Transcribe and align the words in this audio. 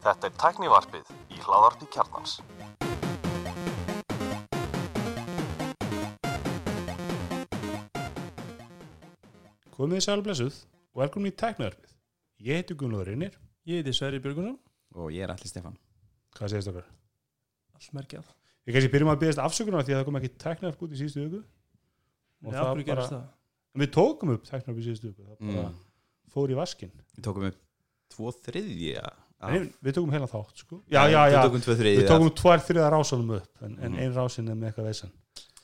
Þetta 0.00 0.26
er 0.26 0.32
tæknivarpið 0.36 1.12
í 1.32 1.38
hláðarpi 1.40 1.86
kjarnans. 1.94 2.34
Komið 9.72 9.96
þið 9.96 10.04
sæl 10.04 10.20
blessuð 10.26 10.58
og 10.92 11.00
velkomin 11.00 11.32
í 11.32 11.38
tæknaðarfið. 11.40 11.94
Ég 12.44 12.60
heiti 12.60 12.76
Gunnlóður 12.76 13.08
Reynir. 13.14 13.38
Ég 13.64 13.80
heiti 13.80 13.96
Sverri 13.96 14.20
Björgunar 14.20 14.58
og 15.00 15.08
ég 15.14 15.24
er 15.24 15.32
allir 15.32 15.48
Stefan 15.48 15.76
Hvað 16.36 16.52
segist 16.52 16.68
okkar? 16.72 16.86
Allt 17.78 17.92
merkjað 17.96 18.26
Við 18.66 18.76
kannski 18.76 18.92
byrjum 18.92 19.12
að 19.14 19.20
byggast 19.24 19.40
afsökunar 19.46 19.86
því 19.86 19.92
að 19.94 19.98
það 20.02 20.06
kom 20.10 20.20
ekki 20.20 20.32
tæknaðarf 20.44 20.84
út 20.84 20.92
í 20.92 21.00
síðustu 21.00 21.24
viku. 21.24 21.40
Og 22.44 22.52
það 22.52 22.68
hverju 22.74 22.88
gerist 22.90 23.16
það? 23.16 23.24
En 23.72 23.80
við 23.86 23.90
tókum 23.96 24.36
upp 24.36 24.44
tæknaðarf 24.50 24.84
í 24.84 24.86
síðustu 24.90 25.06
viku. 25.08 25.24
Það 25.24 25.36
bara 25.48 25.64
mm. 25.64 25.82
fór 26.36 26.52
í 26.52 26.60
vaskinn. 26.60 26.92
Við 27.16 27.24
tókum 27.24 27.48
upp 27.48 27.69
tvo 28.14 28.32
þriðja 28.44 29.08
Nei, 29.40 29.70
við 29.80 29.94
tókum 29.96 30.10
heila 30.12 30.26
þátt, 30.28 30.58
sko. 30.60 30.82
Já, 30.92 31.00
já, 31.08 31.20
já. 31.32 31.38
Við 31.40 31.62
tókum 31.64 31.78
Við 31.80 32.08
tókum 32.10 32.30
tvær 32.36 32.60
þriða 32.60 32.88
rásanum 32.92 33.30
upp 33.38 33.62
en, 33.64 33.78
en 33.80 33.92
Mhm. 33.94 33.98
ein 34.02 34.12
rásin 34.12 34.50
er 34.52 34.54
með 34.60 34.68
eitthvað 34.68 34.88
veisan. 34.90 35.12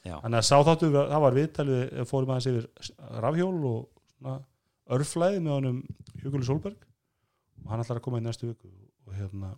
Já. 0.07 0.15
Þannig 0.23 0.39
að 0.41 0.47
sá 0.49 0.57
þáttu, 0.65 0.89
það 0.97 1.21
var 1.27 1.35
viðtalið, 1.37 1.83
fórum 2.09 2.33
aðeins 2.33 2.47
yfir 2.49 3.21
rafhjól 3.21 3.65
og 3.69 4.41
örflæði 4.97 5.43
með 5.45 5.53
honum 5.59 5.83
Huguli 6.23 6.47
Solberg 6.49 6.87
og 7.67 7.71
hann 7.71 7.83
ætlar 7.85 7.99
að 8.01 8.05
koma 8.07 8.21
í 8.23 8.25
næstu 8.25 8.49
viku 8.49 8.71
og 9.07 9.13
hérna 9.19 9.53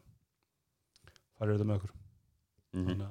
farið 1.38 1.58
þetta 1.60 1.68
með 1.70 1.78
okkur. 1.78 1.92
Mhm. 2.74 2.86
Þannig 2.88 3.06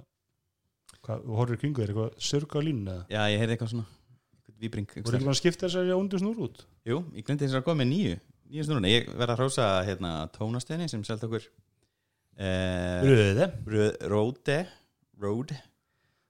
að 1.08 1.24
þú 1.24 1.38
horfir 1.40 1.62
kringu 1.62 1.80
þér, 1.86 1.94
eitthvað 1.94 2.18
sörg 2.28 2.52
á 2.52 2.60
línu? 2.68 2.96
Já, 3.08 3.22
ég 3.32 3.40
heyrði 3.40 3.56
eitthvað 3.56 3.72
svona 3.72 3.88
eitthvað 3.88 4.60
víbring 4.60 4.88
Þú 4.92 5.04
voru 5.08 5.18
ekki 5.18 5.28
bara 5.30 5.36
að 5.38 5.40
skipta 5.40 5.68
þessari 5.70 5.94
á 5.96 5.98
undir 6.02 6.20
snúr 6.20 6.42
út? 6.50 6.66
Jú, 6.84 6.98
ég 7.16 7.24
glemdi 7.24 7.46
þess 7.48 7.56
að 7.62 7.64
koma 7.64 7.84
með 7.86 7.90
nýju 7.94 8.20
nýju 8.52 8.68
snúruna, 8.68 8.92
ég 8.92 9.08
verða 9.14 9.36
að 9.36 9.42
hrósa 9.42 9.68
hérna, 9.88 10.12
tónastöðinni 10.36 10.90
sem 10.92 11.04
selta 11.08 11.28
okkur 11.28 11.48
uh, 11.48 13.02
Röði. 13.68 14.02
Róde 14.12 14.60
Róde 15.18 15.58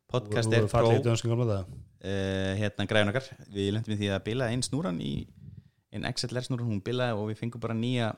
podcast 0.07 0.53
er 0.55 0.69
það. 0.71 1.01
uh, 1.67 2.53
hérna 2.61 2.87
græðun 2.89 3.11
okkar 3.13 3.27
við 3.53 3.73
lendum 3.75 3.93
við 3.93 4.01
því 4.03 4.11
að 4.15 4.23
bila 4.29 4.49
einn 4.53 4.65
snúran 4.65 5.01
í 5.03 5.13
einn 5.93 6.07
XLR 6.09 6.45
snúran, 6.47 6.69
hún 6.71 6.83
bilaði 6.85 7.17
og 7.17 7.29
við 7.31 7.41
fengum 7.41 7.63
bara 7.63 7.77
nýja 7.77 8.13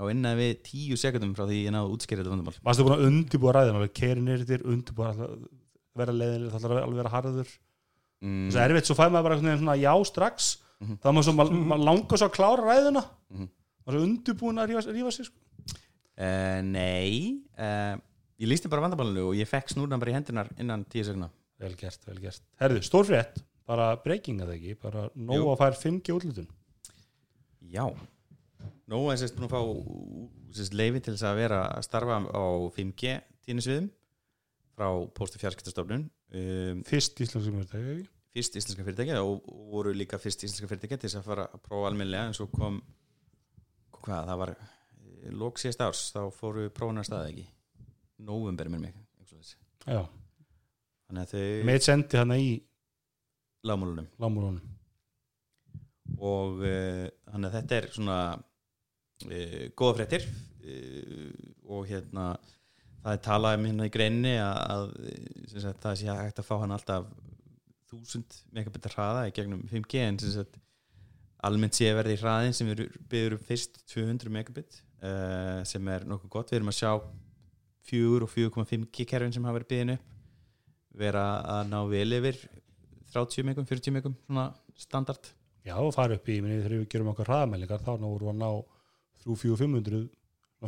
á 0.00 0.02
innan 0.12 0.38
við 0.38 0.60
tíu 0.64 0.96
sekundum 1.00 1.34
frá 1.36 1.44
því 1.48 1.64
ég 1.66 1.74
náðu 1.74 1.88
að 1.90 1.96
útskýra 1.96 2.22
þetta 2.22 2.32
vandamál 2.32 2.60
Varstu 2.64 2.86
búin 2.86 2.96
að 2.96 3.08
undibúa 3.08 3.54
ræðina, 3.56 3.80
alveg 3.80 3.96
keiri 3.98 4.22
neyrir 4.24 4.46
þér, 4.48 4.64
undibúa 4.70 5.10
vera 5.98 6.14
leiðinlega, 6.14 6.52
það 6.54 6.60
ætlar 6.60 6.76
að 6.76 6.84
alveg 6.86 7.00
vera 7.00 7.12
harður. 7.14 7.52
mm, 8.24 8.48
Það 8.54 8.62
er 8.62 8.74
erfitt, 8.74 8.88
svo 8.88 8.96
fæði 8.98 9.14
maður 9.16 9.26
bara 9.28 9.78
já 9.80 9.92
strax, 10.08 10.50
Mhm. 10.80 10.98
þá 11.02 11.08
maður 11.12 11.26
svo, 11.28 11.34
maður, 11.36 11.58
maður 11.70 11.84
langar 11.90 12.18
svo 12.20 12.28
að 12.30 12.36
klára 12.36 12.66
ræðina, 12.66 13.02
Mhm. 13.30 13.48
maður 13.86 13.98
er 13.98 14.06
undibúin 14.06 14.60
að 14.62 14.70
rífa, 14.70 15.12
sig, 15.12 15.26
sko. 15.26 15.36
Uh, 16.20 16.60
nei 16.62 17.40
uh, 17.58 17.96
Ég 18.40 18.48
lísti 18.48 18.68
bara 18.72 18.82
vandabálinu 18.82 19.28
og 19.30 19.34
ég 19.36 19.48
fekk 19.48 19.68
snúrna 19.72 19.98
bara 20.00 20.10
í 20.10 20.14
hendunar 20.16 20.48
innan 20.58 20.84
tíu 20.88 21.04
sekundar 21.04 21.30
Vel 21.60 21.74
gert, 21.76 22.00
vel 22.08 22.16
gert. 22.20 22.40
Herðu, 22.60 22.80
stór 22.84 23.04
frétt, 23.04 23.42
bara 23.68 23.96
breyking 24.00 24.40
að 24.40 24.48
það 24.48 24.56
ekki, 24.56 24.74
bara 24.80 25.02
nóg 25.14 25.44
að 25.52 25.58
fær 25.60 25.76
5G 25.76 26.14
útlutun. 26.16 26.46
Já 27.68 27.84
Nú 28.90 29.00
er 29.12 29.16
sérst 29.20 29.36
búin 29.36 29.46
að 29.48 29.52
fá 29.54 29.60
sérst, 30.56 30.74
leifi 30.74 31.02
til 31.04 31.14
þess 31.14 31.26
að 31.28 31.36
vera 31.36 31.60
að 31.76 31.84
starfa 31.86 32.16
á 32.32 32.42
5G 32.74 33.12
tíðnisviðum 33.46 33.90
frá 34.76 34.88
Póstu 35.14 35.38
fjarskiptastofnun 35.42 36.08
um, 36.08 36.80
Fyrst 36.88 37.20
íslenskum 37.20 37.60
fyrirtæki, 37.60 37.92
ekki? 38.00 38.08
Fyrst 38.34 38.58
íslenska 38.60 38.86
fyrirtæki 38.86 39.18
og, 39.18 39.46
voru 39.70 39.92
líka 39.96 40.18
fyrst 40.22 40.44
íslenska 40.46 40.68
fyrirtæki 40.70 40.98
til 40.98 41.08
þess 41.08 41.20
að 41.20 41.28
fara 41.30 41.46
að 41.50 41.62
prófa 41.66 41.90
almennilega 41.90 42.30
en 42.30 42.36
svo 42.36 42.46
kom 42.52 42.80
hvað, 44.00 44.30
það 44.30 44.40
var 44.42 44.54
lók 45.40 45.60
síðast 45.60 45.84
árs, 45.84 46.02
þá 46.14 46.22
fóru 46.32 46.68
prófunar 46.74 47.06
staði 47.06 47.32
ekki 47.34 47.46
november 48.26 48.70
með 48.72 48.86
mig. 48.86 48.98
Já, 49.88 50.02
þannig 51.08 51.22
að 51.22 51.30
þau 51.32 51.70
með 51.70 51.84
sendi 51.86 52.20
hana 52.20 52.36
í 52.36 52.50
lágmálunum 53.66 54.06
lámúlunum. 54.20 54.60
og 56.20 56.62
uh, 56.64 57.06
þannig 57.30 57.48
að 57.48 57.56
þetta 57.56 57.76
er 57.76 57.88
svona 57.94 58.18
uh, 58.36 59.64
góða 59.76 59.96
fréttir 59.98 60.26
uh, 60.28 61.30
og 61.70 61.88
hérna 61.88 62.30
það 63.00 63.12
er 63.14 63.22
talað 63.24 63.58
um 63.58 63.66
hérna 63.70 63.88
í 63.88 63.94
greinni 63.94 64.34
að, 64.42 64.60
að 64.74 64.86
sagt, 65.54 65.82
það 65.84 65.98
sé 66.00 66.16
hægt 66.20 66.42
að 66.42 66.48
fá 66.48 66.54
hann 66.62 66.76
alltaf 66.76 67.10
1000 67.94 68.42
megabit 68.54 68.90
hraða 68.94 69.24
í 69.28 69.34
gegnum 69.36 69.64
5G 69.70 70.04
en 70.04 70.20
sem 70.22 70.34
sagt, 70.34 70.60
almennt 71.46 71.78
sé 71.78 71.90
verði 71.96 72.18
hraðin 72.20 72.56
sem 72.56 72.70
við 72.70 72.86
byrjum 73.10 73.40
um 73.40 73.48
fyrst 73.48 73.82
200 73.92 74.32
megabit 74.32 74.78
uh, 75.02 75.60
sem 75.68 75.90
er 75.92 76.06
nokkuð 76.08 76.32
gott, 76.36 76.52
við 76.52 76.60
erum 76.60 76.72
að 76.72 76.80
sjá 76.80 76.92
4 77.90 78.26
og 78.26 78.32
4,5 78.32 78.88
G 78.94 79.06
kerfin 79.08 79.34
sem 79.34 79.46
hafa 79.48 79.60
verið 79.60 79.72
byrjun 79.74 79.94
upp 79.96 80.08
vera 81.00 81.24
að 81.46 81.68
ná 81.70 81.78
vel 81.90 82.16
yfir 82.18 82.38
30 83.14 83.46
megum, 83.46 83.66
40 83.66 83.94
megum 83.94 84.16
svona 84.26 84.50
standard. 84.78 85.32
Já, 85.66 85.74
og 85.76 85.92
fara 85.94 86.16
upp 86.16 86.28
í, 86.30 86.38
minni, 86.40 86.60
þegar 86.62 86.76
við 86.78 86.86
gerum 86.94 87.10
okkar 87.12 87.30
hraðmælingar, 87.30 87.82
þá 87.84 87.92
náum 88.00 88.14
við 88.16 88.30
að 88.32 88.38
ná 88.40 88.50
3-4-500, 89.24 90.06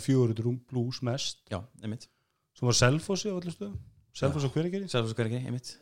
400 0.05 0.59
blús 0.69 1.01
mest, 1.07 1.41
Já, 1.51 1.63
einmitt. 1.83 2.09
Sem 2.59 2.69
var 2.69 2.77
Selfossi 2.77 3.33
á 3.33 3.35
öllu 3.35 3.55
stöðum. 3.55 3.79
Selfossi 4.13 4.51
á 4.51 4.55
hverjegeri. 4.55 4.91
Sjálfsög 4.93 5.17
hverjegri, 5.17 5.47
einmitt 5.49 5.73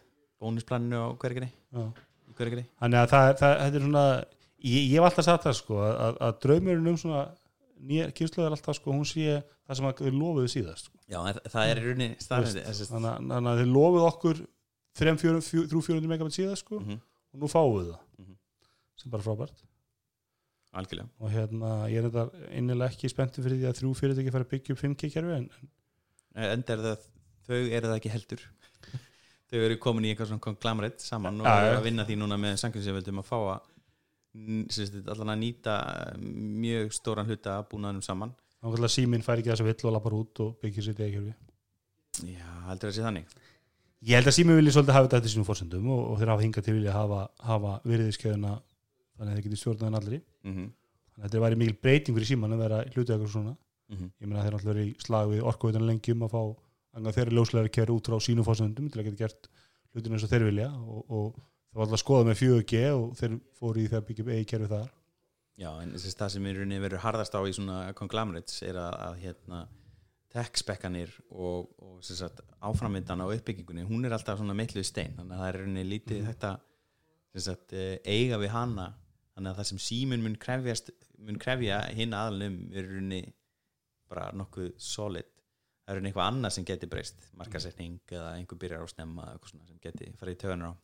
Bónusplaninu 0.41 0.97
á 1.01 1.07
hverjegri 1.21 1.51
Þannig 2.81 3.01
að 3.03 3.11
það, 3.13 3.31
það, 3.41 3.55
þetta 3.61 3.77
er 3.81 3.85
svona, 3.87 4.05
ég, 4.65 4.83
ég 4.87 4.95
hef 4.97 5.07
alltaf 5.11 5.27
sagt 5.27 5.47
það, 5.47 5.57
sko, 5.61 5.81
að, 5.85 6.21
að 6.29 6.39
draumurinn 6.45 6.91
um 6.93 6.99
svona 7.01 7.23
nýja 7.91 8.07
kynslu 8.17 8.45
er 8.45 8.55
alltaf, 8.57 8.77
sko, 8.79 8.93
hún 8.93 9.07
sé 9.09 9.39
það 9.41 9.79
sem 9.81 9.89
við 10.05 10.17
lofuðu 10.21 10.51
síðast, 10.53 10.89
sko. 10.91 10.99
Já, 11.11 11.19
en 11.31 11.41
það 11.53 11.71
er 11.73 11.81
í 11.81 11.85
rauninni 11.87 12.09
veist, 12.17 12.91
Þannig, 12.91 13.33
að- 13.41 13.61
þið 13.61 13.71
lofuðu 13.75 14.07
okkur 14.11 14.43
3-400 15.01 16.11
megabit 16.11 16.37
síðast, 16.37 16.65
sko, 16.67 16.81
-hmm. 16.81 17.01
og 17.35 17.41
nú 17.41 17.49
fáum 17.51 17.75
við 17.79 17.91
það, 17.93 18.01
Mhm. 18.21 18.37
sem 18.97 19.11
bara 19.11 19.23
frábært. 19.23 19.63
Algjörlega 20.75 21.09
Og 21.19 21.31
hérna, 21.35 21.71
ég 21.91 21.99
er 21.99 22.11
þetta 22.11 22.31
innilega 22.55 22.91
ekki 22.93 23.09
spenntið 23.11 23.43
fyrir 23.45 23.59
því 23.59 23.67
að 23.71 23.79
þrjú 23.81 23.95
fyrirtæki 23.99 24.31
fara 24.33 24.45
að 24.45 24.51
byggja 24.53 24.73
upp 24.77 24.83
5G-kerfi, 24.85 25.37
en 25.37 25.51
Enda 26.37 26.73
er 26.73 26.79
það, 26.85 26.99
þau 27.49 27.57
eru 27.75 27.89
það 27.89 27.97
ekki 27.99 28.11
heldur 28.15 28.41
Þau 29.51 29.59
eru 29.67 29.77
komin 29.83 30.07
í 30.07 30.13
eitthvað 30.13 30.31
svona 30.31 30.45
konglamrætt 30.45 31.03
saman 31.03 31.41
og 31.43 31.49
eru 31.51 31.79
að 31.81 31.87
vinna 31.89 32.07
því 32.07 32.17
núna 32.21 32.39
með 32.39 32.57
sangjumseföldum 32.63 33.23
að 33.23 33.27
fá 33.27 33.39
að 33.41 33.69
sem 34.71 35.09
allan 35.11 35.33
að 35.35 35.41
nýta 35.41 35.75
mjög 36.23 36.93
stóran 36.95 37.27
hluta 37.27 37.57
að 37.59 37.69
búnaðunum 37.73 38.05
saman 38.07 38.35
þá 38.61 38.67
að 38.71 38.93
síminn 38.95 39.25
fær 39.27 39.41
ekki 39.41 39.51
þess 39.51 39.65
að 39.65 39.71
vill 39.73 39.89
og 39.89 39.95
lappar 39.97 40.15
út 40.15 40.43
og 40.45 40.53
byggja 40.63 40.85
sér 40.87 40.99
degkerfi. 40.99 41.33
Já, 42.29 42.51
heldur 42.69 42.91
það 42.91 42.97
sé 42.97 43.07
þannig 43.07 43.39
Ég 44.01 44.17
held 44.17 44.31
að 44.31 44.37
síminn 44.37 44.57
vilji 44.57 44.73
svolítið 44.73 44.97
hafa 44.97 45.07
þetta 45.07 45.19
eftir 45.21 45.33
sínum 45.35 45.47
fórsendum 45.49 45.89
og, 45.93 45.99
og 46.13 46.21
þeir 46.21 46.31
hafa 46.33 46.45
hingað 46.45 46.67
til 46.67 46.75
vilja 46.79 46.93
hafa, 46.95 47.19
hafa 47.45 47.73
virðiskeiðuna 47.85 48.53
þannig 48.57 49.27
að 49.27 49.35
þeir 49.35 49.45
geti 49.47 49.59
stjórnaðan 49.61 49.99
allir. 49.99 50.23
mm 50.47 50.55
-hmm. 50.55 50.71
Þannig 51.11 51.27
að 51.27 51.27
þetta 51.27 51.43
væri 51.45 51.59
mikil 51.61 51.77
breyting 51.83 52.17
fyrir 52.17 52.31
síman 52.31 52.55
að 52.57 52.63
vera 52.65 52.79
hlutið 52.95 53.13
eitthvað 53.15 53.33
svona. 53.35 53.57
Mm 53.91 53.97
Ég 56.55 56.70
um 56.97 57.07
að 57.07 57.17
þeir 57.17 57.27
eru 57.27 57.39
ljóslega 57.39 57.69
að 57.69 57.75
kæra 57.77 57.97
út 57.97 58.11
frá 58.11 58.23
sínum 58.25 58.47
fórsendum 58.47 58.89
til 58.91 59.01
að 59.01 59.11
geta 59.11 59.25
gert 59.25 59.51
hlutinu 59.95 60.17
eins 60.17 60.27
og 60.27 60.33
þeir 60.33 60.47
vilja 60.49 60.71
og, 60.71 61.03
og 61.07 61.27
það 61.37 61.79
var 61.79 61.85
alltaf 61.87 61.99
að 61.99 62.05
skoða 62.05 62.29
með 62.29 62.41
4G 62.41 62.81
og 62.95 63.13
þeir 63.19 63.37
fóru 63.59 63.83
í 63.83 63.91
það 63.91 64.01
að 64.01 64.09
byggja 64.09 64.25
upp 64.25 64.33
eigi 64.35 64.49
kerfi 64.53 64.71
þar. 64.71 64.89
Já, 65.61 65.71
en 65.83 65.93
þess 65.93 66.15
að 66.15 66.23
það 66.23 66.33
sem 66.35 66.49
rauninni 66.49 66.81
verður 66.81 67.05
harðast 67.05 67.37
á 67.37 67.41
í 67.45 67.53
svona 67.53 67.79
conglomerates 67.99 68.63
er 68.65 68.81
að, 68.81 68.95
að 69.07 69.21
hérna 69.27 69.61
tech-spekkanir 70.31 71.13
og, 71.31 71.71
og 71.83 71.99
sagt, 72.07 72.41
áframvindan 72.63 73.23
á 73.23 73.27
uppbyggingunni, 73.27 73.85
hún 73.89 74.07
er 74.07 74.15
alltaf 74.15 74.39
svona 74.39 74.55
meitluð 74.57 74.87
stein, 74.87 75.17
þannig 75.19 75.35
að 75.35 75.43
það 75.43 75.51
er 75.51 75.59
rauninni 75.61 75.87
lítið 75.89 76.29
þetta 76.31 76.53
sem 77.35 77.45
sagt, 77.45 77.75
eh, 77.77 77.99
eiga 78.07 78.39
við 78.41 78.55
hana. 78.55 78.87
Þannig 79.35 79.53
að 79.53 79.61
það 79.61 79.69
sem 79.71 79.83
símun 79.85 80.25
mun 80.27 81.41
krefja 81.41 81.83
hinn 81.97 82.17
aðalum 82.17 82.57
er 82.75 82.89
rauninni 82.89 83.21
bara 84.11 84.31
nokkuð 84.35 84.73
solid 84.83 85.30
það 85.91 85.97
er 85.97 85.99
rauninni 85.99 86.13
eitthvað 86.13 86.31
annað 86.31 86.55
sem 86.57 86.69
geti 86.69 86.91
breyst? 86.91 87.27
Markasetning 87.41 87.99
eða 88.15 88.31
einhver 88.37 88.61
byrjar 88.63 88.87
á 88.87 88.89
svona 88.93 89.67
sem 89.67 89.83
geti 89.83 90.13
farið 90.21 90.37
í 90.37 90.41
töðunar 90.45 90.71
á 90.71 90.75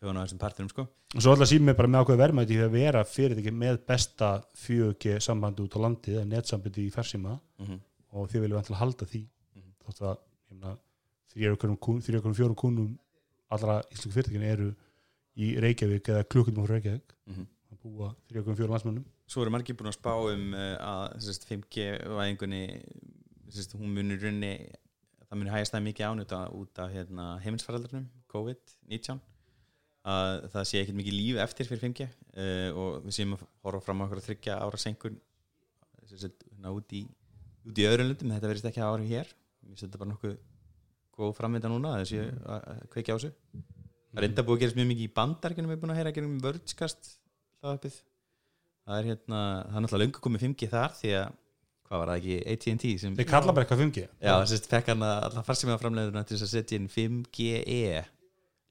töðunar 0.00 0.22
á 0.22 0.24
þessum 0.24 0.40
parturum 0.40 0.72
sko. 0.72 0.86
Og 1.14 1.20
svo 1.20 1.34
alltaf 1.34 1.50
síminn 1.50 1.76
bara 1.76 1.90
með 1.90 2.06
ákveð 2.06 2.22
verðmæti 2.22 2.56
í 2.56 2.64
að 2.64 2.74
vera 2.78 3.04
fyrirtæki 3.04 3.52
með 3.52 3.82
besta 3.90 4.30
4G 4.64 5.18
sambandi 5.20 5.66
út 5.66 5.76
á 5.76 5.84
landið 5.84 6.16
eða 6.16 6.30
netsambandi 6.30 6.86
í 6.86 6.92
farsíma. 6.94 7.36
Mm 7.60 7.80
og 8.16 8.30
þið 8.30 8.44
viljum 8.44 8.60
alltaf 8.60 8.80
halda 8.80 9.06
því. 9.06 9.22
Mhm. 9.54 9.72
þótt 9.84 10.02
að 10.08 10.18
meina, 10.50 10.76
þrjá 11.30 11.52
okkur 11.54 12.34
fjórum 12.34 12.56
kúnum 12.58 12.98
allra 13.50 13.80
íslensku 13.90 14.14
fyrirtækinu 14.14 14.46
eru 14.46 14.74
í 15.36 15.54
Reykjavík 15.62 16.08
eða 16.08 16.26
klukkutum 16.26 16.66
frá 16.66 16.74
Reykjavík. 16.76 17.14
-hmm. 17.26 17.46
að 17.72 17.78
búa 17.82 18.14
þrjá 18.28 18.40
okkur 18.40 18.56
fjórum 18.56 18.74
landsmönnum. 18.74 19.04
Svo 19.26 19.42
eru 19.42 19.50
margir 19.50 19.76
búin 19.76 19.90
að 19.90 19.98
spá 19.98 20.14
um 20.14 20.54
uh, 20.54 20.76
að 20.92 21.20
sérst, 21.22 21.46
5G-væðingunni 21.50 22.64
sérst, 23.56 23.76
hún 23.78 23.94
munir 23.96 24.20
runni 24.22 24.52
það 25.26 25.38
munir 25.38 25.54
hægast 25.54 25.74
það 25.74 25.86
mikið 25.88 26.06
ánýta 26.10 26.40
út 26.56 26.80
af 26.82 26.94
hérna, 26.94 27.26
heimilsfaraldarnum, 27.44 28.06
COVID-19 28.32 29.20
að 30.10 30.46
það 30.54 30.68
sé 30.70 30.80
ekkert 30.80 30.96
mikið 30.96 31.16
líf 31.16 31.40
eftir 31.44 31.68
fyrir 31.68 31.82
5G 31.84 32.06
uh, 32.08 32.68
og 32.72 33.02
við 33.04 33.16
séum 33.18 33.34
að 33.36 33.44
horfa 33.66 33.82
fram 33.84 34.00
á 34.00 34.04
okkur 34.06 34.22
að 34.22 34.28
þryggja 34.30 34.60
ára 34.64 34.80
senkun 34.80 35.18
hérna, 36.10 36.72
út 36.72 36.94
í 36.96 37.04
í 37.68 37.86
öðrum 37.86 38.08
löndum, 38.10 38.32
þetta 38.34 38.50
verðist 38.50 38.68
ekki 38.70 38.80
að 38.82 38.94
áhrif 38.94 39.10
hér. 39.10 39.32
Ég 39.60 39.72
finnst 39.72 39.84
þetta 39.84 40.00
bara 40.00 40.10
nokkuð 40.14 40.36
góð 41.20 41.34
framvinda 41.36 41.70
núna 41.70 41.96
að 41.98 42.14
að 42.48 42.80
kveikja 42.94 43.16
á 43.16 43.18
þessu. 43.20 43.32
Það 44.10 44.22
er 44.22 44.26
enda 44.26 44.44
búið 44.46 44.56
að 44.56 44.62
gerast 44.64 44.78
mjög 44.78 44.88
mikið 44.90 45.04
í 45.04 45.12
bandarkinum 45.18 45.70
við 45.70 45.76
erum 45.76 45.82
búin 45.84 45.92
að 45.92 46.00
heyra 46.00 46.10
að 46.10 46.16
gerum 46.16 46.38
vörðskast 46.42 47.10
það 47.60 48.96
er 48.96 49.08
hérna, 49.10 49.40
það 49.68 49.76
er 49.76 49.84
náttúrulega 49.84 50.06
löngu 50.06 50.22
komið 50.24 50.44
5G 50.46 50.70
þar 50.72 50.96
því 50.98 51.12
að, 51.20 51.36
hvað 51.90 52.02
var 52.02 52.12
það 52.12 52.20
ekki, 52.20 52.36
AT&T 52.54 52.92
sem 53.02 53.16
þeir 53.18 53.28
kalla 53.30 53.54
bara 53.56 53.66
eitthvað 53.66 53.82
5G 53.84 54.04
Já, 54.06 54.32
þess 54.32 54.56
að 54.56 54.68
fekk 54.74 54.90
hann 54.92 55.06
að 55.06 55.16
alla 55.28 55.44
farsíma 55.46 55.78
framleiðuna 55.82 56.24
til 56.26 56.36
þess 56.36 56.46
að 56.46 56.52
setja 56.54 56.80
inn 56.80 56.90
5GE 56.94 58.02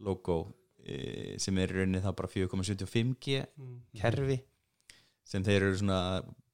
logo 0.07 0.37
e, 0.83 0.99
sem 1.43 1.57
er 1.59 1.73
í 1.73 1.79
rauninni 1.81 2.03
þá 2.03 2.13
bara 2.15 2.31
4,75G 2.31 3.41
kerfi 3.99 4.39
sem 5.29 5.43
þeir 5.45 5.67
eru 5.67 5.81
svona 5.81 6.03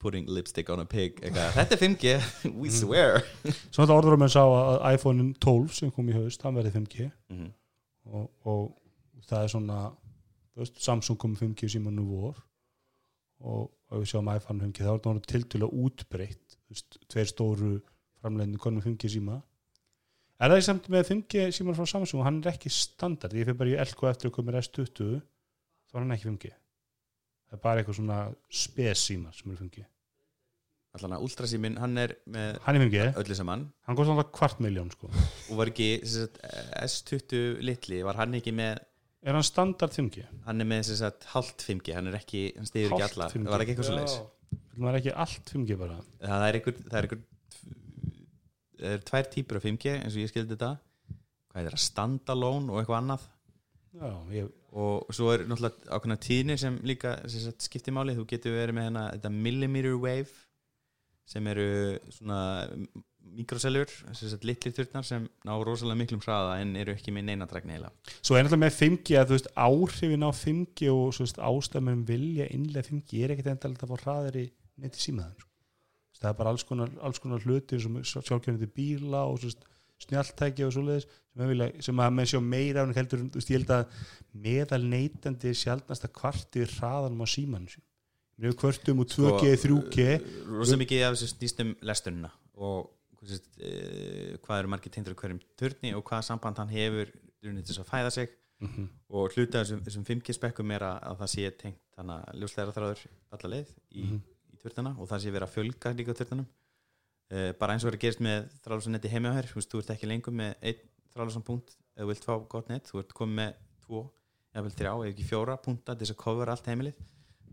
putting 0.02 0.28
lipstick 0.30 0.70
on 0.74 0.82
a 0.84 0.88
pig 0.90 1.22
eitthvað, 1.22 1.54
þetta 1.56 1.78
er 1.78 1.82
5G, 1.82 2.16
we 2.60 2.72
swear. 2.74 3.22
Svo 3.72 3.86
þetta 3.86 3.96
orður 3.96 4.18
um 4.18 4.26
að 4.26 4.34
sá 4.34 4.42
að 4.44 4.82
iPhone 4.98 5.30
12 5.42 5.78
sem 5.78 5.94
kom 5.96 6.10
í 6.12 6.18
haust, 6.18 6.44
hann 6.44 6.58
verði 6.58 6.74
5G 6.76 7.08
mm 7.32 7.54
og, 8.14 8.26
og 8.46 9.24
það 9.28 9.44
er 9.44 9.54
svona 9.54 9.80
Samsung 10.56 11.20
kom 11.20 11.34
með 11.34 11.50
5G 11.50 11.68
síma 11.74 11.92
nú 11.92 12.06
vor. 12.08 12.38
Og 13.44 13.66
ef 13.92 14.02
við 14.02 14.12
sjáum 14.12 14.32
iPhone 14.34 14.64
5G 14.66 14.82
þá 14.86 14.90
er 14.90 14.98
þetta 14.98 15.12
orðið 15.12 15.30
tiltölulega 15.32 15.84
útbreytt 15.86 16.56
þú 16.56 16.76
veist, 16.76 17.00
tveir 17.12 17.32
stóru 17.32 17.72
framleiðinu 18.22 18.62
konum 18.62 18.84
5G 18.84 19.12
síma. 19.18 19.40
Er 20.42 20.52
það 20.52 20.62
í 20.62 20.68
samt 20.68 20.92
með 20.92 21.10
5G 21.12 21.48
síman 21.56 21.78
frá 21.78 21.88
Samsung? 21.88 22.26
Hann 22.26 22.42
er 22.42 22.56
ekki 22.56 22.72
standard, 22.74 23.36
ég 23.38 23.48
fyrir 23.48 23.60
bara 23.60 23.72
í 23.72 23.80
LK 23.86 24.10
eftir 24.12 24.32
að 24.32 24.38
koma 24.40 24.56
S20 24.60 25.20
þá 25.22 25.96
er 25.96 26.02
hann 26.02 26.16
ekki 26.18 26.32
5G 26.32 26.56
það 27.46 27.58
er 27.58 27.62
bara 27.64 27.82
eitthvað 27.82 28.00
svona 28.00 28.22
spes 28.64 29.04
síma 29.10 29.34
sem 29.36 29.52
eru 29.52 29.66
5G 29.66 29.86
Allan 30.96 31.18
að 31.18 31.26
ultrasímin, 31.26 31.78
hann 31.81 32.00
er 32.00 32.14
með 32.31 32.60
hann 32.64 32.78
er 32.78 32.84
5G, 32.86 33.00
öllu 33.20 33.36
saman. 33.36 33.64
Hann 33.84 33.98
kostar 34.00 34.16
alltaf 34.16 34.30
kvart 34.38 34.62
miljón 34.64 34.92
sko. 34.94 35.10
og 35.12 35.58
var 35.60 35.68
ekki 35.68 35.90
sagt, 36.08 36.38
S20 36.80 37.60
litli, 37.68 38.00
var 38.08 38.16
hann 38.22 38.38
ekki 38.38 38.54
með 38.56 38.80
er 39.25 39.38
hann 39.39 39.45
standard 39.48 39.95
5G? 39.95 40.25
hann 40.45 40.62
er 40.62 40.69
með 40.69 40.88
sem 40.89 41.00
sagt, 41.01 41.30
hálft 41.33 41.66
5G, 41.66 41.95
hann 41.98 42.12
er 42.12 42.19
ekki 42.22 42.48
hann 42.56 42.69
stiður 42.69 42.95
ekki 42.95 43.07
alla, 43.10 43.30
5G. 43.33 43.48
var 43.51 43.66
ekki 43.66 43.75
eitthvað 43.75 43.92
svo 43.92 44.00
leis 44.00 44.18
það 44.75 44.92
er 44.92 45.00
ekki 45.00 45.16
allt 45.25 45.56
5G 45.56 45.80
bara? 45.80 46.01
Það 46.22 46.45
er 46.50 46.60
einhver 46.60 46.77
það 46.81 47.00
er 47.00 47.07
einhver 47.07 47.24
það 48.80 48.95
er 48.98 49.06
tvær 49.07 49.31
típur 49.31 49.60
af 49.60 49.66
5G 49.66 49.95
eins 50.01 50.16
og 50.16 50.22
ég 50.24 50.31
skildi 50.31 50.56
þetta. 50.56 50.72
Hvað 51.51 51.62
er 51.62 51.75
það, 51.75 51.83
standalone 51.86 52.74
og 52.74 52.81
eitthvað 52.81 53.01
annað. 53.01 53.27
Já, 53.95 54.10
ég, 54.36 54.50
og 54.75 55.13
svo 55.16 55.30
er 55.31 55.45
náttúrulega 55.48 55.95
ákveðna 55.95 56.18
tíðni 56.25 56.57
sem 56.60 56.80
líka 56.83 57.16
sem 57.31 57.45
sagt, 57.45 57.63
skiptir 57.63 57.95
máli, 57.95 58.16
þú 58.18 58.25
getur 58.28 58.57
verið 58.57 58.75
með 58.75 58.89
hana, 58.89 59.06
þetta 59.16 59.31
millimeter 59.31 59.95
wave 59.95 60.44
sem 61.30 61.48
eru 61.51 61.68
svona 62.13 62.39
mikroseljur, 63.36 63.89
sem 64.13 64.30
sagt 64.30 64.45
litli 64.48 64.72
turnar 64.75 65.06
sem 65.06 65.25
ná 65.48 65.56
rosalega 65.57 65.98
miklum 66.00 66.22
hraða 66.24 66.60
en 66.62 66.75
eru 66.80 66.94
ekki 66.94 67.12
með 67.16 67.31
neinatrækni 67.31 67.75
heila 67.75 67.89
Svo 68.22 68.38
er 68.38 68.45
náttúrulega 68.45 68.62
með 68.63 68.77
5G 68.77 69.18
að 69.19 69.31
þú 69.31 69.38
veist 69.38 69.50
áhrifin 69.66 70.27
á 70.27 70.31
5G 70.39 70.92
og 70.94 71.10
svo 71.16 71.25
veist 71.25 71.42
ástæðum 71.50 72.06
vilja 72.07 72.48
innlega 72.54 72.88
5G 72.92 73.25
er 73.25 73.33
ekkert 73.36 73.51
endalegt 73.56 73.83
að 73.83 73.92
fá 73.92 74.06
hraðir 74.06 74.39
í 74.44 74.45
neti 74.81 75.01
símaðan 75.01 75.38
sko. 75.39 75.51
Það 76.16 76.31
er 76.31 76.38
bara 76.39 76.51
alls 76.54 76.63
konar, 76.66 76.92
alls 77.06 77.22
konar 77.22 77.44
hluti 77.44 77.80
sem 77.81 77.98
sjálfkjörnandi 78.01 78.69
bíla 78.71 79.25
og 79.28 79.42
svo 79.42 79.51
veist, 79.51 79.66
snjalltæki 80.06 80.66
og 80.66 80.78
að 81.44 81.51
vilja, 81.51 81.68
sem 81.83 82.00
að 82.00 82.13
menn 82.16 82.30
sjá 82.30 82.39
meira 82.44 82.86
heldur, 82.95 83.25
þú 83.31 83.39
veist, 83.39 83.51
ég 83.51 83.60
held 83.60 83.74
að 83.75 84.00
meðal 84.45 84.81
neytandi 84.88 85.51
sjálfnasta 85.56 86.10
kvartir 86.16 86.71
hraðanum 86.78 87.24
á 87.24 87.28
símanu 87.28 87.71
sín. 87.71 87.83
Við 88.36 88.50
erum 88.50 88.58
kvartum 88.60 89.00
úr 89.00 89.08
2G, 89.08 89.52
3G. 89.64 90.06
rosa 90.52 90.76
mikið 90.80 91.04
af 91.08 91.14
þessu 91.16 91.30
snýst 91.32 91.62
um 91.64 91.70
lestunina 91.88 92.32
og 92.60 92.90
sést, 93.26 93.48
e, 93.58 94.36
hvað 94.44 94.60
eru 94.60 94.72
margir 94.74 94.92
tengdur 94.92 95.16
á 95.16 95.20
hverjum 95.22 95.40
turni 95.58 95.94
og 95.96 96.04
hvaða 96.04 96.28
samband 96.28 96.60
hann 96.60 96.74
hefur 96.74 97.14
til 97.42 97.56
þess 97.64 97.80
að 97.82 97.90
fæða 97.94 98.12
sig. 98.12 98.34
Mm 98.60 98.88
og 99.16 99.32
hluta 99.36 99.62
þessum, 99.62 99.82
þessum 99.86 100.04
5G 100.08 100.34
spekkum 100.36 100.72
er 100.76 100.84
að, 100.84 100.96
að 101.08 101.20
það 101.22 101.30
sé 101.32 101.50
tengt 101.60 101.82
þannig 101.96 102.16
að 102.26 102.40
ljósleira 102.42 102.74
þráður 102.76 103.02
alla 103.36 103.52
leið 103.54 103.70
í, 103.92 104.04
Mhm. 104.04 104.20
í 104.52 104.58
turnana 104.64 104.92
og 105.00 105.08
það 105.08 105.22
sé 105.24 105.31
verið 105.31 105.46
að 105.48 105.54
fjölga 105.56 105.92
líka 105.96 106.16
turnanum 106.20 106.48
e, 107.31 107.54
bara 107.54 107.74
eins 107.74 107.86
og 107.86 107.92
er 107.92 107.98
að 107.98 108.04
gerist 108.04 108.20
með 108.20 108.50
á 108.66 109.38
hér, 109.38 109.48
þú 109.48 109.56
veist, 109.56 109.72
þú 109.72 109.80
ert 109.80 109.94
ekki 109.96 110.08
lengur 110.10 110.34
með 110.36 110.56
einn 110.62 110.81
þráðlösan 111.16 111.46
punkt 111.46 111.76
ef 111.96 112.04
þú 112.04 112.08
vilt 112.12 112.26
fá 112.28 112.36
gott 112.50 112.70
net, 112.70 112.90
þú 112.92 113.00
ert 113.00 113.14
komið 113.14 113.36
með 113.40 113.54
tvo 113.86 114.02
eða 114.56 114.64
vel 114.66 114.76
þrjá, 114.76 114.92
ef 115.06 115.14
ekki 115.14 115.30
fjóra 115.30 115.56
punta 115.62 115.96
til 115.96 116.06
þess 116.06 116.16
að 116.16 116.24
cover 116.26 116.50
allt 116.50 116.66
heimilið 116.66 117.00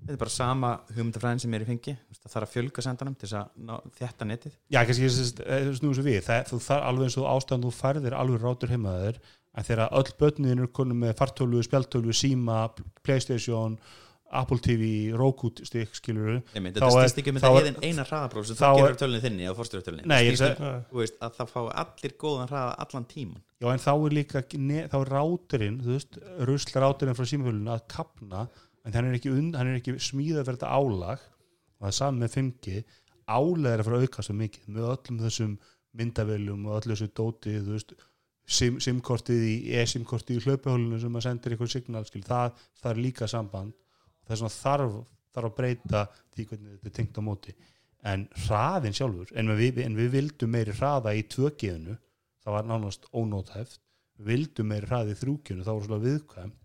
þetta 0.03 0.13
er 0.17 0.21
bara 0.23 0.33
sama 0.35 0.71
hugmyndafræðin 0.97 1.41
sem 1.45 1.55
er 1.55 1.65
í 1.65 1.69
fengi. 1.69 1.95
Það 2.23 2.33
þarf 2.35 2.47
að 2.49 2.53
fjölga 2.57 2.85
sendanum 2.87 3.17
til 3.19 3.31
að 3.39 3.49
ná, 3.69 3.75
þétta 3.99 4.29
netið. 4.29 4.57
Já, 4.71 4.81
kannski 4.89 5.11
snúið 5.79 5.97
svo 5.99 6.05
við. 6.07 6.21
Það, 6.27 6.45
þú 6.53 6.61
þarf 6.69 6.87
alveg 6.91 7.09
eins 7.09 7.19
og 7.23 7.31
ástæðan 7.33 7.67
þú 7.67 7.73
færðir 7.79 8.19
alveg 8.19 8.45
rátur 8.47 8.73
heimaður 8.75 9.19
en 9.53 9.67
þegar 9.69 9.91
öll 9.99 10.15
börnin 10.19 10.55
eru 10.55 10.69
konum 10.73 11.03
með 11.05 11.17
fartölvu, 11.19 11.61
spjaltölvu, 11.67 12.15
síma 12.17 12.63
Playstation, 13.05 13.75
Apple 14.33 14.57
TV 14.65 15.13
Roku 15.13 15.51
stikk, 15.61 15.93
skilur 15.99 16.39
Einmitt, 16.57 16.79
Þá 16.81 16.87
þetta 16.89 17.03
er- 17.03 17.29
um 17.29 17.37
þetta 17.37 17.51
er- 17.51 17.57
heiðin 17.59 17.83
eina 17.85 18.05
hraðapróf 18.09 18.47
sem 18.49 18.57
er- 18.57 18.79
gerir 18.81 18.97
tölunni 18.97 19.21
þinni 19.21 20.07
Nei, 20.09 20.31
snýst 20.31 20.41
seg- 20.41 20.61
um 20.63 21.03
að 21.21 21.35
það 21.37 21.51
fá 21.53 21.61
allir 21.83 22.15
góðan 22.17 22.49
hraða 22.49 22.75
allan 22.81 23.05
tíman 23.05 23.43
Já, 23.61 23.69
en 23.75 23.79
þá 23.85 23.93
er 23.93 24.17
líka 24.17 24.43
þá 24.89 24.97
er 25.03 25.13
ráturinn, 25.13 25.77
þú 25.85 25.93
veist, 25.99 26.17
rusla 26.49 26.81
ráturinn 26.81 27.15
frá 27.15 27.27
símafölunum 27.29 27.75
að 27.77 27.85
kapna 27.93 28.49
en 28.83 28.97
hann 28.97 29.11
er 29.11 29.19
ekki, 29.19 29.33
ekki 29.79 29.95
smíðað 30.03 30.49
fyrir 30.49 30.59
þetta 30.59 30.73
álag. 30.79 31.27
Og 31.79 31.87
það 31.87 31.91
er 31.91 31.99
saman 31.99 32.23
með 32.23 32.35
5G 32.37 32.83
álag 33.33 33.69
er 33.73 33.83
að 33.83 33.89
fara 33.89 34.01
að 34.01 34.07
auka 34.07 34.25
svo 34.27 34.37
mikið. 34.39 34.69
Með 34.75 34.89
öllum 34.95 35.21
þessum 35.23 35.55
myndaveljum 36.01 36.67
og 36.69 36.79
öllu 36.81 36.97
þessu 36.97 37.11
dóti, 37.17 37.57
þú 37.59 37.77
veist 37.77 37.95
sim, 38.59 38.79
simkortið 38.83 39.45
í 39.49 39.57
e-simkortið 39.81 40.39
í 40.41 40.45
hlaupahólinu 40.47 41.01
sem 41.03 41.19
að 41.19 41.27
sendir 41.27 41.55
eitthvað 41.55 41.75
signal 41.75 42.05
skil, 42.09 42.23
það, 42.27 42.63
það 42.81 42.95
er 42.95 43.03
líka 43.07 43.29
samband. 43.31 43.77
Það 44.23 44.37
er 44.37 44.41
svona 44.41 44.57
þarf, 44.57 44.97
þarf 45.35 45.51
að 45.51 45.59
breyta 45.59 46.07
því 46.33 46.49
hvernig 46.49 46.73
þetta 46.77 46.91
er 46.91 46.97
tengt 46.99 47.21
á 47.21 47.23
móti. 47.27 47.55
En 48.13 48.25
hraðin 48.47 48.97
sjálfur, 48.99 49.31
en 49.39 49.55
við, 49.59 49.85
en 49.85 49.99
við 49.99 50.09
vildum 50.17 50.51
meiri 50.57 50.75
hraða 50.75 51.15
í 51.15 51.23
2G-inu 51.31 51.95
það 52.43 52.57
var 52.57 52.69
nánast 52.69 53.07
ónótæft 53.15 53.79
við 54.19 54.33
vildum 54.33 54.71
meiri 54.73 54.89
hraði 54.89 55.15
í 55.15 55.21
3G-inu, 55.21 55.67
það 55.67 55.77
var 55.77 55.87
svona 55.87 56.05
viðkvæmt 56.07 56.59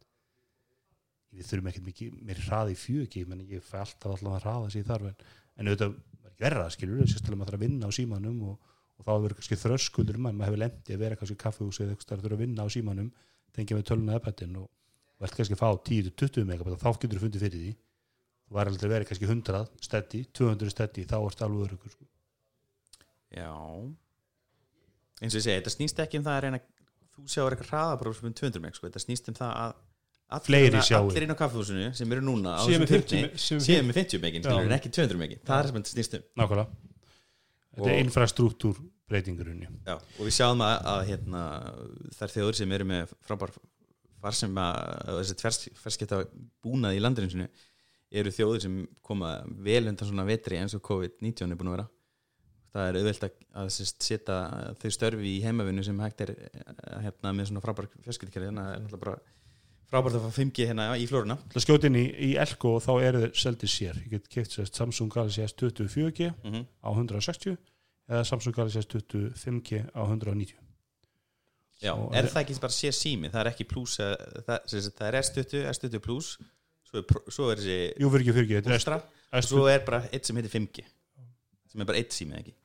við 1.36 1.50
þurfum 1.50 1.70
ekkert 1.72 1.88
mikið 1.88 2.20
meiri 2.28 2.46
hraði 2.46 2.76
í 2.76 2.80
4G 2.82 3.26
menn 3.28 3.44
ég 3.50 3.66
fæ 3.66 3.82
alltaf 3.82 4.24
að 4.24 4.40
hraða 4.44 4.72
sér 4.74 4.88
þar 4.88 5.10
en, 5.10 5.18
en 5.58 5.72
auðvitað 5.72 5.98
verða 6.38 6.70
skilur 6.74 7.04
sérstaklega 7.04 7.42
maður 7.42 7.52
þarf 7.52 7.60
að 7.60 7.66
vinna 7.66 7.90
á 7.90 7.92
símanum 7.98 8.42
og, 8.52 8.72
og 8.98 9.08
þá 9.08 9.12
verður 9.14 9.38
kannski 9.40 9.60
þröskuldur 9.62 10.20
mann, 10.22 10.38
maður 10.38 10.54
hefur 10.54 10.64
lendi 10.64 10.96
að 10.96 11.04
vera 11.04 11.20
kannski 11.20 11.38
kaffehúsi 11.42 11.84
eða 11.84 11.96
eitthvað 11.96 12.24
þarf 12.24 12.38
að 12.38 12.44
vinna 12.44 12.66
á 12.66 12.68
símanum 12.74 13.12
tengja 13.58 13.78
með 13.78 13.88
töluna 13.90 14.18
eppættin 14.20 14.58
og, 14.62 14.70
ert 15.18 15.38
kannski 15.38 15.58
að 15.58 15.64
fá 15.64 15.70
10-20 15.90 16.46
megabæt 16.46 16.82
þá 16.84 16.90
getur 17.02 17.18
þú 17.18 17.24
fundið 17.26 17.46
fyrir 17.48 17.62
því 17.64 17.72
þú 18.48 18.58
var 18.58 18.70
aldrei 18.70 18.92
verið 18.92 19.10
kannski 19.10 19.28
100 19.28 19.64
steddi, 19.88 20.24
200 20.40 20.74
steddi 20.74 21.06
þá 21.10 21.18
ert 21.20 21.42
alveg 21.44 21.64
öryggur 21.68 21.94
sko. 21.96 22.06
já 23.34 23.50
eins 25.18 25.34
og 25.34 25.40
ég 25.40 25.46
segi, 25.48 25.58
þetta 25.58 25.74
snýst 25.74 26.04
ekki 26.04 26.22
um 26.22 26.28
það 26.28 26.38
að 26.38 26.44
reyna 26.46 26.62
þú 27.18 27.26
sjáur 27.34 27.56
eitthvað 27.56 27.72
hraðapróf 27.74 28.20
sem 28.20 28.30
er 28.30 28.38
200 28.44 28.64
meg 28.64 28.78
sko. 28.78 28.88
þetta 28.88 29.04
snýst 29.04 29.32
um 29.32 29.40
það 29.42 29.56
að 29.66 29.74
Fleiri 30.44 30.68
hérna- 30.74 30.84
sjái. 30.84 31.00
allir 31.00 31.24
inn 31.24 31.32
á 31.32 31.38
kaffehúsinu 31.40 31.94
sem 31.96 32.12
eru 32.12 32.22
núna 32.26 32.58
á 32.60 32.62
Séu 32.66 32.74
þessum 32.76 32.84
með 32.84 32.92
50 32.92 33.08
turni, 33.08 33.22
me- 33.24 33.40
séu 33.46 33.58
með 33.58 33.66
séu 33.68 33.84
með 33.88 34.00
50 34.02 34.22
megin 34.26 34.44
Já. 34.44 34.58
en 34.60 34.76
ekki 34.76 34.92
200 34.92 35.18
megin, 35.22 35.40
það 35.48 35.60
er 35.62 35.68
sem 35.72 35.78
þetta 35.78 35.94
snýst 35.94 36.18
um. 36.18 36.24
Nákvæmlega. 36.42 36.68
Þetta 37.78 37.90
er 37.94 38.02
infrastruktúr 38.04 38.82
breytingurinn 39.08 39.62
Já, 39.88 39.96
og 39.96 40.24
við 40.26 40.34
sjáum 40.36 40.62
að, 40.66 40.76
að 40.92 41.02
hérna, 41.12 41.42
þær 42.18 42.34
þjóður 42.36 42.56
sem 42.60 42.72
eru 42.76 42.88
með 42.90 43.14
frábær 43.24 43.54
far 44.22 44.36
sem 44.36 44.56
að 44.60 45.22
þessi 45.22 45.72
ferskipta 45.80 46.20
búnað 46.66 46.98
í 46.98 47.04
landinu 47.04 47.30
sinu 47.32 47.48
eru 48.12 48.32
þjóður 48.34 48.62
sem 48.66 48.76
koma 49.06 49.32
vel 49.64 49.86
undan 49.88 50.08
svona 50.10 50.26
vetri 50.28 50.58
eins 50.60 50.76
og 50.76 50.84
COVID-19 50.88 51.52
er 51.52 51.60
búin 51.60 51.72
að 51.72 51.78
vera. 51.78 51.88
Það 52.76 52.90
er 52.90 52.98
auðvelt 53.00 53.24
að, 53.28 53.70
setja 53.72 54.38
þau 54.82 54.92
störfi 54.92 55.32
í 55.38 55.42
heimavinnu 55.44 55.84
sem 55.88 56.00
hægt 56.04 56.22
er 56.26 56.34
eh, 56.36 57.02
hérna, 57.06 57.32
með 57.36 57.50
svona 57.52 57.64
frábær 57.64 57.88
ferskiptikæri 58.06 58.50
þannig 58.50 58.64
að 58.64 58.68
það 58.68 58.76
er 58.76 58.84
náttúrulega 58.84 59.06
bara 59.06 59.18
frábært 59.88 60.18
að 60.20 60.28
fá 60.28 60.36
5G 60.42 60.68
hérna 60.70 60.90
í 61.00 61.08
að 61.08 61.64
skjóta 61.64 61.88
inn 61.90 61.98
í, 62.00 62.06
í 62.28 62.30
Elko 62.40 62.78
þá 62.84 62.92
eru 63.08 63.24
þeir 63.24 63.34
seldið 63.44 63.72
sér. 63.72 64.00
Ég 64.04 64.14
get 64.18 64.30
keft 64.34 64.56
sérst 64.56 64.80
Samsung 64.80 65.12
Galaxy 65.14 65.44
S20 65.46 65.90
4G 65.94 66.32
mm 66.32 66.52
-hmm. 66.54 66.66
á 66.84 66.90
160 66.92 67.58
eða 68.08 68.24
Samsung 68.28 68.56
Galaxy 68.56 68.80
S20 68.84 69.32
5G 69.36 69.84
á 69.96 70.02
190 70.04 70.56
Já, 71.78 71.94
Svo 71.94 72.10
er 72.14 72.26
það 72.26 72.42
ekki 72.42 72.60
bara 72.62 72.74
sé 72.74 72.92
sími? 72.92 73.30
Það 73.30 73.42
er 73.44 73.50
ekki 73.52 73.66
pluss 73.70 74.00
eh, 74.02 74.14
það, 74.48 74.64
sagt, 74.66 74.96
það 74.98 75.08
er 75.08 75.18
S20, 75.22 75.66
S20 75.74 76.00
pluss 76.02 76.38
svo 76.88 77.02
er, 77.02 77.20
svo 77.30 77.50
er 77.52 77.60
þessi 77.62 77.78
Jú, 78.02 78.10
4G, 78.10 78.34
4G, 78.34 78.54
þetta 78.58 78.72
er 78.72 78.80
Ultra 78.80 78.98
og 78.98 79.42
S20 79.42 79.52
svo 79.52 79.68
er 79.70 79.84
bara 79.86 80.00
eitt 80.10 80.26
sem 80.26 80.40
heitir 80.40 80.54
5G 80.56 80.88
sem 81.68 81.84
er 81.84 81.90
bara 81.90 82.02
eitt 82.02 82.16
sími 82.16 82.40
ekki 82.40 82.56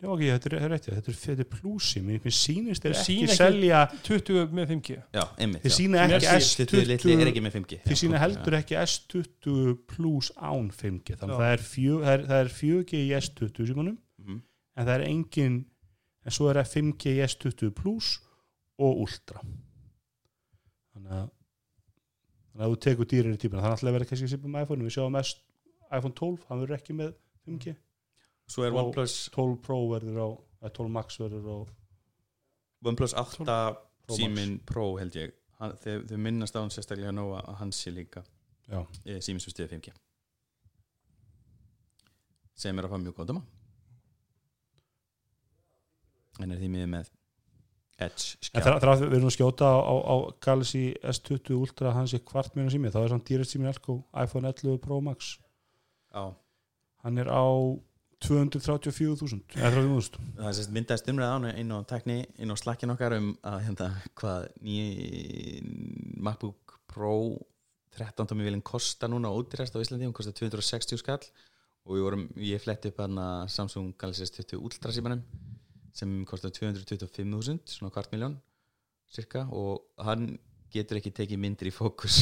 Já, 0.00 0.08
ok, 0.10 0.20
þetta 0.24 0.48
er, 0.48 0.54
þetta 0.54 0.64
er, 0.66 0.72
rétt, 0.72 0.86
þetta 0.90 1.10
er, 1.12 1.16
þetta 1.20 1.42
er 1.44 1.48
plúsi 1.52 2.00
mér 2.02 2.24
sýnist 2.34 2.82
þeir 2.82 2.94
ekki 2.96 3.04
sýna 3.06 3.26
ekki- 3.28 3.36
selja 3.38 3.80
20 4.08 4.54
með 4.58 4.70
5G 4.72 4.96
Já, 5.14 5.22
einmitt 5.44 5.62
þeir 5.66 5.74
Sem 5.76 5.94
er 5.94 6.14
ekki 6.16 6.38
Stuttið 6.46 6.86
litli 6.88 7.12
er 7.14 7.20
S20 7.20 7.30
ekki 7.30 7.42
með 7.44 7.54
5G 7.58 7.78
þeir 7.84 8.00
já. 8.14 8.20
heldur 8.24 8.56
ekki 8.58 8.78
S20 8.80 9.76
plus 9.92 10.30
án 10.40 10.70
5G 10.74 11.18
þannig 11.20 11.36
að 11.36 11.42
það 11.44 11.52
er, 11.54 11.62
fjö, 11.70 11.98
það, 12.02 12.14
er, 12.16 12.24
það 12.32 12.40
er 12.40 12.50
4G 12.56 13.02
í 13.04 13.10
S20 13.20 13.68
símanum 13.70 13.98
Mhm. 14.24 14.40
en 14.76 14.86
það 14.86 14.94
er 14.96 15.04
engin 15.06 15.58
en 16.26 16.32
svo 16.34 16.48
er 16.50 16.58
það 16.62 16.72
5G 16.74 17.14
í 17.14 17.22
S20 17.28 17.70
plus 17.78 18.10
og 18.80 18.98
Ultra. 19.04 19.40
Þannig 20.96 21.12
að 21.14 21.28
þannig 22.50 22.64
að 22.66 22.72
þú 22.74 22.80
tekur 22.88 23.06
dýrir 23.12 23.34
í 23.36 23.38
típuna 23.40 23.62
þannig 23.62 23.78
að 23.78 23.84
það 23.86 23.94
verður 23.96 24.10
kannski 24.10 24.30
sýpum 24.34 24.50
með 24.56 24.64
iPhone 24.66 24.84
við 24.88 24.94
sjáum 24.96 25.16
S, 25.20 25.36
iPhone 25.94 26.14
12, 26.18 26.42
hann 26.48 26.60
verður 26.64 26.76
ekki 26.80 26.96
með 26.98 27.14
5G 27.46 27.76
Svo 28.50 28.66
er 28.66 28.74
OnePlus 28.74 29.28
12 29.34 29.60
Pro 29.62 29.78
verður 29.92 30.18
á 30.18 30.28
eða 30.64 30.72
12 30.80 30.94
Max 30.96 31.20
verður 31.22 31.46
á 31.46 31.58
OnePlus 32.90 33.14
8 33.14 33.46
Pro 33.46 34.18
síminn 34.18 34.58
Pro 34.66 34.90
held 34.98 35.16
ég. 35.20 35.36
Hann, 35.60 35.76
þau, 35.78 36.16
minnast 36.16 36.56
á 36.56 36.62
hann 36.64 36.72
sérstaklega 36.72 37.12
nóg 37.14 37.36
að 37.38 37.50
hann 37.60 37.72
sé 37.76 37.92
líka. 37.92 38.24
Já. 38.70 38.84
e, 39.04 39.18
síminn 39.22 39.42
sem 39.42 39.52
stiði 39.52 39.74
5G 39.74 39.94
sem 42.60 42.78
er 42.78 42.86
að 42.86 42.92
fá 42.92 43.00
mjög 43.00 43.16
góð 43.16 43.32
dama 43.32 43.42
en 46.40 46.54
er 46.54 46.60
því 46.60 46.68
miður 46.72 46.92
með 46.94 47.10
Edge 48.00 48.36
En 48.40 48.46
skjá. 48.46 48.60
þar, 48.64 48.78
þar 48.84 49.02
við 49.02 49.16
erum 49.18 49.30
að 49.30 49.34
skjóta 49.36 49.70
á, 49.74 49.78
á, 49.80 49.94
á 50.00 50.14
Galaxy 50.44 50.84
S20 51.12 51.56
Ultra 51.58 51.94
hans 51.96 52.14
er 52.16 52.22
kvart 52.24 52.54
mjög 52.56 52.70
sími, 52.76 52.92
þá 52.92 53.00
er 53.02 53.12
samt 53.12 53.26
dýrist 53.28 53.56
sími 53.56 53.68
Elko 53.68 53.98
iPhone 54.16 54.48
11 54.48 54.78
Pro 54.84 55.00
Max. 55.04 55.34
Já, 56.14 56.30
hann 57.04 57.20
er 57.20 57.28
á 57.28 57.44
234.000 58.20 59.56
eða 59.56 59.70
30.000 59.80 60.24
það 60.36 60.56
sérst 60.58 60.74
myndaðist 60.76 61.08
umræða 61.12 61.38
án 61.38 61.46
inn 61.62 61.72
á 61.72 61.78
tekni, 61.88 62.18
inn 62.36 62.52
á 62.52 62.56
slakkin 62.60 62.92
okkar 62.92 63.16
um 63.16 63.30
að 63.46 63.62
hérna 63.68 63.88
hvað 64.20 64.50
ný 64.60 64.76
MacBook 66.20 66.76
Pro 66.90 67.14
13 67.96 68.28
tómi 68.28 68.46
vilin 68.46 68.62
kosta 68.62 69.08
núna 69.10 69.32
ódýrast 69.34 69.74
á 69.74 69.82
Íslandi, 69.82 70.06
hún 70.06 70.14
kosta 70.16 70.32
260 70.32 71.00
skall. 71.00 71.24
Og 71.88 71.98
vorum, 72.04 72.26
ég 72.36 72.60
fletti 72.62 72.90
upp 72.92 73.00
hana 73.02 73.48
Samsung 73.48 73.94
Galaxy 73.98 74.26
S20 74.28 74.60
Ultra 74.60 74.92
símanum 74.94 75.24
sem 75.96 76.20
kostar 76.28 76.52
225.000 76.54 77.64
svona 77.66 77.90
kvart 77.90 78.12
miljón 78.12 78.36
cirka 79.10 79.46
og 79.50 79.88
hann 79.98 80.36
getur 80.70 81.00
ekki 81.00 81.10
tekið 81.16 81.40
myndir 81.42 81.70
í 81.70 81.74
fókus. 81.74 82.20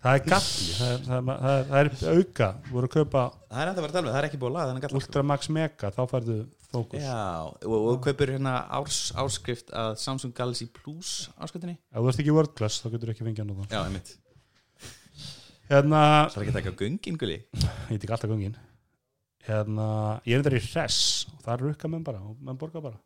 Það 0.00 0.14
er 0.14 0.22
galli, 0.26 0.70
það 0.78 0.92
er, 0.92 1.02
það 1.06 1.16
er, 1.16 1.26
það 1.26 1.50
er, 1.50 1.66
það 1.70 1.80
er 1.82 2.20
auka, 2.20 2.48
þú 2.70 2.84
það 3.50 3.60
er 3.60 3.70
enda 3.70 3.74
að 3.74 3.84
vera 3.84 3.90
að 3.90 3.96
tala 3.96 4.06
með, 4.06 4.14
það 4.14 4.20
er 4.20 4.28
ekki 4.30 4.40
búið 4.40 4.50
að 4.50 4.56
laga 4.56 4.70
þannig 4.70 4.86
galla 4.86 5.00
Ultra 5.00 5.24
Max 5.30 5.50
Mega, 5.56 5.92
þá 5.96 6.00
færðu 6.14 6.38
fókus. 6.70 7.04
Já, 7.04 7.18
og, 7.66 7.76
og 7.90 8.00
kaupir 8.06 8.32
hérna 8.36 8.54
árs, 8.78 9.02
áskrift 9.20 9.74
að 9.76 9.92
Samsung 10.00 10.34
Galaxy 10.36 10.70
Plus 10.72 11.12
áskriftinni 11.36 11.76
ef 11.76 12.00
þú 12.00 12.10
ert 12.12 12.24
ekki 12.24 12.34
World 12.38 12.56
Class, 12.56 12.80
þá 12.80 12.94
getur 12.94 13.12
ekki 13.14 13.26
fengið 13.28 13.44
hann 13.44 13.70
Já, 13.70 13.82
einmitt. 13.84 14.16
Hérna, 15.70 16.00
Það 16.30 16.40
er 16.40 16.46
ekki 16.46 16.56
að 16.56 16.58
taka 16.62 16.76
göngin, 16.80 17.20
gulli? 17.20 17.38
Ég 17.92 18.00
tek 18.02 18.10
alltaf 18.16 18.32
gangin 18.32 18.56
hérna, 19.46 19.86
ég 20.28 20.36
er 20.36 20.42
þetta 20.44 20.58
í 20.58 20.72
res 20.74 20.98
og 21.30 21.44
það 21.44 21.52
er 21.54 21.64
rukka 21.66 21.90
menn 21.90 22.04
bara, 22.06 22.20
menn 22.40 22.58
borga 22.60 22.82
bara. 22.84 22.98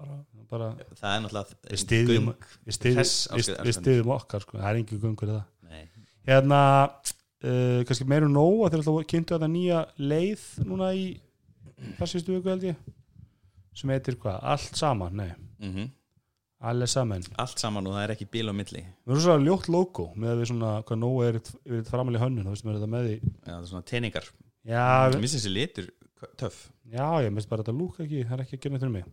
Bara, 0.00 0.18
bara, 0.50 0.68
Það 0.98 1.14
er 1.14 1.24
náttúrulega 1.24 1.58
Við 1.70 1.82
göng. 2.30 2.44
við 2.66 2.76
styðjum, 2.76 3.00
Hress 3.00 3.14
við, 3.36 3.72
styðjum 3.78 4.12
okkar 4.16 4.44
sko. 4.44 4.58
það 4.58 4.68
er 4.70 4.80
engin 4.80 5.02
göngur 5.04 5.30
í 5.30 5.36
það. 5.36 5.44
Nei, 5.70 5.84
hérna 6.30 6.60
uh, 6.90 7.80
kannski 7.88 8.08
meiru 8.10 8.30
nóg 8.32 8.64
að 8.66 8.78
þeir 8.78 9.06
kynntu 9.14 9.36
þetta 9.36 9.50
nýja 9.50 9.84
leið 10.00 10.44
núna 10.66 10.90
í 10.96 11.06
þar 11.98 12.12
sístu 12.12 12.36
viku 12.36 12.52
held 12.52 12.68
ég 12.72 12.90
sem 13.80 13.92
heitir 13.94 14.18
hvað, 14.20 14.42
allt 14.42 14.76
saman, 14.76 15.16
nei. 15.16 15.32
Mm 15.62 15.72
alle 16.60 16.84
saman, 16.90 17.22
allt 17.40 17.56
saman 17.56 17.86
og 17.88 17.94
það 17.96 18.02
er 18.04 18.12
ekki 18.12 18.26
bíl 18.28 18.50
á 18.52 18.54
milli. 18.56 18.82
Við 18.84 19.14
erum 19.14 19.22
svona 19.24 19.44
ljótt 19.46 19.68
logo 19.72 20.10
með 20.12 20.32
að 20.34 20.40
við 20.42 20.48
svona, 20.50 20.72
hvað 20.84 20.98
nóg 21.00 21.14
er 21.24 21.38
yfir 21.40 21.78
þetta 21.78 21.92
framalega 21.94 22.24
hönnun, 22.26 22.44
það 22.44 23.54
er 23.54 23.70
svona 23.70 23.86
teiningar 23.88 24.26
við, 25.08 25.22
finnst 25.22 25.38
þessi 25.38 25.52
litur 25.54 25.88
töff 26.36 26.58
já, 26.90 27.06
ég 27.24 27.32
minnst 27.34 27.50
bara 27.50 27.62
þetta 27.64 27.76
lúk 27.76 28.00
ekki 28.04 28.24
það 28.26 28.34
er 28.36 28.42
ekki 28.44 28.56
að 28.58 28.62
gera 28.64 28.74
neitt 28.74 28.84
fyrir 28.84 28.94
mig. 28.94 29.06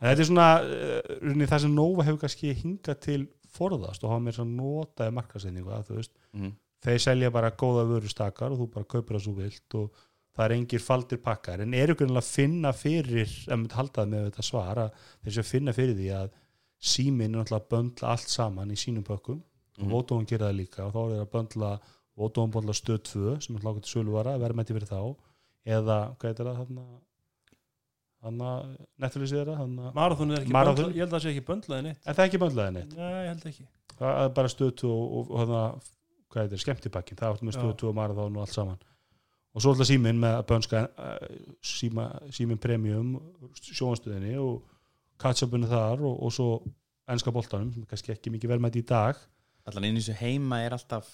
En 0.00 0.08
þetta 0.08 0.24
er 0.24 0.28
svona, 0.30 0.48
uh, 0.64 1.46
það 1.52 1.62
sem 1.64 1.74
Nova 1.76 2.06
hefur 2.06 2.20
kannski 2.24 2.54
hingað 2.60 3.00
til 3.06 3.20
forðast 3.50 4.04
og 4.04 4.12
hafa 4.14 4.24
mér 4.24 4.36
svona 4.38 4.56
notaði 4.58 5.16
markasetningu 5.16 5.72
að 5.74 5.88
þú 5.88 5.98
veist 5.98 6.14
mm. 6.36 6.52
þeir 6.86 7.02
selja 7.06 7.32
bara 7.34 7.50
góða 7.62 7.86
vöru 7.88 8.10
stakar 8.10 8.54
og 8.54 8.62
þú 8.62 8.68
bara 8.76 8.90
kaupir 8.94 9.18
það 9.18 9.24
svo 9.26 9.34
vilt 9.38 9.78
og 9.80 10.02
það 10.36 10.44
er 10.46 10.56
engir 10.56 10.84
faldir 10.84 11.20
pakkar. 11.24 11.60
En 11.64 11.74
eru 11.74 11.96
grunnilega 11.98 12.24
að 12.24 12.34
finna 12.36 12.72
fyrir 12.76 13.26
ef 13.26 13.56
maður 13.56 13.78
haldaði 13.80 14.12
með 14.14 14.26
þetta 14.28 14.46
svar 14.46 14.82
að 14.86 14.90
þeir 15.24 15.34
séu 15.36 15.42
að 15.44 15.50
finna 15.50 15.76
fyrir 15.76 15.98
því 15.98 16.10
að 16.20 16.28
síminn 16.80 17.34
er 17.34 17.40
náttúrulega 17.42 17.64
að 17.64 17.70
böndla 17.74 18.12
allt 18.14 18.30
saman 18.32 18.70
í 18.70 18.78
sínum 18.78 19.04
pökkum. 19.04 19.40
Og 19.80 19.84
Mhm. 19.86 19.90
Vodafone 19.90 20.26
gera 20.26 20.50
það 20.50 20.56
líka 20.60 20.86
og 20.86 20.92
þá 20.94 21.00
er 21.00 21.10
það 21.10 21.26
að 21.26 21.32
böndla 21.34 21.70
Vodafone 22.16 22.52
böndla 22.52 22.74
stöð 22.76 23.00
2 23.10 23.40
sem 23.40 23.56
er 23.56 23.62
hlákað 23.62 23.86
til 28.20 28.36
söluvara 28.36 28.60
verðmætti 28.60 29.20
fyrir 29.20 29.40
þá 29.40 29.50
eða 29.50 29.50
hvað 29.50 29.50
heitir 29.50 29.50
það 29.50 29.60
þarna 29.60 29.70
þarna 29.70 29.80
Netflix 29.80 29.80
er 29.80 29.86
það 29.86 29.94
marathon 29.96 30.34
er 30.34 30.42
ekki 30.42 30.52
Marathon? 30.52 30.84
böndla, 30.84 30.96
ég 30.96 31.00
held 31.00 31.10
að 31.10 31.16
það 31.16 31.22
sé 31.24 31.30
ekki 31.30 31.46
böndlaði 31.46 31.84
neitt. 31.86 32.02
Er 32.04 32.16
það 32.18 32.26
ekki 32.28 32.40
böndlaði 32.42 32.74
neitt. 32.76 32.94
Nei, 32.96 33.08
ég 33.10 33.30
held 33.30 33.46
ekki. 33.50 33.66
Það 34.00 34.20
er 34.20 34.34
bara 34.36 34.50
stöð 34.52 34.72
2 34.82 34.90
og, 34.90 35.14
og, 35.16 35.40
og 35.40 35.80
hvað 36.30 36.44
heitir 36.44 36.62
skemmtipakkin 36.64 37.20
það 37.20 37.34
áttu 37.34 37.48
með 37.48 37.56
stöð 37.56 37.72
Já. 37.72 37.78
2 37.80 37.88
og 37.90 37.96
marathon 37.96 38.36
og 38.36 38.44
allt 38.44 38.56
saman. 38.56 38.82
Og 39.50 39.64
svo 39.64 39.72
alltaf 39.72 39.88
síminn 39.88 40.20
með 40.20 40.36
að 40.36 40.44
bönska 40.52 40.82
uh, 40.86 41.40
síma, 41.64 42.04
síminn 42.30 42.60
premium 42.62 43.16
sjóanstöðinni 43.58 44.36
og 44.38 44.60
catch-upinu 45.20 45.70
þar 45.70 46.04
og, 46.06 46.20
og 46.22 46.34
svo 46.36 46.50
ennska 47.10 47.32
boltanum 47.34 47.72
sem 47.74 47.82
er 47.82 47.90
kannski 47.90 48.14
ekki 48.14 48.30
mikið 48.36 48.52
velmætt 48.54 48.78
í 48.78 48.84
dag. 48.86 49.18
Allan 49.66 49.88
inn 49.88 49.98
í 49.98 50.04
þessu 50.04 50.20
heima 50.20 50.60
er 50.64 50.76
alltaf 50.76 51.08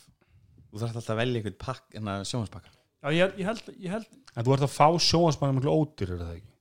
Þú 0.67 0.83
þarf 0.83 0.99
alltaf 0.99 1.15
að 1.15 1.21
velja 1.23 1.41
eitthvað 1.41 1.57
pakk, 1.63 1.85
hérna 1.95 2.19
sjónvarspakka 2.27 2.73
Já, 3.07 3.09
ég, 3.15 3.35
ég 3.41 3.49
held, 3.49 3.69
ég 3.81 3.93
held 3.95 4.09
en 4.37 4.45
þú 4.45 4.55
ert 4.57 4.67
að 4.67 4.73
fá 4.75 4.87
sjóanspanum 5.01 5.59
miklu 5.61 5.73
ódýr 5.73 6.13
er 6.13 6.21
það 6.21 6.33
ekki 6.35 6.56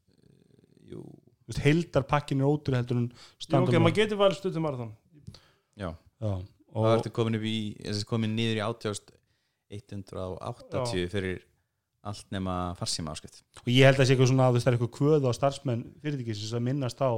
heildarpakkin 1.61 2.41
er 2.41 2.47
ódýr 2.49 2.77
heldur 2.79 2.97
en 3.03 3.09
Jú, 3.11 3.15
ok, 3.61 3.73
maður 3.77 3.99
getur 3.99 4.21
valið 4.21 4.37
stundum 4.39 4.63
marathon. 4.65 4.91
Já. 5.75 5.89
Já, 6.21 6.33
Og 6.75 6.83
það 6.83 6.97
ertu 6.97 7.11
komin 7.15 7.37
upp 7.37 7.45
í, 7.47 7.57
komin 8.09 8.33
niður 8.35 8.57
í 8.59 8.63
8180 8.65 11.11
fyrir 11.11 11.37
allt 12.05 12.27
nema 12.33 12.53
farsíma 12.77 13.11
áskrift 13.15 13.37
og 13.63 13.69
ég 13.71 13.85
held 13.87 13.97
að 13.97 14.01
það 14.03 14.07
sé 14.07 14.11
eitthvað 14.13 14.29
svona 14.29 14.45
að 14.45 14.51
það 14.59 14.69
er 14.69 14.75
eitthvað 14.77 14.97
kvöð 14.99 15.23
á 15.25 15.31
starfsmenn 15.33 15.83
fyrirtækisins 16.03 16.53
að 16.53 16.65
minnast 16.67 16.99
á 17.01 17.11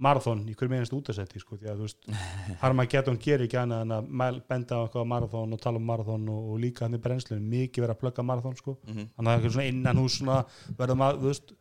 marathon 0.00 0.42
í 0.48 0.54
hverjum 0.56 0.78
einast 0.78 0.94
útasetti 0.96 1.40
sko, 1.40 1.58
því 1.60 1.70
að 1.70 1.80
þú 1.80 1.86
veist, 1.86 2.06
Harmageddon 2.62 3.18
gerir 3.20 3.46
ekki 3.46 3.58
annað 3.60 3.82
en 3.84 3.94
að 3.96 4.12
mæl- 4.22 4.40
benda 4.48 4.78
á 4.80 4.82
eitthvað 4.84 5.10
marathon 5.12 5.56
og 5.56 5.60
tala 5.60 5.80
um 5.80 5.88
marathon 5.88 6.28
og, 6.32 6.46
og 6.52 6.62
líka 6.62 6.86
hann 6.86 6.96
í 6.96 7.02
brennslunum 7.04 7.50
mikið 7.52 7.84
verið 7.84 7.96
að 7.96 8.02
plugga 8.04 8.24
marathon 8.24 8.56
sko. 8.56 8.78
mm 8.80 8.92
-hmm. 8.92 9.08
þannig 9.16 9.18
að 9.18 9.26
það 9.26 9.32
er 9.32 9.40
eitthvað 9.40 9.56
svona 9.56 9.72
innan 9.72 10.00
hús 10.00 10.14
svona, 10.18 10.38
verðum 10.78 11.04
að, 11.04 11.20
þú 11.20 11.32
veist 11.32 11.52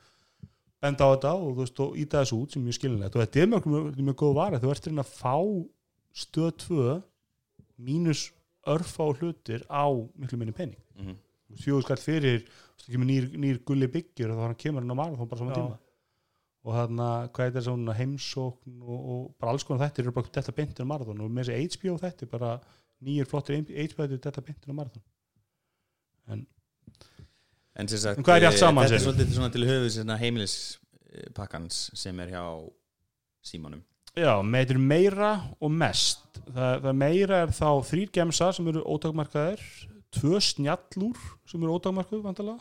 benda 0.83 1.05
á 1.05 1.11
þetta 1.13 1.31
og 1.35 1.57
veist, 1.59 1.79
og 1.83 1.97
íta 1.99 2.21
þessu 2.23 2.39
út 2.39 2.53
sem 2.53 2.61
er 2.61 2.69
mjög 2.69 2.77
skilinlegt 2.79 3.15
og 3.15 3.23
þetta 3.23 3.41
er 3.41 3.49
mjög, 3.51 3.69
mjög, 3.73 4.01
mjög 4.09 4.19
góð 4.21 4.35
vara. 4.37 4.59
Þú 4.61 4.71
ert 4.73 4.87
reyna 4.87 5.05
að 5.05 5.13
fá 5.17 5.35
stöð 6.23 6.51
2 6.65 6.93
mínus 7.89 8.29
örfa 8.69 9.03
og 9.07 9.19
hlutir 9.21 9.65
á 9.71 9.87
miklu 10.19 10.39
minni 10.39 10.55
pening. 10.55 10.79
Fjóðu 11.59 11.85
skall 11.85 12.01
fyrir 12.01 12.41
þú 12.45 12.49
veist, 12.49 12.89
kemur 12.93 13.07
nýr, 13.09 13.29
nýr 13.41 13.61
gulli 13.65 13.87
byggjur 13.91 14.33
og 14.35 14.43
hann 14.45 14.57
kemur 14.59 14.83
hann 14.85 14.93
á 14.93 15.07
tíma. 15.55 15.77
Og 16.67 16.75
þarna, 16.75 17.05
hvað 17.31 17.45
er 17.45 17.53
þetta 17.53 17.63
svona 17.65 17.93
heimsókn 17.95 18.81
og, 18.83 18.99
og 18.99 19.21
bara 19.39 19.53
alls 19.53 19.63
konar 19.63 19.87
þetta 19.87 20.03
eru 20.03 20.11
bara 20.11 20.27
þetta 20.35 20.55
beintur 20.57 20.85
á 20.85 20.91
marathon. 20.91 21.21
Og 21.23 21.31
með 21.31 21.53
þessi 21.53 21.79
HBO 21.79 21.95
þetta 22.01 22.25
er 22.25 22.31
bara 22.33 22.49
nýjir 22.99 23.29
flottir 23.31 23.61
HBO 23.63 24.07
þetta 24.11 24.27
þetta 24.27 24.43
beintur 24.43 24.73
á 24.75 24.79
marathon. 24.79 25.05
En, 26.29 26.43
sem 27.87 28.01
sagt, 28.01 28.19
En 28.19 28.25
hvað 28.27 28.41
er 28.41 28.49
allt 28.49 28.57
eh, 28.57 28.63
saman, 28.65 28.87
Þetta 28.87 28.97
er 28.97 29.05
svolítið 29.05 29.35
svona 29.37 29.53
til 29.53 29.67
höfuð 29.69 29.91
svona 29.95 30.17
heimilispakkans 30.19 31.83
sem 31.97 32.19
er 32.25 32.33
hjá 32.33 32.43
símanum 33.45 33.85
Já, 34.17 34.41
er 34.41 34.79
meira 34.81 35.29
og 35.61 35.71
mest. 35.71 36.25
Það, 36.49 36.79
það 36.83 36.95
meira 36.97 37.43
er 37.45 37.53
þá 37.55 37.69
þrýr 37.87 38.09
gemsa 38.17 38.49
sem 38.55 38.67
eru 38.71 38.81
ótakmarkaðir 38.89 39.61
tvö 40.15 40.39
snjallúr 40.41 41.19
sem 41.47 41.61
eru 41.61 41.75
ótakmarkuð 41.77 42.23
vandalega 42.25 42.57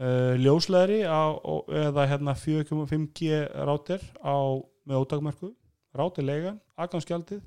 uh, 0.00 0.32
ljósleðri 0.40 1.02
á, 1.04 1.36
eða 1.86 2.06
hérna 2.08 2.34
4.5G 2.40 3.42
rátir 3.68 4.02
á, 4.24 4.36
með 4.88 5.04
ótakmarkuð 5.04 5.52
rátilegan, 5.96 6.58
aðgangsgjaldið. 6.76 7.44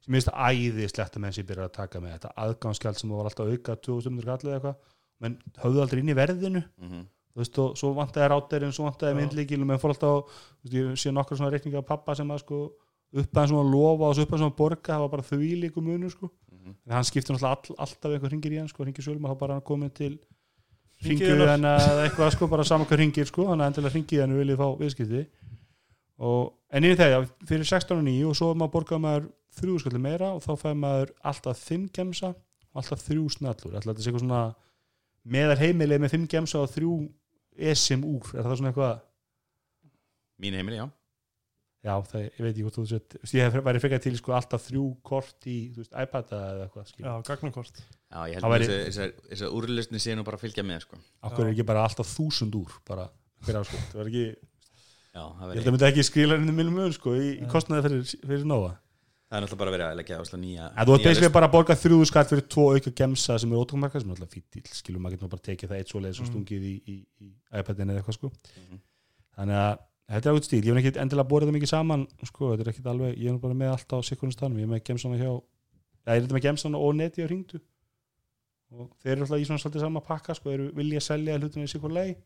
Sem 0.00 0.14
minnst 0.14 0.30
æðislegt 0.30 1.18
að 1.18 1.22
menn 1.26 1.34
sem 1.34 1.46
byrja 1.46 1.68
að 1.68 1.76
taka 1.76 2.00
með 2.02 2.16
þetta 2.16 2.32
aðgangsgjald 2.46 3.02
sem 3.02 3.12
var 3.12 3.28
alltaf 3.28 3.50
auka 3.52 3.76
2000 3.76 4.24
kallið 4.24 4.54
eða 4.54 4.56
eitthvað 4.60 4.96
menn 5.20 5.38
höfðu 5.62 5.82
aldrei 5.84 6.00
inn 6.02 6.12
í 6.12 6.16
verðinu 6.16 6.62
mm 6.62 6.88
-hmm. 6.90 7.02
þú 7.34 7.40
veist, 7.42 7.58
og 7.58 7.76
svo 7.78 7.92
vantaði 7.94 8.28
rátirinn, 8.32 8.72
svo 8.72 8.84
vantaði 8.88 9.12
Já. 9.14 9.18
myndlíkil 9.20 9.60
og 9.60 9.66
menn 9.66 9.78
fór 9.78 9.94
alltaf, 9.94 10.24
þú 10.62 10.64
veist, 10.64 10.74
ég 10.74 10.96
sé 10.98 11.12
nokkur 11.12 11.36
svona 11.36 11.50
reikninga 11.52 11.78
af 11.78 11.86
pappa 11.86 12.14
sem 12.14 12.28
að 12.30 12.38
sko 12.44 12.72
upp 13.12 13.34
að 13.36 13.48
svona 13.48 13.70
lofa 13.70 14.04
og 14.08 14.14
svo 14.14 14.22
upp 14.22 14.32
að 14.32 14.38
svona 14.38 14.56
borga, 14.56 14.92
það 14.94 15.00
var 15.00 15.08
bara 15.08 15.22
því 15.22 15.60
líku 15.60 15.80
munur 15.82 16.10
sko, 16.10 16.30
Mhm. 16.52 16.74
en 16.86 16.92
hann 16.92 17.04
skiptir 17.04 17.34
náttúrulega 17.34 17.56
all, 17.56 17.76
alltaf 17.78 18.10
eitthvað 18.12 18.30
hringir 18.30 18.52
í 18.52 18.58
hann, 18.58 18.68
sko, 18.68 18.84
hringir 18.84 19.02
sölum 19.04 19.24
og 19.24 19.30
þá 19.36 19.38
bara 19.38 19.54
hann 19.54 19.62
komið 19.62 19.92
til 19.94 20.18
ringið 21.02 21.46
hennar 21.48 21.80
eða 21.80 22.02
eitthvað 22.08 22.30
sko, 22.34 22.46
bara 22.46 22.64
saman 22.64 22.86
hvað 22.86 22.98
ringir 23.00 23.26
sko, 23.26 23.44
þannig 23.48 23.64
að 23.64 23.70
endilega 23.70 23.94
ringið 23.94 24.20
hennar 24.20 24.40
viljið 24.40 24.58
fá 24.60 24.68
viðskipti 24.78 25.26
og, 26.20 26.52
en 26.70 26.84
í 26.84 26.94
þegar 26.96 27.28
fyrir 27.48 27.64
16 27.64 27.98
og 27.98 28.04
9 28.04 28.26
og 28.28 28.36
svo 28.36 28.54
maður 28.54 28.74
borgað 28.74 29.00
maður 29.00 29.28
þrjú 29.60 29.78
skalli 29.80 30.00
meira 30.04 30.32
og 30.36 30.42
þá 30.44 30.52
fæði 30.60 30.78
maður 30.84 31.12
alltaf 31.24 31.62
5 31.70 31.88
gemsa 31.96 32.28
og 32.28 32.82
alltaf 32.82 33.02
þrjú 33.08 33.24
snallur 33.34 33.74
alltaf 33.74 33.96
þetta 33.96 34.02
er 34.02 34.12
eitthvað 34.12 34.24
svona 34.26 34.42
meðar 35.24 35.60
heimileg 35.60 36.00
með 36.02 36.14
5 36.16 36.30
gemsa 36.34 36.62
og 36.62 36.72
þrjú 36.72 36.94
esim 37.70 38.06
úr, 38.08 38.32
er 38.34 38.46
það 38.46 38.56
svona 38.60 38.72
eitthvað? 38.72 39.04
Mín 40.40 40.56
heimili, 40.56 40.80
já. 40.80 40.86
Já, 41.80 41.94
það, 42.04 42.24
ég 42.26 42.40
veit 42.44 42.50
ekki 42.50 42.64
hvort 42.66 42.76
þú 42.76 42.82
sett 42.90 43.14
ég 43.32 43.46
hef 43.54 43.64
væri 43.64 43.80
frekar 43.80 44.02
til 44.04 44.12
sko 44.18 44.34
alltaf 44.36 44.66
þrjú 44.66 44.82
kort 45.06 45.46
í 45.48 45.54
þú 45.72 45.80
veist, 45.80 45.94
iPad 45.96 46.34
eða 46.36 46.66
eitthvað. 46.66 46.90
Já, 47.00 47.12
gagnakort. 47.24 47.80
Já, 47.80 48.18
ég 48.28 48.36
held 48.36 48.44
Það 48.44 48.56
að 48.56 48.64
þessar, 48.74 49.14
þessar 49.30 49.56
úrlustni 49.56 50.02
sé 50.04 50.16
nú 50.16 50.24
bara 50.26 50.36
að 50.36 50.44
fylgja 50.44 50.64
með 50.68 50.84
sko. 50.84 51.00
Akkur 51.24 51.46
er 51.46 51.54
ekki 51.54 51.66
bara 51.70 51.86
alltaf 51.88 52.12
þúsund 52.12 52.58
úr 52.60 52.76
bara 52.88 53.08
hver 53.46 53.60
áskot, 53.62 53.86
það 53.94 54.00
var 54.02 54.10
ekki 54.12 54.26
Já, 55.10 55.24
það, 55.24 55.48
ég 55.50 55.56
held 55.56 55.66
að 55.66 55.74
myndi 55.74 55.88
ekki 55.88 56.06
skila 56.06 56.36
henni 56.38 56.54
minnum 56.54 56.76
mun 56.78 56.92
sko 56.94 57.16
í, 57.18 57.30
í 57.40 57.48
kostnaði 57.50 57.86
fyrir, 57.88 58.12
fyrir 58.28 58.44
Nova 58.46 58.74
það 59.30 59.36
er 59.38 59.44
náttúrulega 59.44 59.60
bara 59.62 59.72
verið 59.76 59.86
að 59.86 59.98
leggja 60.00 60.16
áslá 60.20 60.38
nýja 60.42 60.64
ert 60.74 60.88
nýja 60.90 61.04
basically 61.06 61.32
bara 61.36 61.46
að 61.48 61.52
borga 61.54 61.76
þrjúðu 61.78 62.06
skatt 62.10 62.30
fyrir 62.32 62.46
tvo 62.50 62.64
auka 62.74 62.90
gemsa 63.00 63.36
sem 63.38 63.52
er 63.54 63.60
ótókmarka 63.62 64.00
sem 64.02 64.10
er 64.10 64.16
alltaf 64.16 64.32
fýtt 64.34 64.48
til, 64.56 64.62
skilur 64.74 65.00
maður 65.04 65.16
getur 65.20 65.30
bara 65.36 65.44
tekið 65.48 65.70
það 65.70 65.78
eitt 65.84 65.92
svo 65.92 66.00
leið 66.02 66.16
svo 66.18 66.24
Mhm. 66.26 66.32
stungið 66.32 66.64
í, 66.66 66.74
í, 66.90 66.96
í 67.22 67.28
iPadin 67.60 67.90
eða 67.94 68.02
eitthvað 68.02 68.18
sko. 68.18 68.32
Mhm. 68.58 68.80
þannig 69.38 69.56
að 69.60 69.78
þetta 70.10 70.26
er 70.26 70.34
ákveð 70.34 70.48
stíl, 70.48 70.64
ég 70.66 70.74
hef 70.74 70.80
ekki 70.82 71.00
endilega 71.04 71.28
borðið 71.30 71.48
það 71.50 71.56
mikið 71.60 71.70
saman 71.70 72.06
sko, 72.26 72.50
þetta 72.50 72.64
er 72.66 72.70
ekkit 72.72 72.86
alveg, 72.90 73.12
ég 73.18 73.28
er 73.30 73.32
nú 73.36 73.40
bara 73.40 73.54
með 73.54 73.70
allt 73.76 73.92
á 73.94 73.98
sikkurinn 74.02 74.32
stanum, 74.34 74.58
ég 74.58 74.66
er 74.66 74.72
með 74.74 74.82
gemsana 74.90 75.16
hjá 75.20 75.30
já, 75.30 76.10
ég 76.10 76.16
er 76.16 76.24
þetta 76.26 76.34
með 76.34 76.46
gemsana 76.48 76.78
og 76.82 76.94
neti 76.98 77.22
á 77.22 77.26
hringdu. 77.30 77.60
Og 78.70 78.90
þeir 79.02 79.12
eru 79.16 79.22
alltaf 79.26 79.40
í 79.42 79.46
svona 79.46 79.58
svolítið 79.62 79.80
sama 79.86 80.00
pakka 80.00 80.34
sko, 80.34 80.50
eru 80.50 80.66
vilja 80.74 81.00
selja 81.02 81.38
hlutina 81.38 81.64
í 81.66 81.70
sikkur 81.70 81.90
leið 81.94 82.16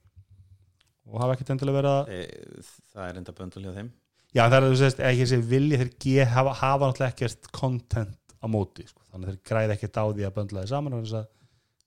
og 1.08 1.20
hafa 1.20 1.36
ekkit 1.36 1.50
endilega 1.54 1.78
verið 1.80 1.92
að 1.92 2.08
e, 2.08 2.62
Það 2.94 3.08
er 3.08 3.16
enda 3.20 3.32
böndul 3.36 3.62
hjá 3.64 3.72
þeim 3.76 3.90
Já, 4.34 4.42
það 4.42 4.56
er 4.56 4.64
að 4.66 4.72
þú 4.72 4.78
sést, 4.80 5.00
ekki 5.08 5.24
þessi 5.24 5.40
vilja 5.52 5.80
þeir 5.80 6.30
hafa, 6.34 6.54
hafa 6.58 6.90
náttúrulega 6.90 7.14
ekkert 7.14 7.50
content 7.54 8.34
á 8.42 8.46
móti, 8.50 8.86
sko. 8.88 9.04
þannig 9.12 9.28
að 9.28 9.34
þeir 9.34 9.42
græða 9.50 9.76
ekkert 9.76 10.00
á 10.00 10.04
því 10.10 10.26
að 10.26 10.36
böndla 10.38 10.64
þeir 10.64 10.72
saman 10.72 10.96
og 10.96 11.04
þess 11.04 11.18
að 11.20 11.28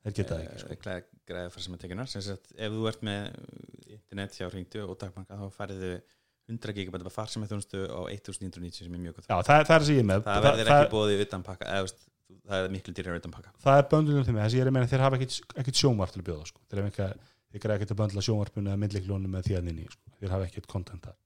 þeir 0.04 0.16
geta 0.20 0.34
það 0.34 0.44
ekki, 0.46 0.62
sko. 0.64 0.78
sko. 0.78 1.00
Græða 1.28 1.50
fara 1.52 1.64
sem 1.66 1.74
að 1.76 2.06
sem 2.08 2.24
sagt, 2.24 2.54
ef 2.56 2.72
þú 2.72 2.86
ert 2.88 3.02
með 3.04 3.26
internet 3.92 4.38
hjá 4.38 4.48
hringdu 4.48 4.86
og 4.86 4.96
dagbanka 5.02 5.36
þá 5.36 5.48
færðu 5.58 5.90
100 6.48 6.76
gigabæta 6.78 7.12
far 7.12 7.28
sem 7.28 7.44
er 7.44 7.50
þjónustu 7.52 7.84
á 7.92 8.02
1990 8.08 8.86
sem 8.86 8.94
er 8.96 9.02
mjög 9.04 9.18
gott 9.18 9.28
Já, 9.28 9.36
það, 9.36 9.50
það 9.50 9.60
er 9.60 9.68
það 9.68 9.88
sem 9.90 9.98
ég 9.98 10.08
með. 10.08 10.22
það 10.28 10.46
verður 10.46 10.72
ekki 10.76 10.92
bóðið 10.94 11.24
utan 11.26 11.44
pakka 11.44 11.72
eða, 11.76 11.92
það 12.48 12.68
er 12.68 12.72
miklu 12.78 12.94
dýrar 12.96 13.20
utan 13.20 13.34
pakka 13.36 13.52
það 13.66 13.80
er 13.82 13.90
böndlunum 13.92 14.28
þeim, 14.28 14.40
þess 14.40 14.54
að 14.54 14.58
ég 14.58 14.64
er 14.64 14.72
að 14.72 14.76
meina 14.78 14.92
þeir 14.94 15.04
hafa 15.04 15.20
ekkert, 15.20 15.82
sjónvarp 15.82 16.16
til 16.16 16.22
að 16.24 16.28
bjóða, 16.30 16.48
sko. 16.48 16.64
þeir, 16.72 16.84
hafa 16.88 17.10
þeir 17.52 17.76
ekkert 17.76 17.92
að 17.92 18.00
böndla 18.04 18.24
sjónvarpinu 18.24 18.72
eða 18.72 18.82
myndleiklónum 18.86 19.36
með 19.36 19.50
því 19.50 19.58
að 19.60 19.72
inni, 19.74 19.90
sko. 19.92 20.16
þeir 20.22 20.36
hafa 20.38 20.48
ekkert 20.48 20.72
content 20.72 21.10
þar. 21.10 21.20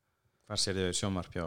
Hvar 0.51 0.59
sér 0.59 0.79
þau 0.81 0.95
sjómarp 0.99 1.35
hjá 1.35 1.45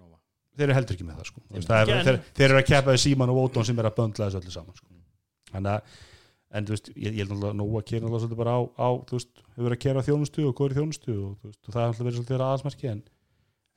Nova? 0.00 0.16
Þeir 0.56 0.66
eru 0.70 0.76
heldur 0.78 0.96
ekki 0.96 1.08
með 1.08 1.18
það, 1.20 1.30
sko. 1.30 1.42
Það 1.68 1.82
er, 1.82 2.06
þeir, 2.08 2.20
þeir 2.38 2.46
eru 2.50 2.60
að 2.62 2.70
keppa 2.70 2.94
í 2.96 3.02
síman 3.04 3.32
og 3.32 3.36
Vótón 3.42 3.66
sem 3.68 3.82
er 3.82 3.88
að 3.90 3.98
böndla 4.00 4.30
þessu 4.30 4.40
öllu 4.40 4.54
saman, 4.54 4.78
sko. 4.80 4.88
Þannig 5.50 5.74
að 5.76 5.98
en 6.50 6.66
þú 6.66 6.74
veist, 6.74 6.88
ég, 6.96 7.14
ég 7.14 7.20
held 7.22 7.30
náttúrulega 7.30 7.52
að 7.52 7.58
Nóa 7.60 7.82
kera 7.86 8.02
náttúrulega 8.02 8.22
svolítið 8.24 8.40
bara 8.40 8.54
á, 8.58 8.60
á 8.74 8.88
þú 9.06 9.18
veist, 9.18 9.42
hefur 9.44 9.66
verið 9.68 9.76
að 9.76 9.82
kera 9.84 10.04
þjónustu 10.08 10.46
og 10.48 10.54
góður 10.58 10.76
þjónustu 10.80 11.14
og, 11.14 11.34
þú 11.42 11.50
veist, 11.50 11.60
og 11.60 11.74
það 11.76 11.82
er 11.82 11.90
náttúrulega 11.92 12.08
verið 12.08 12.18
svolítið 12.18 12.44
aðsmerki 12.46 12.90
en 12.90 13.02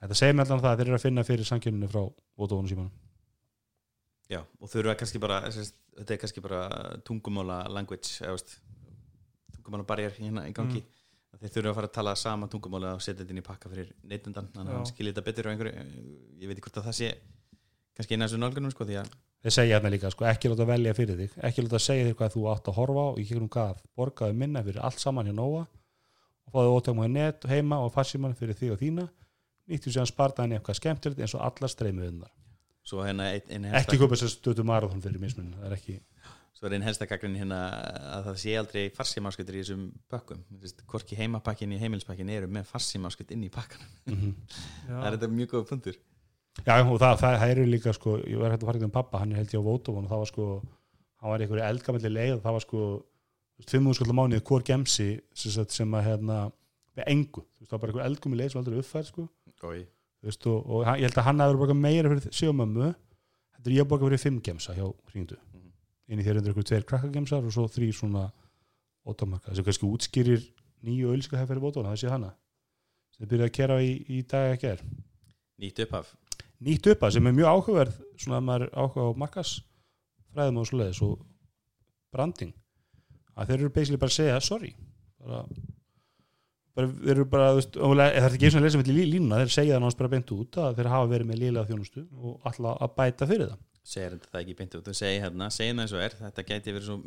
þetta 0.03 0.17
segir 0.19 0.37
mér 0.39 0.47
allan 0.47 0.63
það 0.63 0.71
að 0.71 0.79
þeir 0.81 0.89
eru 0.89 0.97
að 0.97 1.03
finna 1.05 1.25
fyrir 1.27 1.49
samkjöfninu 1.49 1.89
frá 1.91 2.01
Vótónu 2.41 2.71
símanum 2.71 2.93
Já, 4.33 4.39
og 4.41 4.71
þurfa 4.71 4.95
kannski 5.03 5.21
bara 5.21 5.39
þetta 5.51 6.15
er 6.15 6.21
kannski 6.23 6.41
bara 6.41 6.63
tungumála 7.05 7.59
language 7.69 8.23
eða 8.23 8.33
veist, 8.39 8.55
tungumála 9.53 9.85
barjar 9.93 10.17
hérna 10.17 10.47
í 10.49 10.55
gangi 10.57 10.81
Mm. 10.81 10.89
Þeir 11.41 11.53
þurfa 11.55 11.71
að 11.71 11.77
fara 11.79 11.89
að 11.89 11.95
tala 11.97 12.15
sama 12.19 12.47
tungumála 12.51 12.93
og 12.97 13.03
setja 13.03 13.21
þetta 13.23 13.33
inn 13.33 13.41
í 13.41 13.45
pakka 13.45 13.71
fyrir 13.71 13.91
neytundan 14.09 14.49
þannig 14.53 14.71
að 14.71 14.79
hann 14.79 14.89
skilji 14.89 15.13
þetta 15.13 15.25
betur 15.27 15.47
á 15.47 15.51
einhverju 15.51 15.73
ég 15.73 16.49
veit 16.49 16.57
ekki 16.57 16.65
hvort 16.67 16.79
að 16.81 16.87
það 16.89 16.97
sé 16.99 17.09
kannski 17.97 18.15
eina 18.15 18.25
af 18.25 18.31
þessu 18.31 18.41
nálgunum 18.43 18.73
sko 18.73 18.85
að 18.85 18.91
þeir 19.43 19.55
segja 19.57 19.75
hérna 19.75 19.91
líka, 19.91 20.11
sko, 20.13 20.23
ekki 20.29 20.51
láta 20.51 20.67
velja 20.69 20.93
fyrir 20.95 21.17
þig 21.19 21.33
ekki 21.49 21.65
láta 21.65 21.81
segja 21.83 22.05
þér 22.07 22.17
hvað 22.21 22.35
þú 22.37 22.45
átt 22.53 22.69
að 22.69 22.77
horfa 22.77 23.03
á 23.03 23.09
í 23.19 23.25
gegnum 23.27 23.49
hvað, 23.51 23.81
borgaðu 23.97 24.37
minna 24.39 24.63
fyrir 24.63 24.85
allt 24.87 25.01
saman 25.03 25.27
hjá 25.27 25.35
Nóa 25.35 25.65
og 25.67 26.53
fáðu 26.53 26.77
ótökum 26.77 27.03
á 27.03 27.07
net 27.11 27.49
heima 27.51 27.81
og 27.83 27.91
farsíman 27.91 28.37
fyrir 28.39 28.55
þig 28.55 28.71
og 28.75 28.79
þína 28.79 29.09
nýttu 29.67 29.91
sér 29.91 30.05
að 30.05 30.13
sparta 30.13 30.45
henni 30.45 30.55
eitthvað 30.59 30.79
skemmtilegt 30.79 31.19
eins 31.19 31.35
og 31.35 31.43
allar 31.43 31.71
streymiðunar 31.71 32.31
hérna 32.93 33.29
ein, 33.33 33.43
ein 33.49 33.67
ekki 33.67 33.75
helsta, 33.75 33.99
köpa 33.99 34.15
sér 34.19 34.31
svo 36.53 36.67
er 36.69 36.75
einn 36.77 36.85
helsta 36.85 37.07
gaggrin 37.09 37.35
hérna 37.39 37.59
að 38.17 38.27
það 38.29 38.39
sé 38.43 38.55
aldrei 38.59 38.83
farsímaskutur 38.93 39.55
í 39.57 39.61
þessum 39.63 39.85
pökkum 40.11 40.41
Þvist, 40.61 40.83
hvorki 40.89 41.17
heimapakkin 41.17 41.73
í 41.73 41.79
heimilspakkin 41.81 42.29
eru 42.29 42.47
með 42.47 42.67
farsímaskut 42.69 43.31
inn 43.33 43.47
í 43.47 43.51
pakkan 43.53 43.81
mm 44.05 44.33
það 44.87 45.07
er 45.09 45.15
þetta 45.17 45.31
mjög 45.33 45.53
góða 45.55 45.69
puntur 45.73 45.97
Já, 46.61 46.75
og 46.85 46.99
það, 47.01 47.15
það, 47.17 47.35
það 47.41 47.51
eru 47.55 47.63
líka 47.65 47.91
sko, 47.97 48.11
ég 48.29 48.37
var 48.37 48.53
hægt 48.53 48.61
að 48.61 48.67
fara 48.69 48.77
ekki 48.77 48.85
um 48.85 48.93
pappa, 48.93 49.19
hann 49.23 49.31
er 49.33 49.39
held 49.41 49.53
ég 49.55 49.63
á 49.65 49.65
Vótofón 49.65 50.05
og 50.05 50.11
það 50.11 50.19
var 50.21 50.29
sko, 50.29 50.43
hann 51.23 51.31
var 51.33 51.41
í 51.41 51.45
einhverju 51.47 51.63
eldgamalli 51.65 52.11
leið 52.13 52.33
og 52.35 52.43
það 52.43 52.53
var 52.57 52.63
sko, 52.67 52.81
þú 53.57 53.63
veist, 53.63 53.73
500 53.73 53.97
skallar 53.97 54.17
mánuði 54.19 54.43
hvort 54.51 54.67
gemsi 54.69 55.07
sem, 55.33 55.65
sem 55.73 55.95
að 55.97 56.05
hérna, 56.11 56.37
með 56.93 57.09
engu, 57.15 57.41
þú 57.41 57.63
veist, 57.63 57.71
það 57.71 57.73
var 57.73 57.81
bara 57.87 57.93
einhver 57.95 58.05
eldgummi 58.11 58.37
leið 58.37 58.53
sem 58.53 58.61
aldrei 58.61 58.77
uppfæð 58.83 59.07
sko, 59.09 59.25
veist, 60.29 60.45
og, 60.53 60.59
og 60.77 60.85
hann, 60.85 60.99
ég 61.01 61.09
held 61.09 61.17
að 61.23 61.27
hann 61.31 61.41
hefur 61.47 61.61
borgað 61.63 61.81
meira 61.87 62.13
fyrir 62.13 62.37
sjömömmu, 62.43 62.91
þetta 63.57 63.71
er 63.71 63.75
ég 63.79 63.87
að 63.87 63.91
borga 63.95 64.11
fyrir 64.11 64.23
5 64.27 64.39
gemsa 64.51 64.77
hjá 64.77 64.85
hringdu, 65.09 65.39
Mhm. 65.41 65.52
Inn 66.09 66.19
í 66.19 66.25
þeir 66.25 66.39
undir 66.39 66.51
einhverju 66.51 66.69
tveir 66.69 66.87
krakkagemsar 66.89 67.45
og 67.47 67.55
svo 67.55 67.67
þrý 67.71 67.89
svona 67.95 68.27
ótamarka, 69.07 69.55
sem 69.55 69.65
kannski 69.65 69.87
útskýrir 69.87 70.45
nýju 70.83 71.11
ölska 71.15 71.43
fyrir 71.47 71.63
Vótofón, 71.63 71.89
það 71.91 72.01
sé 72.01 72.11
hana 72.11 72.33
sem 73.13 73.29
byrjaði 73.29 73.51
að 73.51 73.57
kera 73.57 73.79
í, 73.83 73.91
í 74.09 74.21
dag 74.29 74.55
ekki 74.55 74.71
er 74.73 74.81
nýtt 75.61 75.83
upphaf. 75.85 76.13
Nýtt 76.63 76.89
upp 76.93 77.05
að 77.05 77.17
sem 77.17 77.27
er 77.29 77.35
mjög 77.37 77.51
áhugaverð 77.51 77.99
svona 78.15 78.39
að 78.39 78.47
maður 78.47 78.71
áhuga 78.73 79.05
á 79.05 79.11
markas 79.23 79.51
fræðum 80.33 80.61
og 80.61 80.69
svoleiðis 80.69 81.03
og 81.05 81.19
branding. 82.13 82.55
Að 83.33 83.51
þeir 83.51 83.59
eru 83.59 83.73
basically 83.75 84.01
bara 84.01 84.13
að 84.13 84.17
segja 84.17 84.39
sorry. 84.45 84.71
Bara, 85.23 85.43
bara 86.73 86.89
þeir 86.93 87.13
eru 87.15 87.27
bara 87.29 87.51
veist, 87.57 87.77
það 87.77 88.03
er 88.07 88.29
ekki 88.29 88.47
eins 88.47 88.55
og 88.55 88.61
að 88.61 88.67
lesa 88.67 88.81
með 88.81 88.91
línuna 88.97 89.41
þeir 89.43 89.53
segja 89.57 89.77
það 89.77 89.85
náttúrulega 89.85 90.15
beint 90.15 90.33
út 90.37 90.59
að 90.63 90.79
þeir 90.79 90.91
hafa 90.93 91.11
verið 91.13 91.29
með 91.29 91.41
lílega 91.43 91.69
þjónustu 91.69 92.05
og 92.17 92.49
alltaf 92.49 92.83
að 92.87 92.97
bæta 92.97 93.29
fyrir 93.29 93.53
það 93.53 93.61
segir 93.83 94.15
þetta 94.17 94.41
ekki 94.41 94.55
beint 94.59 94.79
út 94.79 94.89
og 94.89 94.97
segir 94.97 95.25
hérna, 95.25 95.49
segir 95.53 95.75
það 95.75 95.85
eins 95.85 95.93
og 95.95 96.03
er 96.05 96.17
þetta 96.21 96.47
gæti 96.49 96.75
verið 96.75 96.89
svo 96.89 96.97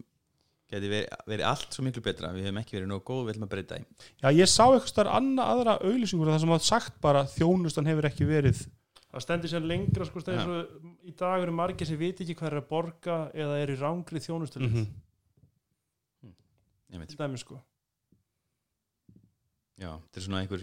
gæti 0.67 0.91
verið, 0.91 1.21
verið 1.31 1.49
allt 1.51 1.77
svo 1.77 1.85
miklu 1.87 2.03
betra. 2.03 2.33
Við 2.35 2.49
hefum 2.49 2.63
ekki 2.63 2.77
verið 2.77 2.91
nógu 2.91 3.05
góð, 3.07 3.23
við 3.27 3.37
ætlum 3.37 3.47
að 3.47 3.53
breyta 3.53 3.79
því. 3.79 4.09
Já, 4.23 4.29
ég 4.35 4.51
sá 4.51 4.65
eitthvað 4.65 4.91
starf 4.91 5.15
annað 5.15 5.53
aðra 5.53 5.77
auðlýsingur 5.85 6.33
það 6.33 6.43
sem 6.43 6.55
hafa 6.57 6.67
sagt 6.67 6.99
bara 7.05 7.23
þjónustan 7.37 7.89
hefur 7.89 8.11
ekki 8.11 8.29
verið 8.29 8.67
Það 9.17 9.25
stendur 9.25 9.49
sér 9.49 9.65
lengra 9.65 10.05
sko 10.05 10.21
og 10.21 11.07
í 11.09 11.13
dag 11.17 11.41
eru 11.41 11.53
margir 11.57 11.89
sem 11.89 11.97
viti 11.97 12.27
ekki 12.27 12.35
hvað 12.37 12.51
er 12.51 12.59
að 12.59 12.67
borga 12.69 13.15
eða 13.33 13.55
er 13.63 13.73
í 13.73 13.77
rángri 13.81 14.21
þjónustu 14.21 14.61
mm 14.61 14.87
veit. 16.97 17.09
til 17.09 17.19
dæmi 17.19 17.41
sko. 17.41 17.59
Já, 19.77 19.91
þetta 19.93 20.21
er 20.21 20.25
svona 20.25 20.39
einhver 20.41 20.63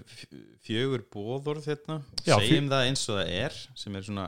fjögur 0.65 1.03
bóðorð 1.13 1.67
hérna, 1.69 1.99
segjum 2.25 2.69
það 2.71 2.87
eins 2.87 3.03
og 3.09 3.19
það 3.19 3.33
er 3.33 3.57
sem 3.77 3.97
er 3.97 4.05
svona 4.07 4.27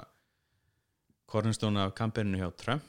kornustóna 1.29 1.85
af 1.87 1.95
kampeninu 1.97 2.39
hjá 2.41 2.49
Trump. 2.59 2.83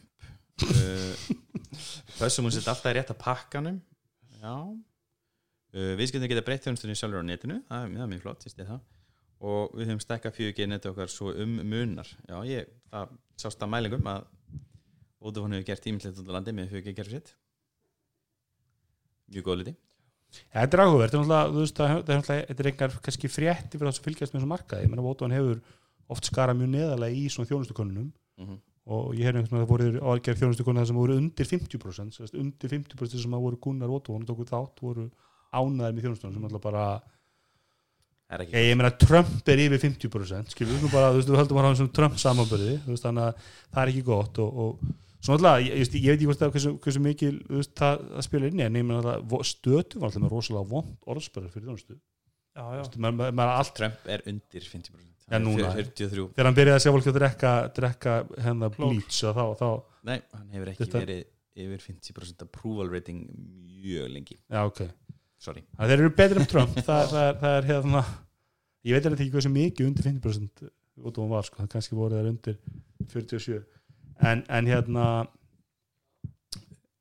Þessum 2.16 2.46
hún 2.48 2.54
sett 2.54 2.68
alltaf 2.70 2.92
í 2.92 2.96
rétta 2.96 3.16
pakkanum 3.18 3.80
Já. 4.40 4.52
Uh, 5.76 5.92
Við 5.98 6.10
skildum 6.12 6.30
geta 6.30 6.44
breytt 6.46 6.64
þjónustunni 6.64 6.96
sjálfur 6.96 7.24
á 7.24 7.26
netinu. 7.26 7.58
Það, 7.68 7.82
er- 7.84 8.10
mjög 8.12 8.22
flott, 8.22 8.46
ég 8.46 8.54
stið 8.54 8.70
það? 8.70 8.84
Og 9.46 9.74
við 9.76 9.90
höfum 9.90 10.00
stekka 10.04 10.32
4G 10.32 10.68
neti 10.70 10.88
okkar 10.88 11.10
svo 11.12 11.32
um 11.36 11.56
munar. 11.68 12.08
Já, 12.28 12.36
ég, 12.48 12.70
það 12.92 13.16
sást 13.36 13.60
að 13.64 13.72
mælingum 13.74 14.06
að 14.08 14.28
Vodafone 15.20 15.58
hefur 15.58 15.66
gert 15.72 15.88
ímyndilegt 15.90 16.22
út 16.22 16.30
á 16.32 16.36
landi 16.36 16.54
með 16.56 16.72
4G 16.76 16.94
gerður 16.96 17.18
sitt. 17.18 17.34
Mjög 19.34 19.48
góð 19.50 19.60
liti 19.62 19.76
þetta 20.52 20.76
er 20.76 20.82
áhugavert, 20.82 21.14
þetta 21.14 22.14
er 22.14 22.30
er 22.36 22.60
er 22.60 22.68
engar 22.70 22.94
kannski 23.04 23.28
frétti 23.30 23.78
fyrir 23.78 23.88
það 23.88 23.96
sem 23.98 24.06
fylgjast 24.06 24.34
með 24.34 24.40
þessum 24.40 24.52
markaði, 24.52 24.86
ég 24.86 24.92
menna 24.92 25.04
Vótón 25.06 25.34
hefur 25.34 25.60
oft 26.12 26.28
skarað 26.28 26.58
mjög 26.60 26.72
neðalega 26.74 27.16
í 27.16 27.28
svona 27.32 27.50
þjónustukonunum 27.50 28.08
mm 28.36 28.46
-hmm. 28.46 28.58
og 28.86 29.14
ég 29.14 29.24
hef 29.24 29.34
einhvern 29.34 29.50
veginn 29.50 29.62
að 29.62 29.66
það 29.66 29.72
voru 29.74 30.14
ágerð 30.14 30.40
þjónustukonum 30.40 30.82
það 30.82 30.88
sem 30.90 31.00
voru 31.02 31.16
undir 31.20 31.46
50%, 31.46 32.16
sérst, 32.16 32.34
undir 32.34 32.70
50% 32.70 33.22
sem 33.22 33.34
að 33.34 33.44
voru 33.46 33.56
gunnar 33.56 33.90
og 33.90 34.02
tóku 34.04 34.44
þátt 34.44 34.80
voru 34.80 35.10
ánæðir 35.52 35.94
með 35.94 36.02
þjónustunum 36.04 36.34
sem 36.34 36.44
alltaf 36.44 36.62
bara, 36.62 36.86
Er 38.26 38.42
ekki 38.42 38.56
ég, 38.56 38.72
ég 38.72 38.78
meina 38.78 38.90
Trump 38.98 39.48
er 39.52 39.60
yfir 39.62 39.78
50%, 39.84 40.50
skilur 40.50 40.74
við 40.74 40.80
nú 40.82 40.88
bara, 40.90 41.12
þú 41.12 41.20
veist, 41.20 41.28
við 41.30 41.38
höldum 41.38 41.58
að 41.60 41.66
hafa 41.68 41.78
sem 41.78 41.90
Trump 41.94 42.16
samanbörði, 42.18 42.72
þú 42.82 42.90
veist, 42.90 43.04
þannig 43.06 43.22
að 43.22 43.44
það 43.76 43.82
er 43.82 43.92
ekki 43.92 44.02
gott 44.08 44.40
og, 44.42 44.56
og 44.64 44.80
svona 45.20 45.36
alltaf, 45.36 45.60
ég, 45.62 45.68
ég, 45.70 45.92
ég 45.94 46.08
veit 46.10 46.16
ekki 46.16 46.28
hvort 46.30 46.42
það 46.42 46.56
hversu, 46.56 46.72
hversu 46.82 47.02
mikil, 47.04 47.36
þú 47.46 47.60
veist, 47.60 47.72
það, 47.78 48.02
það 48.16 48.26
spila 48.26 48.50
inn 48.50 48.58
í 48.58 48.66
en 48.66 48.80
ég 48.80 48.88
meina 48.88 48.98
alltaf, 49.04 49.46
stötu 49.46 50.02
var 50.02 50.10
alltaf 50.10 50.24
með 50.24 50.34
rosalega 50.34 50.70
vond 50.72 51.06
orðspörður 51.14 51.54
fyrir 51.54 51.70
þjónustu. 51.70 51.98
Maður 53.06 53.44
er 53.46 53.54
allt 53.54 53.76
Trump 53.78 54.10
er 54.10 54.26
undir 54.26 54.66
50% 54.74 55.15
Ja, 55.26 55.40
núna. 55.42 55.72
43 55.74 56.28
þegar 56.36 56.46
hann 56.46 56.56
byrjaði 56.58 56.76
að 56.78 56.84
sjá 56.84 56.92
fólk 56.94 57.08
að 57.10 57.16
drekka, 57.18 57.52
drekka 57.74 58.12
hennar 58.44 58.76
og 58.86 59.00
þá, 59.10 59.42
þá 59.58 59.66
Nei, 60.06 60.20
hann 60.36 60.52
hefur 60.54 60.70
ekki 60.70 60.84
Þetta- 60.84 61.02
verið 61.02 61.24
yfir 61.56 61.82
50% 61.88 62.44
approval 62.46 62.86
rating 62.92 63.24
mjög 63.82 64.12
lengi. 64.12 64.36
Já 64.52 64.60
ok. 64.68 64.84
Sorry. 65.42 65.64
Þannig 65.74 65.82
að 65.86 65.90
þeir 65.92 66.02
eru 66.04 66.12
betri 66.20 66.40
en 66.42 66.46
Trump. 66.50 66.76
Það, 66.78 67.08
það, 67.10 67.24
er, 67.26 67.40
það 67.42 67.56
er 67.58 67.68
hérna 67.72 68.02
ég 68.86 68.94
veit 68.94 69.08
ekki 69.10 69.32
hversu 69.34 69.50
mikið 69.50 69.88
undir 69.90 70.06
50% 70.06 70.66
út 71.02 71.16
og 71.18 71.24
hún 71.24 71.32
var 71.34 71.46
sko, 71.48 71.58
það 71.62 71.72
kannski 71.74 71.98
voru 71.98 72.16
þeir 72.20 72.28
undir 72.30 72.60
47 73.10 73.58
en, 74.30 74.44
en 74.48 74.68
hérna 74.70 75.06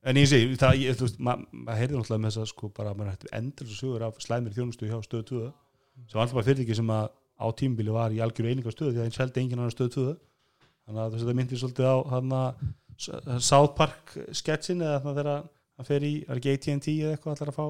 en 0.06 0.20
ég 0.20 0.28
sé, 0.30 0.40
það, 0.60 0.80
ég, 0.82 0.98
þú 0.98 1.08
veist 1.08 1.22
maður 1.24 1.46
ma 1.66 1.76
heyrði 1.78 2.00
náttúrulega 2.00 2.24
með 2.26 2.34
þess 2.34 2.42
að 2.44 2.50
sko 2.52 2.70
bara 2.76 2.96
maður 2.98 3.14
hætti 3.14 3.32
endur 3.40 3.70
svo 3.70 3.78
sögur 3.80 4.06
af 4.10 4.20
slæmir 4.24 4.56
þjónustu 4.58 4.90
hjá 4.90 4.98
stöðu 5.06 5.28
2 5.32 5.46
sem 6.12 6.20
alltaf 6.22 6.36
bara 6.36 6.48
fyrirtæki 6.50 6.78
sem 6.78 6.92
að 6.94 7.08
á 7.36 7.46
tímbili 7.58 7.94
var 7.94 8.14
í 8.16 8.22
algjöru 8.24 8.52
eininga 8.52 8.74
stöðu 8.74 8.94
því 8.96 9.02
að 9.02 9.10
eins 9.10 9.20
held 9.22 9.40
enginn 9.42 9.62
annar 9.62 9.76
stöðu 9.76 9.94
2 9.96 10.06
þannig 10.86 11.02
að 11.04 11.18
þetta 11.18 11.38
myndi 11.40 11.60
svolítið 11.60 11.90
á 11.92 11.96
hann 12.14 12.36
að 12.38 13.42
South 13.44 13.74
Park 13.76 14.16
sketsin 14.32 14.84
eða 14.86 15.02
þannig 15.04 15.20
þegar 15.20 15.32
hann 15.76 15.90
fer 15.90 16.06
í, 16.08 16.14
AT&T 16.32 16.96
eða 17.02 17.16
eitthvað 17.16 17.34
allar 17.36 17.52
að 17.52 17.58
fá 17.58 17.68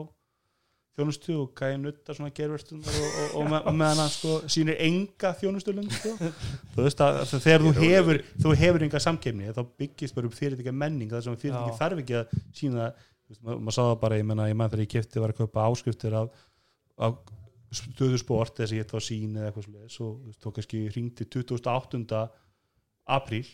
þjónustu 0.95 1.33
og 1.41 1.49
gæði 1.57 1.79
nutta 1.81 2.13
svona 2.15 2.31
gerverstunar 2.35 2.99
og, 3.01 3.15
og, 3.15 3.33
og, 3.41 3.55
og 3.57 3.73
meðan 3.75 4.01
hann 4.03 4.13
sko 4.13 4.35
sýnir 4.51 4.77
enga 4.85 5.33
þjónustulund 5.41 5.91
sko. 5.91 6.13
þú 6.75 6.85
veist 6.85 7.01
að, 7.03 7.17
að 7.23 7.33
þegar 7.43 7.65
þú 7.65 7.73
hefur 7.81 8.21
þú 8.45 8.53
hefur 8.61 8.85
enga 8.85 9.01
samkeppni 9.03 9.51
þá 9.57 9.61
byggist 9.81 10.15
bara 10.15 10.29
upp 10.29 10.37
fyrirtækja 10.37 10.75
menning 10.85 11.11
það 11.11 11.25
sem 11.25 11.41
fyrirtækja 11.41 11.79
þarf 11.81 12.03
ekki 12.05 12.17
að 12.21 12.37
sína 12.55 12.87
maður, 13.41 13.73
sá 13.73 13.81
það 13.81 13.97
bara, 14.05 14.19
ég 14.21 14.29
menna 14.29 14.47
ég 14.47 14.59
menn 14.59 14.71
þegar 14.71 14.85
ég 14.85 14.93
kefti 14.93 15.23
var 15.23 15.33
að 15.33 15.41
kaupa 15.41 15.67
áskriftir 15.67 16.15
af, 16.15 16.45
af 16.95 17.17
stöðu 17.73 18.19
sport 18.21 18.57
þess 18.59 18.71
að 18.73 18.79
ég 18.79 18.93
var 18.93 19.05
sín 19.05 19.35
eða 19.35 19.49
eitthvað 19.49 19.67
þú 19.95 20.09
veist, 20.27 20.41
þá 20.43 20.49
kannski 20.57 20.81
ringdi 20.95 21.27
28. 21.35 22.21
apríl 23.17 23.45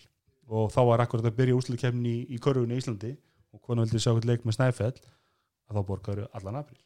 og 0.51 0.71
þá 0.73 0.81
var 0.89 1.03
akkurat 1.05 1.27
að 1.29 1.37
byrja 1.39 1.57
úslutkefni 1.57 2.11
í, 2.11 2.21
í 2.35 2.39
körfunni 2.43 2.77
í 2.77 2.83
Íslandi 2.83 3.15
og 3.51 3.61
konar 3.63 3.87
vildi 3.87 4.03
sjá 4.03 4.11
eitthvað 4.11 4.31
leik 4.31 4.47
með 4.47 4.57
Snæfell 4.57 4.93
að 5.71 5.77
þá 5.77 5.81
borgaru 5.87 6.27
allan 6.35 6.59
apríl 6.61 6.81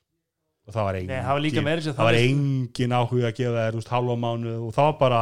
og 0.66 0.74
það 0.74 0.88
var 0.88 0.98
engin 1.00 1.12
Nei, 1.14 1.22
það 1.22 1.32
var 1.34 1.44
var 2.08 2.20
engin 2.20 2.96
áhuga 2.98 3.30
að 3.30 3.36
gefa 3.40 3.66
þér 3.66 3.78
halva 3.94 4.16
mánu 4.18 4.56
og 4.58 4.72
var 4.90 4.96
bara 5.02 5.20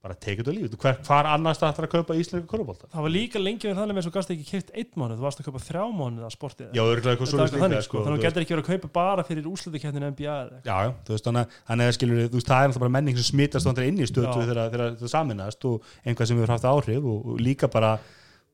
bara 0.00 0.14
tekið 0.16 0.40
þetta 0.40 0.52
lífið, 0.56 0.74
hver, 0.80 0.94
hvar 1.04 1.26
annars 1.28 1.58
það 1.60 1.70
ætlar 1.74 1.86
að 1.86 1.92
kaupa 1.92 2.14
íslenska 2.16 2.48
körubólta 2.48 2.86
Það 2.88 3.02
var 3.04 3.12
líka 3.12 3.40
lengi 3.42 3.66
verið 3.68 3.80
þannig 3.82 3.96
með 3.98 4.04
svo 4.06 4.12
gast 4.14 4.30
ekki 4.32 4.46
keipt 4.48 4.70
einn 4.72 4.94
mánuð, 4.96 5.18
þú 5.20 5.26
varst 5.26 5.42
að 5.42 5.48
kaupa 5.50 5.60
þrjá 5.66 5.82
mánuð 5.98 6.24
að 6.24 6.32
sportið 6.32 6.70
já, 6.78 6.80
örgulega 6.80 7.12
eitthvað 7.12 7.26
Þetta 7.26 7.34
svo 7.34 7.40
var 7.40 7.50
eitthvað 7.50 7.64
þannig, 7.66 7.84
sko, 7.84 8.00
þannig 8.00 8.08
að 8.08 8.16
þú 8.16 8.20
þú 8.20 8.24
getur 8.24 8.44
ekki 8.46 8.54
verið 8.56 8.64
að 8.64 8.70
kaupa 8.70 8.90
bara 8.96 9.24
fyrir 9.28 9.50
úrslutikefninu 9.50 10.08
NBA 10.14 10.38
já, 10.64 10.78
já, 10.80 10.94
þú 11.04 11.12
veist, 11.12 11.26
þannig 11.28 11.58
að- 11.68 11.84
að 11.84 11.92
skilur 11.98 12.22
þú 12.30 12.38
veist, 12.40 12.48
það 12.48 12.62
er 12.64 12.70
náttúrulega 12.70 12.84
bara 12.86 12.94
menning 12.96 13.20
sem 13.20 13.28
smitast 13.28 13.68
þannig 13.68 13.90
inn 13.92 14.00
í 14.00 14.08
stötu 14.08 14.46
þegar, 14.48 14.96
það 14.96 15.12
saminast 15.12 15.68
og 15.68 15.92
einhvað 16.06 16.30
sem 16.32 16.40
hefur 16.40 16.54
haft 16.56 16.70
áhrif 16.72 17.04
og, 17.12 17.28
og 17.34 17.44
líka 17.44 17.68
bara 17.68 17.92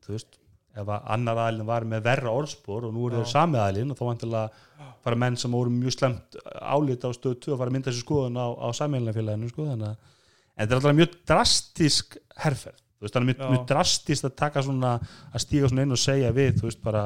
þú 0.03 0.17
veist, 0.17 0.41
ef 0.77 0.91
að 0.93 1.07
annar 1.15 1.39
aðlinn 1.47 1.71
var 1.71 1.87
með 1.89 2.03
verra 2.05 2.35
orðspor 2.37 2.85
og 2.89 2.93
nú 2.93 3.07
er 3.09 3.21
þeir 3.21 3.31
sami 3.31 3.63
aðlinn 3.63 3.95
og 3.95 3.97
þá 3.97 4.05
vantilega 4.11 4.91
bara 5.07 5.17
menn 5.23 5.39
sem 5.41 5.55
voru 5.55 5.71
mjög 5.73 5.95
slemt 5.95 6.37
álita 6.59 7.09
á 7.09 7.13
stöðu 7.17 7.39
2 7.47 7.55
að 7.55 7.61
fara 7.63 7.71
að 7.71 7.77
mynda 7.79 7.95
sér 7.95 8.03
skoðun 8.05 8.37
á, 8.37 8.47
á 8.61 8.69
sammeilnafélaginu 8.77 9.49
sko, 9.55 9.71
þannig 9.71 9.95
að 9.95 10.13
en 10.57 10.65
þetta 10.65 10.73
er 10.73 10.81
alltaf 10.81 10.97
mjög 10.97 11.17
drastisk 11.29 12.17
herferð, 12.43 12.81
þú 12.97 13.07
veist, 13.07 13.15
það 13.15 13.21
er 13.21 13.29
mjög, 13.29 13.43
mjög 13.53 13.67
drastist 13.71 14.27
að 14.29 14.37
taka 14.41 14.65
svona, 14.65 14.97
að 15.33 15.45
stíga 15.45 15.71
svona 15.71 15.85
inn 15.87 15.97
og 15.97 16.01
segja 16.01 16.33
við, 16.37 16.57
þú 16.61 16.69
veist, 16.71 16.83
bara 16.85 17.05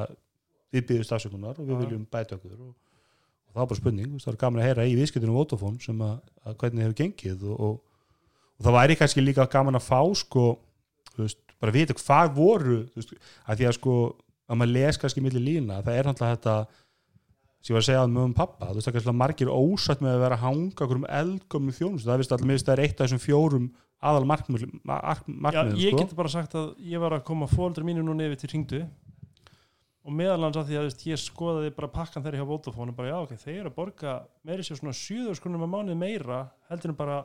við 0.71 0.87
byggjum 0.87 1.09
stafsökunar 1.09 1.59
og 1.59 1.67
við 1.67 1.83
viljum 1.85 2.07
bæta 2.11 2.39
okkur. 2.39 2.55
Og, 2.55 2.71
og 2.71 3.53
það 3.53 3.61
var 3.61 3.71
bara 3.73 3.81
spurning, 3.81 4.09
þú 4.09 4.19
veist, 4.19 4.29
það 4.29 4.35
var 4.37 4.41
gaman 4.45 4.63
að 4.63 4.69
heyra 4.69 4.87
í 4.87 4.97
viðskiptunum 5.01 5.39
Vodafone 5.41 5.83
sem 5.83 6.03
að, 6.07 6.17
að 6.47 6.59
hvernig 6.63 6.87
hefur 6.87 6.99
gengið 7.03 7.47
og, 7.51 7.61
og, 7.67 8.19
og 8.57 8.67
það 8.67 8.77
væri 8.79 8.99
kannski 9.01 9.25
líka 9.25 9.49
gaman 9.51 9.81
að 9.81 9.87
fá 9.89 10.01
sko, 10.23 10.47
þú 11.11 11.25
veist, 11.27 11.43
bara 11.61 11.75
vita 11.75 11.97
hvað 11.99 12.35
voru, 12.39 12.79
þú 12.93 13.03
veist, 13.03 13.17
að 13.51 13.61
því 13.61 13.71
að 13.71 13.79
sko 13.81 13.97
að 14.51 14.59
maður 14.59 14.75
les 14.75 14.99
kannski 14.99 15.23
milli 15.23 15.43
lína, 15.43 15.83
það 15.87 15.97
er 15.97 16.09
náttúrulega 16.09 16.39
þetta 16.39 16.55
sem 17.61 17.73
ég 17.73 17.77
var 17.77 17.83
að 17.85 17.89
segja 17.91 18.03
að 18.05 18.15
mögum 18.15 18.35
pappa 18.37 18.71
þú 18.71 18.79
veist, 18.79 18.89
er 18.89 18.97
kannski 18.97 19.15
margir 19.21 19.53
ósatt 19.53 20.01
með 20.05 20.17
að 20.17 20.25
vera 20.25 20.39
að 20.39 20.45
hanga 20.47 20.85
okkur 20.87 21.01
um 21.01 21.07
eldgömmu 21.21 21.77
þjónustu, 21.77 22.09
það 22.09 22.23
veist 22.23 22.35
allir 22.37 22.49
mér 22.49 22.57
finnst 22.57 22.71
það 22.71 22.77
er 22.77 22.85
eitt 22.87 22.97
af 22.97 23.07
þessum 23.07 23.23
fjórum 23.25 23.67
aðal 24.01 24.25
markmiðum, 24.31 24.79
ég 25.77 25.93
sko. 25.93 26.01
get 26.01 26.17
bara 26.17 26.33
sagt 26.33 26.57
að 26.57 26.71
ég 26.89 27.03
var 27.03 27.19
að 27.19 27.27
koma 27.29 27.49
fóldra 27.51 27.85
mínu 27.85 28.05
nú 28.07 28.15
nefið 28.17 28.41
til 28.41 28.53
ringdu 28.55 28.81
og 30.01 30.15
meðalans 30.17 30.57
að 30.57 30.71
því 30.71 30.79
að 30.81 30.87
veist, 30.89 31.03
ég 31.11 31.21
skoðaði 31.21 31.73
bara 31.77 31.91
pakkan 31.93 32.25
þeirri 32.25 32.41
hjá 32.41 32.49
Vodafone 32.49 32.95
og 32.95 32.97
bara 32.97 33.11
já 33.11 33.19
ok, 33.19 33.35
þeir 33.43 33.59
eru 33.59 33.73
að 33.73 33.77
borga 33.77 34.15
meiri 34.49 34.65
sér 34.65 34.81
svona 34.81 34.97
7 34.97 35.37
skrunum 35.37 35.67
að 35.67 35.73
mánuð 35.75 36.01
meira 36.01 36.41
heldur 36.71 36.95
en 36.95 36.99
bara 36.99 37.19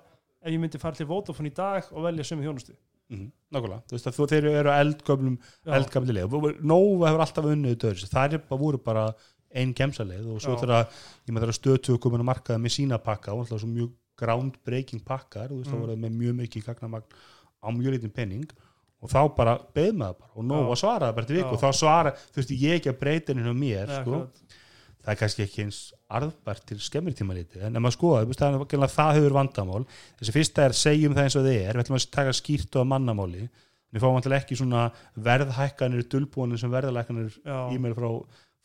ef 0.44 0.52
ég 0.52 0.60
myndi 0.62 0.82
fara 0.82 1.00
til 1.00 1.08
Vodafone 1.10 1.50
í 1.50 1.56
dag 1.56 1.88
og 1.94 2.04
velja 2.06 2.28
sömu 2.28 2.44
þjónustu. 2.46 2.76
Mhm, 3.06 3.26
nákvæmlega, 3.54 3.84
þú 3.86 3.94
veist 3.94 4.08
að 4.10 4.16
þú, 4.18 4.26
þeir 4.32 4.46
eru 4.50 4.72
eldgömlum 4.74 5.34
Já. 5.38 5.74
eldgamlilega, 5.78 6.40
Nova 6.66 7.12
hefur 7.12 7.22
alltaf 7.22 7.50
unnið 7.52 7.84
það 8.10 8.34
er 8.34 8.44
bara 8.50 8.62
voru 8.62 8.80
bara 8.82 9.04
einn 9.56 9.74
gemsaleið 9.78 10.28
og 10.36 10.42
svo 10.44 10.56
Já. 10.56 10.62
þegar 10.64 10.86
ég 11.26 11.34
með 11.36 11.46
þeirra 11.46 11.58
stötu 11.60 11.98
komin 12.04 12.24
að 12.24 12.30
markaða 12.32 12.62
með 12.66 12.76
sína 12.78 13.00
pakka 13.02 13.34
og 13.34 13.46
alltaf 13.46 13.62
svo 13.64 13.72
mjög 13.72 13.94
groundbreaking 14.20 15.02
pakkar 15.06 15.50
þú 15.52 15.58
veist 15.62 15.70
Mm. 15.72 15.74
það 15.76 15.82
voru 15.86 15.98
með 16.06 16.14
mjög 16.22 16.36
mikið 16.42 16.66
gagnamagn 16.70 17.04
á 17.64 17.68
mjög 17.72 17.92
litin 17.96 18.14
penning 18.16 18.46
og 19.02 19.10
þá 19.12 19.22
bara 19.36 19.58
beð 19.76 19.94
maður 20.00 20.20
bara 20.20 20.32
og 20.36 20.46
Nova 20.46 20.76
Já. 20.76 20.82
svaraði 20.84 21.16
bara 21.16 21.26
til 21.26 21.36
viku 21.38 21.50
Já. 21.50 21.54
og 21.54 21.62
þá 21.62 21.70
svara, 21.76 22.12
þú 22.32 22.36
veist 22.42 22.54
ég 22.56 22.76
ekki 22.80 22.90
að 22.94 23.00
breyta 23.02 23.34
henni 23.34 23.50
á 23.52 23.56
mér 23.56 23.88
Nei, 23.88 23.98
sko. 24.02 24.12
akkurat. 24.16 24.62
það 25.06 25.12
er 25.14 25.20
kannski 25.20 25.44
ekki 25.46 25.64
eins 25.66 25.80
arðbært 26.10 26.64
til 26.66 26.80
skemmir 26.80 27.14
tíma 27.14 27.36
liti 27.36 27.60
en 27.60 27.76
ef 27.76 27.82
maður 27.84 27.98
skoða, 27.98 28.24
það, 28.34 28.56
er 28.56 28.66
gæmlega 28.72 28.96
það 28.96 29.14
hefur 29.20 29.36
vandamál 29.38 29.86
þessi 30.20 30.34
fyrsta 30.34 30.66
er 30.66 30.74
segjum 30.74 31.14
það 31.14 31.24
eins 31.28 31.36
og 31.36 31.46
þið 31.46 31.60
er 31.70 31.74
við 31.78 31.84
ætlum 31.84 32.00
að 32.00 32.10
taka 32.16 32.34
skýrt 32.34 32.76
og 32.76 32.82
að 32.82 32.90
mannamáli 32.94 33.44
við 33.96 34.02
fáum 34.02 34.16
alltaf 34.18 34.34
ekki 34.40 34.56
svona 34.58 34.88
verðhækkanir 35.30 36.08
dulbúinir 36.10 36.60
sem 36.60 36.72
verðhækkanir 36.74 37.36
Já. 37.46 37.60
e-mail 37.76 37.94
frá, 37.96 38.10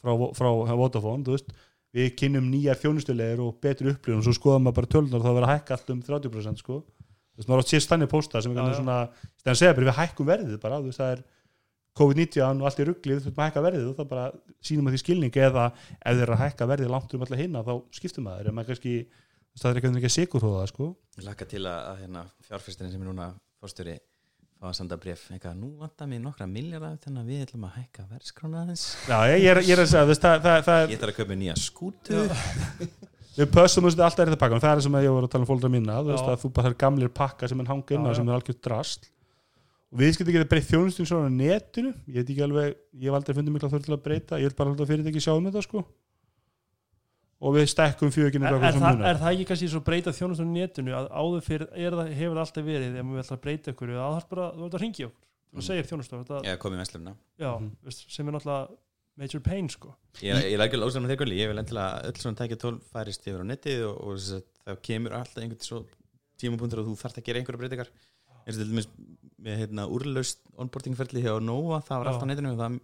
frá, 0.00 0.12
frá, 0.36 0.48
Vodafone, 0.80 1.24
þú 1.26 1.32
veist 1.36 1.48
við 1.96 2.06
kynnum 2.20 2.46
nýjar 2.52 2.78
þjónustulegir 2.78 3.40
og 3.42 3.56
betri 3.62 3.90
upplifun 3.90 4.20
og 4.20 4.26
svo 4.26 4.34
skoðum 4.36 4.62
maður 4.66 4.76
bara 4.78 4.92
tölunar 4.94 5.18
og 5.18 5.24
það 5.24 5.36
verður 5.36 5.48
að 5.48 5.54
hækka 5.56 5.72
allt 5.76 5.88
um 5.90 6.00
30% 6.06 6.62
sko. 6.62 6.74
Þú 6.80 7.36
veist, 7.40 7.48
maður 7.50 7.62
átt 7.64 7.72
sér 7.72 7.82
stannir 7.82 8.10
pósta 8.10 8.36
sem 8.42 8.52
er 8.52 8.56
kannski 8.60 8.78
svona 8.78 8.98
stæðan 9.40 9.58
segja 9.58 9.76
bara 9.76 9.88
við 9.88 9.98
hækkum 9.98 10.26
verðið 10.28 10.56
bara, 10.62 10.76
þú 10.78 10.86
veist, 10.90 11.00
það 11.00 11.10
er 11.16 11.20
COVID-19 11.98 12.62
og 12.62 12.66
allt 12.70 12.80
í 12.80 12.86
ruggli, 12.86 13.12
þú 13.16 13.26
veist, 13.26 13.38
maður 13.40 13.50
hækka 13.50 13.66
verðið 13.66 13.86
og 13.88 13.96
það 13.98 14.08
bara 14.12 14.24
sínum 14.62 14.86
að 14.86 14.92
því 14.94 15.00
skilning 15.02 15.34
eða 15.48 15.64
ef 15.74 16.14
þeir 16.14 16.22
eru 16.22 16.34
að 16.36 16.42
hækka 16.44 16.70
verðið 16.70 16.92
langt 16.94 17.10
um 17.16 17.22
alltaf 17.26 17.42
hinna 17.42 17.66
þá 17.66 17.74
skiptum 17.98 18.24
maður, 18.28 18.46
en 18.46 18.54
maður 18.54 18.70
kannski 18.70 18.94
það 19.58 19.70
er 19.72 19.76
ekki 19.80 19.90
ekki 19.98 20.10
að 20.10 20.16
sko. 20.70 20.86
Ég 21.18 21.26
laka 21.26 21.44
til 21.50 21.64
að, 21.66 21.80
að 21.90 21.96
fá 24.60 24.68
að 24.68 24.74
senda 24.76 24.96
bref 25.00 25.22
eitthvað, 25.32 25.54
nú 25.56 25.70
vantar 25.80 26.08
mér 26.10 26.20
nokkra 26.20 26.46
miljardar 26.50 26.98
þannig 27.00 27.22
að 27.22 27.30
við 27.30 27.44
ætlum 27.46 27.62
að 27.64 27.76
hækka 27.78 28.02
verðskrána 28.10 28.64
aðeins. 28.64 28.82
Já, 29.08 29.16
ég, 29.30 29.38
ég, 29.40 29.46
er, 29.52 29.60
ég 29.64 29.72
er 29.72 29.80
að 29.80 29.88
segja, 29.88 30.02
þú 30.04 30.12
veist, 30.12 30.26
það, 30.26 30.42
það, 30.44 30.58
það, 30.66 30.82
ég 30.92 31.00
þarf 31.00 31.12
að 31.12 31.20
kaupa 31.20 31.30
mér 31.30 31.40
nýja 31.40 31.54
skútu. 31.60 32.24
Við 33.38 33.48
pössum 33.54 33.86
þessu 33.86 34.02
alltaf 34.04 34.20
er 34.20 34.32
þetta 34.32 34.40
pakka, 34.42 34.60
það 34.60 34.74
er 34.74 34.84
sem 34.84 34.98
að 34.98 35.06
ég 35.06 35.14
var 35.16 35.24
að 35.24 35.32
tala 35.32 35.46
um 35.46 35.48
fólkdra 35.48 35.70
mína, 35.72 35.96
þú 36.02 36.12
veist, 36.12 36.28
að 36.28 36.42
þú 36.42 36.50
bara 36.58 36.72
er 36.72 36.76
gamlir 36.82 37.12
pakka 37.14 37.48
sem 37.48 37.62
er 37.62 37.70
hangið 37.70 37.96
inn 37.96 38.08
á 38.10 38.12
sem 38.18 38.28
er 38.28 38.36
algjörð 38.36 38.60
drast 38.66 39.08
og 39.90 40.02
við 40.02 40.12
skiltum 40.14 40.34
ekki 40.34 40.42
að 40.42 40.50
breyta 40.50 40.68
þjónustum 40.68 41.08
svona 41.08 41.30
á 41.30 41.34
netinu, 41.34 41.94
ég 42.10 42.20
veit 42.20 42.28
ekki 42.28 42.44
alveg 42.44 42.74
ég 42.74 43.06
hef 43.08 43.16
aldrei 43.16 43.38
fundið 43.38 43.56
mikla 43.56 43.70
þurft 43.72 43.88
til 43.88 43.96
að 43.96 44.04
breyta. 44.04 44.38
Ég 44.38 44.50
vil 44.50 44.58
bara 44.58 44.74
alltaf 44.74 44.90
fyrirtæki 44.90 45.22
sjá 45.24 45.32
um 45.32 45.48
þetta, 45.48 45.64
sko 45.66 45.82
og 47.40 47.54
við 47.56 47.66
stekkum 47.72 48.10
fjöginu 48.12 48.44
er, 48.50 48.58
er, 48.60 48.76
það, 48.76 49.02
er 49.08 49.18
það 49.22 49.32
ekki 49.34 49.46
kannski 49.48 49.68
svo 49.72 49.80
breyta 49.86 50.12
þjónustunum 50.12 50.52
netinu 50.52 50.92
að 50.98 51.06
áður 51.16 51.44
fyrir 51.46 51.68
er 51.72 51.96
það, 51.96 52.10
hefur 52.18 52.36
það 52.36 52.44
alltaf 52.44 52.66
verið 52.68 52.98
ef 53.00 53.06
maður 53.08 53.22
ætla 53.24 53.36
að 53.38 53.42
breyta 53.46 53.72
ykkur 53.74 53.92
það 53.96 54.16
er 54.20 54.26
bara, 54.34 54.46
þú 54.58 54.66
ert 54.68 54.78
að 54.78 54.84
ringja 54.86 55.08
okkur 55.10 55.26
Mm. 55.50 55.58
og 55.58 55.64
segir 55.66 55.86
þjónustunum 55.88 56.20
þetta, 56.28 56.40
ég 56.46 56.58
komið 56.62 56.78
meðslumna 56.78 57.12
já, 57.42 57.48
Mhm. 57.58 57.70
sem 57.90 58.28
er 58.28 58.32
náttúrulega 58.36 58.76
major 59.18 59.40
pain 59.42 59.68
sko 59.68 59.88
ég, 60.22 60.36
ég 60.46 60.54
er 60.54 60.62
ekki 60.62 60.78
ósæðan 60.78 61.02
með 61.02 61.10
þeir 61.10 61.18
gulli, 61.24 61.38
ég 61.40 61.48
vil 61.50 61.58
endilega 61.58 62.04
öll 62.06 62.20
svona 62.22 62.38
tækja 62.38 62.58
tól 62.62 62.76
færist 62.92 63.26
yfir 63.26 63.42
á 63.42 63.46
netið 63.50 63.82
og, 63.88 63.96
og 64.06 64.14
að 64.14 64.44
það 64.68 64.78
kemur 64.86 65.16
alltaf 65.18 65.42
einhvern 65.42 65.66
svo 65.66 65.80
tímapunktur 66.38 66.84
og 66.84 66.86
þú 66.86 66.94
þarft 67.02 67.18
að 67.18 67.26
gera 67.26 67.42
einhverja 67.42 67.62
breytingar 67.64 67.90
eins 68.46 68.54
og 68.54 68.62
til 68.62 68.68
dæmis 68.70 68.88
með 69.42 69.58
hérna, 69.64 69.88
úrlaust 69.90 70.38
onboardingferli 70.54 71.24
hjá 71.26 71.34
Nova, 71.42 71.80
það 71.82 71.98
var 71.98 72.06
Já. 72.06 72.12
allt 72.14 72.22
á 72.22 72.26
netinu 72.30 72.52
og 72.54 72.60
það 72.62 72.78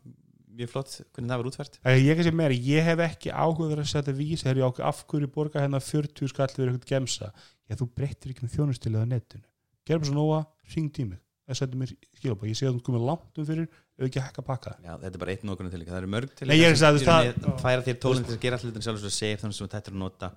mjög 0.57 0.73
flott 0.73 0.95
hvernig 1.13 1.31
það 1.33 1.43
var 1.43 1.51
útfært. 1.51 1.79
Ég 2.07 2.33
meira, 2.37 2.57
ég 2.71 2.89
hef 2.91 3.03
ekki 3.07 3.31
áhuga 3.35 3.77
að 3.77 3.85
setja 3.93 4.17
vís, 4.17 4.43
þegar 4.45 4.63
ég 4.63 4.71
ákveð 4.71 4.89
af 4.91 5.05
hverju 5.11 5.31
borga 5.37 5.63
hérna 5.63 5.81
40 5.83 6.33
skall 6.33 6.49
fyrir 6.55 6.73
eitthvað 6.73 6.91
gemsa? 6.95 7.33
Ég 7.71 7.81
þú 7.81 7.89
breytir 7.95 8.33
ekki 8.33 8.47
um 8.47 8.53
þjónustilið 8.57 9.05
á 9.05 9.07
netinu. 9.13 9.47
Bara 9.87 10.09
svo 10.09 10.17
nóga, 10.17 10.43
ring 10.75 10.91
tímið 10.95 11.23
það 11.47 11.59
setjum 11.61 11.83
mér 11.83 11.91
skilabá, 12.19 12.47
ég 12.51 12.59
sé 12.59 12.67
að 12.67 12.79
þú 12.79 12.85
komið 12.89 13.05
langt 13.07 13.39
um 13.41 13.47
fyrir 13.47 13.67
ef 13.71 14.07
ekki 14.09 14.19
að 14.21 14.25
hækka 14.27 14.45
pakka. 14.47 14.73
Já, 14.83 14.93
þetta 15.03 15.13
er 15.13 15.23
bara 15.23 15.35
eitt 15.35 15.45
nógunum 15.47 15.71
til 15.73 15.83
það 15.87 15.99
eru 16.01 16.11
mörg 16.11 16.33
til 16.35 16.49
ég 16.51 16.73
það- 17.07 17.61
færa 17.63 17.85
þér 17.87 17.99
tólinn 18.03 18.27
til 18.27 18.35
að 18.35 18.41
gera 18.43 18.59
allir 18.59 18.83
sjálf 18.87 19.05
og 19.07 19.15
segja 19.15 19.37
þannig 19.43 19.55
sem 19.61 19.69
þetta 19.69 19.93
er 19.93 19.95
að 19.95 20.03
nota. 20.03 20.31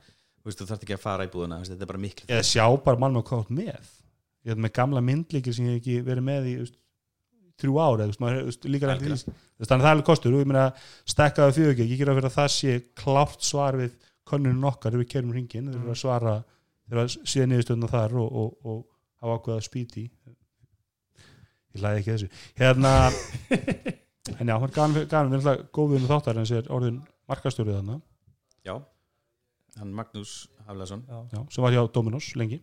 Þú 0.46 0.68
þarft 0.70 0.84
ekki 0.86 0.96
að 0.96 1.02
fara 1.04 1.26
í 1.26 1.32
búðuna 1.34 1.58
þetta 1.66 1.82
er 1.82 1.90
bara 1.90 2.00
miklu 2.00 2.26
eða 2.30 2.46
sjá 2.46 2.66
bara 2.86 2.98
mann 2.98 3.14
með 3.14 3.26
þú 3.26 3.40
ert 3.42 3.50
með. 3.58 3.90
Ég 4.46 4.54
hef 4.54 4.58
með 4.64 4.74
gamla 4.78 5.02
myndlíkir 5.02 5.54
sem 5.54 5.66
ég 5.66 5.74
hef 5.74 5.82
ekki 5.82 5.98
verið 6.06 6.24
með 6.30 6.46
í 6.48 6.54
þrjú 7.60 7.80
ára 7.84 8.08
líka 8.10 8.90
rætt 8.90 9.04
í 9.04 9.10
því. 9.10 9.34
Þannig 9.60 9.66
að 9.66 9.74
það 9.74 9.80
er 9.80 9.90
alveg 9.92 10.08
kostur. 10.08 10.36
Og 10.36 10.44
ég 10.44 10.50
meina 10.50 10.66
stekkaði 11.10 11.56
fjögur 11.58 11.74
ekki, 11.76 11.88
ég 11.90 12.02
gera 12.02 12.16
fyrir 12.18 12.30
að 12.30 12.38
það 12.38 12.50
sé 12.56 12.76
klárt 13.00 13.46
svar 13.46 13.78
við 13.80 13.98
könnunum 14.30 14.70
okkar 14.70 14.96
ef 14.96 15.04
við 15.04 15.12
kerum 15.14 15.34
hringin, 15.34 15.72
þeir 15.74 15.82
eru 15.82 15.94
að 15.94 16.02
svara 16.04 16.36
þeir 16.44 16.96
eru 16.96 17.04
að 17.06 17.16
síða 17.34 17.48
niðurstöðuna 17.50 17.92
þar 17.92 18.16
og, 18.22 18.38
og, 18.42 18.70
og 18.70 18.80
hafa 19.24 19.40
ákveða 19.40 19.66
spýti 19.66 20.06
ég 21.76 21.84
læði 21.84 22.02
ekki 22.02 22.14
þessu. 22.14 22.30
Hérna 22.60 22.94
en 24.40 24.52
já, 24.52 24.56
hann 24.56 24.76
gaf 24.76 25.00
erum 25.10 25.36
alltaf 25.40 25.66
góðum 25.76 26.08
þáttar 26.10 26.42
en 26.42 26.50
sér 26.50 26.70
orðin 26.74 27.02
markastjórið 27.30 27.80
þarna. 27.80 28.00
Já, 28.66 28.76
hann 29.80 29.96
Magnús 29.98 30.36
Haflason. 30.68 31.06
Sem 31.50 31.66
var 31.66 31.76
hjá 31.76 31.84
Dominos 31.94 32.34
lengi. 32.40 32.62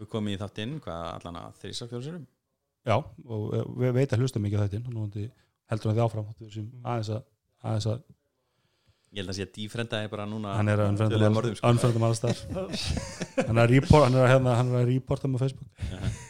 Við 0.00 0.08
komum 0.08 0.32
í 0.32 0.38
þáttinn, 0.40 0.78
hvað 0.80 1.08
allan 1.18 1.40
að 1.42 1.58
þrísar 1.64 1.90
fjóðsurum 1.90 2.28
já, 2.86 2.96
og 2.96 3.42
eh, 3.56 3.66
við 3.82 3.92
veit 3.98 4.14
að 4.14 4.22
hlusta 4.24 4.40
mikið 4.42 4.62
á 4.62 4.64
þetta 4.68 4.80
nú 4.86 4.96
vonandi 5.02 5.26
heldur 5.70 5.90
hann 5.90 5.98
því 5.98 6.04
áfram 6.06 6.30
aðeins 6.40 7.10
að, 7.16 7.22
aðeins 7.62 7.88
að 7.92 8.00
ég 9.10 9.18
held 9.24 9.32
að 9.32 9.36
sé 9.40 9.44
að 9.46 9.52
dífrenda 9.56 10.00
er 10.04 10.10
bara 10.12 10.24
núna 10.30 10.54
hann 10.54 10.70
er 10.70 10.80
að 10.84 10.98
sko. 11.58 11.70
unfrendum 11.72 12.04
alls 12.06 12.20
þar 12.22 12.40
hann 13.48 13.58
er 13.58 13.62
að 13.64 13.72
report- 13.74 14.04
hann 14.06 14.16
er 14.16 14.24
að, 14.24 14.32
hérna, 14.34 14.56
hann 14.60 14.70
er 14.72 14.80
að 14.84 14.90
reporta 14.92 15.30
með 15.30 15.44
Facebook. 15.44 15.70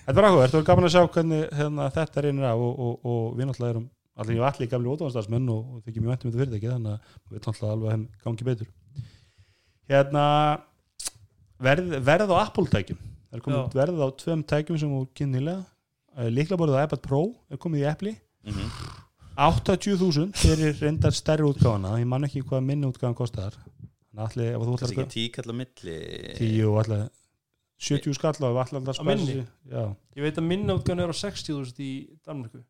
Þetta 0.06 0.16
var 0.16 0.28
áhuga, 0.30 0.44
þetta 0.46 0.60
var 0.60 0.68
gaman 0.70 0.88
að 0.88 0.94
sjá 0.94 1.02
hvernig 1.16 1.42
hérna, 1.60 1.88
þetta 1.96 2.24
reynir 2.24 2.46
af 2.50 2.62
og, 2.64 2.80
og, 2.86 2.94
og 3.12 3.26
við 3.36 3.50
náttúrulega 3.50 3.74
erum 3.76 3.88
allir 4.20 4.40
og 4.40 4.46
allir 4.48 4.68
gamli 4.72 4.90
ótáðanstafsmenn 4.94 5.52
og, 5.52 5.60
og 5.76 5.84
þykir 5.84 6.02
mjög 6.04 6.12
væntum 6.14 6.30
þetta 6.32 6.40
fyrirtæki 6.42 6.72
þannig 6.72 6.96
að 6.96 7.34
við 7.34 7.44
náttúrulega 7.44 7.74
alveg 7.76 7.90
að 7.90 7.94
þeim 7.94 8.06
gangi 8.24 8.48
betur. 8.48 8.72
Hérna 9.90 10.24
verð, 11.60 11.94
verð 12.08 12.32
á 12.32 12.36
Apple 12.46 12.66
tækjum 12.72 13.00
það 13.00 13.38
er 13.38 13.44
komið 13.44 13.60
Já. 13.60 13.78
verð 13.80 14.02
á 14.04 14.08
tveim 14.24 14.42
tækjum 14.54 14.80
sem 14.82 14.92
voru 14.96 15.08
kynnilega 15.20 15.60
líkla 16.30 16.58
borðið 16.60 16.80
á 16.80 16.84
iPad 16.86 17.04
Pro 17.06 17.22
er 17.50 17.60
komið 17.62 17.84
í 17.84 17.88
Apple. 17.90 18.16
Mhm. 18.46 18.72
80.000 19.40 20.34
fyrir 20.36 20.74
reyndar 20.82 21.14
stærri 21.16 21.46
útgáfana 21.46 21.94
ég 22.00 22.06
man 22.06 22.26
ekki 22.26 22.42
hvað 22.44 22.66
minni 22.66 22.88
útgáfan 22.90 23.16
kostar. 23.16 23.54
Þannig 24.10 24.20
að 24.20 24.26
allir, 24.26 24.54
að 24.58 24.90
ekki 24.90 25.06
tíkall 25.14 25.48
á 25.48 25.54
milli. 25.54 25.96
10 26.36 26.66
og 26.68 26.78
allir 26.84 27.08
70 27.80 28.14
skall 28.18 28.36
Á 28.36 29.04
minni? 29.04 29.46
já, 29.70 29.84
ég 30.16 30.26
veit 30.26 30.36
að 30.36 30.44
minna 30.50 30.76
útgáðan 30.76 31.06
er 31.06 31.14
á 31.14 31.16
60.000 31.16 31.80
í 31.80 31.92
Danmarku 32.26 32.60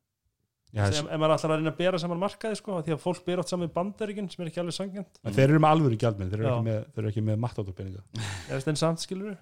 já, 0.71 0.85
ef, 0.87 1.01
ef 1.03 1.19
maður 1.19 1.35
ætlar 1.35 1.51
að 1.51 1.57
reyna 1.59 1.73
að 1.73 1.81
bera 1.81 1.99
saman 1.99 2.21
markaði 2.23 2.59
sko, 2.61 2.77
því 2.87 2.95
að 2.95 3.01
fólk 3.03 3.25
ber 3.27 3.43
átt 3.43 3.51
saman 3.51 3.67
með 3.67 3.73
bandaríkinn 3.79 4.31
sem 4.31 4.45
er 4.45 4.53
ekki 4.53 4.63
alveg 4.63 4.77
sangjant 4.77 5.19
en 5.25 5.35
þeir 5.35 5.49
eru 5.49 5.63
með 5.65 5.75
alvöru 5.75 5.99
gjaldminn 6.05 6.31
þeir 6.31 6.45
eru 6.45 6.53
ekki 6.53 6.69
með, 6.69 6.79
þeir 6.95 7.03
eru 7.03 7.11
ekki 7.11 7.25
með 7.27 7.41
mattátopeninga 7.47 8.05
eða 8.47 8.61
stenn 8.63 8.79
samt 8.79 9.03
skilur 9.03 9.35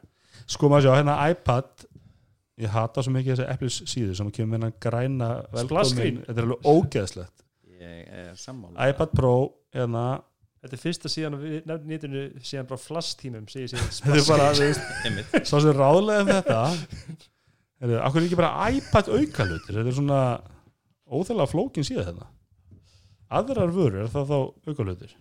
sko 0.48 0.72
maður 0.72 0.88
sjá, 0.88 0.94
hérna 0.96 1.18
iPad 1.34 1.84
ég 2.58 2.72
hata 2.74 3.04
svo 3.04 3.12
mikið 3.14 3.34
þessi 3.34 3.48
Apples 3.52 3.76
síðu 3.90 4.16
sem 4.18 4.30
kemur 4.34 4.52
með 4.52 4.58
hennan 4.58 4.78
græna 4.82 5.28
velkomin 5.54 6.22
þetta 6.24 6.34
er 6.34 6.48
alveg 6.48 6.70
ógeðslegt. 6.72 7.44
Ég 7.78 8.08
er 8.22 8.32
sammála. 8.38 8.88
iPad 8.90 9.14
Pro, 9.14 9.34
hérna. 9.74 10.06
Þetta 10.58 10.74
er 10.74 10.82
fyrsta 10.82 11.10
síðan 11.12 11.38
við 11.38 11.58
nefnum 11.70 11.92
nýttinu 11.92 12.24
síðan 12.42 12.70
bara 12.70 12.82
flasstímum 12.82 13.44
þetta 13.52 14.16
er 14.16 14.24
bara, 14.26 15.44
svo 15.46 15.60
sem 15.62 15.76
ráðlega 15.76 16.24
um 16.24 16.32
þetta. 16.32 16.62
Er, 17.78 17.94
akkur 18.02 18.24
er 18.24 18.26
ekki 18.26 18.40
bara 18.40 18.72
iPad 18.74 19.12
aukalutir? 19.14 19.76
Þetta 19.76 19.86
er 19.86 19.96
svona 20.00 20.22
óþægilega 21.06 21.52
flókin 21.52 21.86
síða 21.86 22.08
þetta 22.10 22.32
aðrar 23.34 23.72
vörur 23.74 24.04
er 24.04 24.12
það 24.12 24.30
þá 24.30 24.38
aukalutir? 24.70 25.14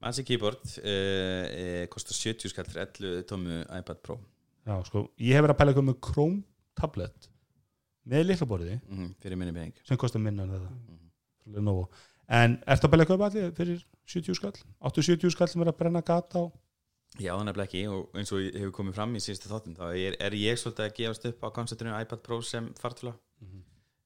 Magic 0.00 0.28
Keyboard 0.30 0.62
uh, 0.80 1.44
uh, 1.44 1.82
kostar 1.92 2.16
70 2.16 2.52
skall 2.52 2.68
fyrir 2.68 2.86
11 2.86 3.26
tómu 3.28 3.62
iPad 3.76 4.00
Pro 4.04 4.16
já, 4.70 4.76
sko, 4.86 5.02
ég 5.18 5.34
hef 5.36 5.44
verið 5.44 5.54
að 5.56 5.60
pæla 5.60 5.72
eitthvað 5.74 5.88
með 5.90 5.98
Chrome 6.06 6.40
tablet 6.80 7.28
með 8.10 8.24
liklaborði 8.30 8.78
mm 8.88 9.10
fyrir 9.20 9.36
minni 9.40 9.52
pening. 9.56 9.74
sem 9.86 9.98
kostar 10.00 10.22
minna 10.24 10.46
en 10.46 10.54
þetta. 10.54 10.70
Frá 11.44 11.54
Lenovo. 11.58 11.88
en 12.28 12.56
ertu 12.66 12.86
að 12.88 12.92
pæla 12.94 13.04
eitthvað 13.04 13.26
allir 13.28 13.52
fyrir 13.58 13.84
70 14.10 14.38
skall? 14.38 14.56
80-70 14.90 15.34
skall 15.34 15.48
sem 15.52 15.62
er 15.64 15.70
að 15.72 15.78
brenna 15.82 16.02
gata 16.02 16.42
á? 16.42 16.44
Já, 17.18 17.32
það 17.34 17.44
nefnilega 17.48 17.66
ekki. 17.66 17.80
Og 17.90 18.14
eins 18.20 18.30
og 18.32 18.38
hefur 18.54 18.70
komið 18.76 18.94
fram 18.94 19.14
í 19.18 19.20
síðustu 19.22 19.48
þáttum 19.50 19.74
þá 19.74 19.86
er, 19.98 20.14
er 20.22 20.36
ég 20.38 20.58
svolítið 20.62 20.84
að 20.86 20.92
gefast 21.00 21.24
upp 21.26 21.40
á 21.42 21.48
konceptinu 21.56 21.94
iPad 22.00 22.22
Pro 22.22 22.40
sem 22.46 22.68
fartula 22.78 23.16
Mhm. 23.40 23.62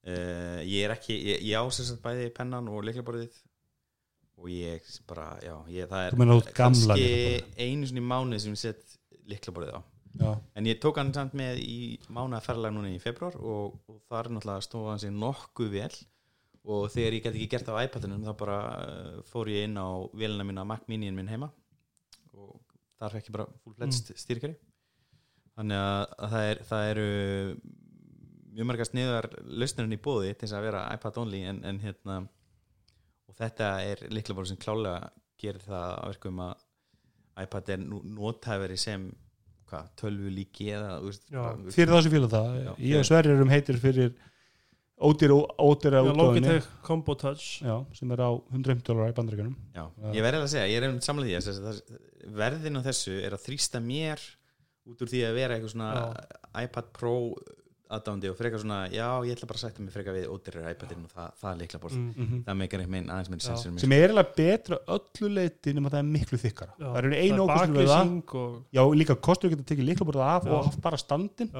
uh, 0.07 0.61
ég 0.65 0.85
er 0.87 0.93
ekki, 0.95 1.13
ég, 1.21 1.41
ég 1.51 1.59
á 1.59 1.63
sem 1.75 1.85
sagt 1.85 2.01
bæði 2.01 2.29
pennan 2.33 2.67
og 2.71 2.83
leiklaborðið 2.87 3.35
og 4.37 4.49
ég 4.51 4.81
bara, 5.07 5.27
já, 5.43 5.53
ég, 5.71 5.87
það 5.89 6.15
gamla 6.17 6.37
kannski 6.57 7.05
einu 7.57 7.87
svona 7.87 8.01
í 8.01 8.07
mánuð 8.09 8.41
sem 8.43 8.53
ég 8.55 8.61
set 8.63 8.97
leiklaborðið 9.29 9.77
á 9.77 9.81
já, 10.19 10.29
en 10.55 10.69
ég 10.69 10.81
tók 10.83 10.99
hann 11.01 11.13
samt 11.15 11.35
með 11.37 11.61
í 11.63 11.77
mánuða 12.07 12.43
ferðalag 12.45 12.75
núna 12.75 12.91
í 12.93 13.01
februar 13.03 13.37
og, 13.39 13.79
og 13.89 14.01
þar 14.09 14.31
náttúrulega 14.33 14.67
stóð 14.67 14.91
hann 14.91 15.01
sér 15.03 15.15
nokkuð 15.15 15.73
vel. 15.77 15.93
Og 16.65 16.87
þegar 16.89 17.13
ég 17.13 17.21
get 17.21 17.35
ekki 17.35 17.49
gert 17.51 17.67
það 17.67 17.77
á 17.77 17.85
iPadinum 17.85 18.23
þá 18.25 18.31
bara 18.39 18.59
uh, 18.81 19.17
fór 19.29 19.51
ég 19.53 19.67
inn 19.67 19.77
á 19.77 19.85
vélina 20.17 20.47
mína 20.47 20.63
Mac 20.65 20.87
Mini 20.89 21.11
minn 21.13 21.29
heima. 21.29 21.51
Og 22.33 22.55
þar 22.97 23.17
fekk 23.17 23.29
ég 23.29 23.35
bara 23.35 23.45
fullfledged 23.61 24.15
mm. 24.15 24.21
styrkari 24.23 24.57
þannig 25.55 25.81
að, 25.81 26.15
að 26.19 26.31
það, 26.33 26.45
er, 26.51 26.61
það 26.69 26.89
eru 26.91 27.09
mjög 28.55 28.69
margar 28.69 28.89
sniðar 28.89 29.27
lausnirinn 29.43 29.95
í 29.95 30.01
bóði 30.03 30.31
til 30.33 30.45
þess 30.45 30.57
að 30.57 30.65
vera 30.69 30.85
iPad 30.95 31.19
only 31.23 31.41
en, 31.49 31.61
en 31.67 31.81
hérna 31.83 32.17
og 33.25 33.37
þetta 33.39 33.69
er 33.83 34.03
líklega 34.11 34.39
bara 34.39 34.51
sem 34.51 34.61
klálega 34.61 35.11
gerir 35.41 35.63
það 35.63 35.85
að 35.91 36.09
verkum 36.13 36.41
að 36.45 36.65
iPad 37.45 37.71
er 37.75 37.81
nú 37.83 38.01
notæfari 38.15 38.77
sem 38.79 39.09
hvað, 39.71 39.89
tölvu 39.99 40.31
líki 40.33 40.69
eða 40.75 40.99
veist, 41.03 41.25
Já. 41.31 41.41
bara, 41.41 41.73
fyrir 41.75 41.93
það 41.95 42.03
sem 42.05 42.13
fíla 42.15 42.29
það 42.35 42.55
Já. 42.63 42.71
ég 42.91 42.99
og 43.01 43.05
Sverrir 43.09 43.35
erum 43.35 43.49
heitir 43.53 43.79
fyrir 43.81 44.13
ódýra 44.95 45.35
ódýra 45.59 46.01
Logitech 46.15 46.67
Combo 46.85 47.15
Touch 47.19 47.61
já, 47.65 47.75
sem 47.97 48.11
er 48.15 48.21
á 48.23 48.29
150 48.53 48.85
dólar 48.87 49.11
í 49.11 49.15
Já. 49.75 49.85
ég 50.15 50.23
verði 50.23 50.39
að 50.45 50.47
segja, 50.53 50.69
ég 50.71 50.77
er 50.79 50.87
einmitt 50.87 51.03
samlega 51.03 51.27
því 51.27 51.35
að 51.41 51.47
þess- 51.49 51.63
þess- 51.65 52.31
verðin 52.39 52.79
á 52.79 52.81
þessu 52.85 53.17
er 53.25 53.35
að 53.35 53.43
þrýsta 53.49 53.81
mér 53.83 54.21
út 54.87 55.01
úr 55.01 55.09
því 55.11 55.21
að 55.27 55.33
vera 55.35 55.57
eitthvað 55.57 55.73
svona 55.75 55.91
iPad 56.63 56.91
Pro 56.93 57.15
aðdándi 57.93 58.31
og 58.31 58.37
frekar 58.39 58.61
svona, 58.61 58.79
já, 58.89 59.05
ég 59.27 59.35
ætla 59.35 59.49
bara 59.49 59.59
að 59.59 59.63
sætta 59.65 59.83
mig 59.83 59.93
frekar 59.93 60.15
við 60.17 60.27
ódýrar 60.33 60.73
iPadin 60.73 61.05
og 61.05 61.13
það, 61.13 61.31
það 61.41 61.49
er 61.51 61.61
líkla 61.61 61.79
borð 61.83 61.97
mm. 61.99 62.09
mm 62.17 62.43
það 62.47 62.59
meikar 62.61 62.81
einhvern 62.83 62.97
veginn 62.97 63.13
aðeins 63.13 63.31
minn 63.31 63.43
Já. 63.43 63.47
sensur 63.47 63.81
sem 63.83 63.95
er 63.95 64.05
eiginlega 64.05 64.35
betra 64.39 64.79
öllu 64.97 65.31
leiti 65.35 65.73
nema 65.75 65.93
það 65.93 66.01
er 66.01 66.11
miklu 66.11 66.41
þykkara 66.41 66.75
Já. 66.75 66.85
það 66.87 66.99
eru 67.01 67.21
einu 67.21 67.47
ókostur 67.47 67.89
það 67.91 68.13
og 68.41 68.59
já, 68.77 68.83
líka 69.01 69.17
kostur 69.29 69.49
að 69.49 69.55
geta 69.55 69.67
tekið 69.71 69.89
liklaborða 69.91 70.29
af 70.35 70.47
Já. 70.47 70.53
og 70.53 70.69
haft 70.69 70.85
bara 70.85 71.01
standin 71.01 71.51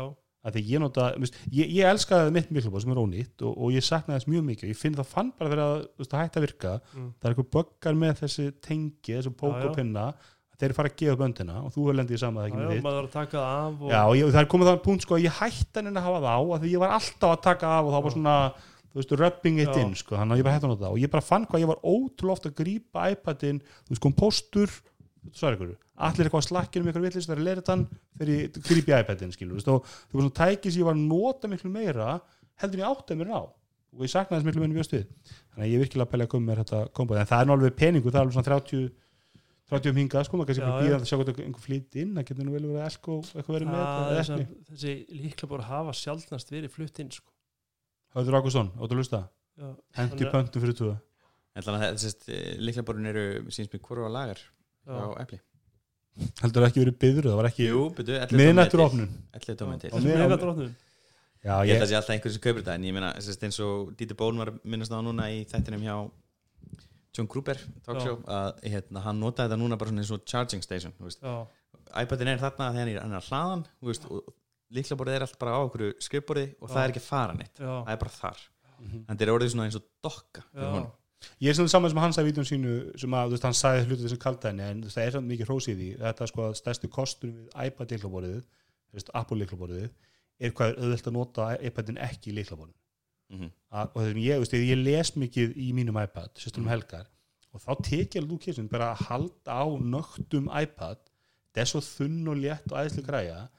ég 0.61 0.77
nota, 0.77 1.07
veist, 1.17 1.37
ég, 1.49 1.71
ég 1.73 1.87
elskaði 1.89 2.33
mitt 2.35 2.51
miklaborð 2.53 2.85
sem 2.85 2.91
er 2.93 3.01
ónýtt 3.01 3.45
og, 3.45 3.55
og 3.57 3.73
ég 3.73 3.85
saknaði 3.85 4.19
þess 4.19 4.29
mjög 4.29 4.43
mikið 4.51 4.69
ég 4.69 4.77
finn 4.77 4.97
það 4.97 5.07
fann 5.09 5.31
bara 5.39 5.49
þegar 5.49 5.63
að 5.63 5.77
þú 5.81 6.03
veist, 6.03 6.11
það 6.11 6.21
hætti 6.21 6.37
að 6.41 6.45
virka 6.45 6.73
mm. 6.75 7.07
það 7.15 7.29
er 7.29 7.33
eitthvað 7.33 7.49
böggar 7.55 7.97
með 8.01 8.13
þessi 8.19 8.45
tengi 8.61 9.15
þessi 9.15 9.33
pók 9.41 9.57
Þeir 10.55 10.73
fara 10.77 10.91
að 10.91 10.99
gefa 11.01 11.17
böndina 11.19 11.57
og 11.65 11.73
þú 11.75 11.89
lendið 11.91 12.15
í 12.15 12.19
sama 12.21 12.43
það 12.43 12.47
ekki 12.47 12.59
með 12.61 12.69
þitt. 12.71 12.85
það 13.43 13.81
og, 13.81 13.89
Já, 13.91 13.99
og 14.05 14.15
ég, 14.15 14.29
það 14.31 14.41
er 14.41 14.49
komið 14.53 14.69
það 14.69 14.79
punkt 14.85 15.05
sko 15.05 15.17
að 15.17 15.25
ég 15.25 15.35
hætti 15.41 15.81
hann 15.81 15.91
að 15.91 16.05
hafa 16.05 16.21
það 16.23 16.31
á 16.31 16.41
að 16.45 16.63
því 16.63 16.71
ég 16.71 16.83
var 16.85 16.95
alltaf 16.95 17.33
að 17.33 17.43
taka 17.43 17.73
af 17.75 17.89
og 17.89 17.95
það 17.95 18.05
var 18.05 18.15
svona 18.15 18.35
þú 18.95 19.01
veist, 19.01 19.15
rubbing 19.19 19.59
it 19.59 19.71
Já. 19.73 19.81
in 19.83 19.95
sko, 19.99 20.15
þannig 20.15 20.35
að 20.35 20.39
ég 20.39 20.47
bara 20.47 20.55
hætti 20.55 20.67
hann 20.69 20.75
á 20.75 20.79
það. 20.79 20.91
Og 20.93 21.01
ég 21.03 21.11
bara 21.11 21.25
fann 21.27 21.47
hvað 21.51 21.63
ég 21.65 21.71
var 21.73 21.81
ótrúlega 21.83 22.35
oft 22.37 22.47
að 22.47 22.55
grípa 22.61 23.09
iPadin, 23.11 23.59
þú 23.59 23.91
veist, 23.91 24.03
kom 24.05 24.15
postur 24.15 24.71
er 25.25 25.57
ykkur, 25.57 25.75
allir 26.07 26.27
eitthvað 26.27 26.41
að 26.43 26.47
slakkinu 26.47 26.85
með 26.85 26.93
ykkur 26.93 27.05
villist, 27.05 27.29
það 27.29 27.35
er 27.35 27.45
leirið 27.49 27.67
þann, 27.69 27.85
fyrir 28.19 28.59
grípi 28.69 28.95
iPadin 28.95 29.35
skilur, 29.35 29.59
þú 29.59 29.59
veist, 29.59 29.67
þú 29.67 30.15
veist, 30.15 30.23
svona 30.23 30.35
tæki 30.39 30.71
sem 30.71 30.83
ég 30.83 30.87
var 30.87 30.95
að 30.95 31.05
nota 31.09 31.51
miklu 31.51 31.71
meira, 31.73 32.09
heldur 32.61 32.79
en 32.79 32.85
ég 32.85 32.91
átti 32.93 33.15
að 33.15 33.21
mér 33.21 33.33
á. 33.35 33.41
Og 33.95 34.03
ég 34.03 34.11
saknaði 34.11 34.41
þess 34.41 34.47
miklu 34.49 34.63
meira 34.63 34.75
mjög 34.75 34.87
stuð 34.89 35.03
þannig 35.55 35.65
að 35.65 35.71
ég 35.71 35.81
virkilega 35.81 36.05
að 36.05 36.11
pæla 36.11 36.25
að 36.25 36.31
koma 36.33 36.49
með 36.49 36.61
þetta 36.61 36.79
kombo 36.97 37.15
en 37.15 37.29
það 37.29 37.43
er 37.45 37.51
alveg 37.55 37.75
peningu, 37.79 38.11
það 38.11 38.17
er 38.19 38.25
alveg 38.25 38.35
svona 38.35 38.49
30 38.49 38.89
30 39.71 39.89
um 39.89 39.97
hingað, 39.97 40.25
sko, 40.27 40.37
maður 40.37 40.49
kannski 40.51 40.65
bara 40.65 40.81
býða 40.85 40.97
að 40.99 41.05
sjá 41.09 41.15
hvað 41.17 41.29
einhver 41.41 41.63
flýt 41.65 41.95
inn, 42.01 42.11
það 42.15 42.25
getur 42.29 42.45
nú 42.45 42.51
vel 42.53 42.65
verið 42.67 42.81
að 42.81 42.89
elko 42.91 43.15
eitthvað 43.25 43.55
verið 43.55 43.69
með 43.71 43.85
Það 43.85 44.25
sem- 44.27 44.43
þessi 44.69 44.93
líkla 45.23 45.49
bara 45.49 45.63
hafa 45.71 45.95
sjaldnast 45.97 46.51
verið 46.53 46.69
flutt 46.75 46.99
inn 47.01 47.09
sko. 47.15 47.31
Hauður 48.15 48.37
Ágússon, 48.39 48.69
áttu 48.77 48.93
að 48.93 48.99
lusta 49.01 49.21
já, 49.57 49.71
Hendi 49.97 50.29
pöntum 50.31 50.61
fyrir 50.61 50.77
túða 50.77 50.97
Þannig 51.55 51.81
að 51.87 51.95
þessist 51.95 52.29
líklaborun 52.61 53.05
eru 53.09 53.25
síns 53.49 53.69
mér 53.71 53.81
hvoru 53.81 54.05
á 54.05 54.09
lagar 54.11 54.39
já. 54.39 54.91
á 54.91 55.07
epli 55.23 55.39
Heldur 56.43 56.61
það 56.63 56.69
ekki 56.69 56.83
verið 56.83 56.97
byður, 57.01 57.25
það 57.31 57.39
var 57.41 57.47
ekki 57.49 58.35
miðnættur 58.39 58.83
opnun 58.85 59.09
11 59.35 59.57
tómið 59.59 59.79
til 59.81 59.89
Já. 59.89 59.95
Þessi 59.97 60.13
Á- 60.15 60.19
megadrótnum. 60.21 60.75
Já, 61.45 61.55
Ég 61.67 61.75
held 61.75 61.83
að 61.85 61.89
sé 61.91 61.95
alltaf 61.99 62.13
einhverjum 62.15 62.33
sem 62.37 62.41
kaupir 62.45 62.61
þetta 62.63 62.75
en 62.79 62.85
ég 62.87 62.93
meina, 62.95 63.09
þess 63.19 63.43
eins 63.45 63.59
og 63.61 63.91
Dieter 63.97 64.15
Bóln 64.17 64.37
var 64.39 64.49
að 64.53 64.59
minnast 64.65 64.91
á 64.95 64.99
núna 65.03 65.27
í 65.29 65.43
þættinum 65.45 65.83
hjá 65.85 65.95
John 67.15 67.27
Gruber 67.31 67.59
talkshow, 67.85 68.17
að 68.27 68.63
hérna, 68.71 69.01
hann 69.05 69.19
notaði 69.21 69.47
þetta 69.49 69.59
núna 69.61 69.77
bara 69.79 69.89
svona 69.93 70.03
eins 70.03 70.11
og 70.15 70.25
charging 70.27 70.63
station 70.65 70.91
þú 70.97 71.07
veist. 71.07 71.21
Já, 71.23 71.47
iPadin 72.03 72.27
er 72.33 72.41
þarna 72.41 72.71
þegar 72.73 72.81
hann 72.81 72.91
er, 72.95 72.99
hann 73.05 73.15
er 73.15 73.21
að 73.21 73.29
hlaðan 73.29 73.63
þú 73.79 73.89
veist, 73.91 74.05
og 74.11 74.33
líklaborðið 74.75 75.15
er 75.19 75.25
allt 75.27 75.39
bara 75.39 75.55
á 75.55 75.59
okkur 75.63 75.85
skrifborði 76.03 76.45
og 76.59 76.69
það 76.73 76.81
Já. 76.81 76.83
er 76.87 76.93
ekki 76.95 77.03
fara 77.05 77.33
neitt 77.37 77.59
já, 77.61 77.71
það 77.85 77.93
er 77.95 78.01
bara 78.03 78.15
þar, 78.19 78.39
Mhm. 78.75 79.05
en 79.07 79.15
þetta 79.17 79.21
er 79.27 79.33
orðið 79.35 79.51
svona 79.53 79.65
eins 79.69 79.75
og 79.79 79.83
dokka 80.03 80.41
fyrir 80.51 80.65
já, 80.65 80.71
honum. 80.73 80.91
ég 81.41 81.49
er 81.49 81.53
svona 81.55 81.69
saman 81.71 81.89
sem 81.93 81.97
hann 82.03 82.11
sagði 82.17 82.27
í 82.27 82.31
vídjum 82.33 82.47
sínu 82.49 82.73
sem 82.99 83.09
að, 83.15 83.27
þú 83.29 83.31
veist, 83.37 83.43
hann 83.47 83.53
sagði 83.61 83.85
hlutu 83.87 84.03
þessum 84.03 84.23
kaldæðinni 84.25 84.65
en 84.69 84.81
þú 84.81 84.85
veist, 84.89 84.97
það 84.97 85.05
er 85.07 85.11
samt 85.15 85.29
mikið 85.31 85.47
hrósið 85.47 85.75
í 85.75 85.77
því 85.79 85.99
þetta 86.01 86.27
sko 86.27 86.41
að 86.49 86.57
stærstu 86.59 86.89
kostur 86.91 87.29
við 87.31 87.47
iPad 87.67 87.93
líklaborðið 87.95 88.43
Apple 89.13 89.37
líklaborðið 89.45 89.89
er 90.39 90.51
hvað 90.51 90.69
er 90.73 90.81
auðvelt 90.83 91.07
að 91.07 91.15
nota 91.15 91.47
iPadin 91.61 91.97
ekki 91.97 92.31
í 92.31 92.35
líklaborðin 93.29 93.39
Mhm. 93.39 93.49
og 93.71 94.01
það 94.01 94.07
sem 94.11 94.21
ég, 94.21 94.39
veist, 94.39 94.53
ég 94.53 94.83
les 94.83 95.11
mikið 95.15 95.55
í 95.57 95.73
mínum 95.73 95.97
iPad, 96.03 96.29
sérstum 96.37 96.63
um 96.63 96.69
helgar 96.69 97.05
og 97.53 97.61
þá 97.61 97.71
alveg 98.21 98.31
þú 98.35 98.39
kissin 98.45 98.67
bara 98.69 98.93
að 98.93 99.05
halda 99.07 99.51
á 99.51 99.65
nögtum 99.81 100.49
iPad 100.61 100.97
það 101.55 101.61
er 101.63 101.65
svo 101.71 101.79
þunn 101.81 102.27
og 102.27 102.37
létt 102.37 102.71
og 102.71 102.77
æðislega 102.81 103.07
græja. 103.07 103.49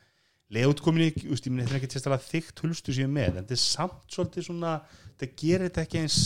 Legut 0.51 0.81
komin 0.85 1.03
í, 1.09 1.11
þú 1.17 1.31
veist, 1.33 1.47
ég 1.47 1.53
minn 1.53 1.67
þetta 1.67 1.77
ekki 1.81 1.89
til 1.91 2.13
að 2.13 2.27
þykkt 2.31 2.61
hulstu 2.63 2.93
sér 2.95 3.09
með, 3.11 3.29
en 3.29 3.39
þetta 3.45 3.57
er 3.57 3.63
samt 3.65 4.07
svolítið 4.15 4.45
svona, 4.47 4.75
þetta 5.19 5.29
gerir 5.41 5.65
þetta 5.71 5.83
ekki 5.83 5.99
eins 6.05 6.19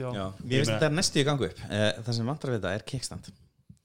já. 0.00 0.08
Já, 0.14 0.26
Ég 0.32 0.48
finnst 0.48 0.70
meina- 0.70 0.78
þetta 0.78 0.86
er 0.86 0.96
næstu 0.96 1.20
í 1.20 1.24
gangu 1.24 1.44
upp. 1.50 1.58
Eh, 1.68 1.92
það 2.00 2.14
sem 2.14 2.26
vantar 2.26 2.50
við 2.50 2.60
þetta 2.62 2.74
er 2.74 2.82
kickstand. 2.86 3.24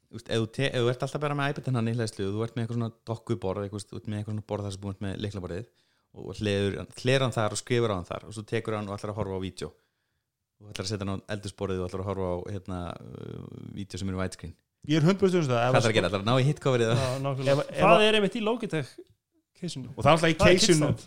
Þú 0.07 0.13
veist, 0.15 0.29
ef, 0.29 0.39
þú 0.71 0.89
ert 0.89 0.99
alltaf 1.03 1.19
bara 1.21 1.35
með 1.35 1.49
iPad 1.49 1.65
hann 1.75 1.87
í 1.87 1.95
hlæðslu 1.97 2.23
og 2.29 2.33
þú 2.37 2.43
ert 2.47 2.55
með 2.55 2.63
eitthvað 2.63 2.77
svona 2.77 2.93
dokkuborð 3.05 3.63
eitthvað, 3.67 3.85
þú 3.91 3.95
ert 3.97 4.07
með 4.07 4.17
eitthvað 4.21 4.33
svona 4.37 4.47
borð 4.47 4.63
þar 4.63 4.71
sem 4.71 4.81
búin 4.81 4.95
með 5.03 5.19
leiklaborðið 5.25 5.65
og 6.17 6.39
hleður, 6.39 6.79
hleður 7.01 7.25
hann 7.27 7.35
þar 7.35 7.55
og 7.55 7.61
skrifur 7.61 7.93
á 7.93 7.97
hann 7.97 8.07
þar 8.07 8.27
og 8.27 8.35
svo 8.35 8.45
tekur 8.47 8.77
hann 8.77 8.89
og 8.89 8.97
ætlar 8.97 9.13
að 9.13 9.19
horfa 9.21 9.37
á 9.37 9.45
vídeo. 9.45 9.69
Og 10.57 10.71
ætlar 10.71 10.87
að 10.87 10.91
setja 10.91 11.05
hann 11.05 11.21
á 11.21 11.25
eldursporðið 11.35 11.83
og 11.83 11.89
ætlar 11.89 12.03
að 12.03 12.09
horfa 12.11 12.31
á 12.33 12.37
hérna, 12.55 12.79
uh, 12.97 13.43
vídeo 13.77 14.01
sem 14.01 14.09
eru 14.09 14.21
widescreen. 14.21 14.55
Ég 14.87 15.01
er 15.01 15.05
100% 15.05 15.43
um 15.43 15.51
það 15.51 15.61
ef 15.61 15.71
hvað 15.73 15.79
ætlar 15.81 15.91
að 15.91 15.97
gera, 15.97 16.09
ætlar 16.11 16.23
að 16.23 16.29
ná 16.29 16.35
í 16.37 16.47
hitcoverið 16.47 16.91
það 17.75 18.03
er 18.07 18.17
einmitt 18.17 18.37
í 18.39 18.43
Logitech 18.45 18.91
keisinu. 19.57 19.89
Og 19.95 20.03
það 20.03 20.07
er 20.07 20.15
alltaf 20.15 20.29
í 20.29 20.35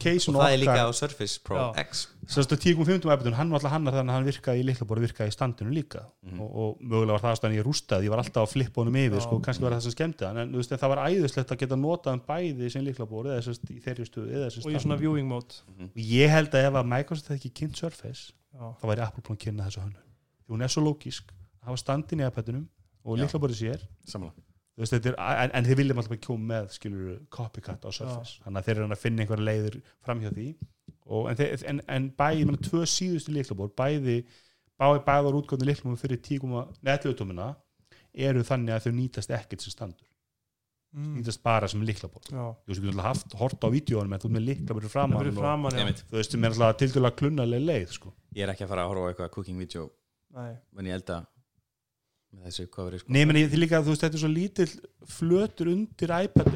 case 0.01 0.31
og 0.31 0.37
það 0.37 0.55
er 0.55 0.61
líka 0.61 0.83
á 0.87 0.91
Surface 0.97 1.41
Pro 1.45 1.57
Já. 1.59 1.85
X. 1.85 2.03
Sérstu 2.31 2.57
10.5 2.61 3.01
iPadun, 3.07 3.35
hann 3.39 3.51
var 3.51 3.59
alltaf 3.59 3.73
hannar 3.75 3.95
þannig 3.97 4.13
að 4.13 4.17
hann 4.19 4.27
virkaði 4.29 4.63
í 4.63 4.67
liklaborð, 4.69 5.05
virkaði 5.07 5.33
í 5.33 5.35
standinu 5.35 5.73
líka. 5.75 6.03
Mhm. 6.27 6.41
og, 6.45 6.51
og 6.51 6.83
mögulega 6.83 7.17
var 7.17 7.25
það 7.25 7.35
ástæðan 7.37 7.57
ég 7.57 7.67
rústaði, 7.67 8.07
ég 8.07 8.15
var 8.15 8.23
alltaf 8.23 8.45
að 8.45 8.53
flippa 8.55 8.83
honum 8.83 8.99
yfir, 9.01 9.19
Já. 9.19 9.25
sko, 9.27 9.41
kannski 9.47 9.65
var 9.67 9.77
það 9.77 9.87
sem 9.87 9.95
skemmti 9.97 10.27
hann, 10.29 10.39
en 10.45 10.53
þú 10.53 10.61
veist, 10.63 10.77
það 10.83 10.93
var 10.95 11.03
æðislegt 11.09 11.55
að 11.55 11.61
geta 11.65 11.81
notað 11.81 12.13
hann 12.15 12.23
bæði 12.29 12.71
sem 12.71 12.85
liklaborð 12.87 13.33
eða 13.35 13.47
sérst 13.49 13.71
í 13.71 13.81
þeirri 13.81 14.07
stuði 14.07 14.37
eða 14.39 14.51
sérst 14.51 14.67
og 14.67 14.73
í 14.75 14.83
svona 14.85 15.01
viewing 15.01 15.29
mode. 15.31 15.55
Mhm. 15.75 15.91
ég 15.97 16.31
held 16.31 16.55
að 16.55 16.69
ef 16.71 16.75
að 16.75 16.91
Microsoft 16.95 17.29
hefði 17.31 17.41
ekki 17.41 17.53
kynnt 17.63 17.77
Surface, 17.81 18.33
já, 18.55 18.65
þá 18.79 18.85
væri 18.91 19.07
Apple 19.07 19.23
búin 19.27 19.39
að 19.39 19.45
kynna 19.47 19.67
þessu 19.67 19.81
hannu, 19.81 20.03
því 20.47 20.55
hún 20.55 20.63
er 20.63 20.69
svo 20.69 20.83
lógisk 20.87 21.33
að 24.81 24.87
og 24.87 24.87
Já. 24.87 24.99
veist, 24.99 25.07
er, 25.11 25.17
en, 25.45 25.55
en 25.55 25.67
þið 25.67 25.81
viljum 25.81 26.01
alltaf 26.01 26.17
ekki 26.17 26.27
koma 26.27 26.47
með 26.55 26.69
skilur 26.77 27.17
copycat 27.33 27.85
á 27.85 27.91
Surface 27.93 28.45
þannig 28.45 28.61
að 28.61 28.69
þeir 28.69 28.77
eru 28.77 28.87
að 28.91 29.03
finna 29.03 29.25
einhverja 29.25 29.47
leiður 29.47 29.81
framhjá 30.07 30.31
því 30.35 30.47
og, 31.07 31.27
en, 31.31 31.41
þeir, 31.41 31.65
en, 31.73 31.83
en 31.97 32.07
bæði, 32.19 32.43
ég 32.43 32.51
meina, 32.51 32.63
tvö 32.67 32.85
síðustu 32.89 33.35
líklabór 33.35 33.73
bæði, 33.79 34.21
bæði 34.81 35.03
bæðar 35.09 35.41
útgóðinu 35.41 35.71
líklabór 35.71 36.01
fyrir 36.01 36.23
10.11 36.27 37.51
eru 38.27 38.47
þannig 38.47 38.77
að 38.77 38.87
þau 38.87 38.95
nýtast 38.97 39.35
ekkert 39.37 39.65
sem 39.65 39.75
standur, 39.75 40.07
mm. 40.97 41.11
nýtast 41.19 41.43
bara 41.47 41.69
sem 41.71 41.85
líklabór 41.87 42.31
já. 42.31 42.47
þú 42.49 42.73
veist, 42.73 42.81
við 42.81 42.89
getum 42.91 43.05
haft, 43.07 43.37
hort 43.41 43.67
á 43.67 43.69
vídjónum 43.71 44.17
en 44.17 44.23
þú 44.23 44.31
ert 44.31 44.39
með 44.39 44.47
líklabór 44.49 44.87
það 44.87 44.95
framan 44.97 45.23
fyrir 45.23 45.35
og, 45.37 45.43
framan 45.45 45.77
já. 45.77 45.83
Einmitt. 45.85 46.07
þú 46.09 46.21
veist, 46.21 46.37
sem 46.37 46.47
er 46.47 46.57
alltaf 46.57 46.81
til 46.81 46.91
dæla 46.95 47.13
klunnaleg 47.21 47.67
leið 47.67 47.99
sko. 47.99 48.15
ég 48.35 48.47
er 48.47 48.55
ekki 48.55 48.67
að 48.67 48.73
fara 48.73 48.87
að 48.87 48.95
horfa 48.95 49.07
á 49.07 49.09
eitthvað 49.13 49.35
cooking 49.37 49.61
video 49.61 49.91
Nei. 50.35 50.55
en 50.79 50.91
ég 50.91 50.99
elda 50.99 51.23
með 51.23 51.40
sko. 53.03 53.13
Nei, 53.13 53.25
meni, 53.27 53.43
því 53.51 53.59
líka, 53.65 53.81
þú 53.83 53.93
veist, 53.95 54.05
þetta 54.05 54.19
er 54.19 54.23
svo 54.23 54.31
lítill 54.31 54.69
flötur 55.11 55.71
undir 55.73 56.13
iPad 56.25 56.53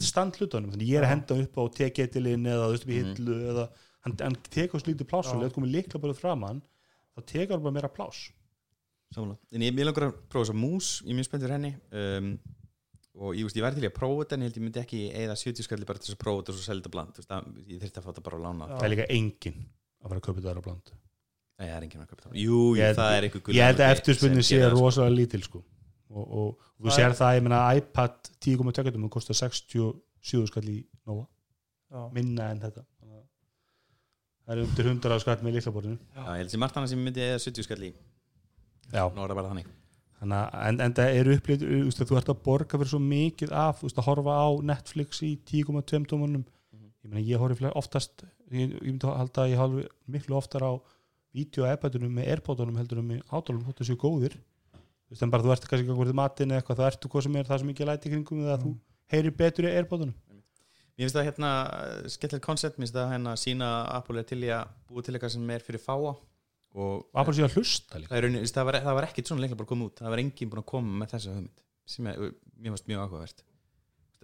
standlutunum, 0.00 0.70
þannig 0.74 0.88
ég 0.92 1.00
er 1.00 1.06
að 1.08 1.12
henda 1.14 1.38
upp 1.44 1.58
á 1.58 1.64
teketilin 1.80 2.46
eða, 2.46 2.68
þú 2.68 2.76
veist, 2.76 2.86
í 2.86 3.00
Mhm. 3.00 3.14
hillu 3.18 3.38
eða, 3.52 3.68
hann, 4.06 4.16
hann 4.20 4.36
tekur 4.50 4.80
svo 4.80 4.92
lítið 4.92 5.08
pláss 5.10 5.32
og 5.32 5.40
leður 5.42 5.54
komið 5.58 5.74
líklabór 5.78 6.14
framan 6.16 6.62
þá 7.16 7.20
tekur 7.26 7.54
hann 7.56 7.62
bara 7.64 7.72
meira 7.78 7.88
pláss 7.88 8.30
Sammála. 9.14 9.36
en 9.52 9.60
ég, 9.60 9.72
ég 9.74 9.84
langar 9.86 10.10
að 10.10 10.14
prófa 10.28 10.44
þessa 10.50 10.58
mús 10.58 11.02
ég 11.04 11.10
er 11.10 11.18
mjög 11.18 11.28
spennt 11.28 11.42
fyrir 11.44 11.54
henni 11.56 11.74
um, 11.92 12.38
og 13.14 13.34
ég, 13.38 13.44
veist, 13.46 13.56
ég 13.56 13.62
væri 13.62 13.78
til 13.80 13.86
að 13.88 13.94
prófa 13.94 14.24
þetta 14.24 14.34
en 14.34 14.42
ég 14.42 14.48
held 14.50 14.58
ég 14.58 14.64
myndi 14.66 14.80
ekki 14.82 15.00
eða 15.14 15.36
70 15.38 15.62
skalli 15.68 15.86
bara 15.86 15.98
til 16.02 16.08
þess 16.10 16.18
að 16.18 16.22
prófa 16.24 16.42
þetta 16.42 16.50
og 16.54 16.58
svo 16.58 16.66
selja 16.66 16.82
þetta 16.82 16.94
bland 16.96 17.14
Þú 17.14 17.22
veist, 17.22 17.30
að, 17.30 17.64
ég 17.70 17.80
þurfti 17.84 17.98
að 18.00 18.04
fá 18.04 18.10
þetta 18.12 18.24
bara 18.26 18.36
að 18.40 18.44
lána 18.48 18.68
það 18.74 18.84
er 18.88 18.94
líka 18.94 19.06
engin 19.14 19.60
að 20.04 20.08
fara 20.08 20.18
að 20.20 20.26
kaupa 20.26 20.40
þetta 20.40 20.54
Nei, 21.54 21.68
það 21.68 21.76
er 21.76 21.84
enginn 21.86 22.02
að 22.02 22.08
kaupa 22.10 22.22
þetta 22.24 22.40
Jú, 22.42 22.60
Ég 22.78 22.96
það 22.98 23.12
er 23.16 23.26
einhver 23.28 23.54
ég 23.54 23.68
held 23.68 23.78
að 23.78 23.78
gullanandi 23.78 23.98
eftirspunni 23.98 24.40
sem 24.42 24.46
sé 24.48 24.56
það, 24.62 24.72
sko. 24.74 24.80
rosalega 24.84 25.14
lítil 25.18 25.42
sko. 25.44 25.60
og, 26.14 26.24
og 26.24 26.48
þú 26.80 26.88
Það 26.88 26.96
sér 26.98 27.14
það, 27.20 27.36
ég 27.38 27.44
meina 27.46 27.60
iPad 27.78 28.30
10.2 28.46 29.10
kostar 29.14 29.38
67 29.38 30.48
skall 30.50 30.66
í 30.72 30.78
Nova, 31.06 31.26
Já. 31.94 32.00
minna 32.16 32.48
en 32.50 32.60
þetta. 32.64 32.82
Þannig 32.98 33.20
að 33.20 33.24
það 34.44 34.56
er 34.56 34.64
undir 34.64 34.90
100 34.90 35.22
skall 35.24 35.38
með 35.46 35.56
líklaborðinu 35.58 35.98
Já, 36.00 36.24
ég 36.24 36.42
held 36.42 36.52
sem 36.54 36.62
margt 36.64 36.76
annað 36.80 36.92
sem 36.94 37.04
myndi 37.06 37.24
eða 37.28 37.38
70 37.46 37.68
skalli 37.68 37.92
Já, 38.92 39.04
Nú 39.14 39.22
er 39.24 39.30
það 39.30 39.38
bara 39.38 39.52
þannig. 39.52 39.70
Þannig 40.24 40.40
að 40.40 40.66
en, 40.68 40.80
en 40.84 40.94
það 40.96 41.16
eru 41.20 41.36
upplýtt 41.38 41.62
þú 42.00 42.18
ert 42.18 42.28
að 42.32 42.42
borga 42.44 42.78
fyrir 42.80 42.90
svo 42.92 43.00
mikið 43.02 43.54
af 43.60 43.80
þú 43.80 43.88
veist, 43.88 43.98
að 44.00 44.06
horfa 44.08 44.34
á 44.40 44.48
Netflix 44.70 45.22
í 45.26 45.30
10.2 45.50 46.04
tómunum. 46.10 46.44
Mhm. 46.74 46.90
ég 47.04 47.10
meina 47.12 47.24
ég 47.28 47.40
horfi 47.42 47.70
oftast 47.74 48.24
ég, 48.52 48.74
ég 48.74 48.84
myndi 48.90 49.06
halda 49.10 49.44
að 49.46 49.50
ég 49.54 49.60
horfi 49.62 49.86
miklu 50.14 50.38
oftar 50.38 50.64
á 50.64 50.72
vídeo 51.34 51.66
á 51.66 51.74
iPadunum 51.74 52.12
með 52.14 52.28
Airpodunum 52.34 52.76
heldur 52.78 53.00
um 53.02 53.14
í 53.14 53.20
átálum 53.28 53.64
þóttu 53.66 53.86
séu 53.88 53.98
góðir. 54.00 54.36
Þú 55.04 55.14
veist 55.14 55.24
en 55.26 55.32
bara 55.32 55.44
þú 55.44 55.54
ert 55.54 55.66
kannski 55.68 55.84
ekki 55.84 55.94
að 55.94 56.00
hvort 56.00 56.18
matinn 56.20 56.52
eða 56.52 56.62
eitthvað 56.62 56.80
þá 56.80 56.84
ertu 56.88 57.10
hvað 57.12 57.26
sem 57.26 57.38
er 57.40 57.48
það 57.48 57.62
sem 57.62 57.72
ekki 57.72 57.88
læti 57.88 58.12
kringum 58.12 58.44
eða 58.44 58.60
þú 58.62 58.74
heyrir 59.14 59.36
betur 59.40 59.68
í 59.68 59.72
Airpodunum. 59.72 60.14
Mér 60.94 61.08
finnst 61.08 61.18
það 61.18 61.26
hérna 61.26 61.50
skemmtilegt 62.14 62.46
koncept, 62.46 62.78
mér 62.78 62.86
finnst 62.86 62.96
það 62.96 63.10
hérna 63.16 63.34
sína 63.40 63.70
að 63.80 63.88
Apple 63.98 64.22
er 64.22 64.28
til 64.30 64.40
í 64.46 64.52
að 64.54 64.76
búa 64.86 65.02
til 65.02 65.16
eitthvað 65.16 65.34
sem 65.34 65.50
er 65.50 65.66
fyrir 65.66 65.82
fáa 65.82 66.14
og 66.74 67.18
Apple 67.18 67.34
sé 67.34 67.44
að 67.46 67.58
hlusta 67.58 67.98
líka. 67.98 68.14
Það, 68.14 68.38
það, 68.50 68.68
var, 68.68 68.78
það 68.86 68.98
var 69.00 69.08
ekkit 69.08 69.30
svona 69.30 69.42
leikla 69.42 69.58
bara 69.58 69.70
komið 69.72 69.90
út. 69.90 69.98
Það 70.00 70.14
var 70.14 70.22
enginn 70.22 70.52
búin 70.52 70.62
að 70.62 70.70
koma 70.70 71.00
með 71.02 71.16
þessa 71.16 71.34
hugmynd 71.34 71.64
sem 71.94 72.08
er, 72.10 72.22
mér 72.54 72.74
finnst 72.74 72.88
mjög 72.90 73.02
áhugavert 73.04 73.44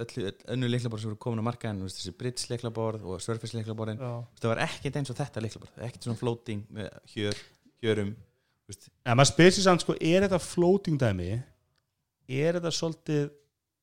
önnu 0.00 0.70
leiklaborð 0.70 1.02
sem 1.02 1.10
voru 1.10 1.20
komin 1.20 1.42
á 1.42 1.48
markaðin 1.50 1.82
þessi 1.86 2.14
Brits 2.18 2.48
leiklaborð 2.50 3.06
og 3.06 3.22
Surface 3.24 3.56
leiklaborðin 3.58 4.00
það 4.00 4.50
var 4.52 4.62
ekkit 4.66 4.98
eins 5.00 5.12
og 5.12 5.18
þetta 5.20 5.44
leiklaborð 5.44 5.86
ekkit 5.86 6.08
svona 6.08 6.20
floating 6.20 6.66
með 6.74 6.90
hjör, 7.14 7.40
hjörum 7.84 8.14
en 8.70 9.18
maður 9.18 9.32
spyrir 9.32 9.56
sér 9.56 9.66
samt 9.66 9.84
sko 9.84 9.96
er 9.98 10.26
þetta 10.26 10.40
floating 10.44 11.00
dæmi? 11.00 11.30
Er 12.30 12.58
þetta 12.58 12.72
svolítið 12.74 13.24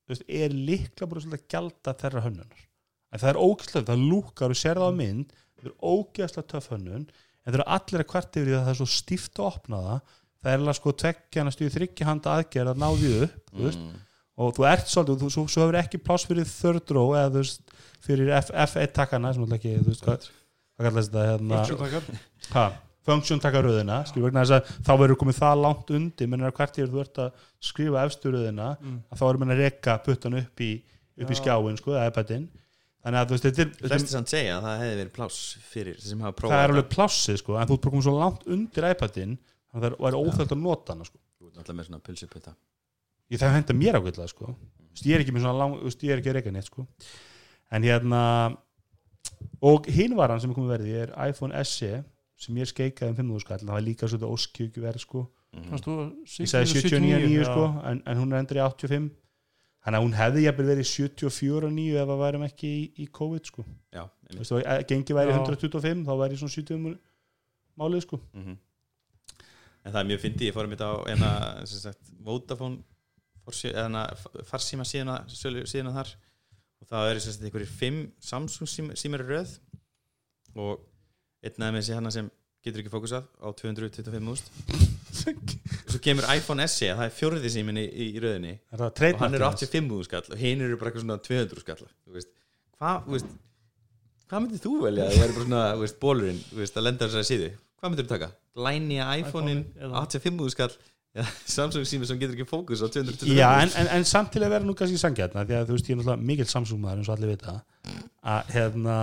veist, 0.08 0.24
er 0.28 0.56
líkla 0.56 1.10
bara 1.10 1.24
svolítið 1.24 1.42
að 1.42 1.50
gjalda 1.54 1.96
þeirra 2.02 2.24
hönnunar? 2.28 2.64
En 3.12 3.22
það 3.22 3.32
er 3.34 3.40
ógæslega, 3.42 3.88
það 3.90 4.06
lúkar 4.12 4.54
og 4.54 4.60
sér 4.60 4.80
það 4.80 4.92
á 4.92 5.00
mynd 5.00 5.36
það 5.58 5.70
er 5.70 5.76
ógæslega 5.92 6.50
töff 6.54 6.72
hönnun 6.72 7.08
en 7.08 7.54
það 7.54 7.60
eru 7.60 7.68
allir 7.78 8.04
að 8.04 8.10
kvart 8.12 8.40
yfir 8.40 8.50
því 8.50 8.56
að 8.58 8.66
það 8.66 8.74
er 8.74 8.80
svo 8.82 8.90
stíft 8.92 9.40
að 9.40 9.50
opna 9.50 9.82
það. 9.86 10.16
Það 10.38 10.52
er 10.52 10.62
alveg 10.62 10.78
sko 10.78 10.94
tveggjana 11.02 11.54
stuði 11.54 11.74
þryggja 11.74 12.08
handa 12.08 12.34
aðgerð 12.38 12.72
að 12.74 12.82
ná 12.84 12.88
því 12.94 13.12
upp 13.26 13.54
mm, 13.56 13.86
og 14.38 14.52
þú 14.58 14.66
ert 14.70 14.90
svolítið, 14.92 15.22
þú, 15.24 15.30
svo, 15.34 15.46
svo 15.50 15.64
hefur 15.66 15.78
ekki 15.82 16.00
pláss 16.06 16.28
fyrir 16.30 16.46
third 16.50 16.92
row 16.98 17.14
eða 17.18 17.32
þú 17.34 17.42
veist 17.42 17.72
fyrir 18.08 18.30
F, 18.38 18.52
F1 18.54 18.92
takkana 18.94 19.32
sem 19.34 19.46
alltaf 19.46 19.58
ekki, 19.58 19.72
þú 19.82 19.94
veist 19.94 20.04
hvað, 20.06 20.28
hvað 20.78 20.90
kallast 20.92 21.10
þetta 21.14 21.24
hérna, 21.32 21.62
Function-takkar. 21.64 22.20
ha, 22.58 22.66
function 23.08 23.40
taka 23.42 23.62
röðina 23.64 23.98
skilur 24.10 24.28
vegna 24.30 24.44
þess 24.44 24.58
að 24.60 24.70
þá 24.84 24.92
verður 25.02 25.20
komið 25.24 25.38
það 25.40 25.62
langt 25.64 25.92
undir 25.98 26.28
menn 26.30 26.44
er 26.44 26.52
að 26.52 26.58
hvert 26.60 26.78
yfir 26.82 26.92
þú 26.94 27.02
ert 27.06 27.22
að 27.24 27.42
skrifa 27.72 28.04
efstu 28.06 28.34
röðina, 28.36 28.70
Mm. 28.84 28.98
að 29.10 29.20
þá 29.22 29.26
erum 29.30 29.44
menn 29.46 29.54
að 29.56 29.62
reka 29.64 29.98
puttan 30.06 30.38
upp 30.42 30.64
í, 30.68 30.72
upp 31.18 31.32
í 31.32 31.38
Já. 31.38 31.40
skjáin 31.42 31.78
sko, 31.82 31.96
eða 31.98 32.12
iPadin, 32.12 32.48
þannig 33.08 33.20
að 33.24 33.28
þú 33.32 33.38
veist 33.38 33.48
þetta 33.48 33.64
er, 33.66 33.72
flesti 33.90 34.12
samt 34.14 34.30
segja 34.36 34.58
að 34.60 34.66
það 34.68 34.82
hefði 34.84 34.98
verið 35.02 35.14
pláss 35.18 35.40
fyrir 35.72 36.00
sem 36.04 36.20
hafa 36.22 36.34
er, 36.36 36.38
prófað 36.42 36.54
það 36.58 36.64
er 36.68 36.74
alveg 36.76 36.90
plássið 36.94 37.38
sko, 37.42 37.56
en 37.58 37.68
þú 37.72 37.78
komið 37.88 38.04
svo 38.10 38.16
langt 38.20 38.46
undir 38.58 38.90
iPadin 38.92 39.38
þannig 39.72 39.88
að 39.88 39.98
það 39.98 40.10
er 40.12 40.20
óþægt 40.22 40.52
að 40.58 40.62
nota 40.68 40.94
hana 40.94 41.08
sko. 41.08 41.18
Þú 41.40 41.48
ert 41.48 41.56
náttúrulega 41.58 41.78
með 41.80 41.88
svona 41.90 42.04
pulsuputta 42.06 42.54
ég 43.32 43.42
það 43.42 43.56
henda 43.58 43.78
mér 43.78 44.00
ákveðlega 44.00 44.32
sko. 44.32 44.54
Ég 45.06 45.16
er 45.16 45.24
ekki 45.24 45.34
með 45.36 45.46
svona 45.46 45.60
lang, 45.62 45.80
ég 45.86 46.14
er 46.14 46.22
ekki 46.22 46.32
að 46.32 46.38
reyka 46.40 46.54
neitt 46.56 46.70
sko. 46.70 46.88
en 47.72 47.84
hérna 47.84 48.22
og 49.62 49.88
hinvaran 49.92 50.40
sem 50.40 50.52
er 50.52 50.56
komið 50.56 50.74
verði 50.76 50.94
er 51.02 51.14
iPhone 51.28 51.64
SE 51.68 52.04
sem 52.38 52.60
ég 52.62 52.70
skeikaði 52.70 53.12
um 53.12 53.18
5.000 53.18 53.44
skall 53.44 53.64
það 53.64 53.74
var 53.74 53.86
líka 53.86 54.10
svona 54.10 54.30
óskjöku 54.32 54.84
verð 54.84 55.04
sko. 55.04 55.24
Fannst 55.58 55.88
þú 55.88 55.96
ég 56.44 56.52
sagði 56.52 56.84
79.9 56.84 57.32
já. 57.34 57.48
sko, 57.48 57.64
en, 57.90 58.04
en 58.06 58.22
hún 58.22 58.34
er 58.34 58.44
endur 58.44 58.60
í 58.60 58.64
85 58.64 59.08
þannig 59.88 59.98
að 59.98 60.04
hún 60.06 60.16
hefði 60.18 60.44
jafnvel 60.44 60.68
verið 60.68 60.90
74.9 60.92 61.86
ef 61.96 62.10
það 62.12 62.22
værum 62.22 62.46
ekki 62.48 62.70
í, 62.70 62.82
í 63.04 63.08
COVID 63.18 63.50
sko. 63.52 63.66
Já, 63.96 64.04
að 64.60 64.84
gengi 64.92 65.16
væri 65.18 65.34
Já. 65.34 65.40
125 65.40 66.04
þá 66.08 66.14
væri 66.22 66.40
svona 66.42 66.56
70 66.58 66.98
málið 67.80 68.04
sko. 68.06 68.20
Mhm. 68.36 68.58
En 69.88 69.94
það 69.94 70.02
er 70.02 70.08
mjög 70.10 70.22
fyndið, 70.26 70.50
ég 70.50 70.56
fórum 70.58 70.74
þetta 70.76 70.88
á 70.92 70.96
eina 71.08 71.32
sem 71.64 71.80
sagt, 71.80 72.10
Vodafone 72.20 72.84
farsíma 73.52 74.86
síðan, 74.88 75.14
sölu- 75.32 75.66
síðan 75.70 75.94
þar. 75.96 76.14
Og 76.82 76.88
það 76.92 77.12
eru 77.12 77.20
sem 77.24 77.34
sagt 77.34 77.46
einhverjir 77.48 77.72
fimm 77.80 78.12
Samsung 78.22 78.68
sím- 78.70 78.94
símar 79.00 79.24
röð. 79.26 79.58
Og 80.56 80.80
einn 81.44 81.64
af 81.64 81.74
þessi 81.80 81.94
hana 81.96 82.12
sem 82.12 82.30
getur 82.66 82.82
ekki 82.84 82.92
fókusað 82.92 83.26
á 83.40 83.48
225 83.56 84.32
úst 84.34 84.48
og 85.28 85.92
svo 85.92 86.00
kemur 86.04 86.26
iPhone 86.34 86.66
SE 86.68 86.88
það 86.92 87.06
er 87.08 87.14
fjórði 87.16 87.50
símin 87.54 87.78
í, 87.80 87.86
í 87.88 88.08
röðinni. 88.22 88.54
Er 88.74 88.82
og 88.82 88.82
hann 88.82 88.90
er 88.90 89.40
trademark 89.40 89.60
85 89.62 89.92
úr 89.98 90.04
skall 90.08 90.24
og 90.34 90.38
hinn 90.42 90.62
eru 90.66 90.78
bara 90.80 90.92
eitthvað 90.92 91.06
svona 91.06 91.18
200 91.24 91.62
skall. 91.64 91.86
Hvað, 92.78 93.24
hvað 94.28 94.44
myndir 94.44 94.62
þú 94.64 94.74
velja? 94.84 95.08
Að 95.08 95.16
það 95.18 95.24
er 95.28 95.34
bara 95.38 95.46
svona 95.48 95.62
veist, 95.82 96.00
bólurinn, 96.02 96.42
veist, 96.60 96.78
að 96.78 96.86
lenda 96.90 97.08
þessari 97.08 97.30
síðu. 97.32 97.50
Hvað 97.78 97.94
myndir 97.94 98.08
þú 98.08 98.14
taka? 98.16 98.30
Læni 98.68 99.00
að 99.00 99.14
iPhone-in 99.24 99.64
iPhone-in 99.64 99.64
eða- 99.78 100.04
85 100.04 100.44
úr 100.46 100.54
skall 100.56 100.74
Samsung 101.58 101.88
sími 101.88 102.08
sem 102.10 102.20
getur 102.22 102.36
ekki 102.38 102.48
fókus 102.50 102.84
á 102.84 102.88
225 102.88 103.34
Já, 103.38 103.50
en, 103.64 103.72
en, 103.82 103.92
en 103.98 104.08
samt 104.08 104.32
til 104.34 104.44
að 104.46 104.54
vera 104.56 104.68
nú 104.68 104.76
kannski 104.78 105.00
sangjarna 105.02 105.46
því 105.48 105.58
að 105.58 105.70
þú 105.70 105.78
veist, 105.78 105.90
ég 105.90 105.96
er 105.96 106.02
náttúrulega 106.02 106.30
mikill 106.32 106.50
Samsung 106.52 106.82
maður 106.84 107.02
eins 107.02 107.10
og 107.12 107.18
allir 107.18 107.34
vita 107.34 107.56
að 108.28 108.54
hérna 108.56 108.98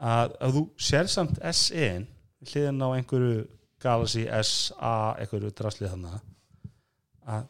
að, 0.00 0.36
að 0.40 0.56
þú 0.56 0.64
sér 0.90 1.10
samt 1.12 1.40
SE-in 1.52 2.08
hliðin 2.50 2.80
á 2.84 2.88
einhverju 2.96 3.44
Galaxy 3.80 4.26
SA 4.44 4.94
einhverju 5.20 5.52
draslið 5.56 5.94
þannig 5.94 6.16
að 6.16 7.46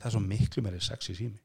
það 0.00 0.08
er 0.08 0.16
svo 0.16 0.24
miklu 0.24 0.64
meiri 0.64 0.80
sexy 0.84 1.14
sími. 1.16 1.38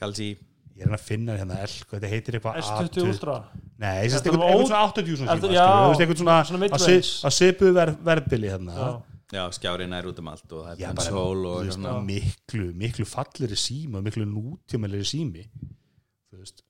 Galaxy. 0.00 0.34
Ég 0.74 0.82
er 0.82 0.88
hann 0.88 0.96
að 0.96 1.04
finna 1.06 1.36
hérna 1.38 1.60
elk 1.62 1.92
þetta 1.92 2.08
heitir 2.10 2.36
eitthvað 2.36 2.56
S20 2.58 2.88
A20 2.88 3.10
Ultra. 3.12 3.34
Nei, 3.78 4.08
Þetta 4.10 4.30
er 4.30 4.34
eitthvað 4.34 4.64
svona 4.64 4.80
80 4.88 5.18
svona 5.20 5.36
síma 5.38 5.58
eitthvað 5.94 6.18
svona 6.18 6.38
svona 6.48 7.28
að 7.28 7.36
sipu 7.36 7.70
ver, 7.76 7.92
verbili 8.08 8.50
hérna 8.50 8.88
Já. 9.32 9.38
Já, 9.38 9.44
skjárin 9.56 9.94
er 9.96 10.06
út 10.10 10.18
um 10.20 10.28
allt 10.30 10.52
og 10.52 10.66
það 10.66 10.72
er 10.74 10.80
bara, 10.84 10.94
pensól 11.00 11.46
og 11.48 11.62
hérna 11.64 11.94
miklu, 12.04 12.66
miklu 12.76 13.06
falleri 13.08 13.56
síma 13.58 14.02
miklu 14.04 14.26
nútjámæleri 14.28 15.06
sími. 15.08 15.46
Þú 16.30 16.42
veist 16.42 16.62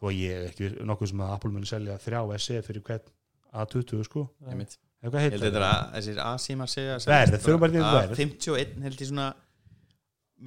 þó 0.00 0.08
að 0.10 0.16
ég 0.20 0.40
er 0.40 0.48
ekki 0.50 0.70
nokkuð 0.88 1.12
sem 1.12 1.22
að 1.26 1.34
Apple 1.36 1.52
muni 1.52 1.68
selja 1.68 1.98
þrjá 2.02 2.22
SE 2.46 2.62
fyrir 2.66 2.84
hvern 2.88 3.12
A20 3.56 4.02
sko. 4.08 4.24
Einmitt. 4.48 4.78
eða 5.02 5.12
hvað 5.12 5.20
Ég 5.20 5.30
held 5.30 5.36
heitir 5.36 5.46
þetta 5.46 5.68
að 5.68 5.94
þessir 5.98 6.22
A-símar 6.24 6.72
segja 6.72 6.96
Verð, 7.06 7.38
þau 7.40 7.52
eru 7.52 7.62
bara 7.62 7.76
niður 7.76 7.94
verð. 8.00 8.16
A51 8.16 8.82
held 8.86 9.04
ég 9.04 9.10
svona 9.12 9.28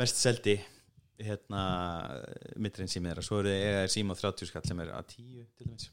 mest 0.01 0.21
seldi 0.21 0.57
hérna 1.19 1.63
mittrinn 2.61 2.91
símið 2.91 3.13
þeirra, 3.13 3.25
svo 3.25 3.39
eru 3.41 3.53
er 3.53 3.89
síma 3.91 4.15
á 4.15 4.21
30 4.21 4.49
skall 4.51 4.67
sem 4.67 4.83
er 4.83 4.93
A10 4.97 5.17
til 5.57 5.65
dæmis. 5.67 5.89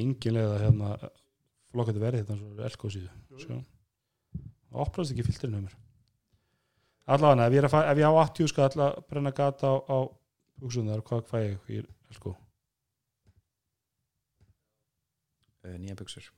Engin 0.00 0.36
leið 0.36 0.54
að 0.54 0.62
hérna 0.64 0.94
flokkandi 1.70 2.02
verði 2.02 2.22
þetta 2.22 2.36
eins 2.36 2.46
og 2.46 2.64
elko 2.70 2.92
síðu 2.94 3.10
Það 4.70 4.84
opnast 4.84 5.14
ekki 5.14 5.26
filterinn 5.26 5.58
um 5.58 5.64
mér. 5.66 5.78
Allavega 7.10 7.46
ef 7.48 7.56
ég, 7.56 7.64
er 7.64 7.72
fæ, 7.72 7.80
ef 7.90 7.98
ég 7.98 8.06
á 8.06 8.14
80 8.22 8.52
skal 8.52 8.68
alla 8.68 8.90
brenna 9.08 9.32
gata 9.34 9.66
á, 9.66 9.74
á 9.82 9.98
hugsunar, 10.62 11.02
hvað 11.02 11.24
fæ 11.26 11.38
ég? 11.42 11.58
Í 11.66 11.80
elko 12.12 12.36
uh, 15.64 15.76
nýja 15.78 15.96
buksur 15.98 16.30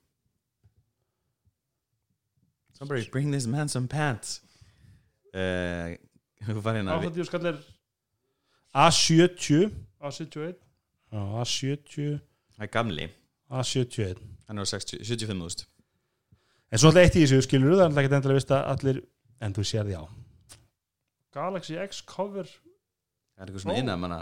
Somebody 2.73 3.05
bring 3.13 3.31
this 3.31 3.47
man 3.47 3.69
some 3.69 3.87
pants. 3.87 4.41
Uh, 5.35 5.95
Þú 6.43 6.63
var 6.65 6.75
hérna 6.81 6.97
80 6.99 7.29
skall 7.29 7.47
er 7.53 7.59
A70 8.75 9.69
A71 10.03 10.57
já, 11.13 11.21
A70 11.21 12.17
Það 12.57 12.65
er 12.67 12.73
gamli, 12.73 13.07
A71 13.53 14.25
hann 14.49 14.59
er 14.59 14.67
á 14.67 14.69
60 14.73 15.05
75.000 15.05 15.69
en 16.73 16.81
svo 16.81 16.89
alltaf 16.91 17.05
eitt 17.05 17.17
í 17.21 17.23
þessu 17.27 17.43
skilur 17.47 17.75
það 17.77 17.83
er 17.83 17.87
alltaf 17.91 18.03
ekki 18.03 18.15
endilega 18.19 18.41
vist 18.41 18.53
að 18.57 18.67
allir 18.73 19.01
en 19.43 19.57
þú 19.57 19.65
sér 19.69 19.89
því 19.89 19.97
á 20.01 20.05
Galaxy 21.33 21.79
X 21.81 22.03
cover. 22.05 22.45
Það 22.45 23.41
er 23.43 23.49
eitthvað 23.49 23.63
svona 23.65 23.79
innan 23.81 24.01
manna 24.03 24.19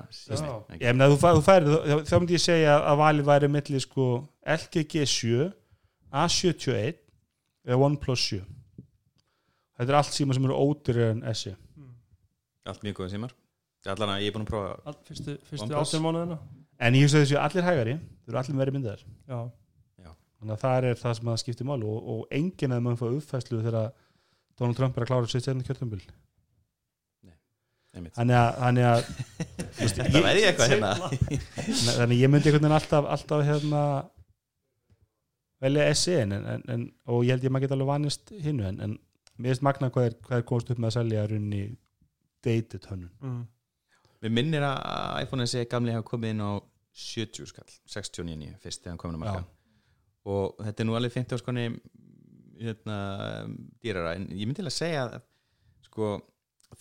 ég 0.78 0.94
meina 0.94 1.09
þú, 1.11 1.16
fæ- 1.18 1.32
þú 1.34 1.42
færi 1.42 1.64
þá, 1.66 1.94
þá 2.07 2.14
myndi 2.20 2.36
ég 2.36 2.42
segja 2.44 2.76
að 2.86 3.01
valið 3.01 3.26
væri 3.30 3.48
milli 3.51 3.80
sko 3.82 4.05
LG 4.46 4.84
G7 4.94 5.48
A71 6.11 7.01
eða 7.66 7.80
OnePlus 7.88 8.22
7 8.30 8.38
þetta 9.80 9.90
er 9.92 9.98
allt 9.98 10.14
síma 10.14 10.36
sem 10.36 10.46
eru 10.48 10.57
ódýrir 10.62 11.11
en 11.16 11.24
SE 11.34 11.57
Allt 12.70 12.82
mjög 12.84 12.98
góða 13.01 13.11
símar. 13.14 13.30
Allan 13.88 14.11
að 14.14 14.22
ég 14.22 14.30
er 14.30 14.34
búin 14.36 14.44
að 14.44 14.51
prófa 14.53 14.72
All, 14.86 14.96
fyrstu, 15.09 15.34
fyrstu. 15.48 15.70
18 15.74 16.03
mánuðina. 16.05 16.36
En 16.80 16.94
ég 16.94 17.07
hugsa 17.07 17.22
þessu 17.24 17.38
allir 17.40 17.64
hægari 17.66 17.94
þau 17.98 18.30
eru 18.30 18.38
allir 18.42 18.59
verið 18.61 18.76
myndaðar 18.76 19.03
já, 19.03 19.38
þannig 20.41 20.57
að 20.57 20.64
það 20.64 20.88
er 20.91 21.01
það 21.03 21.18
sem 21.18 21.30
það 21.30 21.43
skiptir 21.45 21.68
mál 21.68 21.78
og, 21.84 22.11
og 22.14 22.34
enginn 22.41 22.74
að 22.74 22.82
maður 22.86 23.01
fá 23.03 23.07
uppfæslu 23.20 23.61
þegar 23.61 23.93
Donald 24.61 24.80
Trump 24.80 24.97
er 24.97 25.07
að 25.07 25.12
klára 25.12 25.30
sitt 25.30 25.47
sérna 25.47 25.66
kjörtumbil 25.66 26.03
þannig 27.91 28.36
að, 28.38 28.49
þannig 28.61 28.86
að 28.86 29.05
veist, 29.80 29.99
Þetta 29.99 30.14
ég, 30.14 30.24
verði 30.24 30.47
eitthvað 30.49 30.72
hérna. 30.72 30.91
Þannig 31.66 32.03
að 32.05 32.16
ég 32.16 32.32
myndi 32.32 32.51
einhvern 32.51 32.64
veginn 32.64 32.76
alltaf, 32.76 33.09
alltaf 33.16 33.45
hérna 33.49 33.84
velja 35.61 35.86
SE 35.99 36.16
en, 36.22 36.34
en, 36.38 36.66
en, 36.72 36.84
og 37.11 37.24
ég 37.26 37.34
held 37.34 37.47
ég 37.47 37.53
maður 37.53 37.66
geta 37.66 37.76
alveg 37.76 37.91
vanist 37.91 38.34
hinnu 38.47 38.66
en, 38.70 38.82
en 38.86 38.97
mér 39.36 39.53
finnst 39.53 39.66
magna 39.66 39.91
hvað 39.93 40.11
er, 40.11 40.18
hvað 40.26 40.38
er 40.38 40.47
komast 40.49 40.72
upp 40.72 40.80
með 40.80 40.91
að 40.93 40.97
selja 40.97 41.24
runni 41.32 41.62
dated 42.47 42.86
hönnun. 42.88 43.12
Mm. 43.20 43.41
Mér 44.24 44.36
minnir 44.36 44.66
að 44.68 45.24
iPhone 45.24 45.49
SE 45.51 45.64
gamli 45.68 45.97
hafa 45.97 46.07
komið 46.12 46.34
inn 46.36 46.45
á 46.45 46.53
70 47.01 47.51
skall 47.51 47.74
69 47.91 48.55
fyrst 48.62 48.82
þegar 48.82 48.95
hann 48.95 49.03
komin 49.03 49.18
að 49.18 49.24
marka 49.24 49.60
og 50.29 50.57
þetta 50.61 50.83
er 50.83 50.89
nú 50.91 50.97
alveg 50.99 51.12
50 51.16 51.39
áskonni 51.39 51.64
hérna, 52.61 52.97
dýrara 53.81 54.14
en 54.18 54.27
ég 54.37 54.45
myndi 54.47 54.61
til 54.61 54.68
að 54.68 54.77
segja 54.77 55.05
að 55.07 55.23
sko, 55.89 56.11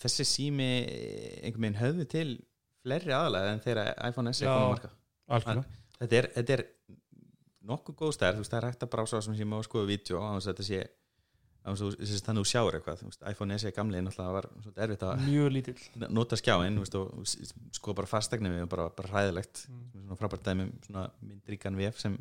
þessi 0.02 0.26
sími 0.28 0.66
einhvern 1.40 1.64
veginn 1.64 1.80
höfðu 1.80 2.06
til 2.12 2.28
fleiri 2.84 3.12
aðalega 3.16 3.54
en 3.54 3.62
þegar 3.64 3.94
iPhone 4.10 4.32
SE 4.36 4.44
Já. 4.44 4.52
kom 4.52 4.66
að 4.66 4.72
marka 4.74 4.90
þetta 6.00 6.18
er, 6.20 6.28
þetta 6.36 6.56
er 6.58 6.64
nokkuð 7.70 7.96
góð 8.00 8.12
stærð, 8.16 8.38
þú 8.38 8.42
veist, 8.44 8.52
það 8.54 8.60
er 8.62 8.68
hægt 8.70 8.84
að 8.86 8.90
brása 8.94 9.18
á 9.20 9.24
sem 9.24 9.36
síma 9.36 9.58
og 9.60 9.66
skoða 9.66 9.88
vídeo 9.90 10.20
á 10.20 10.28
þess 10.36 10.48
að 10.48 10.54
þetta 10.54 10.68
sé 10.68 10.80
þannig 11.60 12.30
að 12.32 12.38
þú 12.40 12.44
sjáur 12.48 12.76
eitthvað 12.78 13.02
veist, 13.04 13.24
iPhone 13.32 13.58
SE 13.60 13.72
gamli 13.76 14.00
náttúrulega 14.00 14.36
var 14.38 14.46
svolítið 14.64 14.84
erfitt 14.86 15.02
að 15.04 16.12
nota 16.20 16.38
skjáin 16.40 16.78
þú 16.78 16.84
veist, 16.86 16.96
og 16.96 17.26
s- 17.28 17.52
sko 17.76 17.92
bara 17.98 18.08
fastegnum 18.08 18.54
við 18.56 18.68
bara, 18.72 18.88
bara 18.96 19.12
hræðilegt 19.12 19.66
Mm. 19.68 19.82
er 19.92 20.00
svona 20.06 20.16
frábært 20.22 20.46
dæmi 20.48 20.64
um 20.64 20.72
svona 20.86 21.02
myndríkan 21.20 21.76
vef 21.76 21.98
sem 22.00 22.16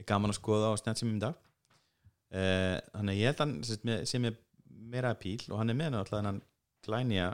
er 0.00 0.06
gaman 0.08 0.32
að 0.34 0.38
skoða 0.40 0.72
á 0.72 0.80
snjálfsímum 0.80 1.18
í 1.18 1.22
dag. 1.26 1.38
Uh, 2.30 2.76
þannig 2.94 3.14
að 3.16 3.20
ég 3.20 3.26
held 3.32 3.40
að 3.40 3.44
hann 3.46 3.54
sem 3.66 3.74
sagt, 3.74 3.86
með- 3.88 4.02
sem 4.06 4.26
er 4.28 4.34
meira 4.90 5.14
píl 5.18 5.40
og 5.50 5.56
hann 5.58 5.72
er 5.72 5.78
með 5.78 5.88
náttúrulega 5.96 6.28
hann 6.30 6.42
glænja 6.86 7.30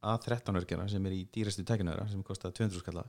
A13 0.00 0.56
örgjara 0.56 0.86
sem 0.88 1.04
er 1.10 1.12
í 1.12 1.24
dýrastu 1.28 1.64
tækinaður 1.68 2.08
sem 2.08 2.22
kostar 2.24 2.54
200 2.56 2.80
skalla 2.80 3.02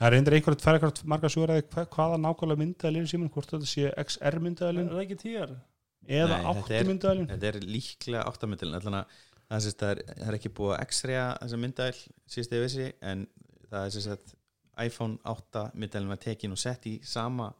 það 0.00 0.06
er 0.08 0.16
eindir 0.18 0.36
fær 0.64 0.74
eitthvað 0.80 1.04
marga 1.12 1.30
sugur 1.30 1.52
að 1.54 1.60
hva, 1.70 1.84
hvaða 1.94 2.18
nákvæmlega 2.24 2.60
myndaðalinn 2.64 3.06
síminn 3.10 3.30
hvort 3.34 3.54
þetta 3.54 3.70
sé 3.70 3.92
XR 4.02 4.40
myndaðalinn 4.42 4.90
það 4.90 5.02
ekki 5.04 5.18
tíjar? 5.22 5.54
eða 6.10 6.34
Nei, 6.34 6.42
þetta 6.42 6.66
8 6.66 6.76
er- 6.80 6.90
myndaðalinn 6.90 7.30
þetta 7.30 7.50
er 7.52 7.58
líklega 7.70 8.26
áttamyndilin 8.32 8.78
allan 8.80 8.98
að 8.98 9.14
það, 9.14 9.54
er, 9.54 9.60
sem 9.60 9.70
sagt, 9.70 9.84
það, 9.86 10.02
það 10.24 10.38
ekki 10.40 10.52
búið 10.58 10.74
að 10.74 10.84
x-raya 10.88 11.24
þessa 11.44 11.60
myndæl 11.64 11.90
síðust 12.34 12.56
eða 12.58 12.66
vissi 12.66 12.88
en 13.14 13.26
það 13.70 13.80
er 13.86 13.94
sem 13.94 14.06
sagt 14.10 14.34
iPhone 14.88 15.18
8 15.36 15.68
myndælin 15.78 16.10
var 16.10 16.22
tekin 16.26 16.54
og 16.58 16.58
sett 16.66 16.90
í 16.90 16.96
sama 17.06 17.52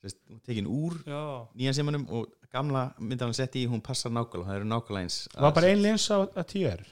sem 0.00 0.10
sagt, 0.12 0.20
tekin 0.46 0.66
úr 0.70 0.94
já, 1.06 1.22
nýjan 1.58 1.74
símanum 1.78 2.04
og 2.14 2.28
gamla 2.54 2.84
myndælin 3.02 3.34
sett 3.36 3.56
í 3.58 3.66
hún 3.68 3.82
passar 3.84 4.12
nákvæmlega, 4.14 4.46
það 4.48 4.60
eru 4.60 4.68
nákvæmlega 4.70 5.04
eins 5.08 5.16
var 5.36 5.54
bara 5.56 5.72
ein 5.72 5.82
lins 5.82 6.06
á 6.14 6.18
10R 6.38 6.84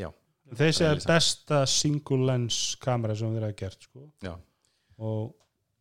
Já. 0.00 0.08
þeir 0.56 0.72
segja 0.74 0.88
Bara 0.88 0.94
ein 0.94 0.98
linsa. 0.98 1.12
besta 1.14 1.60
single 1.66 2.26
lens 2.26 2.58
kamera 2.82 3.14
sem 3.16 3.32
þeir 3.36 3.46
hafa 3.48 3.58
gert 3.62 3.86
sko. 3.88 4.08
Já. 4.24 4.34
og 4.98 5.36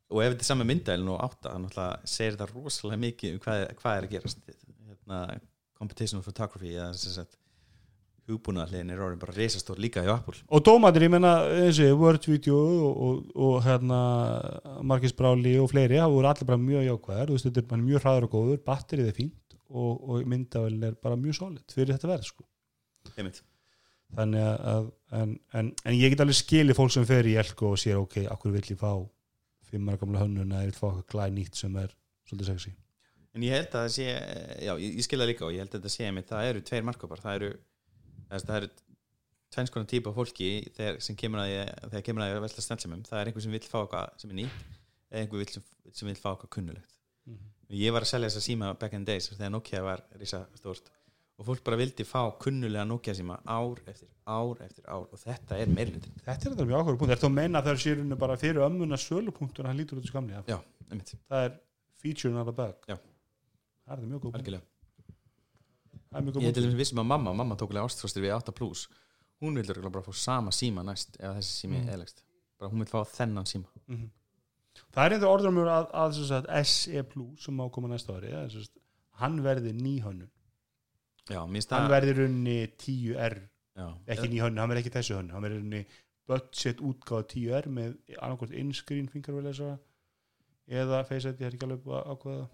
og 0.09 0.23
ef 0.23 0.31
þetta 0.33 0.41
er 0.41 0.47
sama 0.47 0.65
myndælin 0.65 1.09
og 1.13 1.19
8 1.21 1.51
þannig 1.53 1.75
að 1.77 2.05
segir 2.09 2.33
þetta 2.37 2.47
rosalega 2.53 3.01
mikið 3.03 3.33
um 3.35 3.41
hvað, 3.43 3.59
hvað 3.81 3.97
er 3.99 4.07
að 4.07 4.13
gerast 4.15 4.39
hérna, 4.49 5.19
competition 5.77 6.23
photography 6.25 6.71
eða 6.73 6.93
sem 6.97 7.13
sagt 7.13 7.37
hugbúnaðarliðin 8.29 8.93
er 8.93 9.03
orðin 9.03 9.21
bara 9.21 9.35
reisastór 9.35 9.81
líka 9.81 10.03
hjá 10.05 10.13
Apple. 10.15 10.37
Og 10.53 10.63
dómatir, 10.65 11.05
ég 11.07 11.13
menna 11.13 11.33
þessi 11.47 11.89
Word 11.97 12.25
Video 12.29 12.61
og, 12.87 13.03
og, 13.07 13.35
og 13.35 13.59
hérna 13.65 13.99
Marcus 14.85 15.15
Bráli 15.17 15.57
og 15.61 15.69
fleiri 15.73 15.99
það 15.99 16.15
voru 16.15 16.31
allir 16.31 16.49
bara 16.49 16.63
mjög 16.63 16.87
jákvæðar, 16.87 17.29
þú 17.29 17.37
veist 17.37 17.49
þetta 17.49 17.63
er 17.63 17.69
bara 17.73 17.85
mjög 17.85 18.05
hraður 18.05 18.27
og 18.27 18.33
góður, 18.35 18.63
batterið 18.69 19.11
er 19.11 19.19
fínt 19.19 19.59
og, 19.69 19.93
og 20.09 20.33
myndavælin 20.33 20.89
er 20.89 20.97
bara 21.03 21.19
mjög 21.19 21.39
solid 21.41 21.75
fyrir 21.75 21.95
þetta 21.95 22.11
verð 22.13 22.27
sko. 22.31 22.49
Þannig 24.17 24.41
að, 24.41 24.59
að 24.71 24.91
en, 25.19 25.33
en, 25.53 25.71
en 25.85 25.95
ég 25.97 26.13
get 26.13 26.21
alveg 26.23 26.37
skilið 26.39 26.77
fólk 26.77 26.93
sem 26.95 27.05
fer 27.05 27.27
í 27.29 27.35
Elko 27.37 27.75
og 27.75 27.81
sér 27.81 27.99
ok, 28.01 28.23
akkur 28.33 28.53
vill 28.55 28.65
ég 28.65 28.79
fá 28.79 28.93
fimmara 29.69 29.99
gamla 30.01 30.23
hönnun 30.23 30.53
eða 30.53 30.65
ég 30.65 30.71
vil 30.71 30.79
fá 30.79 30.87
eitthvað 30.89 31.09
glæð 31.13 31.35
nýtt 31.35 31.59
sem 31.59 31.75
er 31.77 31.91
svolítið 32.29 32.49
sexy? 32.53 32.73
En 33.37 33.45
ég 33.45 33.53
held 33.53 33.69
að 33.69 33.83
það 33.83 33.91
sé, 33.93 34.05
já, 34.65 34.71
ég, 34.81 34.95
ég 34.97 35.05
skil 35.05 35.19
það 35.21 35.29
líka 35.29 35.45
og 35.45 35.53
ég 35.53 35.61
held 35.61 35.69
að 35.75 35.77
þetta 35.77 35.93
sé 35.93 36.07
einmitt, 36.07 36.29
það 36.31 36.47
eru 36.49 36.63
tveir 36.65 36.87
markkopar, 36.87 37.21
það 37.21 37.37
eru, 37.37 37.51
það 38.29 38.55
eru 38.59 38.69
tvenns 39.49 39.73
konar 39.73 39.89
típa 39.89 40.13
fólki 40.13 40.49
þegar, 40.75 40.99
sem 41.03 41.17
kemur 41.17 41.41
að 41.41 41.53
þegar 41.89 42.05
kemur 42.05 42.25
að 42.25 42.31
ég 42.31 42.39
að 42.39 42.45
velta 42.45 42.65
snjálfsumum, 42.65 43.01
það 43.07 43.21
er 43.21 43.31
einhver 43.31 43.45
sem 43.45 43.55
vill 43.57 43.65
fá 43.65 43.79
eitthvað 43.81 44.21
sem 44.21 44.33
er 44.33 44.39
nýtt, 44.43 44.61
eða 45.09 45.23
einhver 45.23 45.53
sem, 45.55 45.65
sem 45.89 46.11
vill 46.11 46.19
fá 46.19 46.29
eitthvað 46.31 46.53
kunnulegt. 46.57 46.95
Ég 47.79 47.93
var 47.93 48.05
að 48.05 48.11
selja 48.13 48.29
þessa 48.29 48.45
síma 48.45 48.71
back 48.81 48.95
in 48.97 49.03
days 49.05 49.29
þegar 49.29 49.53
Nokia 49.53 49.83
var 49.85 50.05
risa 50.17 50.43
stórt 50.57 50.89
og 51.39 51.45
fólk 51.47 51.61
bara 51.65 51.77
vildi 51.79 52.05
fá 52.05 52.23
kunnulega 52.41 52.85
Nokia 52.89 53.13
síma 53.17 53.37
ár 53.45 53.81
eftir 53.89 54.09
ár 54.25 54.63
eftir 54.65 54.85
ár 54.89 55.05
og 55.05 55.21
þetta 55.21 55.57
er 55.61 55.69
meirlutin. 55.71 56.17
Þetta 56.25 56.49
er 56.49 56.55
þetta 56.55 56.65
mjög 56.69 56.81
ákvæður 56.81 56.99
punkt, 57.01 57.13
er 57.13 57.21
þú 57.21 57.29
að 57.29 57.37
meina 57.37 57.61
er 57.61 57.81
sérunni 57.85 58.17
bara 58.19 58.37
fyrir 58.41 58.65
ömmuna 58.65 58.99
sölupunktur 58.99 59.65
að 59.65 59.71
hann 59.71 59.81
lítur 59.83 60.01
út 60.01 60.09
í 60.09 60.59
einmitt, 60.89 61.13
það 61.29 61.45
er 61.45 61.55
feature 62.01 62.33
not 62.33 62.49
a 62.49 62.55
bug 62.55 62.89
það 62.89 62.97
er 62.97 64.01
þetta 64.01 64.09
mjög 64.09 64.21
góð 64.23 64.33
punkt 64.33 64.39
algjörlega. 64.39 64.65
það 64.65 64.65
er 64.65 64.65
mjög 64.65 65.93
góð 65.93 65.98
Ég 66.09 66.47
er 66.49 66.53
til 66.57 66.63
dæmis 66.65 66.77
vissum 66.79 66.99
að 67.03 67.05
mamma, 67.11 67.33
mamma 67.37 67.55
tók 67.59 67.69
alveg 67.73 67.85
ástfrostir 67.85 68.23
við 68.25 68.33
8 68.39 68.53
plus 68.57 68.87
hún 69.43 69.55
vil 69.55 69.63
örugglega 69.69 69.91
bara 69.93 70.03
fá 70.07 70.15
sama 70.17 70.51
síma 70.51 70.81
næst 70.83 71.19
ef 71.19 71.35
þessi 71.37 71.53
sími 71.61 71.77
Mm. 71.83 71.89
eðlegst 71.93 72.23
bara 72.59 72.71
hún 72.71 72.81
vil 72.83 72.89
fá 72.89 73.03
þennan 73.05 73.45
síma. 73.47 73.69
Mhm. 73.87 74.09
það 74.93 75.05
er 75.05 75.13
einhver 75.15 75.29
orður 75.29 75.53
mjög 75.53 75.69
að, 75.69 75.87
að, 75.93 76.19
að, 76.39 76.45
að 76.49 76.65
SE 76.65 77.03
Plus 77.03 77.43
sem 77.45 77.59
á 77.61 77.63
að 77.63 77.71
koma 77.71 77.87
næsta 77.91 78.15
ári 78.17 78.33
sagt, 78.51 78.77
hann 79.21 79.41
verði 79.43 79.73
nýhönnun. 79.73 80.29
Hann 81.29 81.89
verði 81.91 82.13
runni 82.17 82.57
10R 82.79 83.35
já, 83.77 83.87
ekki 84.07 84.29
nýhönnun, 84.33 84.59
hann 84.63 84.69
verði 84.71 84.81
ekki 84.83 84.95
þessu 84.97 85.15
hönnun 85.19 85.31
hann 85.35 85.43
verði 85.45 85.59
runni 85.61 85.85
budget 86.29 86.81
útgáð 86.81 87.23
10R 87.33 87.67
með 87.69 87.95
annarkort 88.17 88.51
in-screen 88.51 89.07
fingervelesa 89.09 89.77
eða 90.69 91.01
Face 91.07 91.29
ID, 91.29 91.39
það 91.39 91.47
er 91.49 91.55
ekki 91.57 91.67
alveg 91.67 91.89
ákvaða 92.13 92.47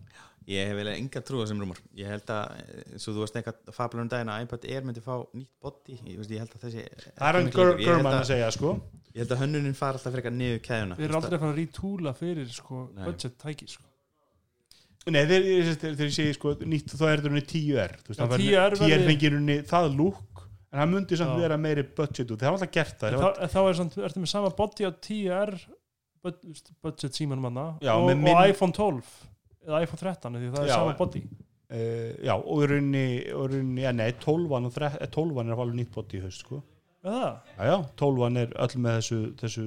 Ég 0.45 0.67
hef 0.69 0.75
vel 0.77 0.87
enga 0.93 1.21
trú 1.25 1.39
á 1.39 1.43
þessum 1.43 1.61
rúmur 1.63 1.79
Ég 1.97 2.05
held 2.11 2.27
að, 2.29 2.51
eh, 2.61 2.97
svo 3.01 3.13
þú 3.15 3.23
varst 3.23 3.37
eitthvað 3.39 3.73
fabulum 3.73 4.09
daginn 4.11 4.29
að 4.29 4.43
iPad 4.45 4.67
Air 4.69 4.83
myndi 4.85 5.01
fá 5.01 5.15
nýtt 5.33 5.49
body. 5.59 5.95
Ég, 6.05 6.19
veist, 6.19 6.29
ég 6.29 6.43
held 6.43 6.53
að 6.53 6.65
þessi 6.67 6.83
það 6.85 7.25
er 7.29 7.39
hann 7.39 7.47
Ég 7.49 7.57
held 7.57 7.81
Gurman 7.81 8.11
að- 8.13 8.19
að 8.21 8.29
segja 8.29 8.51
sko. 8.53 8.73
Ég 9.15 9.19
held 9.23 9.31
að 9.33 9.41
hönnunin 9.41 9.75
fara 9.79 9.97
alltaf 9.97 10.13
frekar 10.13 10.31
niður 10.35 10.61
keðuna 10.61 10.95
Við 10.99 11.05
erum 11.09 11.17
aldrei 11.21 11.37
að 11.37 11.43
fara 11.45 11.53
að 11.55 11.59
rítúla 11.63 12.13
fyrir 12.19 12.49
sko, 12.53 12.89
Nei. 12.93 13.05
budget 13.05 13.37
tæki 13.41 13.67
sko. 13.73 13.83
Nei, 15.07 15.21
þegar 15.29 15.43
ég, 15.45 15.67
ég 16.01 16.13
segi 16.15 16.33
sko 16.33 16.53
nýtt 16.65 16.93
þá 16.97 17.03
er 17.11 17.19
þetta 17.21 17.29
unni 17.29 17.41
10R 17.45 17.91
þú 18.01 18.09
veist, 18.09 18.19
Já, 18.19 18.23
hann 18.25 18.31
fær- 18.31 18.41
10R 18.45 18.73
10R 18.75 18.89
verði- 18.89 19.09
fengir 19.11 19.35
unni 19.37 19.57
það 19.69 19.89
lúk 19.99 20.41
en 20.73 20.79
hann 20.81 20.91
myndi 20.93 21.17
samt 21.19 21.37
vera 21.39 21.57
meiri 21.61 21.83
budget 21.95 22.31
út, 22.33 22.39
það 22.41 22.49
var 22.49 22.57
alltaf 22.57 22.71
gert 22.73 22.99
það. 22.99 23.17
Það 23.21 23.51
þá, 23.53 23.59
er 23.69 23.73
samt, 23.79 23.97
ertu 24.09 24.19
með 24.23 24.27
sama 24.33 24.49
body 24.49 24.83
á 24.85 24.91
10R 24.91 25.51
bud- 25.53 25.75
budget 26.25 27.17
símanum 27.17 27.49
hana 27.49 27.65
Já, 27.83 27.93
og, 27.95 28.07
með 28.09 28.15
og 28.17 28.23
minn- 28.25 28.43
iPhone 28.51 28.75
12 28.75 29.09
eða 29.65 29.81
iPhone 29.85 30.01
13 30.03 30.39
því 30.39 30.53
það 30.53 30.63
er 30.63 30.69
Já, 30.71 30.77
sama 30.77 30.93
en- 30.93 30.97
body. 31.01 31.23
Uh, 31.65 32.11
já, 32.21 32.35
og 32.37 32.61
í 32.61 32.67
rauninni, 32.69 33.81
ja, 33.81 33.91
nei, 33.91 34.11
12 34.21 34.51
og 34.69 34.73
13 34.75 35.01
eh, 35.01 35.09
12 35.09 35.39
er 35.41 35.55
alveg 35.55 35.79
nýtt 35.79 35.95
haust 36.21 36.43
sko. 36.45 36.59
Já, 37.05 37.41
já, 37.57 37.63
já, 37.71 37.75
12 37.97 38.37
er 38.43 38.53
öll 38.65 38.75
með 38.85 38.99
þessu, 38.99 39.19
þessu 39.41 39.65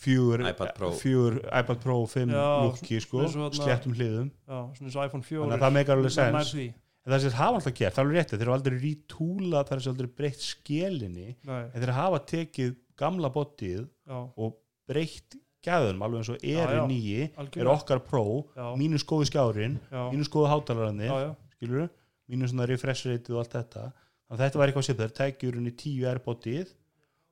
fjögur 0.00 0.44
iPad 0.48 0.70
Pro. 0.76 0.90
fjögur, 0.96 1.40
iPad 1.50 1.82
Pro 1.82 1.96
5 2.06 2.30
Já, 2.32 2.44
lúki 2.64 3.00
sko, 3.02 3.26
sléttum 3.52 3.96
hliðum. 3.98 4.30
Já, 4.46 4.60
svona 4.76 4.88
eins 4.88 4.96
og 4.96 5.08
iPhone 5.10 5.26
4 5.26 5.42
þannig 5.42 5.58
að 5.58 5.66
það 5.66 5.76
meikar 5.76 5.98
alveg 5.98 6.14
sens 6.14 6.54
en 7.00 7.12
það 7.14 7.22
sem 7.22 7.30
þeir 7.30 7.38
hafa 7.40 7.58
alltaf 7.58 7.76
gert, 7.76 7.94
það 7.96 8.00
er 8.00 8.06
alveg 8.06 8.18
rétti 8.20 8.38
þeir 8.40 8.50
hafa 8.50 8.56
aldrei 8.58 8.78
rítúla, 8.84 9.62
það 9.66 9.76
er 9.76 9.90
aldrei 9.92 10.10
breytt 10.20 10.42
skelinni 10.44 11.28
en 11.48 11.76
þeir 11.76 11.94
hafa 11.96 12.20
tekið 12.32 12.74
gamla 13.00 13.30
já, 14.06 14.18
og 14.36 14.56
breytt 14.90 15.38
gæðunum 15.64 16.04
alveg 16.06 16.22
eins 16.22 16.32
og 16.32 16.44
er 16.44 16.74
já, 16.76 16.82
nýji 16.88 17.24
er 17.30 17.68
okkar 17.70 18.00
Pro, 18.04 18.24
já, 18.56 18.66
mínus 18.80 19.04
góði 19.06 19.28
skjárin 19.28 19.78
já, 19.90 20.02
mínus 20.10 20.30
góði 20.32 20.52
já, 21.06 21.32
skilur 21.56 21.90
mínus 22.30 22.52
svona 22.52 22.68
refresh 22.70 23.08
rate 23.10 23.34
og 23.34 23.42
allt 23.42 23.56
þetta. 23.58 23.88
Þannig 24.30 24.36
að 24.36 24.44
þetta 24.44 24.60
var 24.60 24.70
eitthvað 24.70 24.86
sem 24.86 24.98
þeir 25.00 25.14
tækjur 25.18 25.56
henni 25.58 25.72
10 25.82 26.10
airbotið 26.12 26.74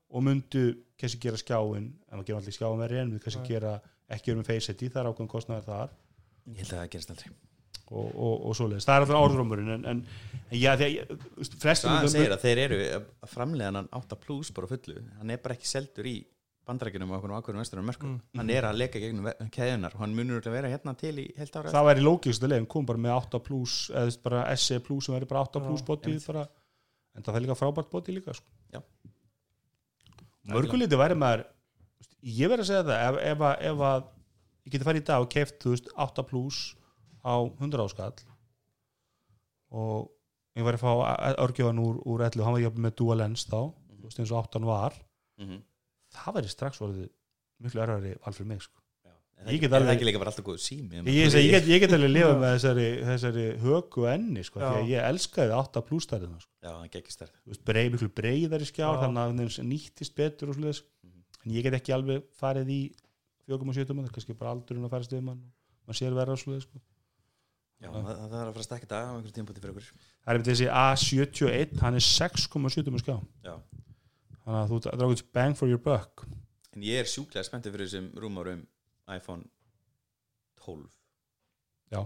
og 0.09 0.25
myndu 0.27 0.63
kannski 0.99 1.21
gera 1.23 1.39
skjáin, 1.39 1.91
en 2.09 2.17
maður 2.19 2.31
gerum 2.31 2.41
allir 2.41 2.57
skjáin 2.57 2.81
verið 2.83 3.03
en 3.03 3.13
við 3.15 3.27
kannski 3.27 3.53
gera, 3.53 3.75
ekki 4.11 4.33
vera 4.33 4.41
með 4.41 4.49
face 4.51 4.75
ID 4.75 4.89
það 4.89 5.03
er 5.03 5.11
ákveðin 5.13 5.35
kostnæður 5.35 5.69
þar. 5.69 5.93
Ég 6.49 6.63
held 6.63 6.73
að 6.73 6.81
það 6.81 6.91
gerist 6.95 7.13
aldrei. 7.15 7.37
Og, 7.89 8.09
og, 8.09 8.33
og 8.51 8.57
svoleiðis, 8.57 8.85
það 8.85 8.99
er 8.99 9.05
alltaf 9.05 9.21
árdrómurinn 9.23 9.71
en, 9.73 9.85
en, 9.89 10.01
en 10.51 10.59
já, 10.59 10.73
þegar 10.77 11.79
það 11.79 12.11
segir 12.13 12.35
að 12.35 12.43
þeir 12.43 12.59
eru 12.67 12.81
að 12.99 13.31
framlega 13.31 13.71
hann 13.79 13.89
8 13.97 14.19
plus 14.25 14.51
bara 14.57 14.69
fullu. 14.69 14.99
Hann 15.21 15.33
er 15.33 15.41
bara 15.45 15.57
ekki 15.57 15.71
seldur 15.71 16.09
í 16.11 16.19
bandrækjunum 16.69 17.11
og 17.11 17.19
okkur 17.19 17.31
um 17.33 17.39
ákveðum 17.41 17.63
vesturum 17.63 17.87
mörgum 17.89 18.11
Mm. 18.15 18.39
hann 18.41 18.51
er 18.55 18.67
að 18.69 18.77
leka 18.79 19.01
gegnum 19.03 19.27
keðunar 19.55 19.95
og 19.95 20.01
hann 20.05 20.15
munur 20.17 20.41
að 20.45 20.53
vera 20.53 20.69
hérna 20.73 20.95
til 20.97 21.15
í 21.19 21.27
heilt 21.39 21.57
ára 21.57 21.73
það 21.73 21.87
væri 21.89 22.05
lókist 22.05 22.43
að 22.45 22.53
leiðin, 22.53 22.69
kom 22.69 22.87
bara 22.87 22.99
með 22.99 23.17
8 23.17 23.41
plus 23.45 23.77
eða 23.91 24.17
bara 24.23 24.45
SE 24.57 24.79
plus 24.81 25.05
sem 25.09 25.15
væri 25.17 25.29
bara 25.29 25.45
8 25.47 25.61
Já, 25.61 25.65
plus 25.69 26.27
bara, 26.29 26.47
en 27.17 27.23
það 27.23 27.37
er 27.37 27.41
líka 27.47 27.57
frábært 27.59 27.91
bótið 27.91 28.19
líka 28.21 28.35
sko. 28.37 28.47
Já. 28.73 28.81
mörguliti 30.49 30.97
væri 31.01 31.17
maður 31.19 31.45
ég 32.23 32.49
verð 32.51 32.65
að 32.65 32.69
segja 32.71 32.85
það 32.89 33.03
ef, 33.09 33.19
ef, 33.33 33.39
að- 33.49 33.63
ef 33.71 33.83
að 33.91 34.05
ég 34.67 34.73
geti 34.75 34.85
farið 34.89 35.03
í 35.03 35.07
dag 35.09 35.21
og 35.25 35.31
keft 35.33 35.65
veist, 35.65 35.89
8 35.97 36.23
plus 36.29 36.61
á 37.25 37.35
100 37.61 37.85
áskall 37.85 38.15
og 39.71 40.09
ég 40.57 40.65
væri 40.67 40.79
að 40.79 40.85
fá 40.85 40.93
örgjöfan 41.45 41.81
úr, 41.83 41.99
úr 42.07 42.25
11 42.25 42.45
hann 42.45 42.53
var 42.57 42.63
ég 42.65 42.79
með 42.81 42.97
dual 42.97 43.19
lens 43.21 43.45
þá 43.49 43.73
eins 44.09 44.33
og 44.33 44.45
8 44.45 44.65
var 44.65 44.95
Mhm. 45.39 45.63
Það 46.15 46.35
væri 46.39 46.49
strax 46.53 46.81
orðið 46.85 47.09
miklu 47.65 47.83
erfari 47.85 48.13
val 48.25 48.33
fyrir 48.37 48.47
mig 48.53 48.63
sko. 48.63 48.79
Ég 49.47 49.61
get 49.63 49.71
alveg- 49.71 49.87
það 49.87 49.95
ekki 49.95 50.07
líka 50.09 50.19
bara 50.19 50.31
alltaf 50.33 50.45
góð 50.49 50.57
sími 50.59 50.97
ég, 50.99 51.09
ég, 51.15 51.35
ég, 51.39 51.51
get, 51.53 51.67
ég 51.71 51.81
get 51.85 51.93
alveg 51.95 52.11
lifað 52.11 52.41
með 52.43 52.55
þessari, 52.57 52.87
þessari 53.07 53.45
högu 53.63 54.07
enni 54.11 54.43
sko, 54.43 54.59
því 54.59 54.81
að 54.81 54.89
ég 54.91 55.05
elskaði 55.13 55.53
8 55.55 55.83
plus 55.87 56.07
stærðina 56.09 56.41
sko. 56.43 56.51
breið, 57.69 57.93
miklu 57.95 58.09
breiðari 58.19 58.67
skjár 58.67 58.97
Já. 58.97 59.01
þannig 59.05 59.23
að 59.23 59.31
hann 59.31 59.69
nýttist 59.71 60.15
betur 60.19 60.51
og 60.51 60.57
sluðis 60.59 60.83
Mhm. 61.05 61.23
en 61.47 61.53
ég 61.55 61.63
get 61.63 61.75
ekki 61.79 61.95
alveg 61.95 62.25
farið 62.35 62.67
í 62.75 62.81
4,7 63.47 63.87
það 63.95 64.05
er 64.09 64.11
kannski 64.19 64.35
bara 64.37 64.51
aldurinn 64.57 64.85
að 64.85 64.91
fara 64.91 65.05
stuð 65.07 65.23
mann 65.23 65.39
og 65.39 65.87
maður 65.95 66.01
sér 66.03 66.19
verða 66.19 66.35
og 66.35 66.43
sluðis 66.43 66.63
sko. 66.67 66.79
já, 67.79 67.89
það, 67.95 68.05
það 68.19 68.39
er 68.43 68.49
að 68.49 68.53
fara 68.53 68.59
að 68.59 68.67
stakka 68.67 68.87
þetta 68.89 68.99
á 68.99 69.11
einhverjum 69.15 69.37
tímpúti 69.39 69.63
fyrir 69.63 69.71
okkur 69.71 69.87
það 69.87 70.27
er 70.27 70.35
einmitt 70.35 70.51
þessi 70.51 70.69
A71 70.83 71.79
hann 71.79 71.95
er 71.95 72.03
6,7 72.03 72.99
skjá 73.07 73.17
já. 73.47 73.55
Þannig 74.49 74.61
að 74.65 74.71
þú 74.73 74.79
dráður 74.87 75.23
bang 75.37 75.57
for 75.59 75.69
your 75.69 75.81
buck. 75.85 76.25
En 76.75 76.85
ég 76.87 77.03
er 77.03 77.09
sjúklega 77.11 77.45
spenntið 77.45 77.75
fyrir 77.75 77.89
þessum 77.91 78.09
rúmárum 78.23 78.63
iPhone 79.13 79.45
12 80.65 80.89
Já. 81.93 82.03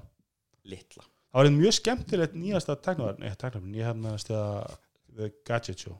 litla. 0.66 1.04
Það 1.32 1.38
var 1.40 1.48
einn 1.48 1.58
mjög 1.60 1.76
skemmtilegt 1.78 2.34
nýjasta 2.36 2.74
nei, 2.76 3.30
teknarinn, 3.38 3.74
ég 3.78 3.86
hefði 3.88 4.02
næst 4.04 4.32
að 4.36 4.74
The 5.16 5.30
Gadget 5.48 5.84
Show. 5.86 5.94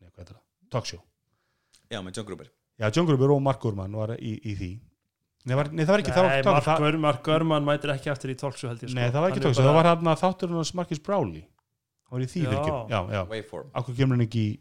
Nei, 0.00 0.08
hvað 0.10 0.24
er 0.24 0.32
það, 0.32 0.40
Talk 0.74 0.88
Show. 0.90 1.02
Já, 1.92 2.00
með 2.02 2.16
John 2.18 2.26
Gruber. 2.26 2.48
Já, 2.80 2.88
John 2.90 3.06
Gruber 3.06 3.34
og 3.36 3.42
Mark 3.44 3.60
Gurman 3.62 3.94
var 3.94 4.16
í, 4.16 4.32
í 4.42 4.56
því. 4.58 4.70
Nei, 5.44 5.54
var, 5.58 5.70
nei, 5.74 5.82
það 5.82 5.92
var 5.94 6.02
ekki 6.02 6.12
það 6.14 6.22
var, 6.24 6.32
Nei, 6.32 6.42
það, 6.42 6.54
Mark, 6.54 6.64
það, 6.66 6.82
Gur, 6.82 6.96
Mark 7.02 7.22
Görman 7.26 7.64
mætir 7.66 7.90
ekki 7.96 8.10
aftur 8.12 8.30
í 8.30 8.36
talkshow 8.38 8.70
held 8.70 8.82
ég 8.84 8.90
sko. 8.92 8.98
nei, 8.98 9.08
það 9.10 9.24
var 9.24 9.32
ekki 9.32 9.40
Hann 9.40 9.46
Talk 9.48 9.56
Show, 9.56 9.64
bara- 9.64 9.72
það 9.72 9.78
var 9.78 9.88
hann 9.90 10.10
að 10.12 10.20
þátturinn 10.22 10.58
hans 10.60 10.70
Marcus 10.78 11.00
Browley 11.02 11.40
hann 11.42 12.14
var 12.14 12.22
í 12.22 12.28
því 12.30 12.42
Já. 12.44 12.50
virkjum 12.52 12.92
já, 12.92 13.00
já, 13.16 13.22
Waveform. 13.32 13.70
Akkur 13.74 13.96
kemur 13.98 14.14
hann 14.18 14.26
ekki 14.28 14.44
í 14.46 14.52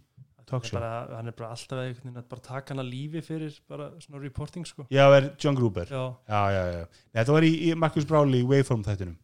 er 0.49 0.75
bara, 0.75 0.91
hann 1.17 1.31
er 1.31 1.35
bara 1.37 1.49
alltaf 1.55 1.79
einhvern 1.79 2.05
veginn 2.05 2.21
að 2.21 2.29
bara 2.33 2.45
taka 2.45 2.73
hann 2.73 2.83
að 2.83 2.91
lífi 2.91 3.23
fyrir 3.25 3.57
bara 3.69 3.89
svona 4.03 4.21
reporting 4.23 4.67
sko. 4.67 4.85
já, 4.91 5.03
er 5.15 5.31
John 5.39 5.57
Gruber. 5.57 5.87
Já, 5.91 6.03
já, 6.27 6.41
já, 6.55 6.63
já, 6.75 6.85
nei, 6.85 7.19
þetta 7.21 7.35
var 7.37 7.47
í, 7.47 7.51
í 7.67 7.73
Marcus 7.75 8.07
Browley 8.09 8.43
Waveform 8.43 8.85
þættinum. 8.87 9.17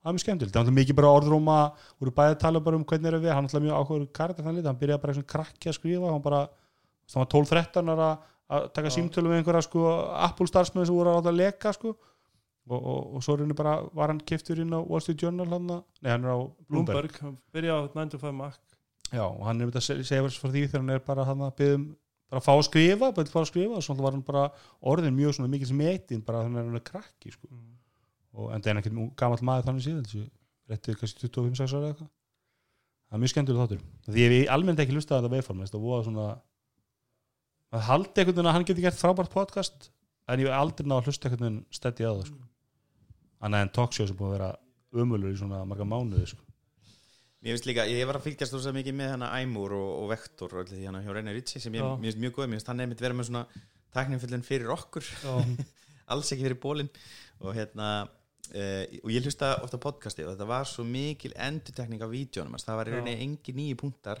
Það 0.00 0.08
var 0.08 0.16
mjög 0.16 0.24
skemmtilegt, 0.24 0.54
það 0.54 0.62
náttúrulega 0.64 0.80
mikið 0.80 0.96
bara 0.96 1.14
orðróma 1.18 1.56
voru 2.00 2.12
bæði 2.16 2.34
að 2.34 2.42
tala 2.46 2.60
bara 2.64 2.78
um 2.80 2.84
hvernig 2.88 3.10
er 3.10 3.20
við. 3.20 3.32
Hann 3.36 3.48
er 3.50 3.64
mjög 3.66 3.80
áhugaður 3.80 4.06
karakter 4.16 4.46
þannig 4.46 4.68
hann 4.70 4.78
byrjaði 4.80 5.02
bara 5.02 5.16
svona 5.18 5.32
krakki 5.34 5.68
að 5.68 5.76
skrifa. 5.76 6.12
Hann 6.14 6.22
bara, 6.24 6.38
það 7.04 7.20
var 7.20 7.32
12-13 7.34 7.92
ára 7.92 8.06
að 8.50 8.70
taka 8.74 8.92
símtölu 8.94 9.30
með 9.30 9.42
einhverja 9.42 9.66
sko, 9.66 9.84
Apple 10.24 10.48
starfsmenn 10.48 10.88
sem 10.88 10.96
voru 10.96 11.12
að 11.18 11.30
leka 11.36 11.74
sko. 11.76 11.94
og, 12.70 12.78
og, 12.78 13.14
og 13.18 13.22
svo 13.24 13.36
er 13.36 13.54
bara 13.58 13.76
var 13.96 14.12
hann 14.12 14.20
keftur 14.22 14.60
inn 14.62 14.74
á 14.74 14.78
Wall 14.78 15.02
Street 15.02 15.22
Journal 15.22 15.48
hann, 15.50 15.70
nei, 15.70 16.10
hann 16.10 16.24
er 16.26 16.34
á 16.34 16.38
Bloomberg, 16.38 16.68
Bloomberg, 16.68 17.16
hann 17.22 17.38
byrja 17.54 17.78
á 17.78 17.80
9 17.96 18.12
to 18.12 18.20
5 18.22 18.36
Mac 18.36 18.58
Já, 19.10 19.24
og 19.26 19.42
hann 19.46 19.60
er 19.60 19.66
myndið 19.66 19.80
að 19.80 19.86
se- 19.88 19.98
segja 20.06 20.22
verið 20.24 20.38
frá 20.38 20.50
því 20.50 20.62
þegar 20.68 20.82
hann 20.84 20.94
er 20.94 21.02
bara 21.06 21.24
hann 21.26 21.44
að 21.46 21.54
byggðum 21.60 21.86
bara 22.30 22.40
að 22.40 22.46
fá 22.46 22.52
að 22.54 22.64
skrifa, 22.68 23.08
bara 23.10 23.26
að 23.26 23.32
fá 23.34 23.40
að 23.40 23.48
skrifa 23.50 23.78
og 23.80 23.82
svo 23.82 23.96
var 23.98 24.14
hann 24.14 24.22
bara 24.26 24.44
orðin 24.92 25.16
mjög 25.16 25.34
svona 25.34 25.50
mikið 25.50 25.72
smetin 25.72 26.22
bara 26.22 26.44
þannig 26.44 26.60
að 26.60 26.68
hann 26.68 26.78
er 26.78 26.84
krakki 26.86 27.32
sko. 27.34 27.48
mm. 27.50 27.72
og 28.38 28.52
en 28.54 28.62
það 28.62 28.70
er 28.70 28.80
ekkert 28.82 29.00
gamall 29.18 29.42
maður 29.48 29.66
þannig 29.66 29.86
síðan 29.88 30.04
þessi 30.06 30.22
réttið 30.70 31.00
kannski 31.00 31.26
25-6 31.26 31.74
ára 31.74 31.80
eða 31.80 31.90
eitthvað 31.90 32.10
það 33.10 33.16
er 33.18 33.22
mjög 33.24 33.32
skemmtilega 33.34 33.64
þáttur 33.66 34.14
því 34.14 34.22
ég 34.22 34.34
hef 34.36 34.52
almennt 34.54 34.84
ekki 34.84 34.94
lustað 34.94 35.16
að 35.16 35.24
þetta 35.24 35.34
veiform 35.34 35.64
þetta 35.64 35.82
voða 35.82 36.04
svona 36.06 36.26
að 37.70 37.86
haldi 37.86 38.14
einhvern 38.22 38.36
veginn 38.36 38.50
að 38.50 38.56
hann 38.56 38.68
geti 38.70 38.84
gert 38.86 39.00
frábært 39.00 39.34
podcast 39.34 39.90
en 40.30 40.42
ég 40.42 40.46
hef 40.46 40.54
aldrei 40.60 40.86
náða 40.86 41.02
að 41.02 41.10
hlusta 41.10 41.26
einhvern 41.28 41.46
veginn 41.46 41.60
steddi 41.74 42.06
á 42.06 42.12
það 42.14 42.24
sko. 42.30 42.40
annað 43.42 43.66
en 43.66 43.72
talkshow 43.74 44.06
sem 44.06 44.18
búið 44.18 44.30
að 44.30 44.36
vera 44.36 44.50
umölur 45.02 45.34
í 45.34 45.38
svona 45.38 45.64
marga 45.66 45.86
mánuði 45.86 46.30
sko. 46.30 46.46
Mér 47.40 47.56
finnst 47.56 47.66
líka, 47.70 47.86
ég 47.88 48.04
var 48.04 48.18
að 48.18 48.26
fylgjast 48.26 48.52
rosa 48.52 48.72
mikið 48.76 48.96
með 48.98 49.14
hana 49.14 49.30
Æmur 49.40 49.72
og, 49.72 49.90
og 50.02 50.08
Vektor 50.10 50.52
og 50.52 50.60
allir 50.60 50.76
því 50.76 50.88
hana 50.90 51.00
hjá 51.00 51.14
Reynir 51.16 51.38
Ritchie 51.38 51.62
sem 51.64 51.76
ég, 51.78 51.80
Já. 51.80 51.94
finnst 52.02 52.20
mjög 52.20 52.34
góð, 52.36 52.50
mér 52.50 52.58
finnst 52.58 52.68
hann 52.68 52.84
einmitt 52.84 53.00
vera 53.00 53.16
með 53.16 53.30
svona 53.30 53.44
takningfyllin 53.96 54.44
fyrir 54.44 54.72
okkur, 54.74 55.08
alls 56.12 56.34
ekki 56.34 56.44
fyrir 56.44 56.60
bólinn 56.60 56.90
og 57.40 57.56
hérna 57.56 57.88
uh, 58.04 58.84
og 59.00 59.08
ég 59.14 59.24
hlusta 59.24 59.54
ofta 59.64 59.80
podcasti 59.80 60.26
og 60.26 60.34
þetta 60.34 60.50
var 60.52 60.68
svo 60.68 60.84
mikil 60.84 61.32
endurtekning 61.48 62.04
af 62.04 62.12
vídjónum 62.12 62.60
það 62.60 62.80
var 62.82 62.92
í 62.92 62.94
rauninni 62.98 63.16
engi 63.24 63.56
nýju 63.56 63.80
punktar 63.86 64.20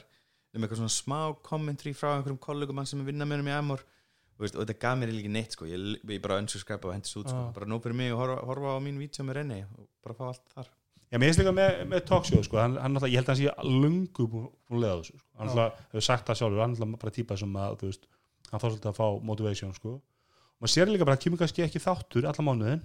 um 0.56 0.64
eitthvað 0.64 0.80
svona 0.80 0.96
smá 0.96 1.20
commentary 1.44 1.92
frá 1.94 2.14
einhverjum 2.14 2.40
kollegum 2.40 2.80
sem 2.88 3.04
er 3.04 3.10
vinna 3.12 3.28
með 3.28 3.44
um 3.44 3.52
í 3.52 3.56
Æmur 3.58 3.84
og, 3.84 4.48
og 4.48 4.60
þetta 4.64 4.80
gaf 4.80 4.98
mér 4.98 5.12
líka 5.12 5.30
neitt 5.30 5.54
sko. 5.54 5.68
Ég, 5.68 6.00
ég 6.08 6.24
bara 6.24 6.40
unsubscribe 6.40 6.88
og 6.88 6.96
hendis 6.96 7.12
út 7.20 7.28
sko. 7.28 7.50
Bara 7.54 7.68
nóg 7.68 7.84
fyrir 7.84 7.98
mig 8.00 8.14
og 8.14 8.22
horfa, 8.22 8.40
horfa 8.48 8.74
á 8.74 8.78
mín 8.80 8.98
vídjó 9.00 9.28
með 9.28 9.42
Reynir 9.42 9.66
og 9.76 9.90
bara 10.00 10.16
fá 10.16 10.30
allt 10.32 10.54
þar 10.56 10.70
Já, 11.10 11.18
mér 11.18 11.32
finnst 11.32 11.40
líka 11.42 11.52
með, 11.54 11.80
með 11.90 12.02
talkshow 12.06 12.42
sko, 12.46 12.58
hann, 12.62 12.76
hann 12.78 12.94
náttúrulega, 12.94 13.10
ég 13.10 13.18
held 13.18 13.30
að 13.32 13.34
hann 13.34 13.40
sé 13.40 13.70
lungu 13.82 14.26
búin 14.30 14.78
leiða 14.78 15.00
þessu, 15.00 15.16
sko. 15.18 15.30
hann 15.40 15.48
náttúrulega 15.48 15.86
hefur 15.90 16.04
sagt 16.06 16.28
það 16.28 16.38
sjálfur, 16.38 16.60
hann 16.62 16.74
náttúrulega 16.76 17.02
bara 17.02 17.14
típa 17.16 17.38
sem 17.40 17.56
að, 17.58 17.72
þú 17.80 17.88
veist, 17.90 18.06
hann 18.52 18.62
þarf 18.62 18.74
svolítið 18.76 18.90
að 18.92 19.00
fá 19.00 19.06
motivation, 19.30 19.72
sko, 19.74 19.94
og 19.98 20.62
maður 20.62 20.72
sér 20.76 20.92
líka 20.92 21.08
bara 21.08 21.18
að 21.18 21.24
kemur 21.24 21.40
kannski 21.42 21.64
ekki 21.66 21.82
þáttur 21.82 22.28
alla 22.30 22.46
mánuðin. 22.46 22.84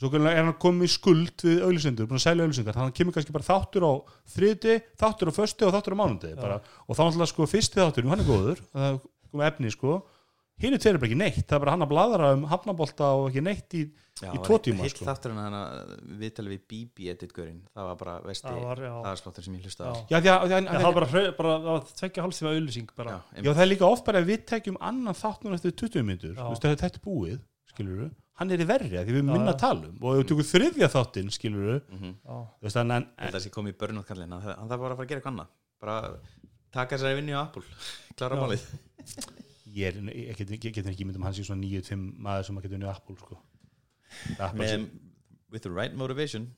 Svo 0.00 0.12
er 0.16 0.38
hann 0.38 0.54
komið 0.62 0.92
skuld 0.94 1.42
við 1.44 1.58
auðlisendur, 1.66 2.06
búin 2.08 2.20
að 2.20 2.24
selja 2.28 2.46
auðlisendur, 2.46 2.72
þannig 2.72 2.86
að 2.86 2.88
hann 2.88 2.96
kemur 3.00 3.16
kannski 3.18 3.34
bara 3.34 3.48
þáttur 3.50 3.84
á 3.84 3.92
þriði, 4.32 4.76
þáttur 5.02 5.28
á 5.28 5.32
föstu 5.36 5.66
og 5.66 5.74
þáttur 5.74 5.96
á 5.98 6.00
mánuði, 6.00 6.30
Já. 6.30 6.38
bara, 6.38 6.60
og 6.86 6.94
þá 6.96 7.02
náttúrulega 7.02 7.32
sko 7.34 7.48
fyrsti 7.50 7.82
þáttur, 7.82 8.08
hann 8.08 8.22
er 8.22 8.30
góður, 8.30 8.62
það 8.70 9.02
kom 9.28 9.42
efni, 9.44 9.74
sko, 9.74 9.98
hinn 10.60 10.76
er 10.76 10.82
tveir 10.82 10.98
bara 11.00 11.08
ekki 11.10 11.18
neitt, 11.20 11.40
það 11.48 11.56
er 11.56 11.62
bara 11.64 11.74
hann 11.74 11.84
að 11.86 11.90
bladra 11.92 12.30
um 12.36 12.44
hafnabolta 12.50 13.08
og 13.18 13.28
ekki 13.30 13.42
neitt 13.46 13.76
í, 13.78 13.82
Í 14.20 14.26
var 14.28 14.42
tvo 14.44 14.56
tíma, 14.60 14.84
heill 14.84 14.92
sko. 14.92 15.06
þáttur 15.08 15.32
en 15.32 15.38
þannig 15.40 15.92
viðtalið 16.20 16.52
við 16.52 16.64
BB 16.68 17.06
editgurinn 17.14 17.60
það 17.72 17.86
var 17.88 17.98
bara 18.02 18.14
vesti 18.28 18.50
það 18.50 18.58
var, 18.66 18.82
já, 18.84 18.90
aðarsláttur 19.00 19.46
sem 19.46 19.54
ég 19.56 19.64
hlusta 19.64 19.86
á 19.88 19.92
já. 19.96 20.00
já, 20.10 20.16
því 20.20 20.30
að, 20.34 20.42
því 20.44 20.56
að, 20.58 20.66
Já, 20.66 20.72
það 20.74 20.84
var 20.88 20.96
bara, 20.98 21.08
hrau- 21.14 21.36
bara 21.38 21.54
það 21.54 21.70
var 21.70 21.86
tvekja 22.00 22.24
hálftíma 22.26 22.52
auðlýsing 22.52 22.90
bara. 23.00 23.14
Já, 23.16 23.40
Já, 23.40 23.50
það 23.54 23.62
er 23.64 23.70
líka 23.70 23.88
oft 23.88 24.04
bara 24.10 24.20
að 24.20 24.28
við 24.28 24.42
tekjum 24.52 24.76
annan 24.90 25.16
þáttun 25.16 25.56
eftir 25.56 25.72
20 25.84 26.04
minnur, 26.10 26.34
þú 26.36 26.50
veist, 26.52 26.68
þetta 26.68 26.90
er 26.90 27.00
búið 27.06 27.40
skilur 27.72 28.02
við, 28.04 28.12
hann 28.42 28.52
er 28.52 28.60
í 28.60 28.68
verri 28.68 29.00
að 29.00 29.08
því 29.08 29.16
við 29.16 29.24
minna 29.30 29.48
já. 29.48 29.54
að 29.54 29.60
tala 29.64 29.88
um 29.88 30.04
og 30.04 30.12
ef 30.12 30.20
við 30.20 30.28
tökum 30.34 30.48
þriðja 30.50 30.90
þáttinn, 30.92 31.32
skilur 31.32 31.66
við. 31.70 31.80
Já, 32.20 32.36
þú 32.60 32.74
en, 32.84 32.94
en, 32.98 33.08
að 33.16 33.34
það 33.38 33.44
sé 33.46 33.54
komið 33.56 33.72
í 33.72 33.78
burnout 33.80 34.08
kallin 34.10 34.36
hann 34.36 34.44
þarf 34.44 34.84
bara 34.84 34.92
að 34.92 35.00
fara 35.00 35.06
að 35.06 35.12
gera 35.14 35.22
eitthvað 35.22 35.32
annað 35.32 35.52
bara 35.80 35.96
taka 36.76 36.98
þessari 36.98 37.18
vinni 37.22 37.32
á 37.32 37.40
Apple 37.40 37.64
klára 38.20 38.36
Já. 38.36 38.42
málið 38.44 38.68
ég, 39.74 39.86
er, 39.90 40.00
ég, 40.14 40.36
get, 40.38 40.50
ég 40.56 40.74
get 40.74 40.90
ekki 40.90 41.06
myndum 41.06 41.24
hann 41.26 41.36
sé 41.36 41.44
svona 41.46 41.64
9-5 41.64 42.04
maður 42.18 42.48
sem 42.48 42.58
að 42.58 42.66
geta 42.66 42.78
unnið 42.78 42.92
Apple 42.92 43.16
sko. 43.20 43.38
Apple 44.38 44.68
sé, 44.68 44.80
with 45.50 45.64
the 45.66 45.72
right 45.72 45.94
motivation 45.98 46.48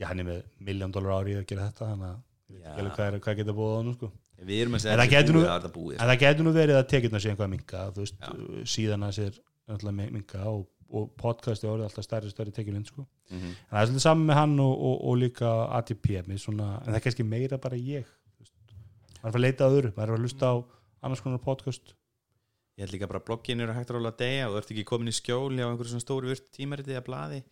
já, 0.00 0.08
hann 0.10 0.22
er 0.22 0.28
með 0.28 0.42
miljón 0.64 0.94
dólar 0.94 1.20
ári 1.20 1.38
að 1.38 1.46
gera 1.50 1.68
þetta 1.70 1.88
þannig 1.92 2.10
að 2.10 2.18
ég 2.52 2.58
veit 2.58 2.66
ekki 2.66 2.82
alveg 2.82 2.98
hvað, 2.98 3.18
hvað 3.26 3.40
geta 3.40 3.56
búið 3.56 3.72
á 3.72 3.76
hann 3.78 3.96
sko. 3.96 4.10
við 4.42 4.62
erum 4.64 4.76
að 4.76 4.84
segja 4.84 5.72
búið, 5.76 5.96
það 6.02 6.20
getur 6.24 6.46
nú 6.46 6.54
verið 6.56 6.78
að 6.78 6.86
tekjurna 6.92 7.22
sé 7.22 7.32
einhvað 7.32 7.48
að 7.48 7.54
minka 7.56 7.82
þú 7.92 8.04
veist, 8.04 8.20
Já. 8.20 8.68
síðan 8.74 9.06
að 9.08 9.18
sér 9.18 9.40
minka 10.12 10.42
og, 10.50 10.64
og 10.92 11.12
podcast 11.20 11.64
er 11.64 11.72
orðið 11.72 11.88
alltaf 11.88 12.06
stærri 12.06 12.32
stærri 12.32 12.52
tekjurinn 12.52 12.88
sko. 12.88 13.06
Mhm. 13.30 13.52
en 13.52 13.70
það 13.70 13.82
er 13.82 13.86
svolítið 13.86 14.06
saman 14.06 14.26
með 14.28 14.40
hann 14.40 14.58
og, 14.60 14.72
og, 14.72 14.96
og 15.08 15.20
líka 15.20 15.52
ATP 15.78 16.10
svona, 16.36 16.68
en 16.82 16.90
það 16.90 16.98
er 16.98 17.06
kannski 17.06 17.24
meira 17.28 17.58
bara 17.58 17.78
ég 17.78 18.10
maður 19.22 19.28
er 19.28 19.30
að 19.30 19.38
að 19.38 19.44
leita 19.46 19.66
að 19.66 19.76
öðru 19.78 19.92
maður 19.96 20.02
er 20.02 20.12
að 20.12 20.18
að 20.18 20.26
hlusta 20.26 20.50
á 20.50 20.54
annars 21.02 21.22
konar 21.24 21.42
podcast. 21.42 21.94
Ég 22.78 22.86
held 22.86 22.94
líka 22.96 23.08
bara 23.10 23.20
bloggin 23.20 23.60
eru 23.60 23.74
hægt 23.76 23.90
að 23.92 23.98
róla 23.98 24.12
að 24.14 24.20
deyja 24.22 24.46
og 24.48 24.54
þú 24.54 24.60
ert 24.62 24.70
ekki 24.72 24.84
komin 24.88 25.10
í 25.12 25.16
skjóli 25.16 25.60
á 25.60 25.68
einhverju 25.68 25.92
svona 25.92 26.04
stóru 26.06 26.30
virt 26.32 26.46
tímariti 26.56 26.94
eða 26.94 27.04
blaði. 27.04 27.42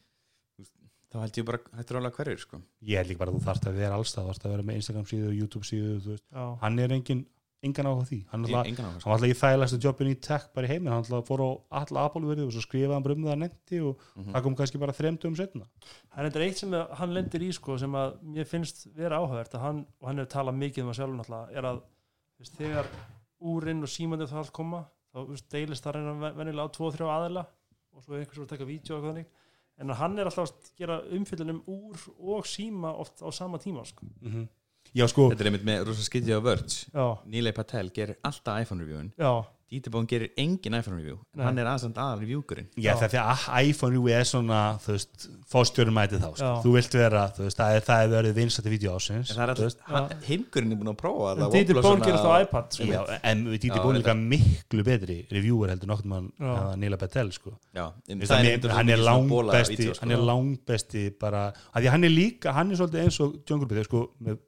Þá 1.10 1.18
held 1.24 1.38
ég 1.40 1.44
bara 1.48 1.58
hægt 1.74 1.90
að 1.90 1.96
róla 1.98 2.10
hverjur 2.14 2.38
sko. 2.40 2.60
ég 2.86 2.96
held 3.00 3.08
líka 3.10 3.18
bara 3.24 3.32
að 3.34 3.36
þú 3.40 3.44
þarft 3.48 3.66
að 3.66 3.78
vera 3.82 3.96
allstað 3.98 4.24
þú 4.24 4.30
þarft 4.30 4.44
að 4.46 4.52
vera 4.54 4.62
með 4.70 4.76
Instagram 4.80 5.06
síðu, 5.10 5.30
YouTube 5.36 5.66
síðu 5.66 6.16
hann 6.62 6.78
er 6.78 6.92
engin, 6.94 7.22
engan 7.66 7.88
á 7.90 7.92
því. 8.06 8.18
Hann, 8.30 8.44
alltaf, 8.46 8.68
hann 8.78 9.00
sko. 9.00 9.10
var 9.10 9.16
alltaf 9.18 9.28
í 9.34 9.38
þægilegstu 9.42 9.80
jobbin 9.84 10.10
í 10.12 10.14
tech 10.22 10.46
bara 10.54 10.66
í 10.66 10.70
heiminn, 10.70 10.92
hann 10.94 11.02
alltaf 11.02 11.26
fór 11.28 11.42
á 11.42 11.50
alla 11.82 12.04
Apple 12.06 12.22
verið 12.30 12.46
og 12.46 12.54
svo 12.54 12.62
skrifaði 12.64 12.94
hann 12.94 13.02
bara 13.04 13.16
um 13.18 13.24
það 13.26 13.34
að 13.34 13.42
netti 13.42 13.80
og 13.84 13.98
Mhm. 14.16 14.32
það 14.32 14.42
kom 14.46 14.56
kannski 14.56 14.78
bara 14.80 14.92
þremdum 14.96 15.36
setna 15.36 15.66
það 16.14 16.30
er 16.36 16.46
eitt 16.46 16.56
sem 16.62 16.70
að 16.70 16.90
hann 17.02 17.12
lendir 17.14 17.42
í 17.42 17.52
sko 17.52 17.76
sem 17.78 17.92
að 17.92 18.16
mér 18.22 18.46
finnst 18.46 18.86
vera 18.94 19.18
áhugavert 19.18 19.52
að 19.52 19.60
hann, 19.66 19.86
og 20.00 20.06
hann 20.08 20.16
hefur 20.22 20.30
talað 20.30 20.56
mikið 20.62 20.82
um 20.86 20.90
að 20.94 20.98
sjálfur 21.00 21.16
úrinn 23.40 23.84
og 23.84 23.90
símandi 23.90 24.28
það 24.30 24.42
allt 24.44 24.54
koma 24.56 24.84
þá 25.10 25.20
veist, 25.28 25.48
deilist 25.52 25.84
það 25.86 25.96
reyna 25.96 26.32
venjulega 26.36 26.66
á 26.68 26.76
2-3 26.76 27.10
aðila 27.16 27.44
og 27.90 28.04
svo 28.04 28.14
er 28.14 28.24
einhvers 28.24 28.42
að 28.44 28.50
taka 28.52 28.68
vídeo 28.68 28.94
og 28.94 29.00
eitthvað 29.00 29.12
þannig. 29.14 29.30
En 29.80 29.94
hann 29.96 30.18
er 30.20 30.28
alltaf 30.28 30.50
að 30.50 30.72
gera 30.76 30.98
umfyllunum 31.16 31.62
úr 31.72 32.02
og 32.18 32.48
síma 32.48 32.92
oft 33.00 33.22
á 33.24 33.28
sama 33.32 33.58
tíma 33.58 33.84
sko. 33.88 34.06
já 34.94 35.06
sko, 35.08 35.30
þetta 35.30 35.44
er 35.44 35.50
einmitt 35.50 35.66
með 35.66 35.86
rosa 35.88 36.04
skytið 36.04 36.36
á 36.36 36.40
já, 36.92 37.06
Nilay 37.26 37.54
Patel 37.56 37.90
gerir 37.90 38.18
alltaf 38.22 38.60
iPhone 38.60 38.84
reviewin. 38.84 39.12
Já, 39.16 39.44
Dítibón 39.70 40.06
gerir 40.10 40.32
engin 40.36 40.74
iPhone 40.74 40.96
review 40.98 41.14
en 41.20 41.38
Nei. 41.38 41.44
hann 41.46 41.58
er 41.62 41.68
aðsamt 41.70 41.94
aðal 42.02 42.18
reviewgurinn 42.24 42.66
já, 42.74 42.90
það 42.98 43.04
er 43.06 43.10
því 43.12 43.18
að 43.22 43.68
iPhone 43.70 43.92
review 43.94 44.08
er 44.18 44.24
svona, 44.26 44.60
þú 44.82 44.94
veist, 44.96 45.26
fórstjórum 45.52 45.94
mæti 45.94 46.18
þá 46.18 46.26
sko. 46.32 46.48
Já. 46.48 46.56
þú 46.64 46.72
vilt 46.74 46.96
vera, 46.98 47.22
þú 47.36 47.44
veist, 47.46 47.60
það 47.60 47.76
er, 47.76 47.84
það 47.86 48.02
er 48.02 48.10
verið 48.16 48.34
vinsætti 48.40 48.72
vídeo 48.72 48.96
ásins 48.98 49.30
en 49.30 49.38
það 49.38 49.44
er 49.44 49.60
þú 49.60 49.66
veist. 49.68 49.84
alltaf, 49.86 50.26
heimgurinn 50.26 50.74
er 50.74 50.80
búin 50.80 50.90
að 50.90 50.98
prófa 51.04 51.30
en 51.36 51.44
það 51.44 51.70
Bón 51.70 51.86
svona- 51.86 52.08
gerir 52.08 52.18
það 52.18 52.34
á 52.34 52.38
iPad 52.48 52.76
sko. 52.80 52.88
Já, 52.90 53.00
en 53.30 53.46
við 53.46 53.58
dýtti 53.62 53.78
Já, 53.78 53.84
búin 53.86 53.94
ég 53.94 54.02
líka 54.02 54.16
miklu 54.34 54.86
betri 54.90 55.18
reviewer 55.30 55.70
heldur 55.70 55.92
nokkur 55.94 56.10
mann 56.16 56.28
Já. 56.40 56.74
Neila 56.82 56.98
Patel 56.98 57.30
sko. 57.38 57.54
Já, 57.72 57.86
en 58.10 58.18
Veist, 58.18 58.32
það 58.32 58.36
hann, 58.42 58.50
er, 58.50 58.60
svo 58.66 58.74
hann 58.74 58.88
er 58.90 59.06
langbesti 59.06 59.82
sko. 59.94 60.00
hann 60.02 60.10
er 60.18 60.26
langbesti 60.34 61.06
bara 61.20 61.46
að 61.70 61.78
því 61.78 61.86
að 61.86 61.94
hann 61.94 62.04
er 62.10 62.16
líka, 62.18 62.52
hann 62.58 62.70
er 62.74 62.76
svolítið 62.82 63.04
eins 63.06 63.20
og 63.22 63.38
John 63.46 63.62
Gruber, 63.62 63.84
sko, 63.86 64.08
með 64.20 64.38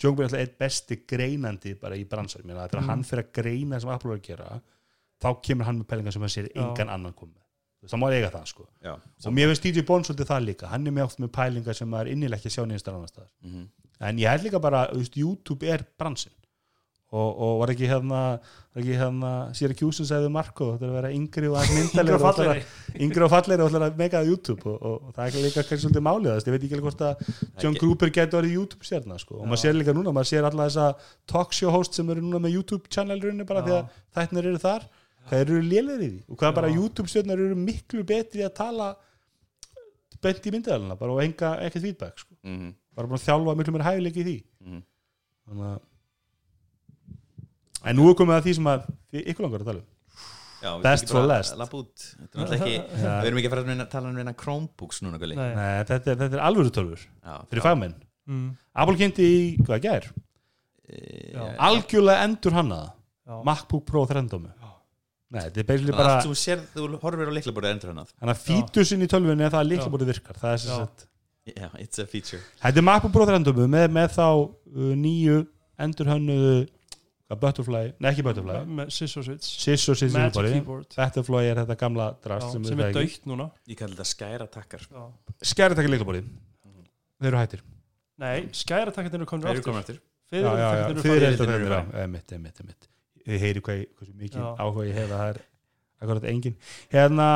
Gruber 0.00 0.22
er 0.24 0.28
alltaf 0.28 0.40
eitt 0.44 0.58
besti 0.58 0.96
greinandi 1.10 1.74
bara 1.80 1.96
í 1.98 2.04
bransar 2.08 2.42
Mér, 2.46 2.56
þegar 2.68 2.82
Mm. 2.82 2.88
hann 2.88 3.02
fyrir 3.04 3.24
að 3.24 3.32
greina 3.42 3.80
sem 3.80 3.90
Apple 3.90 4.12
er 4.12 4.18
að 4.18 4.22
gera 4.28 4.60
þá 5.20 5.28
kemur 5.42 5.64
hann 5.66 5.80
með 5.80 5.86
pælingar 5.90 6.12
sem 6.12 6.22
hann 6.22 6.28
sér 6.36 6.48
engan 6.54 6.88
annan 6.88 7.12
komið 7.12 7.42
það 7.88 7.98
má 8.02 8.08
eiga 8.12 8.30
það 8.30 8.46
sko. 8.46 8.64
Já, 8.82 8.92
og 9.26 9.32
mér 9.32 9.46
finnst 9.52 9.62
DJ 9.62 9.82
Bond 9.86 10.04
svolítið 10.04 10.26
það 10.26 10.44
líka. 10.48 10.66
Hann 10.68 10.86
er 10.86 10.90
með 10.90 11.04
oft 11.04 11.18
með 11.22 11.28
pælingar 11.30 11.74
sem 11.78 11.88
maður 11.88 12.10
innilega 12.10 12.36
ekki 12.40 12.50
að 12.50 12.54
sjá 12.56 12.64
nýjastar 12.66 12.94
annar 12.94 13.08
staðar. 13.08 13.30
Mhm. 13.42 13.68
en 14.00 14.16
ég 14.18 14.28
held 14.30 14.42
líka 14.44 14.60
bara, 14.60 14.86
þú 14.92 14.98
veist, 14.98 15.16
YouTube 15.16 15.62
er 15.66 15.84
bransin 15.98 16.32
og, 17.08 17.28
og 17.40 17.52
var 17.62 17.70
ekki 17.72 17.88
hérna 17.88 18.18
hérna, 18.78 19.30
Syracuse 19.56 20.04
segði 20.06 20.28
Marko 20.30 20.74
þetta 20.74 20.84
er 20.84 20.90
að 20.92 20.96
vera 20.98 21.10
yngri 21.16 21.48
og 21.48 21.56
aðeins 21.58 21.94
Yngri 21.96 22.14
og 22.14 22.20
fallegri. 22.22 22.64
yngri 23.00 23.24
og 23.24 23.32
ætlar 23.38 23.84
að 23.88 23.96
meika 23.98 24.20
það 24.20 24.28
YouTube 24.28 24.66
og, 24.68 24.76
og, 24.82 24.98
og 25.08 25.14
það 25.16 25.24
er 25.38 25.46
líka 25.46 25.64
kannski 25.64 25.78
svolítið 25.86 26.04
málið 26.04 26.28
ég 26.36 26.54
veit 26.54 26.66
ekki 26.68 26.76
alveg 26.78 26.86
hvort 26.86 27.04
að 27.08 27.32
John 27.64 27.78
Gruber 27.80 28.12
getur 28.18 28.38
orðið 28.42 28.54
YouTube 28.58 28.84
stjarnar 28.86 29.18
sko. 29.24 29.40
og 29.40 29.48
maður 29.48 29.62
sér 29.64 29.78
líka 29.80 29.94
núna, 29.96 30.12
maður 30.14 30.30
sér 30.34 30.48
alla 30.50 30.68
þessa 30.68 30.86
talkshow 31.32 31.72
host 31.74 31.96
sem 31.98 32.12
eru 32.12 32.22
núna 32.22 32.42
með 32.44 32.54
YouTube 32.60 32.92
channelrunni 32.92 33.48
bara 33.48 33.64
Já. 33.64 33.66
því 33.66 33.74
að 33.78 33.98
þættinir 34.20 34.50
eru 34.52 34.62
þar 34.68 34.86
hvað 35.28 35.42
eru 35.46 35.62
lélir 35.64 35.98
í 36.04 36.10
því 36.12 36.22
og 36.28 36.38
hvað 36.44 36.54
bara 36.60 36.68
Já. 36.70 36.76
YouTube 36.78 37.08
stjarnar 37.08 37.42
eru 37.48 37.56
miklu 37.64 38.04
betri 38.04 38.44
að 38.46 38.54
tala 38.60 38.92
bent 40.22 40.46
í 40.46 40.52
myndalina 40.54 40.96
bara 40.98 41.14
og 41.16 41.22
enga 41.24 41.56
ekkert 41.66 41.82
feedback 41.88 42.18
sko. 42.22 42.34
Mhm. 42.44 42.72
bara 42.94 43.06
bara 43.08 43.18
að 43.18 43.26
þjálfa 43.28 43.56
miklu 43.58 43.74
mér 43.76 43.86
hæfileik 43.88 44.16
í 44.18 44.24
því 44.28 44.38
Mhm. 44.66 44.80
þannig 45.48 45.68
að 45.72 45.78
en 47.84 47.96
nú 47.98 48.08
er 48.10 48.18
komið 48.18 48.38
að 48.38 48.48
því 48.48 48.56
sem 48.58 48.68
að 48.72 48.88
þið 49.12 49.30
ykkur 49.32 49.46
langar 49.46 49.64
að 49.64 49.70
tala 49.72 49.82
um 49.84 49.86
Já, 50.58 50.72
við 50.74 50.82
Best 50.88 51.12
for 51.12 51.22
last. 51.22 51.54
er 51.54 52.54
ekki, 52.56 52.72
Já. 52.74 53.10
við 53.22 53.28
erum 53.28 53.38
ekki 53.38 53.48
að 53.48 53.52
fara 53.54 53.74
að 53.78 53.82
tala 53.92 54.08
um 54.10 54.16
reyna 54.18 54.32
Chromebooks 54.34 55.02
núna. 55.04 55.20
Nei. 55.22 55.36
Nei, 55.38 55.84
þetta, 55.86 55.98
er, 56.10 56.16
þetta 56.24 56.34
er 56.34 56.42
alvöru 56.48 56.72
tölfur 56.74 57.04
Já, 57.06 57.34
fyrir 57.46 57.66
fagmenn 57.68 57.94
Mm, 58.28 58.48
Apple 58.76 58.98
kynnti 59.00 59.24
í, 59.24 59.36
hvað 59.64 59.78
gær? 59.86 60.06
Eh, 60.84 61.30
Já. 61.32 61.44
algjörlega 61.64 62.24
endur 62.26 62.52
hannaða 62.52 62.90
já. 63.24 63.38
MacBook 63.46 63.86
Pro 63.88 64.02
13 64.04 64.28
Já. 64.50 64.68
Nei, 65.32 65.40
þetta 65.46 65.62
er 65.62 65.68
basically 65.70 65.94
Bara... 65.96 66.16
Allt 66.18 66.28
þú 66.28 66.36
sér, 66.36 66.60
þú 66.74 66.88
horfir 67.00 67.28
á 67.28 67.32
leiklaborðið 67.38 67.72
endur 67.72 67.92
hannað 67.94 68.12
þannig 68.12 68.34
að 68.34 68.42
fítusinn 68.44 69.04
í 69.04 69.08
tölvunni 69.08 69.46
er 69.46 69.54
það 69.54 69.62
að 69.62 69.70
líkabóti 69.72 70.08
virkar 70.10 70.40
það 70.42 70.52
er 70.52 70.62
sem 70.64 70.82
sagt 70.82 71.06
Já, 71.48 71.68
it's 71.80 72.02
a 72.02 72.04
feature 72.04 72.42
Þetta 72.60 72.82
er 72.82 72.86
MacBook 72.90 73.14
Pro 73.16 73.24
13 73.30 73.64
með, 73.64 73.86
með 73.96 74.12
þá 74.18 74.26
uh, 74.28 74.92
nýju 75.06 75.38
endur 75.86 76.12
hannuðu 76.12 76.54
Butterfly, 77.36 77.92
nei 78.00 78.08
ekki 78.10 78.22
Butterfly. 78.24 78.60
Með 78.78 78.92
Sisso 78.94 79.20
Switch 79.20 80.14
Butterfly 80.16 80.52
Keyboard. 80.54 80.94
Butterfly 80.96 81.42
er 81.50 81.58
þetta 81.60 81.76
gamla 81.82 82.06
drast 82.24 82.54
sem, 82.54 82.64
sem 82.64 82.80
er 82.80 82.94
dögt 82.96 83.26
núna. 83.28 83.50
Ég 83.68 83.76
kalli 83.76 83.98
þetta 83.98 84.08
skæra 84.08 84.46
takkar 84.48 84.86
já. 84.88 85.02
Skæri 85.44 85.76
takka 85.76 85.92
líkabóti 85.92 86.22
Þeir 87.18 87.32
eru 87.32 87.40
hættir. 87.42 87.64
Nei, 88.18 88.48
skæratakkarnir 88.54 89.20
eru 89.20 89.28
komin 89.30 89.46
Þeir 89.46 89.60
eru 89.60 89.74
aftur. 89.78 89.98
komin 90.30 91.02
Fiðriltakkarnir 91.04 91.66
eru 91.68 92.02
emitt, 92.02 92.32
emitt 92.34 92.88
Þið 93.28 93.42
heyri 93.44 93.62
hvað, 93.64 93.82
hversu 93.98 94.14
mikið 94.18 94.44
áhuga 94.58 94.86
ég 94.88 94.96
hef 94.96 95.10
að 95.12 95.18
það 95.20 95.30
er 95.32 95.40
akkurat 95.98 96.28
engin 96.32 96.56
Hérna, 96.94 97.26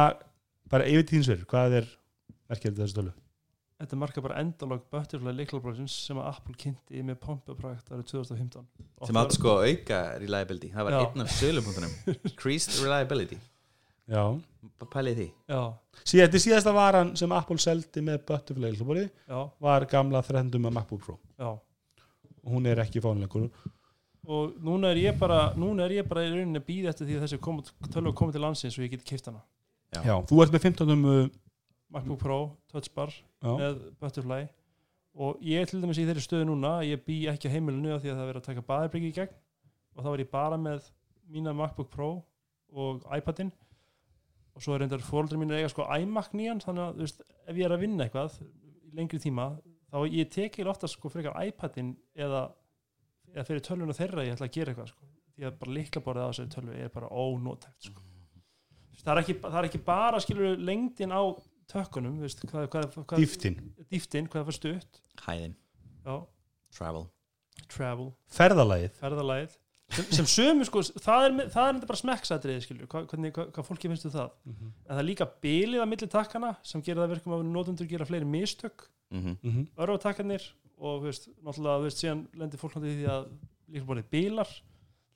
bara 0.72 0.88
yfir 0.88 1.06
tíðinsverð 1.10 1.44
hvað 1.50 1.76
er 1.82 1.90
merkjöldu 2.50 2.82
þessu 2.82 2.98
tölu? 2.98 3.12
Þetta 3.82 3.96
marka 3.98 4.22
bara 4.22 4.38
endalog 4.38 4.84
Butterfly 4.94 5.32
leiklabróðsins 5.40 5.94
sem 6.06 6.18
að 6.22 6.28
Apple 6.30 6.54
kynnti 6.60 7.00
með 7.02 7.16
Pompa-projekt 7.24 7.88
árið 7.90 8.04
2015 8.12 8.68
sem 9.08 9.18
átt 9.18 9.34
sko 9.34 9.56
auka 9.64 9.98
reliability. 10.22 10.70
Það 10.70 10.86
var 10.86 10.94
Já. 10.94 11.00
einn 11.02 11.24
af 11.24 11.32
sölupunktunum 11.34 11.96
increased 12.30 12.76
reliability. 12.78 13.40
Já. 14.12 14.22
Pælið 14.92 15.18
því. 15.18 15.26
Já, 15.50 15.60
Síðan, 16.04 16.28
þetta 16.28 16.38
er 16.38 16.44
síðasta 16.44 16.74
varan 16.76 17.12
sem 17.18 17.34
Apple 17.34 17.58
seldi 17.62 18.04
með 18.06 18.22
Butterfly 18.30 18.70
líkabóti 18.76 19.04
já, 19.08 19.38
var 19.66 19.86
gamla 19.90 20.22
13 20.30 20.62
með 20.62 20.76
MacBook 20.78 21.02
Pro. 21.02 21.18
Já. 21.42 21.50
Og 22.42 22.54
hún 22.54 22.66
er 22.70 22.82
ekki 22.84 23.02
fánuleikur 23.02 23.48
og 24.22 24.54
núna 24.62 24.92
er 24.94 25.00
ég 25.02 25.16
bara 25.18 25.48
núna 25.58 25.88
er 25.88 25.96
ég 25.96 26.06
bara 26.06 26.22
í 26.22 26.28
rauninni 26.30 26.60
að 26.60 26.68
býða 26.68 26.92
eftir 26.92 27.08
því 27.08 27.16
að 27.18 27.24
þessi 27.24 27.38
kom, 27.42 27.56
tölvu 27.90 28.12
komið 28.14 28.36
til 28.36 28.42
landsins 28.44 28.76
og 28.78 28.84
ég 28.86 28.92
geti 28.94 29.08
kipt 29.08 29.26
hana. 29.26 29.42
Já. 29.90 30.02
Já, 30.06 30.14
þú 30.30 30.38
ert 30.44 30.54
með 30.54 30.66
15 30.68 30.92
um 30.94 31.06
MacBook 31.92 32.20
Pro, 32.22 32.40
Touch 32.72 32.90
Bar 32.94 33.12
já, 33.12 33.52
með 33.52 33.80
Butterfly. 34.00 34.46
Og 35.22 35.42
ég 35.44 35.60
er 35.60 35.68
til 35.68 35.82
dæmis 35.82 36.00
í 36.00 36.06
þeirri 36.08 36.24
stöðu 36.24 36.48
núna 36.48 36.78
að 36.80 36.92
ég 36.94 37.02
bý 37.04 37.18
ekki 37.32 37.50
á 37.52 37.54
heimilinu 37.54 37.98
því 37.98 38.12
að 38.12 38.16
það 38.16 38.22
er 38.22 38.30
verið 38.30 38.40
að 38.40 38.46
taka 38.48 38.66
baðarbyggi 38.70 39.10
í 39.10 39.16
gegn. 39.18 39.34
Og 39.92 40.04
þá 40.04 40.08
var 40.08 40.22
ég 40.22 40.30
bara 40.32 40.60
með 40.60 40.86
mína 41.32 41.52
MacBook 41.56 41.90
Pro 41.92 42.12
og 42.72 43.04
iPadin. 43.12 43.52
Og 44.56 44.64
svo 44.64 44.74
er 44.74 44.84
reyndar 44.84 45.04
fóreldri 45.04 45.40
mín 45.40 45.52
eiga 45.52 45.68
sko 45.72 45.84
iMac 45.84 46.32
nýjan. 46.36 46.64
Þannig 46.64 46.86
að 46.86 47.02
veist, 47.04 47.20
ef 47.44 47.60
ég 47.60 47.68
er 47.68 47.76
að 47.76 47.84
vinna 47.84 48.06
eitthvað 48.06 48.40
í 48.40 48.96
lengri 48.96 49.20
tíma 49.20 49.50
þá 49.92 49.98
ég 50.08 50.32
tekið 50.32 50.70
ofta 50.72 50.88
sko 50.88 51.10
frekar 51.12 51.36
iPadin 51.44 51.92
eða, 52.16 52.46
eða 53.34 53.44
fyrir 53.48 53.64
tölvuna 53.66 53.96
þeirra 53.96 54.24
ég 54.24 54.36
ætla 54.36 54.48
að 54.48 54.56
gera 54.56 54.72
eitthvað 54.72 54.92
sko. 54.94 55.08
Því 55.32 55.48
að 55.48 55.58
bara 55.60 55.76
líkla 55.76 56.02
borðið 56.06 56.24
á 56.24 56.30
þessari 56.30 56.52
tölvu 56.56 56.78
er 56.78 56.92
bara 56.92 57.12
ónótækt 57.12 57.88
sko. 57.90 58.04
Veist, 58.92 59.04
það, 59.04 59.12
er 59.14 59.22
ekki, 59.22 59.36
það 59.44 59.58
er 59.60 59.68
ekki 59.68 59.82
bara 59.84 60.20
skilur 60.24 60.64
lengdin 60.68 61.12
á 61.12 61.22
tökkunum 61.72 62.18
þú 62.20 62.26
veist, 62.26 62.44
hvað, 62.50 62.68
hvað, 62.72 62.86
hvað, 63.02 63.18
dýftin 63.24 63.58
dýftin, 63.92 64.28
hvað 64.32 64.46
var 64.50 64.56
stutt 64.58 65.00
hæðin, 65.26 65.56
já, 66.06 66.14
travel. 66.76 67.04
Travel, 67.72 68.08
Ferðalagið. 68.32 68.94
Ferðalagið. 69.00 69.58
Sem, 69.92 70.06
sem 70.16 70.28
sömu 70.32 70.64
sko, 70.64 70.80
það 71.04 71.26
er, 71.26 71.34
það 71.52 71.66
er 71.68 71.74
enda 71.74 71.88
bara 71.90 72.00
smekksatriði 72.00 72.62
skilur, 72.64 72.86
hvað, 72.88 73.06
hvernig, 73.10 73.32
hvað, 73.36 73.50
hvað 73.52 73.66
fólki 73.68 73.90
finnst 73.92 74.06
þú 74.06 74.12
það. 74.14 74.30
En 74.48 74.72
það 74.88 75.00
er 75.02 75.08
líka 75.08 75.26
bilið 75.44 75.82
að 75.84 75.90
milli 75.90 76.08
takkana 76.14 76.52
sem 76.64 76.80
gerir 76.84 77.02
það 77.02 77.12
verkum 77.12 77.34
að 77.36 77.44
notendur 77.52 77.88
gera 77.90 78.06
fleiri 78.08 78.28
mistök. 78.28 78.86
Mm 79.12 79.36
Mhm. 79.42 79.66
örfatakkarnir 79.84 80.44
og 80.80 81.02
þú 81.02 81.04
veist, 81.10 81.28
náttúrulega 81.44 81.76
þú 81.82 81.84
veist, 81.84 82.00
síðan 82.00 82.22
lendir 82.40 82.58
fólk 82.62 82.72
náttúrulega 82.78 82.96
í 82.96 83.02
því 83.02 83.10
að 83.12 83.26
líka 83.74 83.88
borðið 83.90 84.08
bílar. 84.16 84.54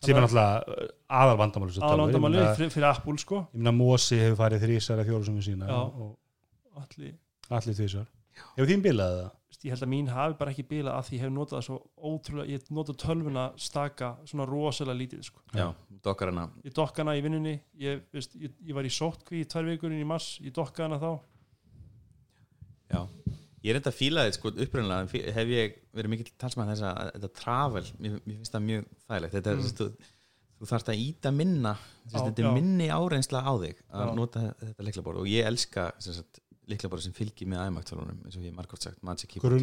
Sem 0.04 0.16
er 0.16 0.26
náttúrulega 0.26 0.90
aðal 1.08 1.38
vandamáli 1.40 1.80
aðlandamáli 1.80 2.42
fyrir, 2.58 2.70
fyrir 2.76 2.88
Apple 2.90 3.16
sko. 3.24 3.40
ég 3.54 3.56
meina 3.62 3.72
Mosi 3.72 4.18
hefur 4.20 4.36
farið 4.44 4.66
þrísar 4.66 5.00
að 5.00 5.08
fjóru 5.08 5.24
sem 5.24 5.38
við 5.40 5.46
sína 5.48 5.70
og 5.72 6.12
allir, 6.82 7.16
allir 7.50 7.76
þvísar 7.80 8.06
hefur 8.56 8.68
þín 8.70 8.82
bilað 8.84 9.18
það? 9.22 9.32
ég 9.66 9.72
held 9.72 9.82
að 9.86 9.88
mín 9.90 10.08
hafi 10.12 10.34
bara 10.38 10.50
ekki 10.52 10.64
bilað 10.68 10.94
að 10.98 11.06
því 11.08 11.14
ég 11.16 11.22
hef 11.24 11.30
notað 11.32 11.56
það 11.56 11.64
svo 11.66 11.76
ótrúlega, 12.10 12.46
ég 12.52 12.58
hef 12.60 12.66
notað 12.76 12.96
tölvuna 13.02 13.44
staka 13.58 14.10
svona 14.28 14.44
rosalega 14.46 14.98
lítið 15.00 15.22
sko. 15.26 15.40
já, 15.56 15.64
dokkar 16.04 16.30
hana 16.30 16.44
ég 16.66 16.74
dokka 16.76 17.02
hana 17.02 17.14
í 17.16 17.22
vinnunni 17.24 17.54
ég, 17.80 18.02
veist, 18.12 18.36
ég, 18.38 18.52
ég 18.68 18.76
var 18.76 18.84
í 18.86 18.92
sótkví 18.92 19.40
í 19.42 19.48
tvær 19.48 19.64
vikurinn 19.72 20.02
í 20.04 20.06
mars, 20.06 20.36
ég 20.44 20.52
dokka 20.54 20.84
hana 20.86 20.98
þá 21.02 21.10
Já, 22.92 23.00
ég 23.64 23.72
er 23.72 23.78
enda 23.80 23.90
að 23.90 23.96
fíla 23.98 24.26
þetta 24.28 24.38
sko 24.38 24.52
upprunnilega 24.54 25.08
fí- 25.10 25.24
hef 25.34 25.48
ég 25.50 25.78
verið 25.96 26.12
mikill 26.12 26.28
talsmann 26.38 26.68
þess 26.70 26.84
að 26.86 27.00
þetta 27.16 27.30
travel, 27.40 27.84
mér, 27.98 28.20
mér 28.22 28.36
finnst 28.38 28.54
það 28.54 28.66
mjög 28.68 28.84
þægilegt 29.08 29.34
þetta 29.38 29.50
er, 29.50 29.56
Mm. 29.56 29.66
mm. 29.66 29.76
þú, 29.80 30.12
þú 30.60 30.68
þarft 30.70 30.92
að 30.92 31.00
íta 31.08 31.32
minna 31.34 31.72
sérst, 32.06 32.28
þetta 32.28 32.44
er 32.46 32.54
minni 32.60 32.86
áreynsla 32.94 33.42
á 33.42 33.52
þig 33.64 33.80
að 33.90 34.06
Já. 34.06 34.14
nota 34.20 34.44
þetta 34.62 34.86
leiklaborð 34.86 35.24
og 35.24 35.26
ég 35.32 35.48
elska 35.50 35.88
leiklaborð 36.70 37.04
sem 37.06 37.14
fylgir 37.14 37.48
með 37.50 37.62
æmaktölunum 37.68 38.24
eins 38.24 38.36
og 38.36 38.42
ég 38.42 38.50
hef 38.50 38.56
margótt 38.56 38.86
sagt 38.86 39.02
Magic 39.06 39.30
Keyboard. 39.30 39.54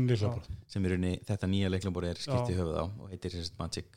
Sem 0.71 0.85
er 0.87 0.95
unni, 0.95 1.13
þetta 1.27 1.49
nýja 1.51 1.71
leiklaborð 1.71 2.11
er 2.13 2.21
skipt 2.21 2.51
í 2.51 2.55
Já. 2.55 2.59
höfuð 2.61 2.79
á 2.79 2.85
og 2.87 3.09
heitir 3.11 3.33
sérst 3.33 3.57
Magic 3.59 3.89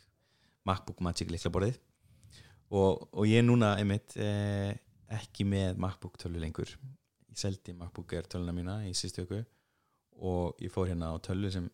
MacBook 0.66 1.02
Magic 1.06 1.30
leiklaborðið 1.30 1.78
og, 2.74 3.06
og 3.12 3.22
ég 3.30 3.42
er 3.42 3.46
núna 3.46 3.76
einmitt 3.78 4.16
eh, 4.18 4.74
ekki 5.14 5.46
með 5.46 5.78
MacBook 5.82 6.18
tölu 6.18 6.42
lengur. 6.42 6.70
Ég 7.30 7.38
seldi 7.38 7.74
MacBook 7.76 8.14
Air 8.16 8.26
töluna 8.30 8.54
mína 8.56 8.80
í 8.88 8.94
sístu 8.96 9.22
viku 9.22 9.42
og 10.26 10.62
ég 10.64 10.72
fór 10.72 10.90
hérna 10.90 11.12
á 11.12 11.16
tölu 11.22 11.50
sem 11.52 11.68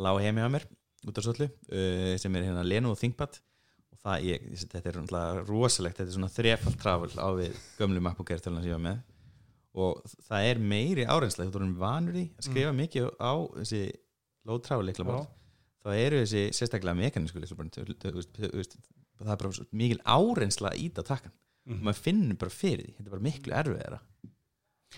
lág 0.00 0.22
heimi 0.24 0.42
á 0.42 0.50
mér 0.50 0.66
út 1.04 1.18
af 1.20 1.26
svollu 1.26 1.46
uh, 1.46 2.14
sem 2.18 2.34
er 2.34 2.48
hérna 2.48 2.64
Lenovo 2.64 2.96
ThinkPad. 2.98 3.36
Og 3.92 4.00
það, 4.00 4.24
ég, 4.26 4.46
þetta 4.72 4.90
er 4.90 5.00
rosalegt 5.46 6.00
þetta 6.00 6.08
er 6.08 6.16
svona 6.16 6.32
þrefald 6.32 6.78
trafal 6.80 7.12
á 7.20 7.28
við 7.36 7.58
gömlu 7.78 8.02
MacBook 8.02 8.32
Air 8.32 8.42
töluna 8.42 8.64
sem 8.64 8.72
ég 8.72 8.78
var 8.80 8.86
með 8.88 9.02
og 9.74 10.02
það 10.28 10.48
er 10.50 10.60
meiri 10.74 11.04
árenslega 11.10 11.50
þú 11.50 11.60
erum 11.60 11.76
vanur 11.80 12.18
í 12.20 12.26
að 12.38 12.48
skrifa 12.48 12.72
mikið 12.78 13.08
á 13.18 13.32
þessi 13.60 13.80
low 14.46 14.58
travel 14.62 14.86
leiklaborð 14.90 15.24
þá 15.84 15.88
eru 15.98 16.20
þessi 16.24 16.44
sérstaklega 16.56 16.96
mekanísku 17.00 17.40
leiklaborð 17.42 17.78
það 19.24 19.32
er 19.34 19.40
bara 19.40 19.66
mikil 19.72 20.00
árensla 20.04 20.70
að 20.74 20.84
íta 20.88 21.02
takkan 21.06 21.32
Mhm. 21.64 21.80
maður 21.80 22.00
finnur 22.04 22.36
bara 22.36 22.52
fyrir 22.52 22.82
því, 22.84 22.90
þetta 22.92 23.06
er 23.08 23.12
bara 23.14 23.24
miklu 23.24 23.52
erfiðara. 23.56 23.98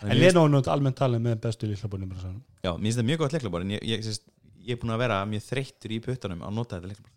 En 0.02 0.18
Lenovo 0.18 0.46
er 0.48 0.50
náttúrulega 0.50 0.72
almennt 0.74 0.96
talið 0.98 1.20
með 1.22 1.36
bestu 1.44 1.68
sann 1.76 2.40
Já, 2.64 2.72
mér 2.74 2.82
finnst 2.82 2.98
það 2.98 3.06
mjög 3.06 3.18
gott 3.18 3.32
leiklaborð 3.36 3.62
en 3.64 3.70
ég, 3.70 3.84
ég, 3.86 4.00
ég, 4.02 4.18
ég 4.66 4.72
er 4.74 4.80
búin 4.82 4.90
að 4.90 4.98
vera 4.98 5.18
mjög 5.30 5.44
þreyttur 5.46 5.94
í 5.94 6.00
puttunum 6.02 6.42
að 6.42 6.52
nota 6.58 6.76
þetta 6.80 6.90
leiklaborð 6.90 7.14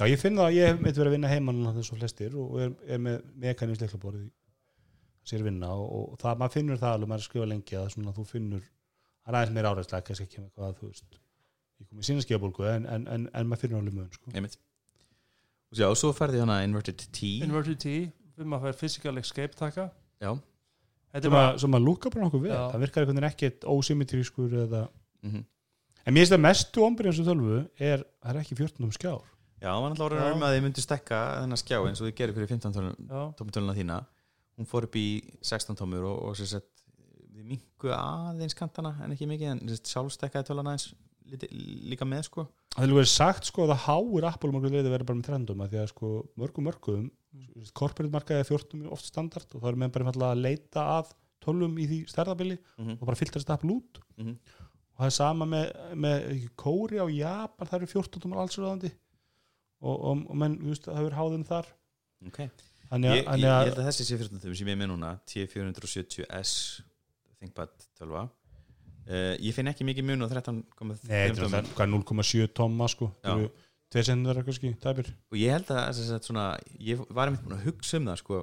Já, 0.00 0.06
ég 0.08 0.18
finn 0.22 0.38
það 0.40 0.46
að 0.48 0.56
ég 0.56 0.70
hef 0.70 0.80
meitt 0.80 0.96
verið 0.96 1.10
að 1.10 1.14
vinna 1.18 1.28
heimann 1.34 1.60
þess 1.76 1.92
og 1.92 1.98
flestir 2.00 2.36
og 2.40 2.56
er, 2.64 2.70
er 2.88 2.98
með 3.04 3.20
mekanins 3.44 3.80
leiklaborði 3.84 4.24
sér 5.30 5.44
vinna 5.46 5.70
og, 5.74 5.88
og 6.12 6.20
það, 6.20 6.38
maður 6.42 6.56
finnur 6.56 6.80
það 6.80 6.96
alveg, 6.96 7.10
maður 7.12 7.24
að 7.24 7.28
skrifa 7.28 7.48
lengi 7.50 7.78
að 7.80 7.88
svona 7.94 8.14
þú 8.16 8.26
finnur, 8.28 8.64
það 9.20 9.32
er 9.32 9.38
aðeins 9.40 9.54
meira 9.56 9.72
áræðslega 9.74 10.06
kannski 10.08 10.26
ekki 10.26 10.42
með 10.42 10.50
hvað 10.56 10.74
þú 10.80 10.90
veist 10.90 11.20
ég 11.80 11.88
kom 11.88 12.02
í 12.02 12.08
sína 12.10 12.24
skefabólgu 12.24 12.66
en, 12.70 12.88
en, 12.96 13.06
en, 13.14 13.28
en 13.40 13.50
maður 13.50 13.64
finnur 13.64 13.80
alveg 13.80 13.96
mun 13.96 14.10
sko. 14.12 14.32
Einmitt. 14.34 14.58
Og 15.70 15.80
já, 15.80 15.86
svo 15.96 16.10
færði 16.16 16.42
hana 16.42 16.60
Inverted 16.66 17.06
T. 17.14 17.30
Inverted 17.46 17.78
T, 17.80 17.94
við 18.36 18.50
maður 18.50 18.70
fær 18.70 18.80
physical 18.82 19.14
escape 19.22 19.56
taka. 19.56 19.86
Já, 20.20 20.34
þetta 21.14 21.22
er 21.22 21.28
sem, 21.28 21.36
bara, 21.36 21.54
að, 21.54 21.62
sem 21.62 21.78
að 21.78 21.86
lúka 21.86 22.12
bara 22.12 22.26
nokkuð 22.26 22.44
vel. 22.48 22.52
Já. 22.52 22.64
það 22.74 22.84
virkar 22.84 23.04
einhvern 23.04 23.20
veginn 23.20 23.30
ekkert 23.30 23.66
ósymmetrískur 23.70 24.60
eða 24.66 24.84
mm 25.24 25.48
en 26.06 26.16
mér 26.16 26.24
finnst 26.24 26.34
það 26.34 26.44
mestu 26.46 26.84
ombrið 26.86 27.10
eins 27.10 27.20
og 27.20 27.28
tölvu 27.28 27.58
er, 27.76 28.04
það 28.24 28.30
er 28.32 28.38
ekki 28.40 28.56
14 28.58 28.86
um 28.86 28.94
skjár. 28.96 29.26
Já 29.60 29.68
náttúrulega 29.76 30.00
Já. 30.00 30.24
orðin 30.24 30.38
um 30.38 30.46
að 30.46 30.54
þið 30.54 30.62
myndu 30.64 30.84
stekka 30.84 31.18
þennan 31.42 31.60
skjá 31.60 31.76
eins 31.78 32.00
og 32.00 32.08
þið 32.08 32.14
gerir 32.20 32.36
fyrir 32.38 32.50
15 32.54 32.78
já, 32.80 33.20
tómutöluna 33.36 33.74
þína 33.76 33.98
hún 34.60 34.68
fór 34.68 34.86
upp 34.86 34.96
í 35.00 35.08
16 35.40 35.78
tómur 35.78 36.04
og, 36.10 36.18
og 36.28 36.38
sér 36.38 36.50
sett 36.54 36.68
við 37.32 37.46
mingu 37.54 37.92
aðeins 37.96 38.56
kantana 38.58 38.92
en 39.04 39.14
ekki 39.14 39.28
mikið 39.30 39.54
en 39.54 39.62
sjálfstekkaði 39.78 40.50
tölan 40.50 40.68
aðeins 40.68 40.90
liti, 41.30 41.48
líka 41.90 42.08
með 42.08 42.26
sko. 42.28 42.44
Það 42.74 42.86
er 42.86 42.94
verið 42.98 43.12
sagt 43.12 43.48
sko 43.48 43.64
að 43.64 43.72
það 43.72 43.86
háir 43.86 44.28
Apple 44.30 44.52
mörgum 44.54 44.76
leið 44.76 44.88
að 44.88 44.94
vera 44.96 45.08
bara 45.08 45.20
með 45.20 45.28
trendum 45.30 45.64
að 45.64 45.72
því 45.72 45.80
að 45.80 45.90
sko 45.94 46.12
mörgum 46.40 46.68
mörgum 46.68 47.08
korporate 47.78 48.12
markaði 48.12 48.44
er 48.44 48.50
14 48.50 48.84
er 48.84 48.94
oft 48.94 49.08
standard 49.08 49.54
og 49.54 49.62
það 49.62 49.70
er 49.72 49.80
með 49.80 49.92
bara 49.94 50.06
einfallega 50.06 50.36
að 50.36 50.44
leita 50.44 50.86
að 50.98 51.12
tölvum 51.40 51.78
í 51.80 51.86
því 51.88 52.00
stærðabili 52.10 52.58
mm 52.60 52.96
og 52.98 53.06
bara 53.08 53.18
filtrast 53.18 53.52
Apple 53.54 53.78
út. 53.78 54.02
Mhm. 54.18 54.34
og 54.90 55.04
það 55.04 55.10
er 55.10 55.16
sama 55.16 55.46
með, 55.48 55.70
með 55.96 56.26
Kóri 56.60 57.00
á 57.00 57.06
Japan, 57.08 57.68
það 57.70 57.78
eru 57.78 57.92
14 57.94 58.24
tómar 58.24 58.42
allsröðandi 58.42 58.90
og, 59.80 59.94
og, 59.94 60.26
og 60.28 60.36
menn, 60.36 60.58
veist, 60.66 60.90
það 60.90 61.06
er 61.08 61.16
háðum 61.16 61.46
þar. 61.48 61.70
Ok 62.28 62.42
þannig 62.90 63.14
ég, 63.14 63.24
að, 63.30 63.38
ég, 63.38 63.44
ég 63.46 63.54
að 63.54 63.64
held 63.70 63.78
að 63.80 63.88
þessi 63.90 64.06
sé 64.08 64.18
14 64.20 64.42
tómur 64.44 64.58
sem 64.60 64.70
ég 64.72 64.78
með 64.80 64.90
núna 64.92 65.10
T470S 65.30 66.52
ThinkPad 67.40 67.72
12 68.00 68.14
uh, 68.20 68.28
ég 69.40 69.54
finn 69.56 69.70
ekki 69.70 69.86
mikið 69.88 70.08
mun 70.10 70.26
á 70.26 70.28
13,5 70.28 71.04
Nei, 71.08 71.30
þetta 71.30 71.50
það- 71.54 71.70
hvað 71.76 71.84
er 71.86 71.92
0,7 71.94 72.48
tóma 72.60 72.88
sko. 72.92 73.10
Eru 73.24 73.50
2 73.90 74.02
cm 74.06 74.26
kannski, 74.46 74.68
tæpir. 74.78 75.08
Og 75.32 75.38
ég 75.40 75.50
held 75.56 75.70
að 75.74 75.88
þess 75.98 76.12
að 76.14 76.26
svona, 76.28 76.44
ég 76.78 77.00
var 77.10 77.26
einmitt 77.30 77.48
að 77.50 77.64
hugsa 77.66 77.98
um 77.98 78.04
það 78.06 78.20
sko. 78.20 78.36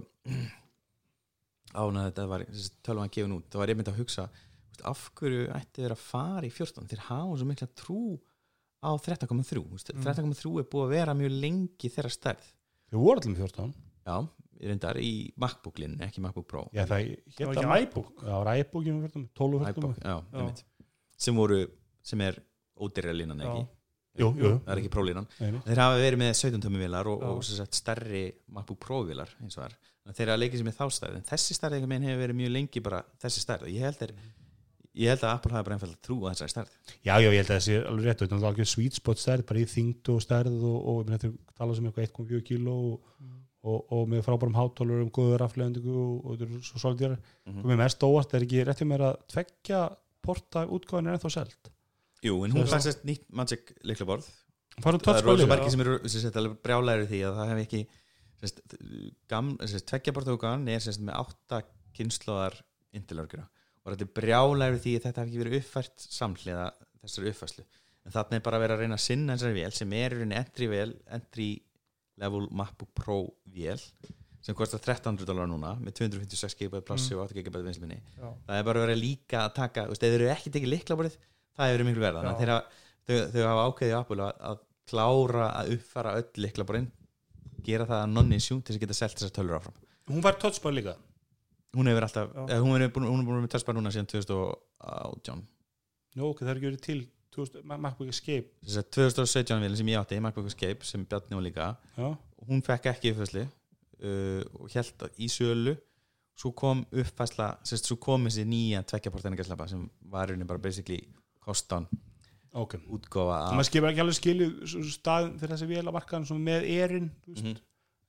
Ána 1.78 2.04
þetta 2.10 2.26
var 2.32 2.44
tölvan 2.84 3.12
gefin 3.14 3.36
út, 3.38 3.46
þá 3.52 3.58
var 3.62 3.72
ég 3.72 3.78
myndi 3.80 3.92
að 3.94 4.00
hugsa 4.02 4.26
veist, 4.32 4.82
af 4.88 5.06
hverju 5.20 5.46
ætti 5.56 5.84
þeir 5.84 5.94
að 5.96 6.02
fara 6.04 6.48
í 6.48 6.52
14 6.52 6.88
þeir 6.92 7.02
hafa 7.10 7.38
svo 7.40 7.48
mikla 7.50 7.68
trú 7.80 8.00
á 8.84 8.90
13,3 8.96 9.64
veist, 9.72 9.92
Mm. 9.94 10.04
13,3 10.04 10.60
er 10.64 10.68
búið 10.72 10.86
að 10.88 10.94
vera 10.96 11.16
mjög 11.18 11.36
lengi 11.44 11.92
þeirra 11.92 12.12
stærð. 12.14 12.46
Þau 12.92 13.00
voru 13.04 13.20
allir 13.22 13.34
með 13.36 13.42
14 13.46 13.74
já, 14.08 14.16
ég 14.58 14.72
reyndar 14.72 15.00
í 15.04 15.12
MacBook-linn 15.44 15.98
ekki 16.08 16.24
MacBook 16.24 16.48
Pro. 16.50 16.66
Já, 16.74 16.86
það 16.90 17.10
Það 17.36 17.48
að 17.48 17.58
ekki 17.62 17.88
iBook? 17.88 18.14
Já, 18.24 18.30
það 18.32 18.38
var 18.40 18.62
iBook 18.64 18.86
12 18.88 19.58
iBook, 19.58 19.66
14 19.68 19.98
já, 20.02 20.14
Já. 20.16 20.40
einmitt. 20.42 20.64
sem 21.28 21.42
voru, 21.44 21.60
sem 22.08 22.24
er 22.28 22.40
ódýrra 22.78 23.14
línan 23.18 23.44
ekki 23.46 23.68
Jú, 24.18 24.32
jú. 24.34 24.56
það 24.66 24.72
er 24.74 24.80
ekki 24.82 24.90
Pro-línan. 24.90 25.28
Þeir 25.38 25.80
hafa 25.84 26.00
verið 26.02 26.20
með 26.24 26.32
17 26.40 26.64
tómi 26.64 26.80
vilar 26.82 27.06
og, 27.12 27.22
og 27.22 27.44
sem 27.46 27.60
sagt, 27.60 27.78
stærri 27.78 28.24
MacBook 28.50 28.80
Pro 28.82 29.04
vilar 29.06 29.30
eins 29.44 29.60
og 29.60 29.68
þar 29.68 29.76
Þannig 30.08 30.16
að 30.16 30.18
þeir 30.18 30.28
eru 30.28 30.34
að 30.34 30.42
leika 30.42 30.58
sér 30.58 30.68
með 30.68 30.76
þá 30.78 30.86
stærð. 30.96 31.16
En 31.18 31.26
þessi 31.28 31.56
stærð 31.58 31.76
einhvern 31.76 31.92
veginn 31.92 32.08
hefur 32.08 32.22
verið 32.24 32.38
mjög 32.40 32.52
lengi 32.56 32.82
bara 32.86 33.00
þessi 33.20 33.42
stærð. 33.44 33.66
Og 33.68 33.74
ég 33.74 33.84
held, 33.84 34.04
er, 34.06 34.14
ég 34.96 35.12
held 35.12 35.26
að 35.28 35.34
Apple 35.34 35.52
hafi 35.52 35.68
bara 35.68 35.76
einfalda 35.76 35.98
trú 36.08 36.16
á 36.24 36.28
þessari 36.32 36.54
stærð. 36.54 36.70
Já, 37.04 37.12
já, 37.12 37.28
ég 37.28 37.36
held 37.42 37.50
að 37.50 37.52
það 37.52 37.66
sé 37.66 37.76
alveg 37.82 38.06
rétt. 38.08 38.22
Og 38.24 38.30
þetta 38.30 38.38
er 38.40 38.48
alveg 38.48 38.70
sweet 38.72 39.00
spot 39.02 39.20
stærð, 39.20 39.44
bara 39.50 39.60
í 39.60 39.66
þyngd 39.68 40.12
og 40.14 40.24
stærð 40.24 40.56
og, 40.64 40.78
og 40.78 41.02
ég 41.02 41.10
meina 41.10 41.20
þetta 41.26 41.60
tala 41.60 41.76
sem 41.76 41.90
eitthvað 41.90 42.08
1,4 42.08 42.46
kíló 42.48 42.78
og, 42.94 43.12
og, 43.68 43.94
og 43.94 44.10
með 44.12 44.24
frábærum 44.26 44.58
hátólur 44.58 45.04
um 45.04 45.12
góður 45.14 45.46
afleðendingu 45.48 45.94
og, 45.94 46.14
og 46.24 46.38
þetta 46.38 46.48
er 46.48 46.68
svo 46.70 46.82
svolítið 46.84 47.16
mm 47.16 47.54
mm. 47.54 47.64
Mér 47.70 47.82
mest 47.84 48.08
óvart 48.08 48.36
er 48.38 48.46
ekki 48.48 48.64
rétt 48.68 48.82
hjá 48.84 48.90
mér 48.90 49.06
að 49.12 49.22
tveggja 49.34 49.82
porta 50.24 50.66
útgáðin 50.66 51.12
er 51.12 51.18
ennþá 51.18 51.34
selt 51.38 51.72
Jú, 52.26 52.42
en 52.46 52.56
hún 52.56 52.68
fannst 52.70 53.06
nýtt 53.08 53.28
Magic 53.30 53.74
liklaborð 53.86 54.28
Farum 54.84 55.02
það 55.02 55.20
er 55.20 55.26
rosa 55.26 55.42
líka 55.44 55.52
margir 55.54 55.74
sem 55.74 55.84
eru 55.84 56.00
alveg 56.42 56.58
brjálæri 56.66 57.08
því 57.10 57.22
að 57.26 57.40
það 57.40 57.52
hef 57.52 57.62
ekki 57.66 57.84
gam, 59.32 59.56
sérst, 59.66 59.88
tveggjaborðugan 59.90 60.68
er 60.70 60.84
sérst, 60.84 61.02
með 61.02 61.18
átta 61.18 61.64
kynnslóðar 61.98 62.60
indilörgjuna 62.94 63.48
og 63.88 63.94
þetta 63.94 64.06
er 64.06 64.14
brjálæri 64.20 64.82
því 64.84 64.94
að 64.98 65.06
þetta 65.08 65.24
hef 65.24 65.30
ekki 65.32 65.42
verið 65.42 65.58
uppfært 65.62 66.06
samhliða 66.12 66.66
þessari 67.02 67.32
uppfærslu. 67.32 67.64
En 68.04 68.16
þarna 68.16 68.38
er 68.38 68.44
bara 68.44 68.60
að 68.60 68.64
vera 68.66 68.76
að 68.76 68.84
reyna 68.84 68.98
að 68.98 69.04
sinna 69.06 69.38
þessari 69.38 69.58
vél 69.62 69.76
sem 69.78 69.94
er 69.96 70.16
í 70.18 70.28
entry 70.28 70.68
vél 70.72 70.92
entry 71.18 71.48
level 72.18 72.48
MacBook 72.52 72.90
Pro 72.98 73.18
vél 73.54 73.82
sem 74.42 74.56
kostar 74.56 74.80
1300 74.80 75.26
dólar 75.28 75.48
núna 75.50 75.76
með 75.82 75.96
256 76.02 76.56
GB 76.60 76.82
plassi 76.88 77.14
Mm. 77.14 77.20
og 77.20 77.30
8 77.30 77.36
GB 77.44 77.64
vinsminni 77.66 77.98
það 78.20 78.60
er 78.60 78.64
bara 78.64 78.84
vera 78.86 78.96
líka 78.96 79.42
að 79.48 79.54
taka 79.58 79.88
veist, 79.90 80.04
ef 80.04 80.14
þeir 80.14 80.22
eru 80.22 80.30
ekki 80.36 80.52
tekið 80.54 80.72
liklaborðið 80.76 81.18
það 81.58 81.66
hefur 81.68 81.78
verið 81.78 81.90
miklu 81.90 82.06
verða 82.06 82.22
að 82.22 82.30
Já. 82.30 82.38
þeir 82.40 82.52
hafa- 82.54 82.70
þau, 83.08 83.18
þau 83.34 83.44
hafa 83.48 83.66
ákveðið 83.72 83.98
Apple 84.00 84.24
að, 84.28 84.34
að 84.52 84.58
klára 84.88 85.48
að 85.60 85.72
uppfara 85.76 86.14
öll 86.22 86.44
liklaborðin 86.46 86.92
gera 87.68 87.86
það 87.90 88.00
að 88.06 88.14
nonni 88.14 88.40
sjú 88.40 88.62
til 88.62 88.72
þess 88.74 88.78
að 88.78 88.84
geta 88.86 88.94
selt 89.02 89.18
þessar 89.18 89.34
tölur 89.36 89.58
áfram. 89.60 89.74
Hún 90.08 90.22
var 90.24 90.38
touchbar 90.40 90.72
líka? 90.72 90.94
Hún 91.76 91.88
hefur 91.92 92.06
alltaf, 92.08 92.30
eh, 92.50 92.60
hún 92.64 92.82
er 92.82 92.90
búin, 92.90 93.26
búin 93.28 93.44
með 93.44 93.52
tölspar 93.52 93.76
núna 93.76 93.92
síðan 93.92 94.08
2018 94.08 95.44
Nú, 96.18 96.30
ok, 96.32 96.40
það 96.42 96.50
er 96.54 96.56
ekki 96.62 96.70
verið 96.72 96.82
til 96.82 97.02
2000 97.02 97.04
Ma- 97.04 97.17
MacBook 97.64 98.10
Escape. 98.12 98.52
Þess 98.66 98.82
að 98.82 98.90
2017 98.98 99.64
vilja 99.66 99.82
sem 99.82 99.92
ég 99.94 100.02
átti 100.02 100.22
MacBook 100.24 100.50
Escape 100.50 100.88
sem 100.88 101.06
Bjarni 101.06 101.38
og 101.38 101.46
líka. 101.46 101.74
Já, 101.98 102.10
hún 102.50 102.64
fekk 102.66 102.90
ekki 102.94 103.14
uppfæsli 103.14 103.46
uh, 103.46 104.42
og 104.58 104.74
held 104.74 105.08
í 105.18 105.30
sölu. 105.32 105.78
Svo 106.38 106.52
kom 106.54 106.84
uppfæsla 106.92 107.56
sérst, 107.66 107.90
svo 107.90 107.98
kom 108.02 108.28
þessi 108.30 108.46
nýja 108.46 108.84
tveggjaportæningarslapa 108.86 109.70
sem 109.72 109.88
var 110.12 110.30
í 110.30 110.36
rauninni 110.36 110.50
bara 110.50 110.62
basically 110.62 111.00
kostan 111.42 111.88
ok. 112.58 112.78
útgófa 112.94 113.40
og 113.50 113.58
maður 113.58 113.70
skipur 113.70 113.90
ekki 113.92 114.04
alveg 114.04 114.18
skilju 114.18 114.48
staðin 114.94 115.36
fyrir 115.40 115.54
þessi 115.56 115.70
vél 115.70 115.84
að 115.84 115.96
markaðan 115.98 116.28
svona 116.30 116.46
með 116.48 116.68
erinn 116.78 117.12
veist. 117.26 117.44
Mhm. 117.44 117.60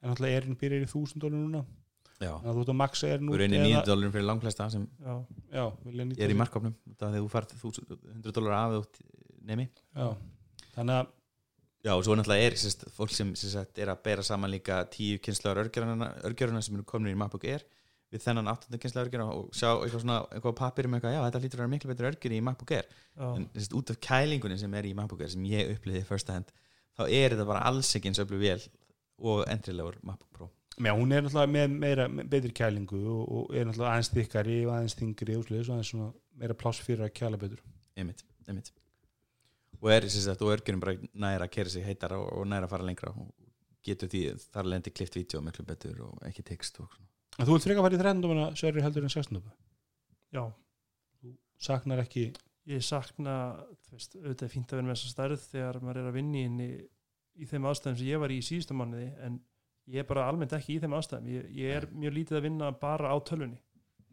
en 0.02 0.10
náttúrulega 0.12 0.40
erinn 0.40 0.58
byrjar 0.60 0.84
í 0.84 0.88
1000 0.88 1.22
dólar 1.22 1.38
núna. 1.38 1.64
Þannig 2.18 2.48
að 2.50 2.56
þú 2.56 2.62
ert 2.64 2.72
að 2.72 2.78
maxa 2.78 3.08
erinn 3.08 3.28
og 3.30 3.38
reynir 3.38 3.62
9 3.62 3.82
dólarum 3.86 4.12
fyrir 4.14 4.26
langflesta 4.26 4.70
sem 4.70 4.86
já, 4.98 5.14
já, 5.54 5.64
er 5.86 6.00
í 6.02 6.16
því. 6.18 6.38
markkopnum 6.40 6.74
þegar 6.98 7.20
þú 7.22 7.28
fært 7.30 7.54
100 7.54 8.34
dólar 8.34 8.56
af 8.58 8.88
nemi. 9.48 9.70
Já. 9.94 10.12
þannig 10.74 11.00
að 11.02 11.14
Já, 11.86 11.92
og 11.94 12.02
svo 12.02 12.16
náttúrulega 12.18 12.48
er 12.48 12.56
sérst, 12.58 12.82
fólk 12.90 13.12
sem 13.14 13.28
sérst, 13.38 13.76
er 13.78 13.90
að 13.92 14.00
bera 14.08 14.22
saman 14.26 14.50
líka 14.50 14.80
tíu 14.90 15.20
kynslaður 15.22 15.68
örgjöruna 15.68 16.62
sem 16.64 16.74
eru 16.74 16.86
komin 16.88 17.12
í 17.12 17.18
MacBook 17.18 17.46
Air 17.46 17.62
við 18.10 18.24
þennan 18.24 18.50
8. 18.50 18.80
kynsla 18.82 19.04
örgjur 19.04 19.22
og 19.22 19.52
sjá 19.54 19.68
eitthvað 19.70 20.02
svona, 20.02 20.16
eitthvað 20.32 20.56
á 20.56 20.60
papirum 20.62 20.96
eitthvað, 20.96 21.14
já 21.14 21.20
þetta 21.22 21.40
hlýtur 21.42 21.60
að 21.60 21.62
vera 21.62 21.72
miklu 21.74 21.90
betur 21.92 22.08
örgjur 22.08 22.34
í 22.34 22.40
MacBook 22.44 22.72
Air. 22.74 22.88
Já, 23.14 23.26
en 23.28 23.46
þessi, 23.54 23.70
út 23.78 23.92
af 23.92 24.00
kælingunni 24.08 24.58
sem 24.58 24.74
er 24.80 24.88
í 24.88 24.94
MacBook 24.98 25.22
Air 25.22 25.32
sem 25.34 25.44
ég 25.48 25.70
upplýði 25.76 26.02
first 26.08 26.32
hand 26.32 26.50
þá 26.98 27.04
er 27.06 27.36
þetta 27.36 27.46
bara 27.52 27.62
alls 27.70 27.92
ekki 27.94 28.10
eins 28.10 28.22
öflug 28.24 28.42
vél 28.42 28.66
og 29.22 29.44
endrilegur 29.46 30.00
MacBook 30.02 30.32
Pro. 30.34 30.50
Já, 30.78 30.92
hún 30.94 31.14
er 31.14 31.24
náttúrulega 31.26 31.54
með 31.54 31.78
meira, 31.84 32.08
með 32.10 32.32
betri 32.34 32.52
kælingu 32.58 33.04
og, 33.14 33.22
og 33.28 33.54
er 33.54 33.68
náttúrulega 33.68 33.94
aðeins 33.94 34.12
þykkari 34.16 34.58
og 34.64 34.74
aðeins 34.74 34.98
þingri 34.98 35.38
og 35.38 35.54
aðeins 35.54 35.94
svona 35.94 36.10
meira 36.38 36.58
pláss 36.58 36.82
fyrir 36.82 37.06
að 37.06 37.16
kæla 37.18 37.40
betur. 37.40 37.62
Einmitt, 37.98 38.26
einmitt 38.46 38.72
og 39.78 39.92
er 39.94 40.08
sagt, 40.10 40.42
og 40.42 40.54
örgjurum 40.56 40.80
bara 40.82 40.96
næra 41.14 41.46
að 41.46 41.54
kera 41.54 41.72
sig 41.72 41.86
heitar 41.86 42.16
og, 42.16 42.26
og 42.34 42.48
næra 42.48 42.66
að 42.66 42.74
fara 42.74 42.88
lengra. 42.88 43.12
Og 43.14 43.30
getur 43.86 44.10
því 44.10 44.24
þar 44.52 44.68
lendi 44.72 44.92
klift 44.94 45.16
vídeo 45.16 45.40
miklu 45.44 45.64
betur 45.66 46.02
og 46.08 46.26
ekki 46.28 46.44
text 46.46 46.80
og 46.82 46.90
svona. 46.92 47.08
En 47.38 47.46
þú 47.46 47.54
vilt 47.54 47.68
freka 47.68 47.80
að 47.80 47.86
fara 47.86 47.98
í 47.98 48.02
13 48.02 48.22
dómana 48.24 48.46
Sverri 48.58 48.82
heldur 48.82 49.06
en 49.06 49.12
16 49.14 49.38
dómana 49.38 49.56
já, 50.34 50.44
Saknar 51.58 52.02
ekki 52.02 52.30
ég 52.68 52.84
sakna 52.84 53.34
þú 53.86 53.94
veist, 53.96 54.16
auðvitað 54.18 54.46
er 54.46 54.52
fínt 54.52 54.72
að 54.72 54.80
vera 54.80 54.88
með 54.88 54.98
þessa 54.98 55.12
stærð 55.14 55.44
þegar 55.52 55.78
maður 55.82 56.00
er 56.02 56.10
að 56.10 56.18
vinna 56.18 56.38
í 56.38 56.42
henni 56.44 56.68
í 57.38 57.48
þeim 57.48 57.68
aðstæðum 57.70 58.00
sem 58.00 58.10
ég 58.10 58.20
var 58.22 58.34
í 58.34 58.38
í 58.38 58.44
síðustu 58.44 58.76
mánuði 58.76 59.08
en 59.24 59.38
ég 59.88 60.02
er 60.02 60.08
bara 60.08 60.26
almennt 60.28 60.52
ekki 60.52 60.74
í 60.74 60.82
þeim 60.82 60.96
aðstæðum. 60.98 61.30
Ég, 61.32 61.48
ég 61.56 61.78
er 61.78 61.86
mjög 61.94 62.16
lítið 62.18 62.38
að 62.40 62.46
vinna 62.48 62.70
bara 62.82 63.14
á 63.14 63.16
tölunni 63.24 63.60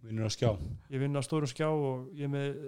vinnur 0.06 0.30
á 0.30 0.32
skjá. 0.32 0.51
Ég 0.93 1.01
vinna 1.01 1.20
á 1.20 1.26
stórum 1.26 1.49
skjá 1.49 1.68
og 1.68 2.12
ég 2.16 2.30
er 2.30 2.32
með 2.32 2.60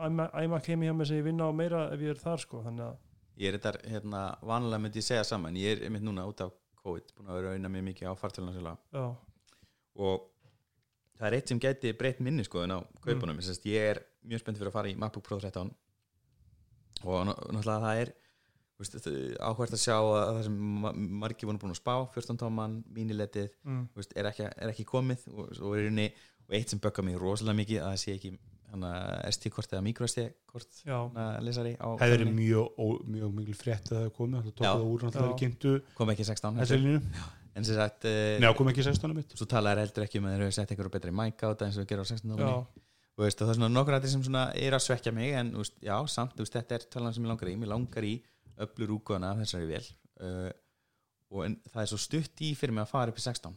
æmak 0.00 0.66
heimi 0.70 0.86
hjá 0.88 0.94
mig 0.96 1.06
sem 1.10 1.18
ég 1.20 1.24
vinna 1.30 1.48
á 1.48 1.52
meira 1.56 1.86
ef 1.94 2.00
ég 2.00 2.12
er 2.14 2.20
þar 2.20 2.42
sko 2.42 2.62
þannig 2.66 2.86
að 2.86 2.96
ég 3.42 3.48
er 3.52 3.58
þetta 3.58 3.90
hérna 3.92 4.22
vanlega 4.42 4.82
myndi 4.82 5.00
ég 5.02 5.06
segja 5.08 5.24
saman 5.28 5.56
ég 5.60 5.76
er 5.76 5.84
einmitt 5.88 6.04
núna 6.06 6.24
út 6.28 6.40
af 6.44 6.52
COVID 6.82 7.14
búin 7.16 7.28
að 7.30 7.38
vera 7.40 7.50
að 7.50 7.56
auðna 7.58 7.68
mig 7.74 7.84
mikið 7.90 8.10
á 8.10 8.14
fartöluna 8.16 8.76
já, 8.94 9.06
og 9.96 10.28
það 11.16 11.26
er 11.30 11.36
eitt 11.38 11.48
sem 11.48 11.60
gæti 11.60 11.92
breytt 11.96 12.20
minni 12.20 12.44
skoðun 12.44 12.76
á 12.76 12.78
kaupunum. 13.00 13.36
Mm. 13.40 13.64
ég 13.64 13.90
er 13.90 14.02
mjög 14.24 14.40
spennt 14.44 14.58
fyrir 14.60 14.70
að 14.70 14.76
fara 14.78 14.88
í 14.92 14.96
MacBook 14.96 15.24
Pro 15.24 15.38
13 15.40 15.72
og 17.04 17.26
ná- 17.26 17.36
náttúrulega 17.52 17.82
það 17.84 18.00
er 18.04 18.12
áhvert 19.40 19.72
að 19.72 19.80
sjá 19.80 19.96
að 19.96 20.34
það 20.36 20.42
sem 20.44 20.56
ma- 20.84 20.92
margir 20.92 21.48
voru 21.48 21.58
búin 21.62 21.72
að 21.72 21.80
spá 21.80 21.94
14 22.12 22.36
tóman, 22.42 22.82
míniletið 22.92 23.48
mm, 23.64 23.86
er, 24.16 24.26
er 24.28 24.68
ekki 24.70 24.84
komið. 24.84 25.24
Og, 25.32 25.48
og, 25.60 25.76
og 25.80 26.54
eitt 26.54 26.68
sem 26.70 26.78
böggar 26.82 27.04
mig 27.04 27.16
rosalega 27.18 27.56
mikið 27.56 27.80
að 27.82 27.88
það 27.94 28.02
sé 28.02 28.14
ekki 28.16 28.32
ST-kort 29.36 29.72
eða 29.76 29.82
micro-ST-kort 29.86 30.80
já, 30.86 30.96
lesari 31.44 31.74
á 31.78 31.88
Það 32.00 32.12
er 32.12 32.22
tölvunni. 32.22 32.36
mjög, 32.40 32.78
ó- 32.82 33.02
mjög 33.16 33.34
mikil 33.40 33.54
frétt 33.58 33.90
að 33.92 34.00
það 34.04 34.12
komið 34.18 34.40
Það 34.46 34.54
tók 34.56 34.66
það 34.66 34.86
úr 34.90 35.04
náttúrulega 35.06 35.40
kynntu 35.42 35.74
kom 35.98 36.12
ekki 36.14 36.26
16 36.30 36.58
þessi 36.62 36.78
línu 36.82 37.00
en 37.56 37.64
sem 37.64 37.78
sagt 37.78 38.04
uh, 38.10 38.32
Nei, 38.42 38.48
kom 38.58 38.68
ekki 38.72 38.84
16 38.84 39.14
mitt 39.16 39.36
svo 39.38 39.46
talaði 39.48 39.84
heldur 39.86 40.04
ekki 40.08 40.20
um 40.20 40.26
að 40.28 40.34
þeir 40.36 40.44
eru 40.48 40.56
sett 40.58 40.74
einhverju 40.74 40.92
betri 40.98 41.14
mic 41.14 41.40
á 41.40 41.46
þetta 41.52 41.68
eins 41.70 41.78
og 41.78 41.84
við 41.86 41.88
gerum 41.94 42.04
á 42.04 42.10
16 42.10 42.28
já, 42.28 42.36
tómanni 42.36 42.82
og 43.16 43.24
veist, 43.24 43.40
og 43.40 43.46
það 43.48 43.52
er 43.54 43.56
svona 43.62 43.72
nokkur 43.72 43.94
aðeins 43.96 44.12
sem 44.12 44.24
svona 44.26 44.42
er 44.60 44.74
að 44.76 44.82
svekja 44.84 45.12
mig 45.16 45.32
en 45.40 45.54
veist, 45.56 45.78
já, 45.80 45.94
samt, 46.12 46.34
veist, 46.36 46.52
þetta 46.52 46.76
er 46.76 46.82
talan 46.92 47.14
sem 47.16 47.24
ég 47.24 47.30
langar 47.32 47.48
í. 47.48 47.54
Mér 47.56 47.70
langar 47.72 48.04
í 48.04 48.10
öflur 48.60 48.92
úkvæðana 48.98 49.30
af 49.32 49.40
þessari 49.40 49.70
vel 49.70 49.86
uh, 50.20 50.50
og 51.32 51.46
en, 51.46 51.54
það 51.72 51.80
er 51.86 51.88
svo 51.94 52.00
stutt 52.02 52.42
í 52.44 52.50
fyrir 52.58 52.76
mig 52.76 52.84
að 52.84 52.92
fara 52.92 53.14
upp 53.14 53.16
í 53.16 53.24
16 53.24 53.56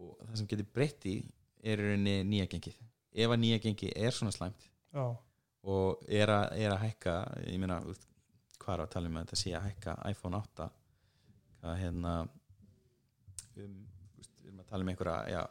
og 0.00 0.16
það 0.24 0.38
sem 0.40 0.48
getur 0.54 0.70
breytt 0.72 1.04
í 1.12 1.14
er 1.64 1.80
í 1.84 1.90
rauninni 1.90 2.16
nýja 2.32 2.48
gengið 2.54 2.80
ef 3.14 3.30
að 3.30 3.40
nýja 3.44 3.60
gengi 3.62 3.92
er 3.96 4.10
svona 4.16 4.32
slæmt 4.34 4.66
já, 4.94 5.04
og 5.64 6.02
er 6.08 6.32
að, 6.34 6.46
er 6.60 6.72
að 6.74 6.82
hækka 6.84 7.14
ég 7.46 7.60
meina, 7.62 7.78
hvað 8.58 8.74
er 8.74 8.82
að 8.84 8.92
tala 8.94 9.10
um 9.10 9.16
að 9.20 9.26
þetta 9.26 9.40
sé 9.42 9.52
að 9.58 9.66
hækka 9.68 9.94
iPhone 10.10 10.40
8 10.40 10.68
hvað 11.60 11.78
hérna 11.82 12.14
um, 12.24 12.28
við 13.54 14.48
erum 14.48 14.60
að 14.64 14.68
tala 14.72 14.82
um 14.86 14.92
einhverja 14.92 15.18
já 15.34 15.42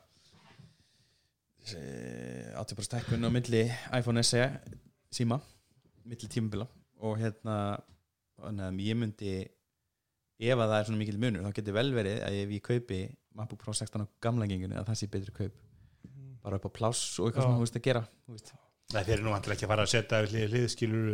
se- 1.64 2.54
80% 2.60 3.00
hækkun 3.00 3.28
á 3.28 3.30
milli 3.32 3.64
iPhone 4.00 4.24
SE 4.28 4.44
síma 5.14 5.40
milli 6.04 6.28
tímabila 6.30 6.68
og 7.04 7.18
hérna 7.22 7.58
að 8.44 8.80
ég 8.84 8.98
myndi 9.00 9.34
ef 10.44 10.60
að 10.60 10.68
það 10.70 10.78
er 10.82 10.88
svona 10.90 11.00
mikil 11.00 11.20
munur 11.22 11.46
þá 11.46 11.54
getur 11.60 11.78
vel 11.78 11.90
verið 11.96 12.22
að 12.28 12.38
ef 12.44 12.52
ég 12.58 12.64
kaupi 12.66 12.98
MacBook 13.34 13.62
Pro 13.64 13.74
16 13.74 14.04
á 14.04 14.08
gamla 14.22 14.48
genginu 14.50 14.76
að 14.78 14.90
það 14.90 15.00
sé 15.00 15.08
betri 15.14 15.34
kaup 15.38 15.56
bara 16.44 16.60
upp 16.60 16.68
á 16.68 16.72
pláss 16.78 17.04
og 17.20 17.30
eitthvað 17.30 17.48
sem 17.48 17.56
þú 17.58 17.64
veist 17.66 17.78
að 17.80 17.86
gera 17.88 18.02
þú 18.28 18.36
veist. 18.38 18.54
Nei, 18.94 19.04
þeir 19.08 19.14
eru 19.18 19.24
nú 19.28 19.32
vantilega 19.34 19.58
ekki 19.58 19.66
að 19.68 19.72
fara 19.74 19.86
að 19.88 19.94
setja 19.94 20.22
við 20.26 20.34
hlið, 20.34 20.50
hlið 20.54 20.66
skilur 20.74 21.08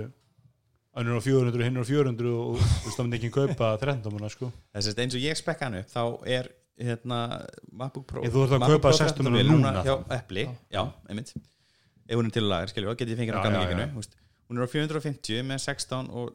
önnur 1.00 1.20
á 1.20 1.22
400 1.22 1.60
og 1.60 1.66
hinn 1.68 1.78
á 1.80 1.86
400 1.86 2.32
og 2.34 2.56
þú 2.58 2.88
veist, 2.88 2.96
það 2.98 3.06
myndi 3.06 3.20
ekki 3.20 3.32
kaupa 3.36 3.70
13 3.84 4.02
dómana 4.08 4.32
sko. 4.34 4.50
Að 4.74 4.90
eins 5.06 5.16
og 5.20 5.22
ég 5.24 5.38
spekka 5.40 5.70
hann 5.70 5.78
upp 5.84 5.94
þá 5.94 6.02
er 6.38 6.50
hérna 6.80 7.20
MacBook 7.76 8.08
Pro 8.10 8.24
þú 8.26 8.44
ert 8.48 8.56
að 8.58 8.66
kaupa 8.66 8.90
Pro 8.90 8.98
16 8.98 9.22
13 9.22 9.38
vél 9.38 9.50
núna, 9.54 9.74
hjá. 9.86 9.96
Apple, 10.18 10.46
já, 10.74 10.82
einmitt. 11.12 11.34
Ef 12.10 12.18
hún 12.18 12.26
er 12.32 12.34
til 12.34 12.46
lagar, 12.50 12.72
skiljum, 12.72 12.90
þá 12.96 13.00
get 13.04 13.12
ég 13.14 13.20
fengið 13.20 13.36
hann 13.38 13.44
á 13.46 13.64
gamla 13.70 13.88
veist. 14.00 14.16
hún 14.50 14.58
er 14.58 14.66
á 14.66 14.70
450 14.72 15.44
með 15.46 15.60
16 15.68 16.10
og 16.10 16.32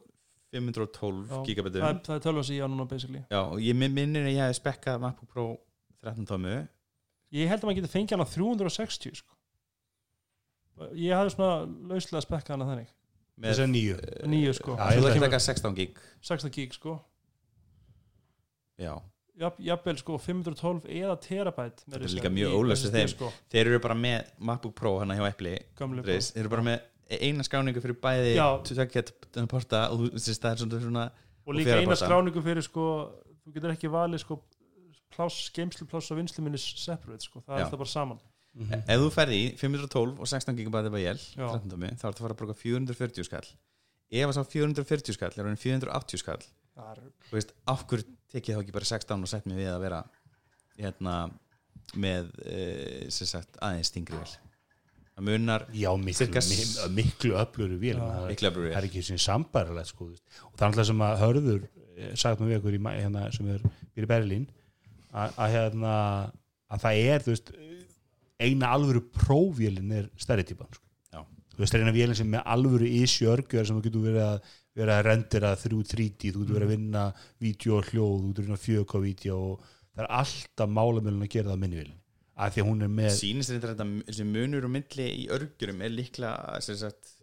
512 0.55 1.25
Já, 1.33 1.39
gigabitum 1.49 1.81
það, 1.83 1.89
er- 1.89 2.03
það 2.05 2.15
er 2.15 2.21
tölva 2.23 2.43
sem 2.47 2.55
ég 2.55 2.63
á 2.63 2.69
núna 2.71 2.85
basically. 2.87 3.21
Já, 3.27 3.41
og 3.43 3.59
ég 3.59 3.75
minn- 3.75 3.91
minnir 3.97 4.23
að 4.29 4.35
ég 4.37 4.45
hef 4.47 4.55
spekkað 4.61 5.01
MacBook 5.03 5.27
Pro 5.33 5.47
13 6.05 6.29
tómu 6.29 6.53
ég 7.31 7.47
held 7.49 7.61
að 7.63 7.69
maður 7.69 7.79
getur 7.81 7.93
fengið 7.95 8.15
hann 8.15 8.25
á 8.25 8.29
360 8.35 9.15
sko. 9.21 9.33
ég 10.93 11.15
hafði 11.15 11.33
svona 11.35 11.51
lauslega 11.89 12.21
spekkað 12.25 12.53
hann 12.55 12.65
að 12.65 12.71
þannig. 12.73 12.93
Með 13.35 13.49
Þess 13.51 13.63
að 13.65 13.71
nýju 13.73 13.95
nýju 14.31 14.53
sko, 14.55 14.75
Já, 14.75 14.85
svo 14.85 14.95
ég 14.95 15.03
það 15.03 15.13
kemur 15.15 15.27
eitthvað 15.27 15.45
16 15.45 15.75
gig. 15.75 15.99
16 16.23 16.51
gig 16.55 16.73
sko. 16.75 16.93
Já, 18.79 18.93
Jafn- 19.35 19.63
jafnvel 19.67 19.97
sko 19.99 20.17
512 20.17 20.85
eða 20.87 21.15
terabæt 21.19 21.81
Þetta 21.83 21.99
er 21.99 22.13
líka 22.15 22.31
mjög 22.31 22.53
ólöst 22.55 22.85
við 22.87 22.93
þeim. 22.95 23.09
sko, 23.11 23.31
þeir 23.51 23.67
eru 23.67 23.79
bara 23.83 23.95
með 23.99 24.29
MacBook 24.39 24.75
Pro 24.75 24.93
hann 24.99 25.11
hjá 25.11 25.27
Apple 25.27 25.57
Reis, 26.07 26.31
þeir 26.31 26.45
eru 26.45 26.49
bara 26.49 26.63
með 26.63 26.79
eina 27.19 27.43
skráningu 27.43 27.81
fyrir 27.83 27.99
bæði 27.99 28.35
porta 29.51 29.89
og 29.91 29.99
þú 29.99 30.11
veist 30.15 30.41
það 30.41 30.51
er 30.51 30.79
svona, 30.87 31.11
og 31.45 31.53
líka 31.53 31.75
eina 31.81 31.95
skráningu 31.99 32.41
fyrir 32.43 32.63
sko 32.63 32.85
þú 33.43 33.53
getur 33.57 33.75
ekki 33.75 33.91
valið 33.91 34.23
sko 34.23 34.39
pláss, 35.11 35.49
geimslu 35.55 35.85
pláss 35.87 36.11
og 36.11 36.17
vinslu 36.17 36.43
minni 36.43 36.57
separate 36.57 37.21
sko, 37.23 37.41
það 37.45 37.59
Já. 37.59 37.65
er 37.65 37.71
það 37.71 37.77
bara 37.83 37.93
saman 37.93 38.19
Mhm. 38.55 38.83
ef 38.87 38.99
þú 39.01 39.07
ferði 39.11 39.37
í 39.43 39.57
512 39.59 40.19
og 40.19 40.27
16 40.31 40.55
GB 40.55 40.89
VL 40.89 41.19
Já. 41.19 41.47
13 41.51 41.69
tómi, 41.69 41.89
þá 41.99 42.05
ertu 42.07 42.19
að 42.19 42.23
fara 42.23 42.33
að 42.33 42.37
bruka 42.39 42.53
440 42.55 43.23
skall 43.27 43.47
ef 44.11 44.29
að 44.29 44.33
sá 44.37 44.43
440 44.47 45.13
skall 45.17 45.33
er 45.35 45.43
hann 45.49 45.57
480 45.59 46.17
skall 46.21 46.39
það 46.75 46.91
er, 46.91 47.01
þú 47.29 47.35
veist, 47.35 47.51
af 47.67 47.83
hverju 47.87 48.05
tekið 48.31 48.55
þá 48.55 48.61
ekki 48.63 48.71
bara 48.73 48.85
16 48.85 49.21
og 49.21 49.27
sett 49.27 49.45
mig 49.45 49.57
við 49.57 49.71
að 49.75 49.81
vera 49.81 50.03
hérna 50.79 51.17
með 51.95 52.31
e, 52.47 53.09
sem 53.13 53.27
sagt 53.27 53.59
aðeins 53.61 53.91
stingri 53.91 54.15
vel 54.17 54.31
það 55.15 55.23
munar 55.29 55.65
Já, 55.75 55.91
miklu, 55.99 56.13
Cirka 56.25 56.41
s- 56.41 56.87
mi- 56.87 57.03
miklu 57.03 57.35
öfluru 57.39 57.77
vél 57.79 57.99
það, 57.99 58.27
miklu 58.31 58.49
öflugri 58.51 58.71
það 58.73 58.81
er 58.81 58.87
ekki 58.89 59.03
sem 59.03 59.17
sambarlegt 59.17 59.87
sko, 59.91 60.05
þú 60.07 60.09
veist. 60.15 60.23
og 60.45 60.55
það 60.55 60.61
er 60.65 60.71
alltaf 60.71 60.85
sem 60.89 61.03
að 61.05 61.19
hörður 61.23 61.67
eh, 61.97 62.15
sagt 62.15 62.39
með 62.39 62.47
við 62.51 62.59
okkur 62.59 62.73
í, 62.75 62.79
ma- 62.87 62.95
hérna, 62.95 63.31
sem 63.35 63.47
er 63.51 63.59
býr 63.95 64.07
í 64.07 64.11
Berlín 64.15 64.47
að, 65.15 65.37
að, 65.37 65.53
hérna, 65.55 65.93
að 66.71 66.83
það 66.85 67.01
er 67.13 67.25
þú 67.25 67.33
veist, 67.33 67.51
eina 68.45 68.71
alvöru 68.75 69.01
prófvélin 69.15 69.95
er 69.95 70.09
stærri 70.19 70.45
típan 70.47 70.71
sko. 70.73 70.83
Þú 71.55 71.63
veist, 71.63 71.71
það 71.71 71.79
er 71.79 71.85
eina 71.85 71.95
vélin 71.95 72.17
sem 72.19 72.31
með 72.33 72.47
alvöru 72.51 72.87
issue 72.99 73.31
örgjör 73.31 73.67
sem 73.67 73.77
þú 73.77 73.85
getur 73.85 74.01
verið 74.09 74.25
að 74.25 74.55
vera 74.75 74.97
að 74.99 75.05
rendera 75.07 75.53
þrjú 75.55 75.83
3D, 75.87 76.31
þú 76.35 76.41
getur 76.41 76.57
verið 76.57 76.65
að 76.67 76.73
vinna 76.73 77.03
vídeo 77.39 77.77
og 77.77 77.91
hljóð, 77.91 78.17
þú 78.17 78.31
getur 78.31 78.47
vinna 78.49 78.63
4K-vídeo 78.65 79.37
og 79.39 79.69
það 79.95 80.01
er 80.03 80.09
alltaf 80.17 80.73
málamölun 80.75 81.23
að 81.23 81.31
gera 81.37 81.53
það 81.53 81.61
minni 81.61 81.79
vélin 81.79 82.01
að 82.35 82.51
því 82.51 82.61
að 82.61 82.69
hún 82.69 82.83
er 82.83 82.91
með 82.91 83.13
sýnist 83.15 83.53
þetta 83.53 83.69
þetta 83.71 83.85
þessi 84.09 84.25
munur 84.27 84.67
og 84.67 84.73
milli 84.73 85.05
í 85.21 85.27
örgjurum 85.31 85.83
er 85.85 85.93
sagt, 86.81 87.13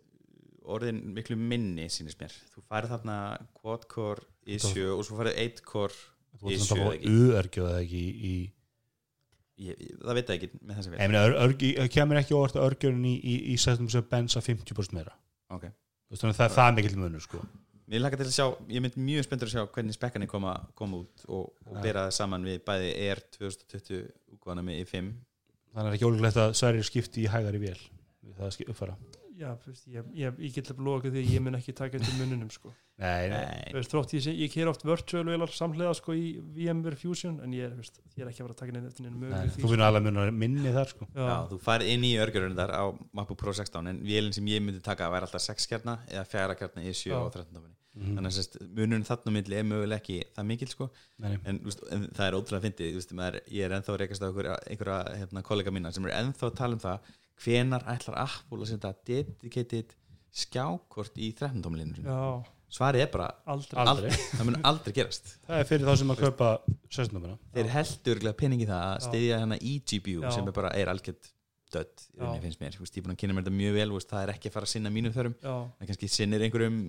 orðin 0.62 1.02
miklu 1.16 1.36
minni 1.36 1.88
sýnist 1.92 2.20
mér. 2.22 2.34
Þú 2.54 2.64
færð 2.70 2.94
þarna 2.94 3.16
quad-core 3.58 4.24
issue 4.56 4.88
og 4.94 5.04
svo 5.06 5.18
færð 5.18 5.36
8-core 5.42 5.98
þú 6.42 6.50
veist 6.50 6.64
issue 6.66 6.76
að 6.76 6.82
fá 6.82 6.96
ekki. 6.96 7.14
U-örgjör 7.16 7.70
eða 7.70 7.80
ekki 7.86 8.02
í, 8.02 8.12
í 8.32 9.66
ég, 9.68 9.76
ég, 9.78 9.96
það 10.02 10.18
veit 10.18 10.26
það 10.28 10.36
ekki 10.38 10.50
með 10.60 10.80
Ég 10.92 11.10
meina, 11.12 11.24
ör, 11.28 11.34
örgi, 11.46 11.72
kemur 11.94 12.20
ekki 12.22 12.36
óvart 12.36 12.58
að 12.58 12.66
örgjörun 12.70 13.04
í, 13.08 13.14
í, 13.18 13.34
í 13.52 13.58
sættum 13.62 13.90
sem 13.92 14.06
bensa 14.10 14.42
50% 14.44 14.96
meira 14.98 15.14
ok 15.52 15.68
Þú 15.68 16.14
veist, 16.16 16.24
þannig 16.26 16.34
að 16.34 16.40
það 16.42 16.48
er 16.50 16.56
það 16.58 16.74
mikill 16.76 16.96
munur 17.00 17.22
sko. 17.24 17.38
Mér 17.92 18.02
laka 18.04 18.18
til 18.20 18.26
að 18.28 18.34
sjá, 18.36 18.44
ég 18.72 18.82
mynd 18.84 18.96
mjög 19.00 19.24
spenntur 19.26 19.48
að 19.48 19.54
sjá 19.54 19.62
hvernig 19.74 19.96
spekkanir 19.96 20.28
koma, 20.28 20.52
koma 20.76 20.98
út 21.02 21.22
og, 21.28 21.46
og 21.66 21.78
Ja. 21.78 21.80
bera 21.86 22.02
það 22.06 22.16
saman 22.18 22.44
við 22.44 22.58
bæði 22.68 22.90
ER 23.06 23.22
2020 23.38 24.02
úkvæðana 24.36 24.64
með 24.66 24.82
i5 24.84 25.08
þannig 25.72 25.88
er 25.88 25.96
ekki 25.96 26.08
ólíklegt 26.10 26.40
að 26.42 26.52
Sverrir 26.60 26.84
skipti 26.88 27.24
í 27.24 27.30
hægari 27.32 27.62
vél 27.62 27.78
við 27.80 28.36
það 28.36 28.46
að 28.50 28.70
uppfara 28.74 28.96
já, 29.42 29.50
þú 29.62 29.72
veist, 29.72 29.84
ég, 29.90 30.08
ég, 30.16 30.38
ég 30.46 30.54
get 30.56 30.70
að 30.72 30.80
loka 30.86 31.10
því 31.10 31.22
að 31.22 31.32
ég 31.34 31.44
mun 31.44 31.58
ekki 31.58 31.74
taka 31.76 31.98
þetta 31.98 32.14
mununum 32.20 32.52
sko. 32.54 32.72
Nei, 33.02 33.26
nei, 33.32 33.42
Þú 33.72 33.78
veist, 33.80 33.92
þrótt 33.92 34.14
ég, 34.14 34.28
ég 34.44 34.52
keir 34.52 34.70
oft 34.70 34.84
virtual 34.86 35.24
velar 35.26 35.52
samhliða 35.56 35.96
sko 35.98 36.14
í 36.14 36.24
VMware 36.54 36.98
Fusion 37.00 37.40
en 37.42 37.56
ég 37.56 37.66
er, 37.66 37.92
ég 38.14 38.22
er 38.22 38.30
ekki 38.30 38.44
að 38.44 38.48
fara 38.48 38.56
að 38.56 38.62
taka 38.62 38.76
neina 38.76 38.92
eftir 38.92 39.10
möguleg 39.10 39.54
þú 39.56 39.72
finnur 39.72 39.86
alveg 39.88 40.06
munar 40.06 40.32
minni 40.44 40.74
þar 40.76 40.94
sko. 40.94 41.10
Já, 41.10 41.22
já, 41.26 41.36
þú 41.50 41.60
farið 41.66 41.94
inn 41.96 42.08
í 42.08 42.14
örgjörunum 42.22 42.58
þar 42.62 42.74
á 42.78 42.84
MacBook 43.10 43.42
Pro 43.42 43.56
16 43.58 43.92
en 43.92 44.02
vélinn 44.06 44.36
sem 44.36 44.52
ég 44.52 44.62
myndi 44.62 44.84
taka 44.84 45.10
væri 45.12 45.26
alltaf 45.26 45.42
6 45.50 45.70
kjarna 45.72 45.98
eða 46.12 46.26
4 46.36 46.60
kjarna 46.62 46.84
í 46.86 46.92
7 46.94 47.10
Já. 47.10 47.18
og 47.24 47.32
13 47.34 47.81
tóminni 47.92 48.12
Mhm. 48.12 48.16
þannig 48.16 48.26
að 48.32 48.36
munurinn 48.76 49.04
þarna 49.04 49.32
milli 49.32 49.56
er 49.58 49.64
mögulega 49.68 50.00
ekki 50.00 50.18
það 50.36 50.46
mikil 50.48 50.68
sko. 50.68 50.90
En, 51.44 51.58
úst, 51.68 51.82
en 51.92 52.06
það 52.08 52.26
er 52.28 52.36
ótrúlega 52.38 52.64
fyndið 52.64 52.94
veist, 52.96 53.12
ég 53.52 53.64
er 53.66 53.74
ennþá 53.76 53.92
að 53.92 53.98
rekast 54.00 54.22
á 54.22 54.26
einhverja, 54.30 54.54
einhverja 54.70 55.16
hérna, 55.20 55.42
kollega 55.42 55.70
mína 55.70 55.92
sem 55.92 56.06
er 56.06 56.14
ennþá 56.22 56.48
að 56.50 56.56
tala 56.56 56.72
um 56.78 56.80
það 56.80 56.98
hvenar 57.44 57.84
ætlar 57.92 58.16
Apple 58.22 58.58
að 58.64 58.70
setja 58.72 58.94
dedicated 59.04 59.92
skjákort 60.32 61.16
í 61.20 61.32
13 61.36 61.60
tómlinu 61.62 61.92
svarið 62.72 63.02
er 63.04 63.10
bara 63.12 63.26
aldrei. 63.52 63.84
Aldrei. 63.84 64.10
það 64.38 64.46
mun 64.48 64.56
aldrei 64.64 64.94
gerast. 64.96 65.34
Það 65.44 65.58
er 65.60 65.66
fyrir 65.68 65.84
þá 65.90 65.96
sem 66.00 66.12
að 66.14 66.22
kaupa 66.24 66.48
16 66.88 67.12
numina 67.18 67.36
þeir 67.52 67.68
heldur 67.74 68.22
peningi 68.40 68.68
það 68.70 68.86
að 68.86 68.96
Já. 68.96 69.04
styðja 69.10 69.40
hérna 69.42 69.58
eGPU 69.60 70.14
Já. 70.24 70.30
sem 70.32 70.48
er 70.48 70.56
bara 70.56 70.70
er 70.80 70.88
algjört 70.88 71.28
dött, 71.72 72.06
í 72.16 72.20
Já. 72.24 72.40
finnst 72.40 72.60
mér, 72.64 72.78
veist, 72.80 72.96
ég 72.96 73.04
búin 73.04 73.12
að 73.12 73.20
kynna 73.20 73.36
mér 73.36 73.44
þetta 73.44 73.56
mjög 73.60 73.76
vel 73.76 73.92
veist, 73.92 74.08
það 74.08 74.22
er 74.24 74.32
ekki 74.34 74.48
að 74.48 74.56
fara 74.56 74.64
að 74.68 74.72
sinna 74.72 74.90
mínum 74.92 75.12
þörfum. 75.12 75.36
Já, 75.44 75.54
það 75.76 75.86
kannski 75.92 76.08
sinnir 76.16 76.40
einhverjum 76.48 76.80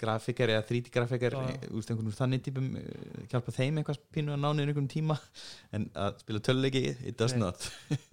grafikar 0.00 0.52
eða 0.54 0.64
3D 0.70 0.90
grafikar 0.94 1.36
Já. 1.36 1.42
e, 1.54 1.70
úst, 1.76 1.90
einhvern 1.92 2.14
þannig 2.16 2.42
típum 2.46 2.70
eh, 2.80 2.88
hjálpa 3.32 3.54
þeim 3.56 3.78
eitthvað 3.82 4.00
pínu 4.16 4.34
að 4.34 4.42
náni 4.46 4.64
einhverjum 4.64 4.88
tíma 4.92 5.16
en 5.76 5.86
að 5.94 6.18
spila 6.24 6.42
töluleiki 6.48 6.82
it 7.10 7.16
does 7.20 7.36
Nei. 7.36 7.44
not. 7.44 7.70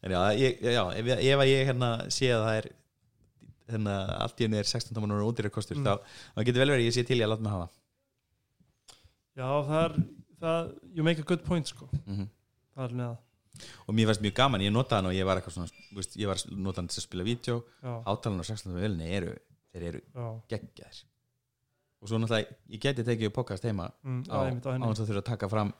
En 0.00 0.14
já, 0.14 0.20
ég, 0.40 0.62
já 0.64 0.80
ef, 0.96 1.08
ég- 1.12 1.22
ef 1.28 1.40
að 1.44 1.48
ég 1.50 1.66
hérna 1.68 1.88
sé 2.08 2.30
að 2.32 2.42
það 2.46 2.54
er 2.62 2.68
hérna, 3.70 3.96
allt 4.24 4.38
í 4.40 4.46
henni 4.46 4.56
er 4.62 4.68
16 4.70 4.94
tómanar 4.96 5.20
og 5.20 5.28
ódýrar 5.34 5.52
kostur 5.52 5.76
Mm. 5.76 5.84
þá, 5.84 6.14
þá 6.38 6.44
getur 6.48 6.62
vel 6.64 6.70
verið 6.72 6.86
ég 6.88 6.94
sé 6.96 7.02
til 7.04 7.18
í 7.20 7.24
að 7.26 7.34
láta 7.34 7.44
mig 7.44 7.52
hafa. 7.52 7.68
Já, 9.36 9.48
það 9.68 9.82
er 9.84 9.98
það, 10.40 10.70
you 10.96 11.04
make 11.06 11.20
a 11.20 11.26
good 11.28 11.44
point 11.46 11.68
sko. 11.68 11.88
Mm 12.06 12.28
það 12.80 12.84
er 12.86 12.92
með 12.96 13.06
það, 13.10 13.68
og 13.90 13.94
mér 13.98 14.06
fannst 14.08 14.22
mjög 14.24 14.34
gaman, 14.40 14.62
ég 14.64 14.72
notaði 14.72 14.96
hann 15.02 15.08
og 15.10 15.14
ég 15.18 15.26
var 15.28 15.36
eitthvað 15.40 15.54
svona, 15.58 16.10
ég 16.22 16.28
var 16.30 16.38
notaðan 16.64 16.88
til 16.88 17.00
að 17.00 17.04
spila 17.04 17.26
vídeo, 17.26 17.56
átalan 18.08 18.40
á 18.40 18.44
16 18.48 18.72
tómanar 18.78 19.08
eru, 19.18 19.34
þeir 19.72 19.86
eru 19.90 20.02
já. 20.02 20.26
geggjaðir. 20.54 21.00
Og 22.00 22.08
svo 22.08 22.20
náttúrulega, 22.20 22.56
ég 22.72 22.80
geti 22.80 23.04
tekið 23.04 23.28
upp 23.28 23.38
podcast 23.42 23.66
heima 23.68 23.90
mm, 24.02 24.22
á, 24.32 24.38
þess 24.48 25.02
að 25.02 25.10
þurfa 25.10 25.20
að 25.20 25.26
taka 25.28 25.50
fram 25.52 25.72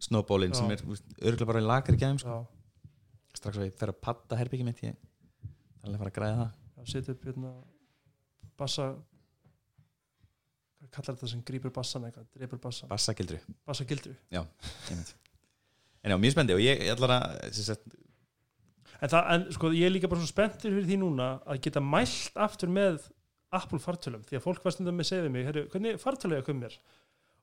snowballin 0.00 0.56
sem 0.56 0.70
Já. 0.70 0.78
er 0.80 1.28
örgulega 1.28 1.50
bara 1.52 1.60
í 1.60 1.66
lagri 1.66 2.00
gæðum 2.00 2.18
sko. 2.22 2.38
já, 2.40 3.36
strax 3.36 3.60
að 3.60 3.68
ég 3.68 3.76
fer 3.78 3.92
að 3.92 4.00
patta 4.02 4.38
herbyggi 4.40 4.66
mitt 4.66 4.80
ég 4.82 4.96
er 4.96 5.84
alveg 5.84 5.94
að 5.94 6.02
fara 6.02 6.12
að 6.12 6.16
græða. 6.18 6.46
Það 6.74 6.80
já, 6.80 6.90
setja 6.94 7.14
upp 7.14 7.26
hérna 7.28 7.52
bassa 8.60 8.88
hvað 10.80 10.92
kallar 10.96 11.16
þetta 11.16 11.30
sem 11.34 11.42
grípur 11.46 11.74
bassan 11.76 12.06
eitthvað, 12.08 12.58
bassan, 12.64 12.90
bassagildru. 12.90 13.40
Bassa 13.68 13.86
gildru 13.88 14.14
einmitt. 14.32 15.14
en 16.02 16.14
já, 16.14 16.16
mjög 16.24 16.34
spendi 16.34 16.56
og 16.56 16.62
ég, 16.64 16.80
ég 16.86 16.94
ætlar 16.94 17.14
að 17.18 17.60
sagt, 17.60 17.96
en, 19.00 19.08
það, 19.12 19.30
en 19.34 19.46
sko, 19.56 19.72
ég 19.76 19.88
er 19.88 19.94
líka 19.94 20.10
bara 20.10 20.24
svo 20.24 20.32
spenntur 20.32 20.72
fyrir 20.72 20.88
því 20.88 21.00
núna 21.02 21.30
að 21.44 21.60
geta 21.68 21.84
mælt 21.84 22.40
aftur 22.40 22.72
með 22.72 23.10
Apple 23.50 23.80
fartölum, 23.82 24.22
því 24.28 24.38
að 24.38 24.46
fólk 24.46 24.64
var 24.64 24.74
stundum 24.74 24.96
með 24.98 25.06
að 25.06 25.10
segja 25.10 25.26
við 25.26 25.34
mig, 25.34 25.46
herru, 25.48 25.66
hvernig 25.72 26.00
fartölu 26.00 26.36
er 26.36 26.42
að 26.42 26.48
koma 26.48 26.66
mér? 26.66 26.80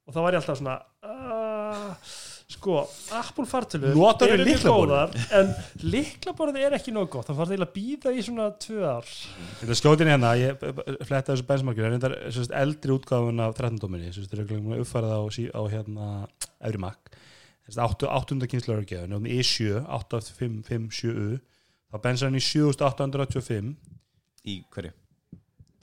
Og 0.07 0.15
þá 0.15 0.19
var 0.23 0.35
ég 0.35 0.39
alltaf 0.39 0.59
svona 0.61 0.75
uh, 1.03 2.11
sko, 2.47 2.75
Apple 3.17 3.43
fartölu 3.49 3.89
eru 3.91 4.45
mjög 4.47 4.61
góðar, 4.63 5.15
en 5.35 5.49
liklaborðið 5.83 6.67
er 6.69 6.75
ekki 6.77 6.93
nóg 6.95 7.09
gott, 7.11 7.27
það 7.27 7.41
var 7.41 7.51
eiginlega 7.51 7.67
að 7.67 7.75
býða 7.75 8.13
í 8.15 8.23
svona 8.23 8.45
tvö 8.63 8.85
ár. 8.87 9.09
Þetta 9.59 9.77
skjótin 9.81 10.11
hérna, 10.13 10.29
ég 10.39 10.63
fletta 10.63 11.33
þessu 11.33 11.47
benchmarkinu, 11.49 11.83
það 11.83 11.89
er 11.89 11.95
reyndar 11.97 12.15
sem 12.29 12.45
sagt, 12.45 12.55
eldri 12.61 12.95
útgáfun 12.95 13.43
af 13.43 13.57
13 13.57 13.81
dóminni, 13.83 14.13
sem 14.15 14.23
þetta 14.31 14.45
er 14.45 14.85
uppfærið 14.85 15.11
á, 15.11 15.21
á 15.27 15.61
hérna 15.73 16.11
Efri 16.63 16.83
að 17.83 17.99
8. 18.07 18.47
kynsla 18.47 18.77
örgjöfun, 18.77 19.17
um 19.17 19.27
I7 19.27 19.83
8557U, 19.91 21.41
þá 21.91 21.99
bensar 21.99 22.31
hann 22.31 22.39
í 22.39 22.45
7885 22.47 23.75
í 24.47 24.61
hverju 24.71 24.95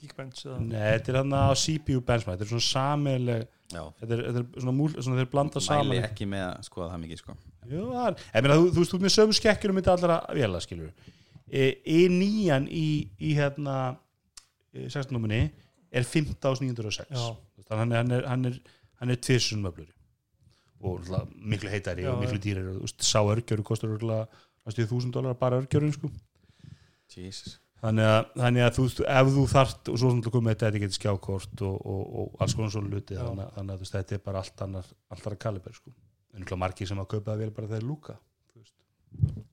Geekbench 0.01 0.45
eða 0.45 0.59
Nei, 0.61 0.79
þetta 0.95 1.11
er 1.13 1.17
hann 1.21 1.35
á 1.35 1.43
CPU 1.55 2.01
benchmark, 2.05 2.39
þetta 2.39 2.45
er 2.45 2.51
svona 2.51 2.67
samileg 2.67 3.43
já, 3.71 3.81
þetta 3.99 4.15
er, 4.17 4.23
þetta 4.27 4.41
er 4.43 4.63
svona, 4.63 4.75
múl, 4.79 4.89
svona 4.99 5.19
þeir 5.21 5.29
blanda 5.31 5.63
saman 5.63 5.91
mæli 5.91 6.01
ekki 6.05 6.27
með 6.29 6.45
að 6.47 6.65
skoða 6.67 6.89
það 6.93 7.03
mikið 7.05 7.21
sko. 7.21 7.35
Jú, 7.71 7.83
það 7.91 8.07
er, 8.09 8.17
ég 8.35 8.45
meina, 8.45 8.57
þú, 8.59 8.65
þú 8.69 8.81
veist, 8.81 8.93
þú 8.93 8.99
ert 8.99 9.05
með 9.07 9.15
sömu 9.15 9.37
skekkjunum 9.39 9.79
þetta 9.81 9.95
allra 9.95 10.17
vela, 10.39 10.61
skilur 10.63 11.11
e, 11.47 11.65
E9 11.95 12.59
í, 12.69 12.85
í 13.19 13.33
hérna 13.39 13.75
e, 14.75 14.85
16 14.89 15.15
núminni 15.15 15.41
er 15.95 16.07
15.906 16.07 17.11
Já. 17.15 17.27
þannig 17.69 17.75
að 17.75 17.79
hann 17.79 17.91
er, 17.95 17.99
hann 18.03 18.15
er, 18.19 18.29
hann 18.29 18.47
er, 18.51 18.59
hann 19.01 19.15
er 19.15 19.21
tvissun 19.23 19.63
möblur 19.63 19.91
og 20.85 21.07
miklu 21.39 21.71
heitari 21.71 22.03
Já, 22.05 22.11
og 22.13 22.21
miklu 22.21 22.37
já. 22.37 22.43
dýrari, 22.43 22.75
þú 22.75 22.83
veist, 22.85 23.05
sá 23.07 23.21
örgjöru 23.23 23.63
kostur 23.65 23.95
örgulega, 23.95 24.27
næstu 24.67 24.85
þúsund 24.89 25.15
dólar 25.15 25.37
bara 25.39 25.61
örgjörun 25.61 25.93
sko. 25.95 26.11
Jesus. 27.15 27.55
Þannig 27.85 28.09
að, 28.09 28.21
þannig 28.41 28.65
að 28.65 28.77
þú, 28.77 28.85
ef 29.15 29.31
þú 29.35 29.45
þart 29.53 29.91
og 29.91 29.99
svo 30.01 30.11
svona 30.11 30.33
komið 30.35 30.53
þetta 30.55 30.67
er 30.67 30.77
ekki 30.79 30.97
skjákort 30.97 31.65
og, 31.67 31.75
og, 31.93 32.03
og 32.21 32.43
alls 32.43 32.55
konar 32.57 32.73
svona 32.73 32.93
luti 32.93 33.17
þannig, 33.19 33.51
þannig 33.57 33.75
að 33.75 33.81
þú 33.81 33.85
veist, 33.85 33.97
þetta 33.97 34.17
er 34.17 34.23
bara 34.25 34.41
allt 34.43 34.65
annar 34.65 34.89
allt 35.13 35.27
annar 35.27 35.41
kaliber 35.45 35.75
sko. 35.77 35.93
en 36.35 36.41
náttúrulega 36.41 36.63
margir 36.65 36.89
sem 36.89 37.01
að 37.03 37.11
kaupa 37.13 37.31
það 37.31 37.43
vel 37.45 37.53
bara 37.59 37.71
þeir 37.73 37.85
lúka 37.85 38.17
þú 38.17 39.45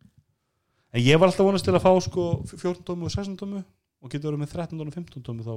en 0.92 1.00
ég 1.00 1.20
var 1.20 1.30
alltaf 1.30 1.46
vonast 1.46 1.66
til 1.66 1.76
að 1.76 1.84
fá 1.84 1.92
sko 2.04 2.26
14 2.52 2.84
tómu 2.88 3.08
og 3.08 3.14
16 3.14 3.38
tómu 3.40 3.62
og 3.62 4.10
getur 4.12 4.32
verið 4.32 4.42
með 4.42 4.54
13 4.56 4.78
tómu 4.80 4.92
og 4.92 4.98
15 4.98 5.24
tómu 5.28 5.46
þá 5.46 5.54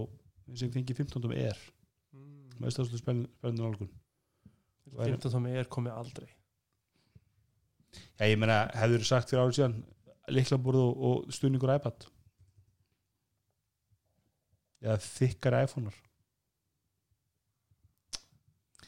ég 0.54 0.74
fengi 0.74 0.96
15 0.96 1.24
tómu 1.24 1.38
er. 1.38 1.60
Mm. 2.14 2.56
með 2.62 2.76
stöðslu 2.76 3.02
spennandi 3.02 3.62
nálgun. 3.62 3.92
Væri- 4.96 5.18
15 5.18 5.34
tómi 5.34 5.56
er 5.58 5.68
komið 5.68 5.98
aldrei. 5.98 6.30
Já, 8.20 8.28
ég 8.28 8.38
meina, 8.40 8.70
hefur 8.76 9.04
sagt 9.04 9.30
fyrir 9.30 9.44
árið 9.44 9.58
síðan 9.60 9.76
liklaborð 10.30 10.80
og, 10.80 11.04
og 11.08 11.34
stuðningur 11.34 11.76
iPad 11.76 12.08
eða 14.84 14.98
þykkar 15.06 15.60
iPhone-ar 15.64 16.02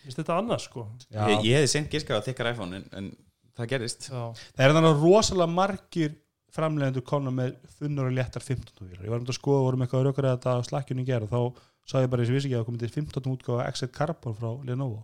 Vist 0.08 0.20
þetta 0.22 0.38
annars 0.40 0.68
sko 0.70 0.86
Já, 1.12 1.24
ég, 1.32 1.48
ég 1.50 1.58
hefði 1.60 1.72
sent 1.74 1.92
giskað 1.92 2.22
að 2.22 2.30
þykkar 2.30 2.52
iPhone 2.54 2.80
en, 2.80 2.88
en 2.96 3.12
það 3.58 3.72
gerist 3.74 4.08
Já, 4.10 4.22
það 4.56 4.66
er 4.66 4.78
þannig 4.78 5.04
rosalega 5.04 5.56
margir 5.58 6.16
framleiðendur 6.58 7.06
konu 7.08 7.34
með 7.34 7.58
þunnur 7.78 8.10
og 8.10 8.16
léttar 8.18 8.44
15 8.44 8.88
vílar. 8.88 9.04
Ég 9.06 9.12
var 9.12 9.22
um 9.22 9.28
að 9.28 9.38
skoða, 9.38 9.66
vorum 9.66 9.84
eitthvað 9.84 10.02
að 10.02 10.08
rökra 10.08 10.32
þetta 10.36 10.56
slakkjunni 10.70 11.04
í 11.04 11.10
gerð, 11.10 11.34
þá 11.34 11.68
sá 11.88 12.00
ég 12.02 12.10
bara 12.12 12.24
þessi 12.24 12.36
vissi 12.36 12.50
ekki 12.50 12.58
að 12.58 12.64
það 12.64 12.70
komið 12.70 12.84
til 12.86 12.94
15 12.96 13.30
útgáfa 13.34 13.68
Exit 13.72 13.94
Carbon 13.96 14.38
frá 14.38 14.50
Lenovo. 14.68 15.04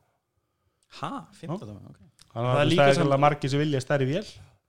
ha, 1.00 1.12
15 1.40 1.62
tómi, 1.68 1.78
ok 1.92 2.02
Þannig 2.34 2.34
Það 2.34 2.48
er 2.48 2.50
að 2.50 2.58
það 2.58 2.72
líka 2.72 2.88
er 2.90 2.98
sem... 2.98 3.16
margir 3.22 3.52
sem 3.54 3.62
vilja 3.62 3.82
stærri 3.84 4.10
vél. 4.10 4.24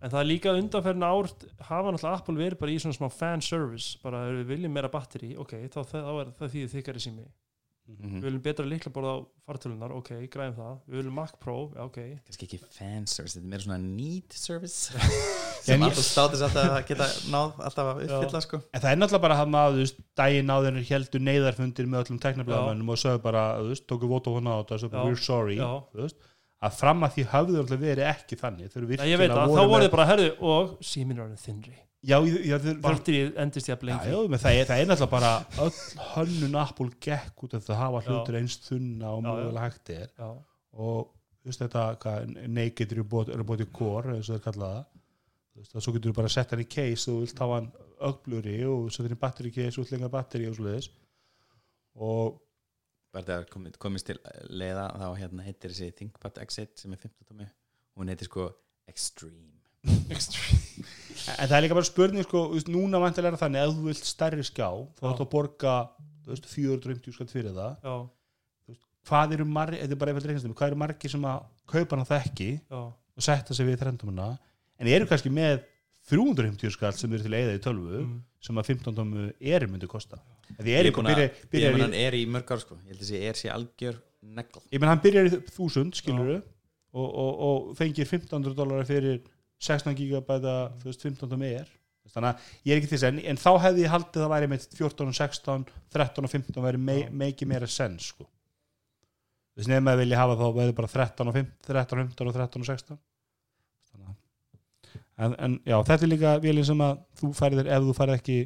En 0.05 0.12
það 0.12 0.20
er 0.20 0.28
líka 0.28 0.52
undanferðin 0.52 1.07
ár 1.07 1.30
hafa 1.64 1.94
náttúrulega 1.94 2.18
Apple 2.18 2.36
verið 2.36 2.61
bara 2.61 2.74
í 2.74 2.80
svona 2.82 2.96
smá 2.98 3.07
fan 3.12 3.40
service 3.44 3.96
bara 4.02 4.26
ef 4.28 4.42
við 4.42 4.50
viljum 4.52 4.74
meira 4.76 4.90
batteri, 4.92 5.32
ok, 5.40 5.55
þá, 5.72 5.80
þá 5.94 5.96
er 6.11 6.34
það 6.40 6.50
því 6.52 6.64
þykari 6.74 7.02
sími. 7.07 7.24
mm 7.88 8.18
Við 8.18 8.26
viljum 8.26 8.42
betra 8.44 8.66
líkla 8.68 8.92
borða 8.92 9.14
á 9.16 9.18
fartölunar, 9.48 9.94
ok, 9.96 10.11
græðum 10.32 10.59
það. 10.59 10.74
Við 10.90 10.98
viljum 11.00 11.16
Mac 11.20 11.32
Pro, 11.40 11.57
ok. 11.86 11.96
kannski 12.26 12.48
ekki 12.48 12.61
fan 12.76 13.09
service, 13.09 13.38
þetta 13.38 13.46
er 13.46 13.55
meira 13.55 13.64
svona 13.64 13.80
need 13.84 14.36
service 14.36 14.92
sem 15.64 15.86
alltaf 15.88 16.05
státis 16.05 16.44
að 16.44 16.78
geta 16.90 17.09
náð 17.32 17.64
alltaf 17.64 17.90
að 17.94 18.05
uppfylla 18.05 18.44
sko 18.44 18.61
En 18.61 18.84
það 18.84 18.90
er 18.90 19.00
náttúrulega 19.00 19.24
bara 19.24 19.40
að, 19.40 19.78
þú 19.78 19.82
veist, 19.86 20.05
daginn 20.20 20.52
áður 20.52 20.80
heldur 20.90 21.24
neyðarfundir 21.30 21.88
með 21.88 22.05
öllum 22.05 22.20
teknablaðamennum 22.24 22.92
og 22.92 23.00
sögðu 23.00 23.24
bara, 23.24 23.46
þú 23.62 23.72
veist, 23.72 23.88
tóku 23.88 24.12
Vodafone 24.12 24.52
á 24.52 24.57
þetta 24.61 24.80
svo 24.84 24.92
bara, 24.92 25.05
Já. 25.05 25.09
we're 25.09 25.24
sorry, 25.30 25.57
Já. 25.57 25.70
þú 25.94 26.05
veist, 26.05 26.32
að 26.62 26.76
fram 26.78 27.02
að 27.05 27.16
því 27.16 27.24
hafðu 27.32 27.59
alltaf 27.62 27.80
verið 27.80 28.07
ekki 28.11 28.36
þannig. 28.40 28.70
Þeir 28.72 28.82
eru 28.82 28.98
Já, 28.98 29.05
ég 29.11 29.18
virkilega 29.20 29.40
það, 29.46 29.57
þá 29.59 29.72
voru 29.72 29.84
þið 29.84 29.90
bara, 29.96 30.07
herðu, 30.12 30.28
og 30.40 30.76
síminn 30.84 31.18
er 31.18 31.24
orðin 31.26 31.42
þinnri. 31.44 31.74
Já, 32.05 32.18
já, 32.20 32.34
já, 32.44 32.57
þeir, 32.61 32.78
Batterið 32.84 33.36
endist 33.40 33.68
jafn 33.70 33.88
Já, 33.88 33.90
lengi. 33.94 34.11
já, 34.12 34.28
menn 34.28 34.40
það, 34.44 34.57
er, 34.61 34.66
það 34.68 34.80
er 34.82 34.88
náttúrulega 34.90 35.12
bara 35.14 35.30
öll 35.64 35.78
hönnun 36.14 36.57
Apple 36.61 36.90
gekk 37.07 37.44
út 37.46 37.55
af 37.57 37.62
það 37.64 37.78
hafa 37.80 38.00
Já. 38.05 38.09
hlutur 38.11 38.36
einst 38.40 38.66
þunna 38.68 39.12
og 39.14 39.22
Já, 39.22 39.24
já. 39.24 39.36
mögulega 39.38 39.62
hægt 39.64 39.92
er 39.94 40.11
Já, 40.20 40.28
og 40.84 40.98
þú 41.09 41.48
veist 41.48 41.62
þetta 41.64 41.84
hvað, 42.02 42.34
naked 42.59 42.92
robotic 42.98 43.72
core 43.72 44.18
eins 44.18 44.28
og 44.28 44.36
það 44.36 44.44
kalla 44.50 44.68
það 44.74 44.84
þú 45.55 45.62
veist 45.62 45.74
að 45.80 45.84
svo 45.86 45.94
getur 45.96 46.12
þú 46.12 46.16
bara 46.20 46.28
að 46.28 46.34
setja 46.36 46.57
hann 46.59 46.64
í 46.66 46.68
case 46.76 47.09
og 47.09 47.16
þú 47.16 47.24
vilt 47.24 47.42
hafa 47.46 47.59
hann 47.62 47.70
ögbluri 48.11 48.57
og 48.68 48.84
setja 48.92 49.07
hann 49.09 49.16
í 49.16 49.20
battery 49.24 49.55
case 49.57 49.80
og 49.80 49.92
lengar 49.96 50.12
batteri 50.12 50.48
og 50.52 50.59
svo 50.61 50.68
leiðis 50.68 50.90
og 52.05 52.36
bara 53.15 53.29
þegar 53.29 53.49
komið, 53.53 53.79
komist 53.83 54.09
til 54.11 54.19
leiða 54.51 54.89
þá 55.01 55.07
hérna 55.21 55.47
heitir 55.47 55.73
þessi 55.73 55.91
ThinkPad 55.99 56.41
Exit 56.45 56.83
sem 56.83 56.95
er 56.95 57.01
15 57.01 57.29
tómi 57.31 57.47
og 57.49 58.03
hún 58.03 58.12
heitir 58.12 58.31
sko 58.31 58.51
Extreme. 60.15 60.85
En 61.37 61.49
það 61.49 61.57
er 61.59 61.62
líka 61.67 61.77
bara 61.77 61.87
spurning 61.87 62.25
sko, 62.25 62.47
núna 62.73 63.01
vantilega 63.03 63.35
er 63.35 63.37
það 63.37 63.45
þannig 63.45 63.62
að 63.62 63.71
ef 63.71 63.77
þú 63.79 63.87
vilt 63.91 64.09
stærri 64.09 64.45
skjá 64.47 64.69
þá 64.99 65.07
ættu 65.11 65.25
að 65.27 65.31
borga 65.35 65.75
þú 66.25 66.33
veist, 66.33 66.49
450 66.49 67.17
skatt 67.17 67.35
fyrir 67.35 67.57
það. 67.57 67.75
Já, 67.85 67.95
hvað 69.09 69.37
eru 69.37 69.47
margir, 69.49 69.83
þetta 69.83 69.97
er 69.97 70.01
bara 70.01 70.12
eitthvað 70.12 70.31
reynastum 70.31 70.57
hvað 70.57 70.73
eru 70.73 70.81
margir 70.81 71.12
sem 71.12 71.27
að 71.29 71.47
kaupa 71.71 71.99
hann 71.99 72.09
það 72.09 72.29
ekki 72.29 72.51
já, 72.57 72.81
og 72.81 73.27
setja 73.27 73.57
sig 73.57 73.69
við 73.69 73.81
trendumuna 73.83 74.29
en 74.81 74.91
eru 74.91 75.09
kannski 75.11 75.33
með 75.33 75.65
350 76.11 76.73
skall 76.75 76.95
sem 76.97 77.12
eru 77.12 77.25
til 77.25 77.33
að 77.33 77.43
eða 77.43 77.59
í 77.59 77.62
tölvu 77.65 78.01
mm, 78.03 78.17
sem 78.45 78.61
að 78.61 78.71
15 78.73 78.97
tómu 78.97 79.29
er 79.41 79.67
myndi 79.69 79.89
kosta 79.91 80.21
Ég 81.53 81.74
menn 81.74 81.86
hann 81.86 81.97
er 81.99 82.16
í 82.18 82.24
mörg 82.30 82.51
ár 82.55 82.62
sko. 82.62 82.78
Ég 82.84 82.95
held 82.95 83.07
að 83.07 83.28
er 83.30 83.38
sér 83.40 83.55
algjör 83.55 84.01
negl. 84.34 84.64
Ég 84.72 84.82
menn 84.82 84.92
hann 84.92 85.05
byrjar 85.05 85.30
í 85.30 85.38
1000 85.38 85.95
skilur 86.01 86.34
og, 86.95 87.07
og, 87.09 87.32
og 87.49 87.72
fengir 87.78 88.07
1500 88.07 88.59
dólar 88.59 88.84
fyrir 88.88 89.22
16 89.62 89.97
gigabæta 89.99 90.55
þú 90.82 90.90
veist 90.90 91.07
15 91.07 91.30
tómu 91.30 91.49
er 91.49 91.70
þannig 92.12 92.30
að 92.30 92.68
ég 92.68 92.74
er 92.74 92.80
ekki 92.80 92.90
til 92.90 92.99
þess 92.99 93.09
en, 93.09 93.20
en 93.32 93.40
þá 93.40 93.51
hefði 93.64 93.84
ég 93.84 93.92
haldið 93.95 94.20
að 94.20 94.24
það 94.24 94.32
væri 94.34 94.51
með 94.53 94.66
14 94.76 95.11
og 95.11 95.16
16 95.18 95.64
13 95.95 96.28
og 96.28 96.32
15 96.34 96.66
væri 96.66 96.80
me, 96.80 96.97
mikið 97.24 97.51
meira 97.51 97.70
sens 97.70 98.11
sko. 98.12 98.26
Þess 99.55 99.70
nefnum 99.70 99.92
að 99.92 100.03
vilja 100.03 100.20
hafa 100.20 100.36
þá 100.38 100.45
verður 100.59 100.76
bara 100.80 100.90
13 100.92 101.30
og 101.30 101.38
15 101.38 101.70
13 101.70 101.97
og 101.97 102.12
15 102.12 102.30
og 102.30 102.36
13 102.36 102.64
og 102.64 102.68
16 102.68 103.01
þannig 103.95 104.11
að 104.11 104.20
en, 105.24 105.36
en 105.47 105.57
já, 105.62 105.76
þetta 105.78 106.01
er 106.01 106.12
líka 106.12 106.36
vilja 106.45 106.68
sem 106.70 106.84
að 106.84 107.03
þú 107.20 107.32
færið 107.38 107.64
ef 107.64 107.88
þú 107.88 107.97
færið 108.01 108.18
ekki 108.18 108.38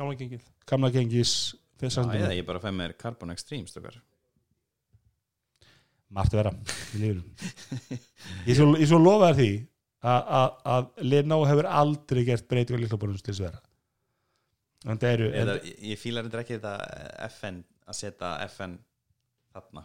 gamla 0.00 0.16
gengið. 0.20 0.44
Gamla 0.70 0.90
gengis 0.94 1.34
Já, 1.52 1.84
fyrst 1.84 2.00
eða 2.16 2.32
ég 2.36 2.46
bara 2.48 2.60
fæ 2.60 2.70
mér 2.76 2.96
Carbon 3.00 3.32
Extreme 3.36 3.68
stökar 3.70 4.00
margt 6.10 6.34
vera 6.34 6.50
í 6.98 7.00
ég 8.48 8.56
svo, 8.58 8.72
ég 8.74 8.88
svo 8.90 8.98
lofa 8.98 9.30
þér 9.30 9.38
því 9.40 9.50
að- 10.10 10.30
að 10.40 10.50
að 10.74 10.88
Lenovo 11.12 11.46
hefur 11.46 11.68
aldrei 11.80 12.24
gert 12.26 12.48
breytingar 12.50 12.80
líklaborunum 12.82 13.20
til 13.22 13.34
þess 13.34 13.40
að 13.44 13.48
vera. 13.50 13.60
En 14.88 14.98
það 14.98 15.12
eru 15.14 15.30
Eða, 15.36 15.54
ég, 15.68 15.74
ég 15.92 15.98
fílar 16.00 16.24
þetta 16.26 16.40
ekki 16.40 16.56
þetta 16.58 16.74
FN 17.28 17.58
að 17.86 17.94
setja 17.98 18.30
FN 18.48 18.78
þarna. 19.54 19.82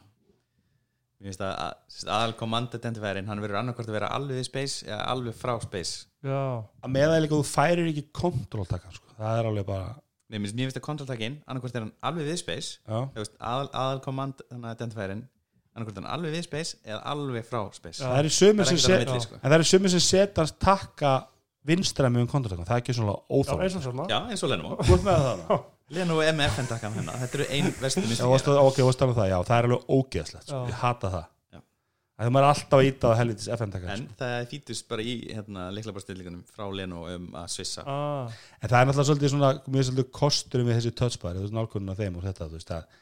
Mér 1.19 1.29
finnst 1.29 1.43
að, 1.43 1.53
að 1.59 2.09
aðal 2.15 2.33
command 2.39 2.73
identifierin 2.79 3.27
hann 3.27 3.41
verður 3.43 3.59
annarkvort 3.61 3.89
að 3.91 3.97
vera 3.99 4.09
alveg 4.15 4.39
við 4.39 4.47
space 4.49 4.85
eða 4.87 5.03
alveg 5.13 5.35
frá 5.35 5.53
space. 5.63 6.07
Já, 6.23 6.39
að 6.83 6.91
með 6.95 7.07
það 7.11 7.21
líka 7.25 7.35
þú 7.39 7.45
færir 7.51 7.91
ekki 7.91 8.05
kontrolltakan 8.23 8.95
sko. 8.97 9.13
það 9.19 9.39
er 9.39 9.49
alveg 9.51 9.65
bara 9.69 9.93
Mér 10.25 10.41
finnst, 10.41 10.55
mér 10.57 10.65
finnst 10.69 10.79
að 10.79 10.85
kontrolltakin 10.87 11.35
annarkvort 11.45 11.75
er 11.77 11.83
hann 11.85 11.93
alveg 12.09 12.25
við 12.31 12.39
space 12.41 12.79
aðal, 13.37 13.67
aðal 13.77 13.99
command 14.01 14.41
identifierin 14.73 15.21
annarkvort 15.75 15.99
er 15.99 16.01
hann 16.05 16.11
alveg 16.15 16.33
við 16.33 16.47
space 16.47 16.79
eða 16.87 17.01
alveg 17.11 17.45
frá 17.45 17.61
space. 17.75 17.99
Já. 18.01 18.07
það 18.09 18.19
Það 18.73 18.79
er 18.79 18.81
sem, 18.81 18.97
ekkert 19.05 19.13
á 19.13 19.17
set, 19.19 19.27
sko. 19.27 19.37
en 19.41 19.45
það 19.51 19.57
eru 19.59 19.67
sumir 19.71 19.93
sem 19.93 20.03
setast 20.07 20.57
takka 20.63 21.13
vinstra 21.65 22.09
með 22.13 22.25
um 22.25 22.31
kontrolltakan 22.31 22.67
það 22.69 22.77
er 22.79 22.83
ekki 22.83 22.95
svona 22.97 23.15
já 23.15 23.21
óþátt 23.37 23.63
eins 23.67 23.77
og 23.77 23.85
svona. 23.85 24.07
Já, 24.09 24.19
eins 24.31 24.43
og 24.45 24.51
Lenovo. 24.53 24.77
Með 24.81 25.05
það 25.05 25.55
Lenovo 25.95 26.25
MFN 26.31 26.67
takkan 26.71 26.95
hennar, 26.97 27.21
þetta 27.21 27.37
eru 27.39 27.47
ein 27.53 27.67
vestu 27.77 28.01
Já, 28.01 28.07
mistökin 28.09 28.31
varstu, 28.33 28.57
ok, 28.57 28.79
alveg 29.05 29.19
það, 29.19 29.31
það 29.45 29.57
er 29.59 29.67
alveg 29.69 29.89
ógeðslegt 29.99 30.47
sko. 30.49 30.61
Ég 30.65 30.79
hata 30.81 31.11
það. 31.13 31.25
að 31.29 31.34
það 32.15 32.33
maður 32.35 32.47
er 32.47 32.53
alltaf 32.53 32.79
að 32.79 32.89
íta 32.89 33.11
á 33.11 33.19
helvitis 33.19 33.49
FN-takan 33.55 33.93
En 33.93 34.03
sko. 34.03 34.17
það 34.21 34.35
fýtust 34.51 34.87
bara 34.91 35.05
í 35.05 35.15
hérna, 35.29 35.65
leiklabarstillingunum 35.75 36.43
frá 36.47 36.65
Lenovo 36.71 37.15
um 37.15 37.25
að 37.41 37.49
svissa 37.55 37.83
ah, 37.83 38.37
en 38.61 38.71
það 38.71 38.77
er 38.79 38.89
náttúrulega 38.89 39.09
svolítið 39.09 39.33
svona 39.33 39.51
mjög 39.65 39.89
svolítið 39.89 40.11
kosturum 40.19 40.69
við 40.69 40.79
þessi 40.79 40.93
touchbar 41.01 41.35
þú 41.35 41.45
veist 41.45 41.57
nálgunin 41.57 41.93
af 41.93 41.99
þeim 41.99 42.19
og 42.19 42.27
þetta 42.29 42.49
veist 42.53 42.75
að 42.75 43.01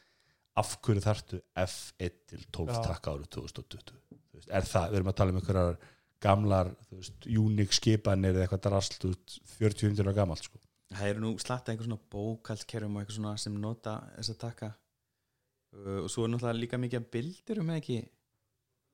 af 0.63 0.75
hverju 0.85 1.03
þarftu 1.03 1.41
F1 1.63 2.17
til 2.29 2.43
12 2.53 2.73
Já. 2.73 2.81
takka 2.89 3.13
árið 3.15 3.29
2020 3.37 3.93
Þú 4.33 4.39
veist, 4.39 4.49
er 4.49 4.67
það, 4.69 4.89
við 4.89 4.99
erum 4.99 5.09
að 5.11 5.17
tala 5.19 5.33
um 5.33 5.39
einhverjar 5.39 5.79
gamlar, 6.23 6.69
þú 6.89 6.99
veist, 6.99 7.25
Unix 7.43 7.79
skipanir 7.79 8.33
eða 8.33 8.45
eitthvað 8.45 8.63
drasl, 8.67 8.95
þú 9.01 9.11
veist, 9.11 9.35
40 9.57 10.03
ára 10.03 10.15
gamalt 10.17 10.47
sko. 10.47 10.61
Það 10.93 11.09
eru 11.09 11.23
nú 11.23 11.31
slatta 11.41 11.73
einhver 11.73 11.87
svona 11.87 12.11
bókaldskerfum 12.13 12.97
og 12.97 13.03
eitthvað 13.03 13.17
svona 13.17 13.33
sem 13.41 13.55
nota 13.61 13.95
þess 14.15 14.33
að 14.33 14.39
taka 14.43 14.69
uh, 14.73 15.99
og 16.03 16.09
svo 16.13 16.25
er 16.25 16.33
náttúrulega 16.33 16.61
líka 16.61 16.81
mikið 16.81 17.01
af 17.01 17.07
bildir 17.15 17.61
um 17.63 17.71
ekki 17.73 17.97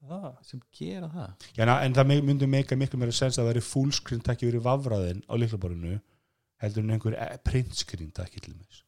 það 0.08 0.28
sem 0.48 0.62
gera 0.80 1.10
það. 1.14 1.48
Já, 1.58 1.64
na, 1.68 1.80
en 1.86 1.96
það 1.98 2.14
myndi 2.28 2.48
meika 2.50 2.78
miklu 2.80 3.00
meira 3.02 3.16
sens 3.16 3.38
að 3.38 3.44
það 3.44 3.50
veri 3.54 3.66
fullscreen 3.68 4.22
takki 4.26 4.50
verið 4.50 4.68
vafraðin 4.68 5.26
á 5.28 5.34
liklaborinu 5.36 5.98
heldur 6.64 6.86
en 6.86 6.96
einhver 6.96 7.18
eh, 7.20 7.36
printscreen 7.46 8.14
takki 8.16 8.44
til 8.44 8.56
þess 8.56 8.86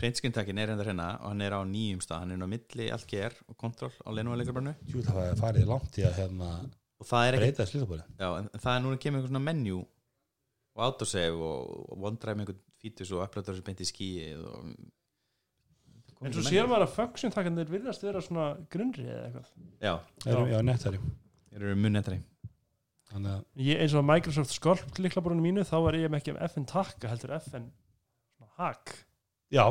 Printskríntakin 0.00 0.56
er 0.62 0.70
enda 0.72 0.84
hérna 0.86 1.06
og 1.20 1.28
hann 1.28 1.42
er 1.44 1.52
á 1.52 1.60
nýjum 1.68 2.00
stað. 2.00 2.22
Hann 2.22 2.30
er 2.32 2.40
á 2.40 2.48
milli 2.48 2.86
Alger 2.94 3.34
og 3.52 3.56
Control 3.60 3.92
á 3.92 4.08
Lenovo 4.16 4.38
leiklabarnu 4.40 4.72
Jú, 4.88 5.02
það 5.04 5.18
var 5.18 5.40
farið 5.40 5.66
langt 5.68 5.98
í 6.00 6.06
að 6.08 6.20
hérna, 6.22 6.48
og 6.96 7.08
það 7.08 7.24
er 7.26 7.36
ekki, 7.36 7.42
breyta 7.44 7.60
þess 7.66 7.76
liklaborinu 7.76 8.16
já, 8.16 8.28
en 8.38 8.48
það 8.54 8.70
er 8.72 8.84
núna 8.86 9.00
kemur 9.02 9.20
einhver 9.20 9.32
svona 9.32 9.44
menu 9.44 9.76
og 9.80 10.86
autosave 10.86 11.36
og, 11.50 11.74
og 11.92 12.08
OneDrive 12.08 12.38
með 12.38 12.46
einhvern 12.46 12.62
fítus 12.80 13.12
og 13.12 13.24
uploadur 13.26 13.58
sem 13.58 13.66
beint 13.66 13.84
í 13.84 13.88
skíið 13.90 14.46
og 14.48 14.72
en 16.20 16.32
svo 16.36 16.42
sér 16.44 16.66
maður 16.68 16.84
að 16.86 16.94
function 16.98 17.32
takandir 17.34 17.70
virðast 17.72 18.02
vera 18.04 18.20
svona 18.24 18.48
grunnri 18.72 19.06
eða 19.08 19.22
eitthvað. 19.28 19.52
Já, 19.80 19.94
Já, 20.26 20.38
já 20.52 20.58
nettari. 20.66 21.00
Eru 21.56 21.74
munnettari 21.76 22.20
Þannig 23.10 23.30
að, 23.32 23.40
ég, 23.66 23.80
eins 23.82 23.94
og 23.98 24.04
Microsoft 24.06 24.52
skolp 24.54 24.98
líklaborunum 25.02 25.42
mínu 25.42 25.64
þá 25.66 25.76
var 25.82 25.96
ég 25.98 26.10
með 26.12 26.20
ekki 26.20 26.34
um 26.36 26.42
FN 26.46 26.66
takka 26.70 27.08
heldur 27.10 27.32
FN 27.40 27.64
svona 28.36 28.52
hack 28.60 28.92
já, 29.50 29.64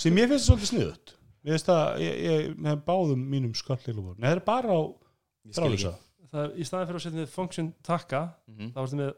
sem 0.00 0.16
ég 0.16 0.30
finnst 0.30 0.48
svolítið 0.48 0.70
sniðut 0.70 1.12
Ég 1.44 1.52
veist 1.58 1.68
að 1.68 1.98
ég, 2.00 2.14
ég 2.24 2.54
með 2.64 2.78
báðum 2.86 3.26
mínum 3.28 3.52
skall 3.58 3.76
liklaborinu 3.84 4.16
Nei, 4.22 4.30
það 4.30 4.36
er 4.38 4.44
bara 4.48 4.72
á 4.72 4.80
það, 6.32 6.54
í 6.56 6.64
staðin 6.64 6.88
fyrir 6.88 6.96
að 7.02 7.04
setja 7.04 7.18
með 7.20 7.34
function 7.34 7.68
takka 7.84 8.22
Mhm. 8.48 8.70
þá 8.72 8.78
varstu 8.80 8.96
með 9.02 9.12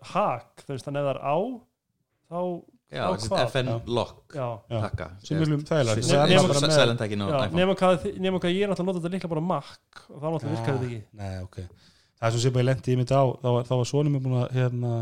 veist 0.74 0.88
þannig 0.88 1.04
að 1.04 1.06
það 1.06 1.14
er 1.14 1.22
á 1.22 1.36
þá, 2.26 2.40
Já? 2.92 3.02
FN 3.50 3.68
lock. 3.90 4.34
Takka 4.70 5.06
sem 5.24 5.40
er 5.42 5.46
Silent 6.76 6.98
takin 7.00 7.22
á 7.22 7.26
iPhone. 7.26 7.56
nema 7.58 7.74
hvað, 7.74 8.04
ég 8.06 8.62
er 8.62 8.70
náttúrulega 8.70 8.86
notað 8.86 9.02
þetta 9.02 9.14
líkla 9.16 9.30
bara 9.32 9.40
Mac 9.42 10.02
og 10.10 10.20
þá 10.22 10.26
náttúrulega 10.30 10.54
virkar 10.54 10.76
þetta 10.78 10.86
ekki. 10.86 11.00
Nei, 11.18 11.32
ok. 11.42 11.56
Það 12.16 12.26
er 12.28 12.34
svo 12.36 12.42
sem 12.46 12.52
ég 12.60 12.64
lendi 12.68 12.92
í 12.94 12.96
mitt 13.00 13.10
á 13.10 13.22
þá, 13.26 13.48
var- 13.56 13.64
þá 13.66 13.74
var 13.76 13.88
svonum 13.90 14.12
mér 14.16 14.22
búin 14.24 14.38
að 14.44 14.52
hérna, 14.56 14.92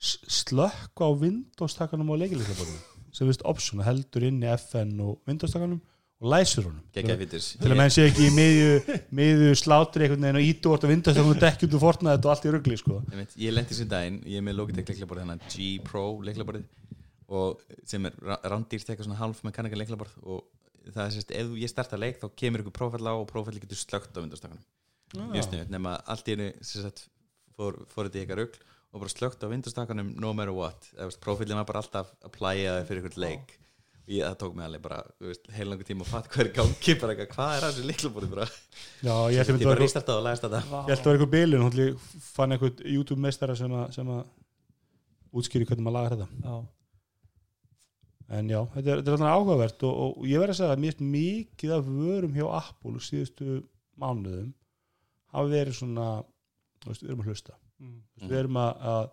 s- 0.00 0.18
slökkva 0.44 1.04
á 1.06 1.10
Windows-takanum 1.20 2.08
á 2.10 2.14
leikiliklaborinu 2.24 2.80
sem 3.12 3.28
vist 3.28 3.44
option 3.44 3.80
og 3.80 3.86
heldur 3.86 4.24
inn 4.26 4.40
í 4.42 4.48
FN 4.56 4.96
og 5.00 5.20
Windows-takanum 5.28 5.80
og 6.20 6.30
læsir 6.32 6.64
honum. 6.64 6.80
Fítus 6.96 7.56
til 7.60 7.68
að 7.70 7.76
menn 7.76 7.92
sé 7.92 8.06
ekki 8.08 8.26
í 8.26 8.32
miðju, 8.32 9.00
miðju 9.12 9.52
slátri 9.60 10.08
einhvern 10.08 10.24
veginn 10.24 10.40
og 10.40 10.48
ítu 10.48 10.72
orð 10.72 10.84
og 10.88 10.90
Windows-takanum 10.94 11.40
dekkjum 11.44 11.70
þú 11.76 11.80
fornaði 11.84 12.16
þetta 12.16 12.24
og 12.26 12.32
allt 12.32 12.48
í 12.48 12.52
rugli 12.56 12.76
sko. 12.80 13.02
Ég, 13.36 13.52
lendi 13.52 13.74
sér 13.76 13.88
daginn, 13.92 14.18
ég 14.24 14.40
er 14.40 14.44
með 14.48 14.56
Logitech 14.56 14.88
leiklaborð 14.88 15.22
þannig 15.22 15.44
að 15.44 15.54
G 15.54 15.68
Pro 15.84 16.04
leiklaborð 16.24 16.64
og 17.28 17.62
sem 17.88 18.06
er 18.06 18.14
ra- 18.22 18.40
rándýrt 18.52 18.86
eitthvað 18.92 19.08
svona 19.08 19.18
half 19.22 19.42
mekanika 19.46 19.78
leiklaborð 19.80 20.14
og 20.22 20.44
það 20.94 21.02
er 21.08 21.14
sérst, 21.16 21.32
ef 21.34 21.52
ég 21.58 21.72
starta 21.72 21.98
leik 21.98 22.20
þá 22.22 22.28
kemur 22.38 22.62
ykkur 22.62 22.76
prófæll 22.78 23.08
á 23.10 23.14
og 23.18 23.26
prófæll 23.30 23.58
getur 23.62 23.80
slögt 23.80 24.14
á 24.14 24.22
vindustakanum 24.22 24.62
mjög 25.34 25.46
sniðut, 25.48 25.70
nema 25.74 25.96
allt 26.06 26.28
í 26.30 26.36
einu 26.36 26.46
sagt, 26.66 27.06
fór, 27.58 27.80
fór 27.90 28.06
þetta 28.08 28.18
í 28.18 28.22
eitthvað 28.24 28.40
rugl 28.44 28.64
og 28.96 29.02
bara 29.02 29.12
slögt 29.12 29.42
á 29.44 29.50
vindustakanum 29.50 30.12
no 30.22 30.30
matter 30.32 30.54
what. 30.56 30.86
Prófællin 31.20 31.58
var 31.58 31.66
bara 31.68 31.82
alltaf 31.82 32.12
að 32.24 32.30
plæja 32.38 32.76
fyrir 32.88 33.02
ykkur 33.02 33.18
leik. 33.20 33.50
Og 34.06 34.12
ég, 34.14 34.22
það 34.22 34.36
tók 34.40 34.54
mig 34.56 34.64
alveg 34.64 34.82
bara 34.86 35.00
heilangu 35.56 35.84
tíma 35.84 36.06
að 36.06 36.12
fatta 36.14 36.30
hvað 36.32 36.44
er 36.46 36.50
gangi 36.56 36.94
bara 37.02 37.12
eitthvað, 37.16 37.28
hvað 37.34 37.56
er 37.58 37.66
að 37.66 37.74
þessu 37.74 37.88
leiklaborði 37.90 38.30
bara? 38.32 38.46
Já, 39.02 39.16
ég 39.26 39.34
ég 39.34 39.42
ætti 39.42 39.52
að 39.56 39.58
bara 39.66 39.72
vera 39.74 39.82
restartað 39.82 40.20
og 40.20 40.24
lægast 40.28 40.46
þetta. 40.46 40.60
Ég 40.62 40.92
held 40.94 41.02
að 41.02 41.10
vera 41.10 41.16
eitthvað 41.18 41.32
bilun 41.34 41.64
hún 41.66 42.22
fann 42.30 42.54
eitthvað 42.56 42.82
YouTube-meistara 42.94 43.56
sem 43.58 43.74
að, 43.82 43.86
sem 43.98 44.12
að 44.16 44.22
útskýri 45.42 45.66
hvernig 45.68 45.84
maður 45.88 45.98
lagar 45.98 46.16
þetta. 46.16 46.28
Já, 46.46 46.54
en 48.26 48.50
já, 48.50 48.58
þetta 48.74 48.90
er, 48.90 49.00
þetta 49.00 49.12
er 49.12 49.16
alltaf 49.16 49.36
áhugavert 49.36 49.84
og, 49.86 49.98
og 50.02 50.26
ég 50.26 50.42
verð 50.42 50.54
að 50.54 50.58
segja 50.60 50.74
að 50.74 50.84
finnst 50.84 51.02
mikið 51.14 51.74
af 51.76 51.90
vörum 51.90 52.34
hjá 52.34 52.46
Apple 52.58 53.02
síðustu 53.06 53.60
mánuðum 54.00 54.50
hafa 55.34 55.52
verið 55.52 55.78
svona 55.78 56.08
veist, 56.86 57.04
við 57.04 57.12
erum 57.12 57.22
að 57.22 57.30
hlusta 57.30 57.56
mm. 57.56 57.96
Veist, 58.16 58.30
við 58.30 58.38
erum 58.40 58.60
að, 58.62 58.84
að, 58.92 59.08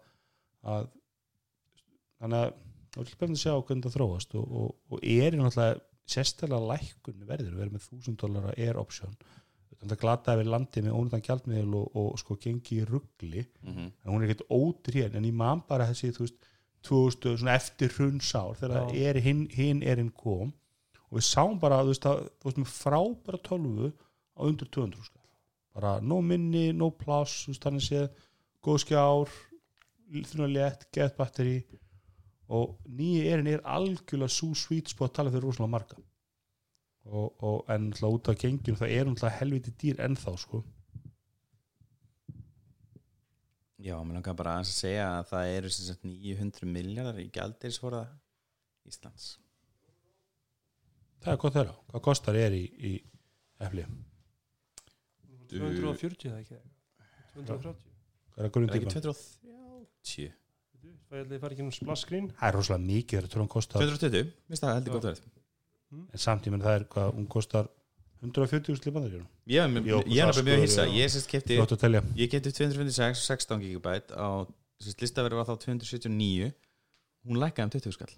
að 0.73 0.89
þannig 2.23 2.39
að 2.39 2.53
það 2.93 3.03
er 3.03 3.13
spennandi 3.13 3.39
að 3.39 3.43
sjá 3.43 3.53
hvernig 3.67 3.85
það 3.87 3.97
þróast 3.97 4.35
og, 4.39 4.57
og, 4.63 4.75
og 4.89 5.07
er 5.13 5.37
náttúrulega 5.39 5.81
sérstæðlega 6.13 6.69
lækkun 6.73 7.23
verður, 7.29 7.55
við 7.55 7.65
erum 7.65 7.77
með 7.77 7.87
1000 7.95 8.19
dólar 8.19 8.49
air 8.57 8.79
option 8.81 9.13
þetta 9.83 9.99
glata 9.99 10.35
yfir 10.37 10.49
landið 10.51 10.85
með 10.85 10.97
ónýttan 10.97 11.23
gjaldmiðil 11.27 11.77
og, 11.79 11.95
og 11.99 12.19
sko 12.21 12.37
gengi 12.41 12.79
í 12.79 12.87
ruggli 12.87 13.43
mm 13.43 13.71
-hmm. 13.71 13.91
en 14.03 14.11
hún 14.11 14.23
er 14.23 14.29
ekkert 14.29 14.95
hér 14.95 15.15
en 15.15 15.27
ég 15.27 15.35
man 15.35 15.63
bara 15.67 15.87
þessi 15.89 16.13
þú 16.15 16.25
veist 16.25 16.49
2000 16.87 17.39
svona 17.39 17.55
eftir 17.55 17.93
hrunnsár 17.95 18.57
þegar 18.59 18.91
er, 18.95 19.19
hinn, 19.23 19.45
hinn 19.53 19.83
erinn 19.83 20.11
kom. 20.11 20.51
Og 21.09 21.19
við 21.19 21.27
sáum 21.27 21.59
bara 21.61 21.81
þú 21.83 21.93
veist, 21.93 22.07
að, 22.09 22.23
þú 22.41 22.51
veist 22.51 22.73
frábæra 22.73 23.39
tölvu 23.45 23.91
á 24.35 24.41
undir 24.47 24.69
200 24.73 25.07
skall 25.07 25.21
bara 25.73 25.99
no 26.01 26.19
minni, 26.21 26.71
no 26.73 26.91
pláss 26.93 27.45
þú 27.45 27.53
veist 27.53 27.65
þannig 27.65 27.85
séð, 27.87 28.07
góð 28.63 28.81
skjár 28.83 29.31
þrjuna 30.13 30.49
létt, 30.51 30.87
gett 30.93 31.17
batteri. 31.17 31.57
Og 32.53 32.75
nýji 32.85 33.29
erinn 33.31 33.49
er 33.49 33.63
algjörlega 33.65 34.29
svo 34.29 34.51
sweet 34.57 34.91
spot 34.91 35.09
að 35.09 35.15
tala 35.17 35.33
fyrir 35.33 35.47
rosalega 35.47 35.73
marga. 35.73 35.97
Og, 37.09 37.31
og 37.43 37.71
en 37.73 37.89
út 38.07 38.29
af 38.29 38.37
gengjum 38.39 38.77
það 38.79 38.93
er 38.95 39.37
helviti 39.39 39.73
dýr 39.79 40.03
ennþá 40.05 40.35
sko 40.39 40.61
Já, 43.83 43.95
mér 43.99 44.15
langar 44.17 44.35
bara 44.39 44.57
að 44.61 44.69
segja 44.71 45.07
að 45.17 45.25
það 45.33 45.53
eru 45.57 45.71
sem 45.75 45.87
sagt 45.89 46.05
900 46.07 46.69
miljardar 46.71 47.19
í 47.19 47.25
gjaldirisforða 47.35 48.03
Íslands. 48.87 49.25
Það 51.23 51.33
er 51.33 51.41
gott 51.41 51.57
þeirra, 51.57 51.75
hvað 51.91 52.05
kostar 52.07 52.39
er 52.39 52.55
í, 52.55 52.63
í 52.63 52.93
efli 53.63 53.85
240 55.53 56.31
eða 56.31 56.39
ekki? 56.41 56.61
230 57.35 57.91
hvað 58.33 58.41
er 58.43 58.49
ekki 58.49 58.63
tíma. 58.73 58.95
230? 58.95 60.33
það 61.13 61.35
er 61.37 61.53
ekki 61.53 61.63
um 61.63 61.71
splash 61.75 62.07
screen. 62.07 62.31
Það 62.39 62.49
er 62.49 62.57
rosalega 62.57 62.87
mikið 62.87 63.19
þegar 63.19 63.31
tölum 63.35 63.51
kostar. 63.51 63.83
220? 63.83 64.33
Vist 64.49 64.65
það 64.65 64.77
heldur 64.79 64.97
gott 64.97 65.09
verið 65.11 65.31
en 65.93 66.21
samtíminn 66.21 66.63
það 66.63 66.79
er 66.79 66.85
hvað, 66.93 67.11
hún 67.17 67.27
kostar 67.29 67.69
140 68.23 68.71
úr 68.73 68.93
bandaríunum 68.95 69.27
Ég 69.45 69.59
er 69.59 69.69
náttúrulega 69.69 70.03
mjög 70.07 70.27
Askur, 70.29 70.61
hissa. 70.63 70.85
já. 70.87 70.93
Ég 71.03 71.29
kefti 71.33 71.57
flott 71.59 71.75
að 71.75 71.81
telja. 71.83 72.03
Ég 72.15 72.29
kefti 72.31 72.53
256 72.55 73.23
16 73.27 73.63
GB 73.63 73.95
á 74.15 74.27
sérst 74.83 75.03
listaverið 75.03 75.41
var 75.41 75.49
þá 75.49 75.55
279 75.65 76.53
hún 77.27 77.41
lækkaði 77.41 77.67
um 77.67 77.73
20 77.75 77.97
skall 77.97 78.15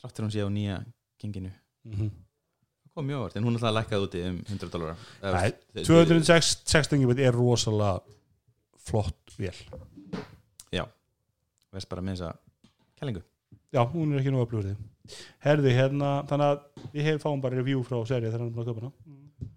þráttur 0.00 0.26
hún 0.26 0.32
sé 0.34 0.46
á 0.46 0.50
nýja 0.50 0.78
genginu. 1.22 1.52
Mm 1.86 2.10
það 2.86 3.02
kom 3.02 3.08
mjög 3.10 3.20
vart, 3.26 3.34
en 3.36 3.44
hún 3.44 3.56
alltaf 3.58 3.74
lækkað 3.76 4.04
úti 4.06 4.20
um 4.24 4.36
100 4.48 4.70
dólar 4.72 4.96
Nei, 5.20 5.50
260 5.84 6.96
gigabit 6.96 7.18
er 7.26 7.34
rosalega 7.36 8.00
flott 8.86 9.34
vél. 9.36 9.58
Veist 11.76 11.90
bara 11.90 12.00
með 12.00 12.16
þessa 12.16 12.30
kælingu. 12.96 13.20
Já, 13.74 13.82
hún 13.92 14.14
er 14.14 14.22
ekki 14.22 14.32
nú 14.32 14.40
að 14.40 14.48
blúið 14.52 14.68
þig 14.70 14.84
herði 15.46 15.74
hérna, 15.76 16.10
þannig 16.30 16.52
að 16.52 16.88
við 16.92 17.08
hefum 17.10 17.22
fáum 17.24 17.44
bara 17.44 17.60
review 17.60 17.84
frá 17.86 17.98
serið 18.08 18.32
þegar 18.32 18.42
hann 18.42 18.50
er 18.50 18.56
búin 18.56 18.64
að 18.64 18.70
köpa 18.72 18.84
hana. 18.84 19.50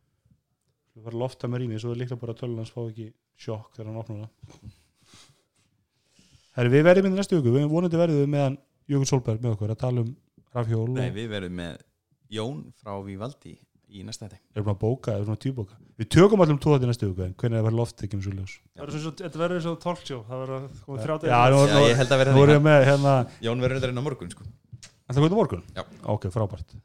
Við 0.95 1.07
varum 1.07 1.23
lofta 1.23 1.49
með 1.49 1.63
rými 1.63 1.81
svo 1.81 1.93
er 1.93 2.01
líklega 2.01 2.21
bara 2.23 2.35
að 2.35 2.41
tölun 2.43 2.61
hans 2.63 2.73
fá 2.76 2.81
ekki 2.85 3.11
sjokk 3.39 3.76
þegar 3.76 3.91
hann 3.91 4.01
opnar 4.03 4.17
hana. 4.23 4.73
Herði, 6.59 6.73
við 6.76 6.88
verðum 6.89 7.11
í 7.11 7.15
næstu 7.15 7.39
viku. 7.39 7.55
Við 7.55 7.69
vonandi 7.71 8.01
verðum 8.01 8.23
við 8.23 8.34
meðan 8.34 8.57
Jökull 8.89 9.07
Solberg 9.07 9.43
með 9.43 9.55
okkur 9.55 9.71
að 9.76 9.81
tala 9.84 10.03
um 10.03 10.13
rafhjól 10.55 10.85
og 10.88 10.95
Nei, 10.97 11.09
við 11.13 11.27
verðum 11.31 11.59
með 11.59 11.81
Jón 12.34 12.61
frá 12.81 12.95
Vivaldi 13.05 13.55
í 13.89 14.03
næsta 14.05 14.27
þetta 14.27 14.39
erum 14.53 14.65
búin 14.67 14.76
að 14.76 14.81
bóka, 14.84 15.13
erum 15.15 15.30
búin 15.30 15.38
að 15.38 15.43
tjúbóka 15.45 15.77
við 15.99 16.09
tökum 16.13 16.43
allum 16.43 16.59
tóðið 16.61 16.85
í 16.85 16.89
næstu 16.91 17.09
viku 17.09 17.26
en 17.26 17.35
hvernig 17.41 17.57
það 17.57 17.67
verður 17.67 17.80
loft 17.80 18.03
ekki 18.05 18.19
með 18.19 18.27
svo 18.27 18.34
ljós? 18.38 18.55
Það 18.77 18.84
Þetta 19.21 19.41
verður 19.41 19.59
eins 19.59 19.69
og 19.69 19.80
talkshow 19.85 20.19
Það 20.27 20.43
verður 20.43 20.57
að 20.57 20.67
koma 20.85 21.05
þrjá 21.05 21.15
erum 21.49 21.73
það 21.73 21.85
við 21.89 22.61
með 22.67 22.85
hérna 22.89 23.15
Jón 23.47 23.63
verður 23.65 23.80
þetta 23.80 23.91
inn 23.93 24.01
á 24.01 24.05
morgun 24.05 24.34
sko. 24.35 24.47
Það 25.10 25.23
komið 25.23 25.34
á 25.34 25.40
morgun? 25.40 25.64
Já. 25.73 25.84
Ok, 26.14 26.27
frábært 26.34 26.76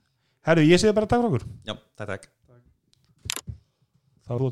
Herru, 0.48 0.62
ég 0.64 0.80
segi 0.80 0.94
bara 0.96 1.08
takk 1.08 1.20
fyrir 1.20 1.30
okkur 1.30 1.44
Já, 1.68 1.74
takk, 2.00 2.08
takk 2.08 2.62